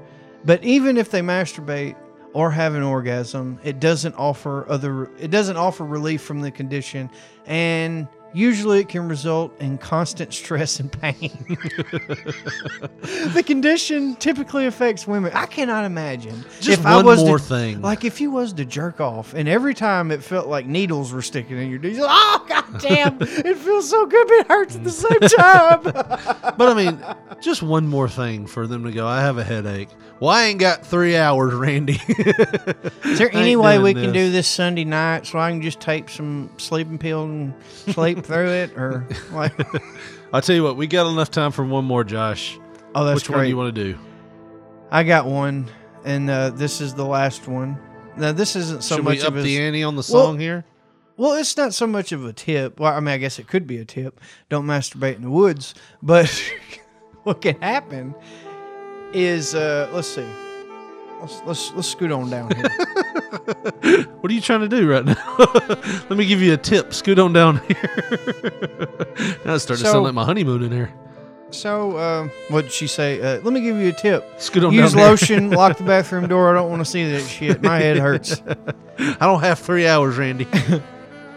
But 0.45 0.63
even 0.65 0.97
if 0.97 1.11
they 1.11 1.21
masturbate 1.21 1.97
or 2.33 2.51
have 2.51 2.75
an 2.75 2.83
orgasm, 2.83 3.59
it 3.65 3.81
doesn't 3.81 4.15
offer 4.15 4.69
other 4.69 5.11
it 5.19 5.31
doesn't 5.31 5.57
offer 5.57 5.85
relief 5.85 6.23
from 6.23 6.41
the 6.41 6.51
condition 6.51 7.11
and 7.47 8.07
usually 8.37 8.81
it 8.81 8.89
can 8.89 9.09
result 9.09 9.59
in 9.61 9.79
constant 9.79 10.33
stress 10.35 10.79
and 10.79 10.93
pain. 10.93 11.31
the 13.33 13.43
condition 13.45 14.15
typically 14.17 14.67
affects 14.67 15.07
women. 15.07 15.33
I 15.35 15.47
cannot 15.47 15.87
imagine 15.87 16.45
Just 16.61 16.81
if 16.81 16.87
I 16.87 16.97
one 16.97 17.07
was 17.07 17.25
more 17.25 17.39
to, 17.39 17.45
thing. 17.45 17.81
Like 17.81 18.05
if 18.05 18.21
you 18.21 18.31
was 18.31 18.53
to 18.55 18.67
jerk 18.67 19.01
off 19.01 19.33
and 19.33 19.49
every 19.49 19.73
time 19.73 20.11
it 20.11 20.23
felt 20.23 20.49
like 20.49 20.67
needles 20.67 21.13
were 21.13 21.23
sticking 21.23 21.57
in 21.57 21.71
your 21.71 21.79
dick, 21.79 21.97
like, 21.97 22.11
oh 22.11 22.45
god 22.47 22.65
damn, 22.81 23.17
it 23.21 23.57
feels 23.57 23.89
so 23.89 24.07
good, 24.07 24.27
but 24.27 24.35
it 24.35 24.49
hurts 24.49 24.77
at 24.77 24.85
the 24.85 24.91
same 24.91 25.21
time. 25.21 25.83
But 26.57 26.69
I 26.71 26.75
mean, 26.75 27.05
just 27.41 27.63
one 27.63 27.87
more 27.87 28.09
thing 28.09 28.47
for 28.47 28.67
them 28.67 28.85
to 28.85 28.93
go. 28.93 29.07
I 29.07 29.21
have 29.21 29.37
a 29.37 29.45
headache. 29.45 29.89
Well, 30.21 30.31
I 30.31 30.45
ain't 30.45 30.59
got 30.59 30.87
three 30.87 31.17
hours, 31.17 31.53
Randy. 31.53 32.01
Is 33.05 33.19
there 33.19 33.35
any 33.35 33.57
way 33.57 33.75
doing 33.75 33.83
we 33.83 33.95
can 33.95 34.13
do 34.13 34.31
this 34.31 34.49
Sunday 34.49 34.85
night 34.85 35.27
so 35.27 35.39
I 35.39 35.51
can 35.51 35.61
just 35.61 35.79
take 35.79 36.09
some 36.09 36.51
sleeping 36.57 36.97
pills 36.99 37.29
and 37.29 37.55
sleep 37.89 38.25
through 38.27 38.49
it, 38.51 38.77
or 38.77 39.07
like? 39.33 39.53
I'll 40.33 40.43
tell 40.43 40.55
you 40.57 40.63
what. 40.65 40.77
We 40.77 40.87
got 40.87 41.11
enough 41.11 41.31
time 41.31 41.53
for 41.53 41.65
one 41.65 41.85
more, 41.85 42.05
Josh. 42.05 42.59
Oh, 42.95 43.05
that's 43.05 43.23
Which 43.23 43.31
one 43.31 43.39
great. 43.39 43.47
do 43.47 43.51
you 43.51 43.57
want 43.57 43.75
to 43.75 43.85
do? 43.93 43.99
I 44.91 45.03
got 45.05 45.27
one, 45.27 45.69
and 46.05 46.29
uh, 46.31 46.51
this 46.51 46.81
is 46.81 46.95
the 46.95 47.05
last 47.05 47.47
one. 47.49 47.79
Now, 48.17 48.33
this 48.33 48.57
isn't 48.57 48.83
so 48.83 48.97
Should 48.97 49.05
much 49.05 49.19
we 49.19 49.23
up 49.23 49.29
of 49.29 49.39
a, 49.39 49.43
the 49.43 49.59
ante 49.59 49.83
on 49.83 49.95
the 49.97 49.99
Well- 50.13 50.25
song 50.27 50.39
here? 50.39 50.65
Well, 51.19 51.33
it's 51.35 51.57
not 51.57 51.73
so 51.73 51.87
much 51.87 52.13
of 52.13 52.27
a 52.27 52.33
tip. 52.35 52.79
Well, 52.79 52.93
I 52.93 53.01
mean, 53.01 53.09
I 53.09 53.17
guess 53.17 53.39
it 53.39 53.47
could 53.49 53.67
be 53.67 53.79
a 53.79 53.87
tip. 53.87 54.21
Don't 54.51 54.67
masturbate 54.67 55.17
in 55.17 55.23
the 55.23 55.31
woods. 55.31 55.75
But 56.03 56.27
what 57.23 57.41
can 57.41 57.59
happen 57.63 58.15
is, 59.15 59.55
uh, 59.55 59.89
let's 59.95 60.09
see. 60.09 60.27
Let's, 61.21 61.43
let's 61.47 61.73
let's 61.73 61.89
scoot 61.89 62.11
on 62.13 62.31
down 62.31 62.51
here. 62.55 62.65
What 64.21 64.31
are 64.33 64.35
you 64.35 64.41
trying 64.41 64.61
to 64.61 64.69
do 64.69 64.91
right 64.91 65.05
now? 65.05 65.37
Let 65.39 66.11
me 66.11 66.27
give 66.27 66.43
you 66.43 66.53
a 66.53 66.57
tip. 66.57 66.93
Scoot 66.93 67.19
on 67.21 67.33
down 67.33 67.59
here. 67.69 67.77
now 69.45 69.55
it's 69.55 69.63
starting 69.63 69.85
to 69.85 69.91
sound 69.91 70.03
like 70.03 70.15
my 70.15 70.25
honeymoon 70.25 70.65
in 70.65 70.73
here. 70.73 70.93
so, 71.51 71.97
uh, 71.97 72.29
what 72.49 72.63
did 72.63 72.73
she 72.73 72.89
say? 72.89 73.21
Uh, 73.21 73.41
let 73.43 73.53
me 73.53 73.61
give 73.61 73.77
you 73.77 73.91
a 73.91 73.93
tip. 73.93 74.25
Scoot 74.41 74.65
on 74.65 74.73
Use 74.73 74.93
down 74.93 74.99
here. 75.01 75.09
lotion. 75.11 75.51
lock 75.51 75.77
the 75.79 75.85
bathroom 75.85 76.27
door. 76.27 76.51
I 76.51 76.55
don't 76.55 76.71
want 76.71 76.81
to 76.81 76.91
see 76.91 77.09
that 77.13 77.23
shit. 77.23 77.63
My 77.63 77.79
head 77.79 77.99
hurts. 77.99 78.43
I 78.99 79.27
don't 79.27 79.41
have 79.41 79.61
three 79.61 79.87
hours, 79.87 80.17
Randy. 80.17 80.49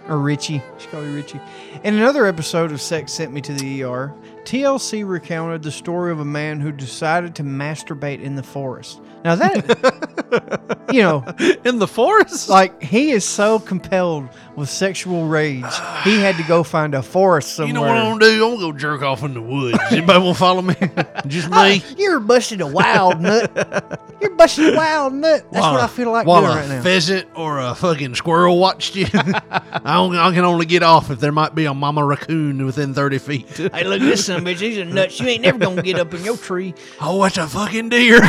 or 0.08 0.18
Richie. 0.18 0.64
She 0.80 0.88
called 0.88 1.06
me 1.06 1.14
Richie. 1.14 1.40
In 1.84 1.94
another 1.96 2.26
episode 2.26 2.72
of 2.72 2.82
Sex 2.82 3.14
Sent 3.14 3.32
Me 3.32 3.42
to 3.42 3.54
the 3.54 3.84
ER, 3.84 4.14
TLC 4.46 5.08
recounted 5.08 5.62
the 5.62 5.72
story 5.72 6.12
of 6.12 6.20
a 6.20 6.26
man 6.26 6.60
who 6.60 6.72
decided 6.72 7.36
to 7.36 7.44
masturbate 7.44 8.22
in 8.22 8.34
the 8.36 8.44
forest. 8.44 9.00
Now 9.24 9.36
that, 9.36 10.88
you 10.94 11.02
know, 11.02 11.26
in 11.66 11.80
the 11.80 11.88
forest? 11.88 12.50
like 12.50 12.82
he 12.82 13.12
is 13.12 13.26
so 13.26 13.60
compelled 13.60 14.30
with 14.56 14.70
sexual 14.70 15.26
rage, 15.28 15.64
he 16.04 16.20
had 16.20 16.36
to 16.38 16.44
go 16.44 16.64
find 16.64 16.94
a 16.96 17.02
forest 17.02 17.54
somewhere. 17.54 17.68
You 17.68 17.74
know 17.74 17.82
what 17.82 17.92
I'm 17.98 18.20
gonna 18.20 18.26
do? 18.26 18.46
I'm 18.46 18.56
gonna 18.60 18.72
go 18.74 18.78
jerk 18.78 19.02
off 19.02 19.24
in 19.24 19.34
the 19.34 19.42
woods. 19.42 19.78
Anybody 19.92 20.20
want 20.20 20.36
to 20.36 20.40
follow 20.40 20.62
me? 20.62 20.76
Just 21.28 21.50
me. 21.50 21.82
You're 21.98 22.20
busting 22.20 22.62
a 22.62 22.68
wild 22.68 23.22
nut. 23.22 24.02
You're 24.22 24.32
busting 24.36 24.74
a 24.74 24.76
wild 24.76 25.14
nut. 25.14 25.46
That's 25.52 25.62
While 25.62 25.74
what 25.74 25.82
a- 25.82 25.84
I 25.84 25.88
feel 25.88 26.12
like 26.12 26.28
while 26.28 26.42
doing 26.42 26.54
a 26.54 26.56
right 26.60 26.70
now. 26.70 26.82
pheasant 26.84 27.28
or 27.36 27.60
a 27.60 27.74
fucking 27.76 28.16
squirrel 28.16 28.60
watched 28.60 28.96
you. 28.96 29.06
I, 29.14 29.94
don't, 29.94 30.16
I 30.16 30.34
can 30.34 30.44
only 30.44 30.66
get 30.66 30.84
off 30.84 31.10
if 31.10 31.20
there 31.20 31.32
might 31.32 31.56
be 31.56 31.66
a 31.66 31.74
mama 31.74 32.04
raccoon 32.04 32.66
within 32.66 32.94
30 32.94 33.18
feet. 33.20 33.48
Hey, 33.80 33.84
look 33.86 34.02
at 34.02 34.06
this 34.06 34.26
son 34.26 34.38
of 34.42 34.48
a 34.48 34.50
bitch. 34.54 34.60
These 34.60 34.78
are 34.80 34.86
nuts. 34.86 35.20
You 35.20 35.28
ain't 35.28 35.42
never 35.44 35.58
gonna 35.60 35.82
get 35.84 35.98
up 36.00 36.14
in 36.14 36.24
your 36.26 36.36
tree. 36.38 36.74
oh, 37.00 37.24
it's 37.24 37.38
a 37.38 37.48
fucking 37.48 37.90
deer. 37.90 38.20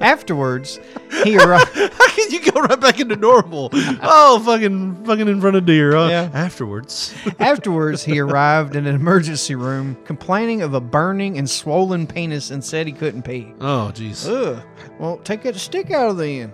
Afterwards, 0.00 0.78
he 1.24 1.36
arrived. 1.38 1.70
How 1.74 2.08
can 2.08 2.30
you 2.30 2.50
go 2.50 2.60
right 2.62 2.80
back 2.80 3.00
into 3.00 3.16
normal? 3.16 3.70
Oh, 3.72 4.40
fucking, 4.44 4.87
fucking 5.04 5.28
in 5.28 5.40
front 5.40 5.56
of 5.56 5.66
deer. 5.66 5.92
Huh? 5.96 6.08
Yeah. 6.10 6.30
Afterwards. 6.32 7.14
Afterwards, 7.38 8.04
he 8.04 8.18
arrived 8.18 8.76
in 8.76 8.86
an 8.86 8.94
emergency 8.94 9.54
room 9.54 9.96
complaining 10.04 10.62
of 10.62 10.74
a 10.74 10.80
burning 10.80 11.38
and 11.38 11.48
swollen 11.48 12.06
penis 12.06 12.50
and 12.50 12.64
said 12.64 12.86
he 12.86 12.92
couldn't 12.92 13.22
pee. 13.22 13.52
Oh, 13.60 13.90
jeez. 13.94 14.28
Ugh. 14.28 14.62
Well, 14.98 15.18
take 15.18 15.42
that 15.42 15.56
stick 15.56 15.90
out 15.90 16.10
of 16.10 16.18
the 16.18 16.40
end. 16.40 16.52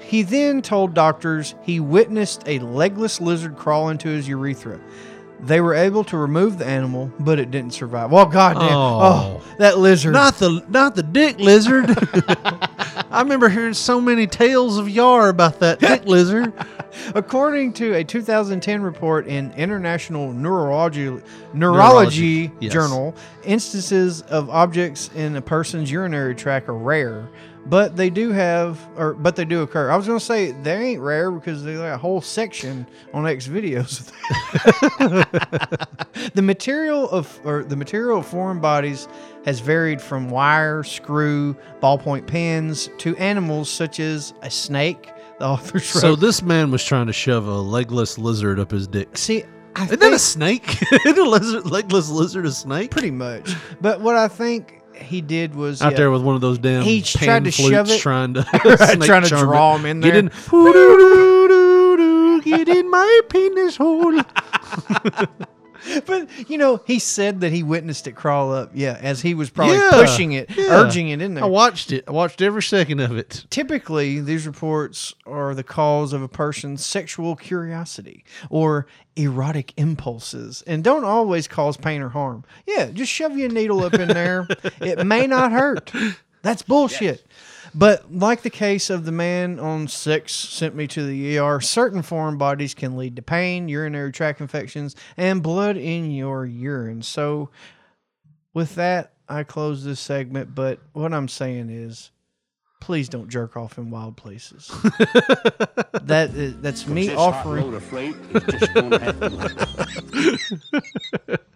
He 0.00 0.22
then 0.22 0.62
told 0.62 0.94
doctors 0.94 1.54
he 1.62 1.80
witnessed 1.80 2.42
a 2.46 2.58
legless 2.60 3.20
lizard 3.20 3.56
crawl 3.56 3.90
into 3.90 4.08
his 4.08 4.26
urethra. 4.26 4.80
They 5.40 5.60
were 5.60 5.74
able 5.74 6.02
to 6.04 6.16
remove 6.16 6.58
the 6.58 6.66
animal, 6.66 7.12
but 7.20 7.38
it 7.38 7.50
didn't 7.50 7.72
survive. 7.72 8.10
Well, 8.10 8.26
goddamn! 8.26 8.72
Oh. 8.72 9.40
Oh, 9.40 9.42
that 9.58 9.78
lizard! 9.78 10.12
Not 10.12 10.34
the 10.38 10.64
not 10.68 10.96
the 10.96 11.02
dick 11.02 11.38
lizard. 11.38 11.86
I 13.10 13.20
remember 13.22 13.48
hearing 13.48 13.74
so 13.74 14.00
many 14.00 14.26
tales 14.26 14.78
of 14.78 14.88
yar 14.88 15.28
about 15.28 15.60
that 15.60 15.78
dick 15.78 16.04
lizard. 16.06 16.52
According 17.14 17.74
to 17.74 17.94
a 17.94 18.04
2010 18.04 18.82
report 18.82 19.26
in 19.26 19.52
International 19.52 20.32
Neurology 20.32 21.04
Neurology, 21.04 21.22
Neurology, 21.54 22.52
yes. 22.60 22.72
Journal, 22.72 23.14
instances 23.44 24.22
of 24.22 24.50
objects 24.50 25.10
in 25.14 25.36
a 25.36 25.42
person's 25.42 25.90
urinary 25.90 26.34
tract 26.34 26.68
are 26.68 26.74
rare, 26.74 27.28
but 27.68 27.96
they 27.96 28.10
do 28.10 28.32
have, 28.32 28.78
or 28.96 29.14
but 29.14 29.36
they 29.36 29.44
do 29.44 29.62
occur. 29.62 29.90
I 29.90 29.96
was 29.96 30.06
going 30.06 30.18
to 30.18 30.24
say 30.24 30.52
they 30.52 30.76
ain't 30.76 31.00
rare 31.00 31.30
because 31.30 31.62
they 31.62 31.74
got 31.74 31.94
a 31.94 31.98
whole 31.98 32.20
section 32.20 32.86
on 33.12 33.26
X 33.26 33.46
videos. 33.46 34.10
the 36.34 36.42
material 36.42 37.08
of 37.10 37.40
or 37.44 37.64
the 37.64 37.76
material 37.76 38.20
of 38.20 38.26
foreign 38.26 38.60
bodies 38.60 39.08
has 39.44 39.60
varied 39.60 40.00
from 40.00 40.30
wire, 40.30 40.82
screw, 40.82 41.54
ballpoint 41.82 42.26
pens 42.26 42.88
to 42.98 43.16
animals 43.16 43.70
such 43.70 44.00
as 44.00 44.34
a 44.42 44.50
snake. 44.50 45.12
The 45.38 45.46
authors 45.46 45.84
So 45.86 46.16
this 46.16 46.42
man 46.42 46.70
was 46.70 46.84
trying 46.84 47.06
to 47.06 47.12
shove 47.12 47.46
a 47.46 47.60
legless 47.60 48.18
lizard 48.18 48.58
up 48.58 48.70
his 48.72 48.88
dick. 48.88 49.16
See, 49.16 49.44
I 49.76 49.84
Isn't 49.84 50.00
that 50.00 50.12
a 50.12 50.18
snake? 50.18 50.82
Isn't 51.06 51.18
a 51.18 51.28
lizard, 51.28 51.66
legless 51.66 52.08
lizard 52.10 52.46
a 52.46 52.50
snake? 52.50 52.90
pretty 52.90 53.12
much. 53.12 53.54
But 53.80 54.00
what 54.00 54.16
I 54.16 54.26
think 54.26 54.77
he 55.00 55.20
did 55.20 55.54
was 55.54 55.82
Out 55.82 55.92
yeah, 55.92 55.98
there 55.98 56.10
with 56.10 56.22
one 56.22 56.34
of 56.34 56.40
those 56.40 56.58
damn 56.58 56.82
He 56.82 57.02
tried 57.02 57.44
to 57.44 57.50
shove 57.50 57.90
it- 57.90 58.00
trying 58.00 58.34
to 58.34 58.40
Right, 58.64 59.00
trying 59.02 59.22
to 59.22 59.28
draw 59.28 59.76
him 59.76 59.86
in 59.86 60.00
Get 60.00 60.10
there. 60.10 60.18
in, 60.20 60.26
Hoo-doo-doo-doo, 60.28 62.42
get 62.42 62.68
in 62.68 62.90
my 62.90 63.20
penis 63.28 63.76
hole. 63.76 64.20
But 66.06 66.28
you 66.48 66.58
know, 66.58 66.80
he 66.86 66.98
said 66.98 67.40
that 67.40 67.52
he 67.52 67.62
witnessed 67.62 68.06
it 68.06 68.12
crawl 68.12 68.52
up. 68.52 68.70
Yeah, 68.74 68.98
as 69.00 69.20
he 69.22 69.34
was 69.34 69.50
probably 69.50 69.76
Yeah, 69.76 69.90
pushing 69.92 70.32
it, 70.32 70.50
yeah. 70.56 70.66
urging 70.70 71.08
it 71.08 71.20
in 71.20 71.34
there. 71.34 71.44
I 71.44 71.48
watched 71.48 71.92
it. 71.92 72.04
I 72.08 72.12
watched 72.12 72.40
every 72.40 72.62
second 72.62 73.00
of 73.00 73.16
it. 73.16 73.44
Typically, 73.50 74.20
these 74.20 74.46
reports 74.46 75.14
are 75.26 75.54
the 75.54 75.62
cause 75.64 76.12
of 76.12 76.22
a 76.22 76.28
person's 76.28 76.84
sexual 76.84 77.36
curiosity 77.36 78.24
or 78.50 78.86
erotic 79.16 79.72
impulses 79.76 80.62
and 80.66 80.84
don't 80.84 81.04
always 81.04 81.48
cause 81.48 81.76
pain 81.76 82.00
or 82.00 82.08
harm. 82.10 82.44
Yeah, 82.66 82.86
just 82.90 83.10
shove 83.12 83.36
your 83.36 83.48
needle 83.50 83.82
up 83.84 83.94
in 83.94 84.08
there. 84.08 84.46
it 84.80 85.04
may 85.06 85.26
not 85.26 85.52
hurt. 85.52 85.92
That's 86.42 86.62
bullshit. 86.62 87.26
But 87.78 88.12
like 88.12 88.42
the 88.42 88.50
case 88.50 88.90
of 88.90 89.04
the 89.04 89.12
man 89.12 89.60
on 89.60 89.86
Sex 89.86 90.34
sent 90.34 90.74
me 90.74 90.88
to 90.88 91.06
the 91.06 91.38
ER, 91.38 91.60
certain 91.60 92.02
foreign 92.02 92.36
bodies 92.36 92.74
can 92.74 92.96
lead 92.96 93.14
to 93.14 93.22
pain, 93.22 93.68
urinary 93.68 94.10
tract 94.10 94.40
infections, 94.40 94.96
and 95.16 95.44
blood 95.44 95.76
in 95.76 96.10
your 96.10 96.44
urine. 96.44 97.02
So, 97.02 97.50
with 98.52 98.74
that, 98.74 99.12
I 99.28 99.44
close 99.44 99.84
this 99.84 100.00
segment. 100.00 100.56
But 100.56 100.80
what 100.92 101.14
I'm 101.14 101.28
saying 101.28 101.70
is, 101.70 102.10
please 102.80 103.08
don't 103.08 103.28
jerk 103.28 103.56
off 103.56 103.78
in 103.78 103.90
wild 103.90 104.16
places. 104.16 104.66
that 106.02 106.30
is, 106.34 106.60
that's 106.60 106.88
me 106.88 107.14
offering. 107.14 107.70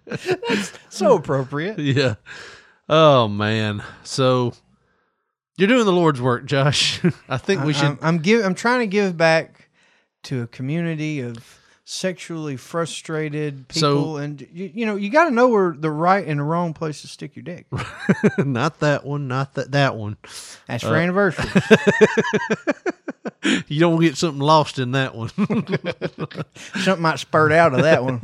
that's 0.06 0.72
So 0.88 1.16
appropriate. 1.16 1.80
Yeah. 1.80 2.14
Oh 2.88 3.26
man. 3.26 3.82
So 4.04 4.52
you're 5.56 5.68
doing 5.68 5.84
the 5.84 5.92
Lord's 5.92 6.20
work, 6.20 6.44
Josh. 6.46 7.00
I 7.28 7.36
think 7.36 7.64
we 7.64 7.72
should. 7.72 7.84
I'm, 7.86 7.98
I'm 8.02 8.18
give, 8.18 8.44
I'm 8.44 8.54
trying 8.54 8.80
to 8.80 8.86
give 8.86 9.16
back 9.16 9.68
to 10.24 10.42
a 10.42 10.46
community 10.46 11.20
of 11.20 11.58
sexually 11.84 12.56
frustrated 12.56 13.66
So- 13.72 13.96
people, 13.96 14.16
and 14.18 14.40
you, 14.52 14.70
you 14.72 14.86
know 14.86 14.96
you 14.96 15.10
got 15.10 15.24
to 15.24 15.30
know 15.30 15.48
where 15.48 15.74
the 15.76 15.90
right 15.90 16.26
and 16.26 16.38
the 16.40 16.44
wrong 16.44 16.72
place 16.74 17.02
to 17.02 17.08
stick 17.08 17.34
your 17.36 17.42
dick. 17.42 17.66
not 18.38 18.80
that 18.80 19.04
one. 19.04 19.28
Not 19.28 19.54
that 19.54 19.72
that 19.72 19.96
one. 19.96 20.16
That's 20.68 20.84
Uh, 20.84 20.88
for 20.88 20.96
anniversaries. 20.96 21.52
You 23.66 23.80
don't 23.80 24.00
get 24.00 24.16
something 24.16 24.40
lost 24.40 24.78
in 24.78 24.92
that 24.92 25.16
one. 25.16 25.28
Something 26.76 27.02
might 27.02 27.18
spurt 27.18 27.50
out 27.50 27.74
of 27.74 27.82
that 27.82 28.04
one. 28.04 28.20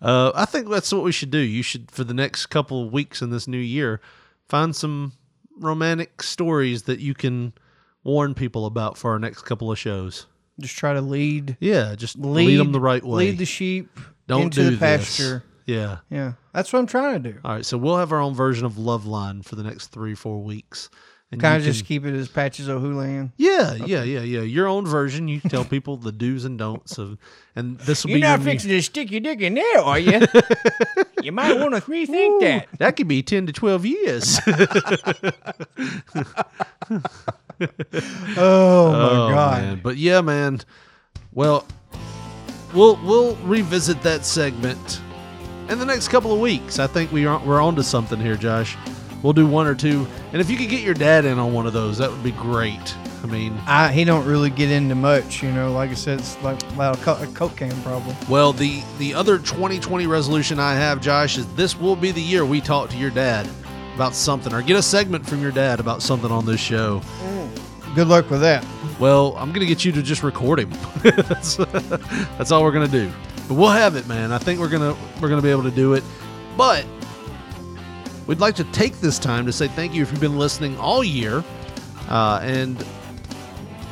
Uh, 0.00 0.32
I 0.34 0.46
think 0.46 0.70
that's 0.70 0.90
what 0.92 1.02
we 1.04 1.12
should 1.12 1.30
do. 1.30 1.38
You 1.38 1.62
should, 1.62 1.90
for 1.90 2.02
the 2.02 2.14
next 2.14 2.46
couple 2.46 2.82
of 2.84 2.92
weeks 2.92 3.20
in 3.20 3.28
this 3.30 3.46
new 3.46 3.58
year, 3.58 4.00
find 4.48 4.74
some 4.74 5.12
romantic 5.58 6.22
stories 6.22 6.82
that 6.84 7.00
you 7.00 7.14
can 7.14 7.52
warn 8.04 8.34
people 8.34 8.66
about 8.66 8.96
for 8.96 9.10
our 9.10 9.18
next 9.18 9.42
couple 9.42 9.70
of 9.70 9.78
shows. 9.78 10.26
Just 10.60 10.76
try 10.76 10.94
to 10.94 11.00
lead 11.00 11.56
Yeah, 11.60 11.94
just 11.96 12.18
lead, 12.18 12.46
lead, 12.46 12.56
them 12.56 12.72
the 12.72 12.80
right 12.80 13.04
way. 13.04 13.26
Lead 13.26 13.38
the 13.38 13.44
sheep 13.44 13.90
don't 14.26 14.44
into 14.44 14.62
do 14.62 14.70
the 14.70 14.78
pasture. 14.78 15.44
This. 15.66 15.76
Yeah. 15.76 15.98
Yeah, 16.10 16.32
that's 16.52 16.72
what 16.72 16.78
I'm 16.78 16.86
trying 16.86 17.22
to 17.22 17.32
do. 17.32 17.38
All 17.44 17.52
right. 17.52 17.66
So 17.66 17.76
we'll 17.76 17.96
have 17.98 18.12
our 18.12 18.20
own 18.20 18.34
version 18.34 18.64
of 18.64 18.78
Love 18.78 19.04
Line 19.04 19.42
for 19.42 19.56
the 19.56 19.64
next 19.64 19.88
three, 19.88 20.14
four 20.14 20.42
weeks. 20.42 20.88
And 21.32 21.40
Kind 21.40 21.64
you 21.64 21.68
of 21.68 21.74
just 21.74 21.86
keep 21.86 22.04
it 22.06 22.14
as 22.14 22.28
Patches 22.28 22.68
of 22.68 22.76
O'Houlihan. 22.76 23.32
Yeah, 23.36 23.74
yeah, 23.74 24.04
yeah, 24.04 24.20
yeah. 24.20 24.42
Your 24.42 24.68
own 24.68 24.86
version. 24.86 25.26
You 25.26 25.40
can 25.40 25.50
tell 25.50 25.64
people 25.64 25.96
the 25.96 26.12
do's 26.12 26.44
and 26.44 26.56
don'ts 26.56 26.98
of, 26.98 27.18
and 27.56 27.78
this 27.80 28.04
will 28.04 28.10
You're 28.12 28.18
be 28.18 28.22
not 28.22 28.28
your 28.28 28.38
new- 28.38 28.44
fixing 28.44 28.70
to 28.70 28.80
stick 28.80 29.10
your 29.10 29.20
dick 29.20 29.40
in 29.40 29.54
there, 29.54 29.78
are 29.80 29.98
you? 29.98 30.20
you 31.24 31.32
might 31.32 31.58
want 31.58 31.74
to 31.74 31.80
rethink 31.80 32.40
that. 32.42 32.68
That 32.78 32.94
could 32.96 33.08
be 33.08 33.24
ten 33.24 33.46
to 33.46 33.52
twelve 33.52 33.84
years. 33.84 34.38
Oh 38.38 38.92
my 38.92 39.08
Oh, 39.16 39.28
god! 39.32 39.62
man. 39.62 39.80
But 39.82 39.96
yeah, 39.96 40.20
man. 40.20 40.60
Well, 41.32 41.66
we'll 42.74 42.96
we'll 43.04 43.36
revisit 43.36 44.02
that 44.02 44.24
segment 44.24 45.00
in 45.68 45.78
the 45.78 45.84
next 45.86 46.08
couple 46.08 46.32
of 46.32 46.38
weeks. 46.40 46.78
I 46.78 46.86
think 46.86 47.10
we 47.12 47.26
are 47.26 47.38
we're 47.44 47.60
onto 47.60 47.82
something 47.82 48.20
here, 48.20 48.36
Josh. 48.36 48.76
We'll 49.26 49.32
do 49.32 49.44
one 49.44 49.66
or 49.66 49.74
two, 49.74 50.06
and 50.32 50.40
if 50.40 50.48
you 50.48 50.56
could 50.56 50.68
get 50.68 50.82
your 50.82 50.94
dad 50.94 51.24
in 51.24 51.36
on 51.40 51.52
one 51.52 51.66
of 51.66 51.72
those, 51.72 51.98
that 51.98 52.08
would 52.08 52.22
be 52.22 52.30
great. 52.30 52.96
I 53.24 53.26
mean, 53.26 53.58
I, 53.66 53.90
he 53.90 54.04
don't 54.04 54.24
really 54.24 54.50
get 54.50 54.70
into 54.70 54.94
much, 54.94 55.42
you 55.42 55.50
know. 55.50 55.72
Like 55.72 55.90
I 55.90 55.94
said, 55.94 56.20
it's 56.20 56.40
like 56.44 56.62
about 56.74 56.96
a, 56.96 57.02
co- 57.02 57.26
coke 57.34 57.56
can 57.56 57.72
problem. 57.82 58.14
well, 58.28 58.52
the 58.52 58.84
the 58.98 59.14
other 59.14 59.38
2020 59.38 60.06
resolution 60.06 60.60
I 60.60 60.74
have, 60.74 61.00
Josh, 61.00 61.38
is 61.38 61.54
this 61.56 61.76
will 61.76 61.96
be 61.96 62.12
the 62.12 62.22
year 62.22 62.46
we 62.46 62.60
talk 62.60 62.88
to 62.90 62.96
your 62.96 63.10
dad 63.10 63.48
about 63.96 64.14
something, 64.14 64.54
or 64.54 64.62
get 64.62 64.76
a 64.76 64.82
segment 64.82 65.26
from 65.28 65.42
your 65.42 65.50
dad 65.50 65.80
about 65.80 66.02
something 66.02 66.30
on 66.30 66.46
this 66.46 66.60
show. 66.60 67.00
Mm. 67.24 67.96
Good 67.96 68.06
luck 68.06 68.30
with 68.30 68.42
that. 68.42 68.64
Well, 69.00 69.34
I'm 69.38 69.50
gonna 69.50 69.66
get 69.66 69.84
you 69.84 69.90
to 69.90 70.02
just 70.04 70.22
record 70.22 70.60
him. 70.60 70.70
that's, 71.02 71.56
that's 71.56 72.52
all 72.52 72.62
we're 72.62 72.70
gonna 72.70 72.86
do. 72.86 73.10
But 73.48 73.54
we'll 73.54 73.70
have 73.70 73.96
it, 73.96 74.06
man. 74.06 74.30
I 74.30 74.38
think 74.38 74.60
we're 74.60 74.68
gonna 74.68 74.96
we're 75.20 75.28
gonna 75.28 75.42
be 75.42 75.50
able 75.50 75.64
to 75.64 75.72
do 75.72 75.94
it. 75.94 76.04
But 76.56 76.86
we'd 78.26 78.40
like 78.40 78.54
to 78.56 78.64
take 78.64 79.00
this 79.00 79.18
time 79.18 79.46
to 79.46 79.52
say 79.52 79.68
thank 79.68 79.94
you 79.94 80.02
if 80.02 80.10
you've 80.10 80.20
been 80.20 80.38
listening 80.38 80.76
all 80.78 81.02
year, 81.04 81.44
uh, 82.08 82.40
and 82.42 82.84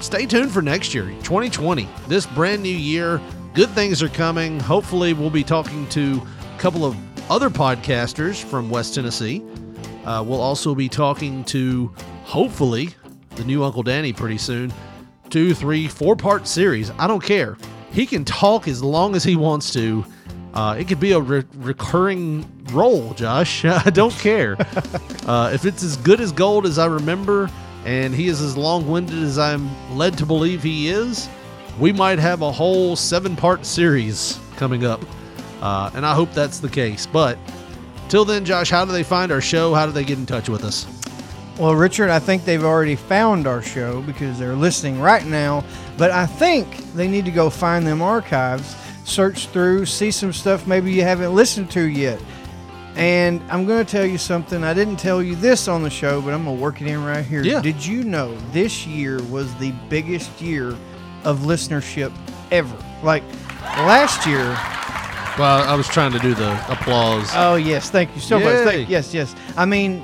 stay 0.01 0.27
tuned 0.27 0.53
for 0.53 0.63
next 0.63 0.95
year, 0.95 1.07
2020. 1.23 1.89
This 2.09 2.27
brand 2.27 2.63
new 2.63 2.69
year, 2.69 3.21
good 3.55 3.71
things 3.71 4.03
are 4.03 4.09
coming. 4.09 4.61
Hopefully, 4.61 5.13
we'll 5.13 5.31
be 5.31 5.45
talking 5.45 5.89
to 5.91 6.23
a 6.55 6.59
couple 6.59 6.85
of 6.85 6.97
other 7.31 7.51
podcasters 7.51 8.43
from 8.43 8.71
West 8.71 8.95
Tennessee. 8.95 9.43
Uh, 10.05 10.23
we'll 10.27 10.41
also 10.41 10.75
be 10.75 10.89
talking 10.89 11.43
to, 11.45 11.93
hopefully, 12.25 12.91
the 13.37 13.45
new 13.45 13.65
Uncle 13.65 13.83
Danny 13.83 14.13
pretty 14.13 14.39
soon. 14.39 14.73
Two, 15.31 15.55
three, 15.55 15.89
four 15.89 16.15
part 16.15 16.47
series. 16.47 16.91
I 16.93 17.07
don't 17.07 17.23
care. 17.23 17.57
He 17.91 18.07
can 18.07 18.25
talk 18.25 18.69
as 18.69 18.83
long 18.83 19.15
as 19.15 19.25
he 19.25 19.37
wants 19.37 19.73
to. 19.73 20.05
Uh, 20.55 20.77
it 20.79 20.87
could 20.87 21.01
be 21.01 21.13
a 21.13 21.21
re- 21.21 21.45
recurring 21.57 22.47
role, 22.73 23.13
Josh. 23.15 23.65
I 23.65 23.91
don't 23.91 24.15
care. 24.15 24.57
uh, 25.27 25.51
if 25.53 25.65
it's 25.65 25.83
as 25.83 25.97
good 25.97 26.21
as 26.21 26.33
gold 26.33 26.65
as 26.65 26.79
I 26.79 26.87
remember, 26.87 27.51
and 27.85 28.15
he 28.15 28.29
is 28.29 28.41
as 28.41 28.57
long 28.57 28.89
winded 28.89 29.23
as 29.23 29.39
I'm 29.39 29.69
led 29.97 30.17
to 30.19 30.27
believe 30.27 30.63
he 30.63 30.89
is, 30.89 31.29
we 31.79 31.93
might 31.93 32.19
have 32.19 32.43
a 32.43 32.53
whole 32.53 32.97
seven 32.97 33.37
part 33.37 33.67
series 33.67 34.39
coming 34.57 34.87
up. 34.87 35.01
Uh, 35.61 35.91
and 35.95 36.07
I 36.07 36.15
hope 36.15 36.33
that's 36.33 36.61
the 36.61 36.69
case. 36.69 37.07
But 37.07 37.37
till 38.09 38.25
then, 38.25 38.45
Josh, 38.45 38.71
how 38.71 38.85
do 38.85 38.93
they 38.93 39.03
find 39.03 39.33
our 39.33 39.41
show? 39.41 39.75
How 39.75 39.87
do 39.87 39.93
they 39.93 40.05
get 40.05 40.19
in 40.19 40.27
touch 40.27 40.49
with 40.49 40.63
us? 40.65 40.87
Well, 41.59 41.75
Richard, 41.75 42.11
I 42.11 42.19
think 42.19 42.45
they've 42.45 42.65
already 42.65 42.97
found 42.97 43.47
our 43.47 43.63
show 43.63 44.03
because 44.03 44.39
they're 44.39 44.57
listening 44.57 45.01
right 45.01 45.25
now. 45.25 45.65
But 45.97 46.11
I 46.11 46.27
think 46.27 46.77
they 46.95 47.07
need 47.07 47.25
to 47.27 47.31
go 47.31 47.49
find 47.49 47.87
them 47.87 48.03
archives, 48.03 48.75
search 49.05 49.47
through, 49.49 49.87
see 49.87 50.11
some 50.11 50.33
stuff 50.33 50.67
maybe 50.67 50.93
you 50.93 51.03
haven't 51.03 51.35
listened 51.35 51.71
to 51.73 51.83
yet. 51.83 52.21
And 52.97 53.43
I'm 53.51 53.67
going 53.67 53.85
to 53.85 53.91
tell 53.91 54.07
you 54.07 54.19
something. 54.19 54.63
I 54.63 54.73
didn't 54.73 54.97
tell 54.97 55.23
you 55.23 55.35
this 55.35 55.67
on 55.67 55.83
the 55.83 55.91
show, 55.91 56.21
but 56.21 56.33
I'm 56.33 56.45
going 56.45 56.57
to 56.57 56.63
work 56.63 56.81
it 56.81 56.87
in 56.87 57.05
right 57.05 57.25
here. 57.25 57.43
Yeah. 57.43 57.61
Did 57.61 57.85
you 57.85 58.05
know 58.05 58.37
this 58.53 58.87
year 58.87 59.23
was 59.25 59.53
the 59.57 59.73
biggest 59.89 60.41
year 60.41 60.77
of 61.25 61.41
listenership 61.41 62.13
ever? 62.51 62.77
Like 63.03 63.25
last 63.63 64.27
year. 64.27 64.57
Well, 65.37 65.69
I 65.69 65.75
was 65.75 65.89
trying 65.89 66.13
to 66.13 66.21
do 66.21 66.35
the 66.35 66.53
applause. 66.71 67.29
Oh, 67.35 67.57
yes. 67.57 67.91
Thank 67.91 68.15
you 68.15 68.21
so 68.21 68.39
much. 68.39 68.47
Yay. 68.47 68.65
Thank, 68.65 68.89
yes, 68.89 69.13
yes. 69.13 69.35
I 69.57 69.65
mean, 69.65 70.01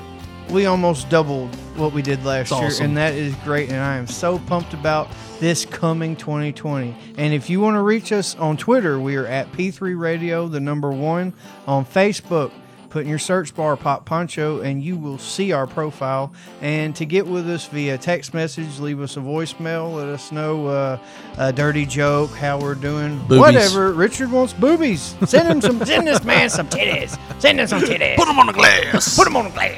we 0.51 0.67
almost 0.67 1.09
doubled 1.09 1.57
what 1.81 1.93
we 1.93 2.03
did 2.03 2.25
last 2.25 2.53
It's 2.53 2.79
year, 2.79 2.87
and 2.87 2.97
that 2.97 3.15
is 3.15 3.35
great. 3.37 3.71
And 3.71 3.81
I 3.81 3.97
am 3.97 4.07
so 4.07 4.39
pumped 4.41 4.75
about 4.75 5.09
this 5.41 5.65
coming 5.65 6.15
2020. 6.15 6.95
And 7.17 7.35
if 7.35 7.49
you 7.49 7.61
want 7.61 7.75
to 7.77 7.81
reach 7.81 8.13
us 8.13 8.37
on 8.37 8.57
Twitter, 8.57 9.01
we 9.01 9.17
are 9.17 9.27
at 9.27 9.51
P3 9.53 9.99
Radio, 9.99 10.47
the 10.47 10.61
number 10.61 10.93
one. 10.93 11.33
On 11.67 11.85
Facebook, 11.85 12.53
Put 12.91 13.05
in 13.05 13.09
your 13.09 13.21
search 13.21 13.55
bar 13.55 13.77
Pop 13.77 14.05
Poncho 14.05 14.61
and 14.61 14.83
you 14.83 14.97
will 14.97 15.17
see 15.17 15.53
our 15.53 15.67
profile. 15.67 16.33
And 16.61 16.95
to 16.97 17.07
get 17.07 17.27
with 17.27 17.49
us 17.49 17.67
via 17.69 17.97
text 17.97 18.35
message, 18.35 18.81
leave 18.81 19.01
us 19.01 19.17
a 19.17 19.21
voicemail. 19.21 19.95
Let 19.95 20.09
us 20.09 20.33
know 20.33 20.67
uh, 20.67 20.99
a 21.39 21.53
dirty 21.53 21.87
joke, 21.87 22.31
how 22.33 22.59
we're 22.61 22.75
doing, 22.75 23.19
Boobies. 23.29 23.39
whatever. 23.39 23.93
Richard 23.93 24.33
wants 24.33 24.53
boobies. 24.53 25.15
Send 25.25 25.49
him 25.49 25.61
some. 25.61 25.85
send 25.87 26.07
this 26.07 26.25
man 26.25 26.51
some 26.51 26.69
titties. 26.69 27.17
Send 27.41 27.61
him 27.61 27.69
some 27.69 27.81
titties. 27.83 28.17
Put 28.17 28.27
them 28.27 28.39
on 28.41 28.47
the 28.47 28.53
glass. 28.53 29.17
Put 29.17 29.25
them 29.25 29.37
on 29.37 29.45
the 29.45 29.51
glass. 29.51 29.77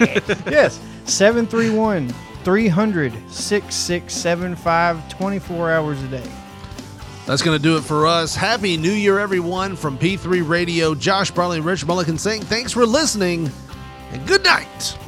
yes. 0.51 0.81
731 1.05 2.09
300 2.45 3.13
6675 3.31 5.09
24 5.09 5.71
hours 5.71 6.03
a 6.03 6.09
day. 6.09 6.31
That's 7.27 7.41
going 7.41 7.57
to 7.57 7.63
do 7.63 7.77
it 7.77 7.83
for 7.83 8.07
us. 8.07 8.35
Happy 8.35 8.77
New 8.77 8.93
Year, 8.93 9.19
everyone, 9.21 9.77
from 9.77 9.97
P3 9.97 10.47
Radio. 10.47 10.95
Josh 10.95 11.31
Barley 11.31 11.59
and 11.59 11.67
Rich 11.67 11.87
Mulligan 11.87 12.19
saying 12.19 12.43
thanks 12.43 12.73
for 12.73 12.85
listening 12.85 13.51
and 14.11 14.27
good 14.27 14.43
night. 14.43 14.99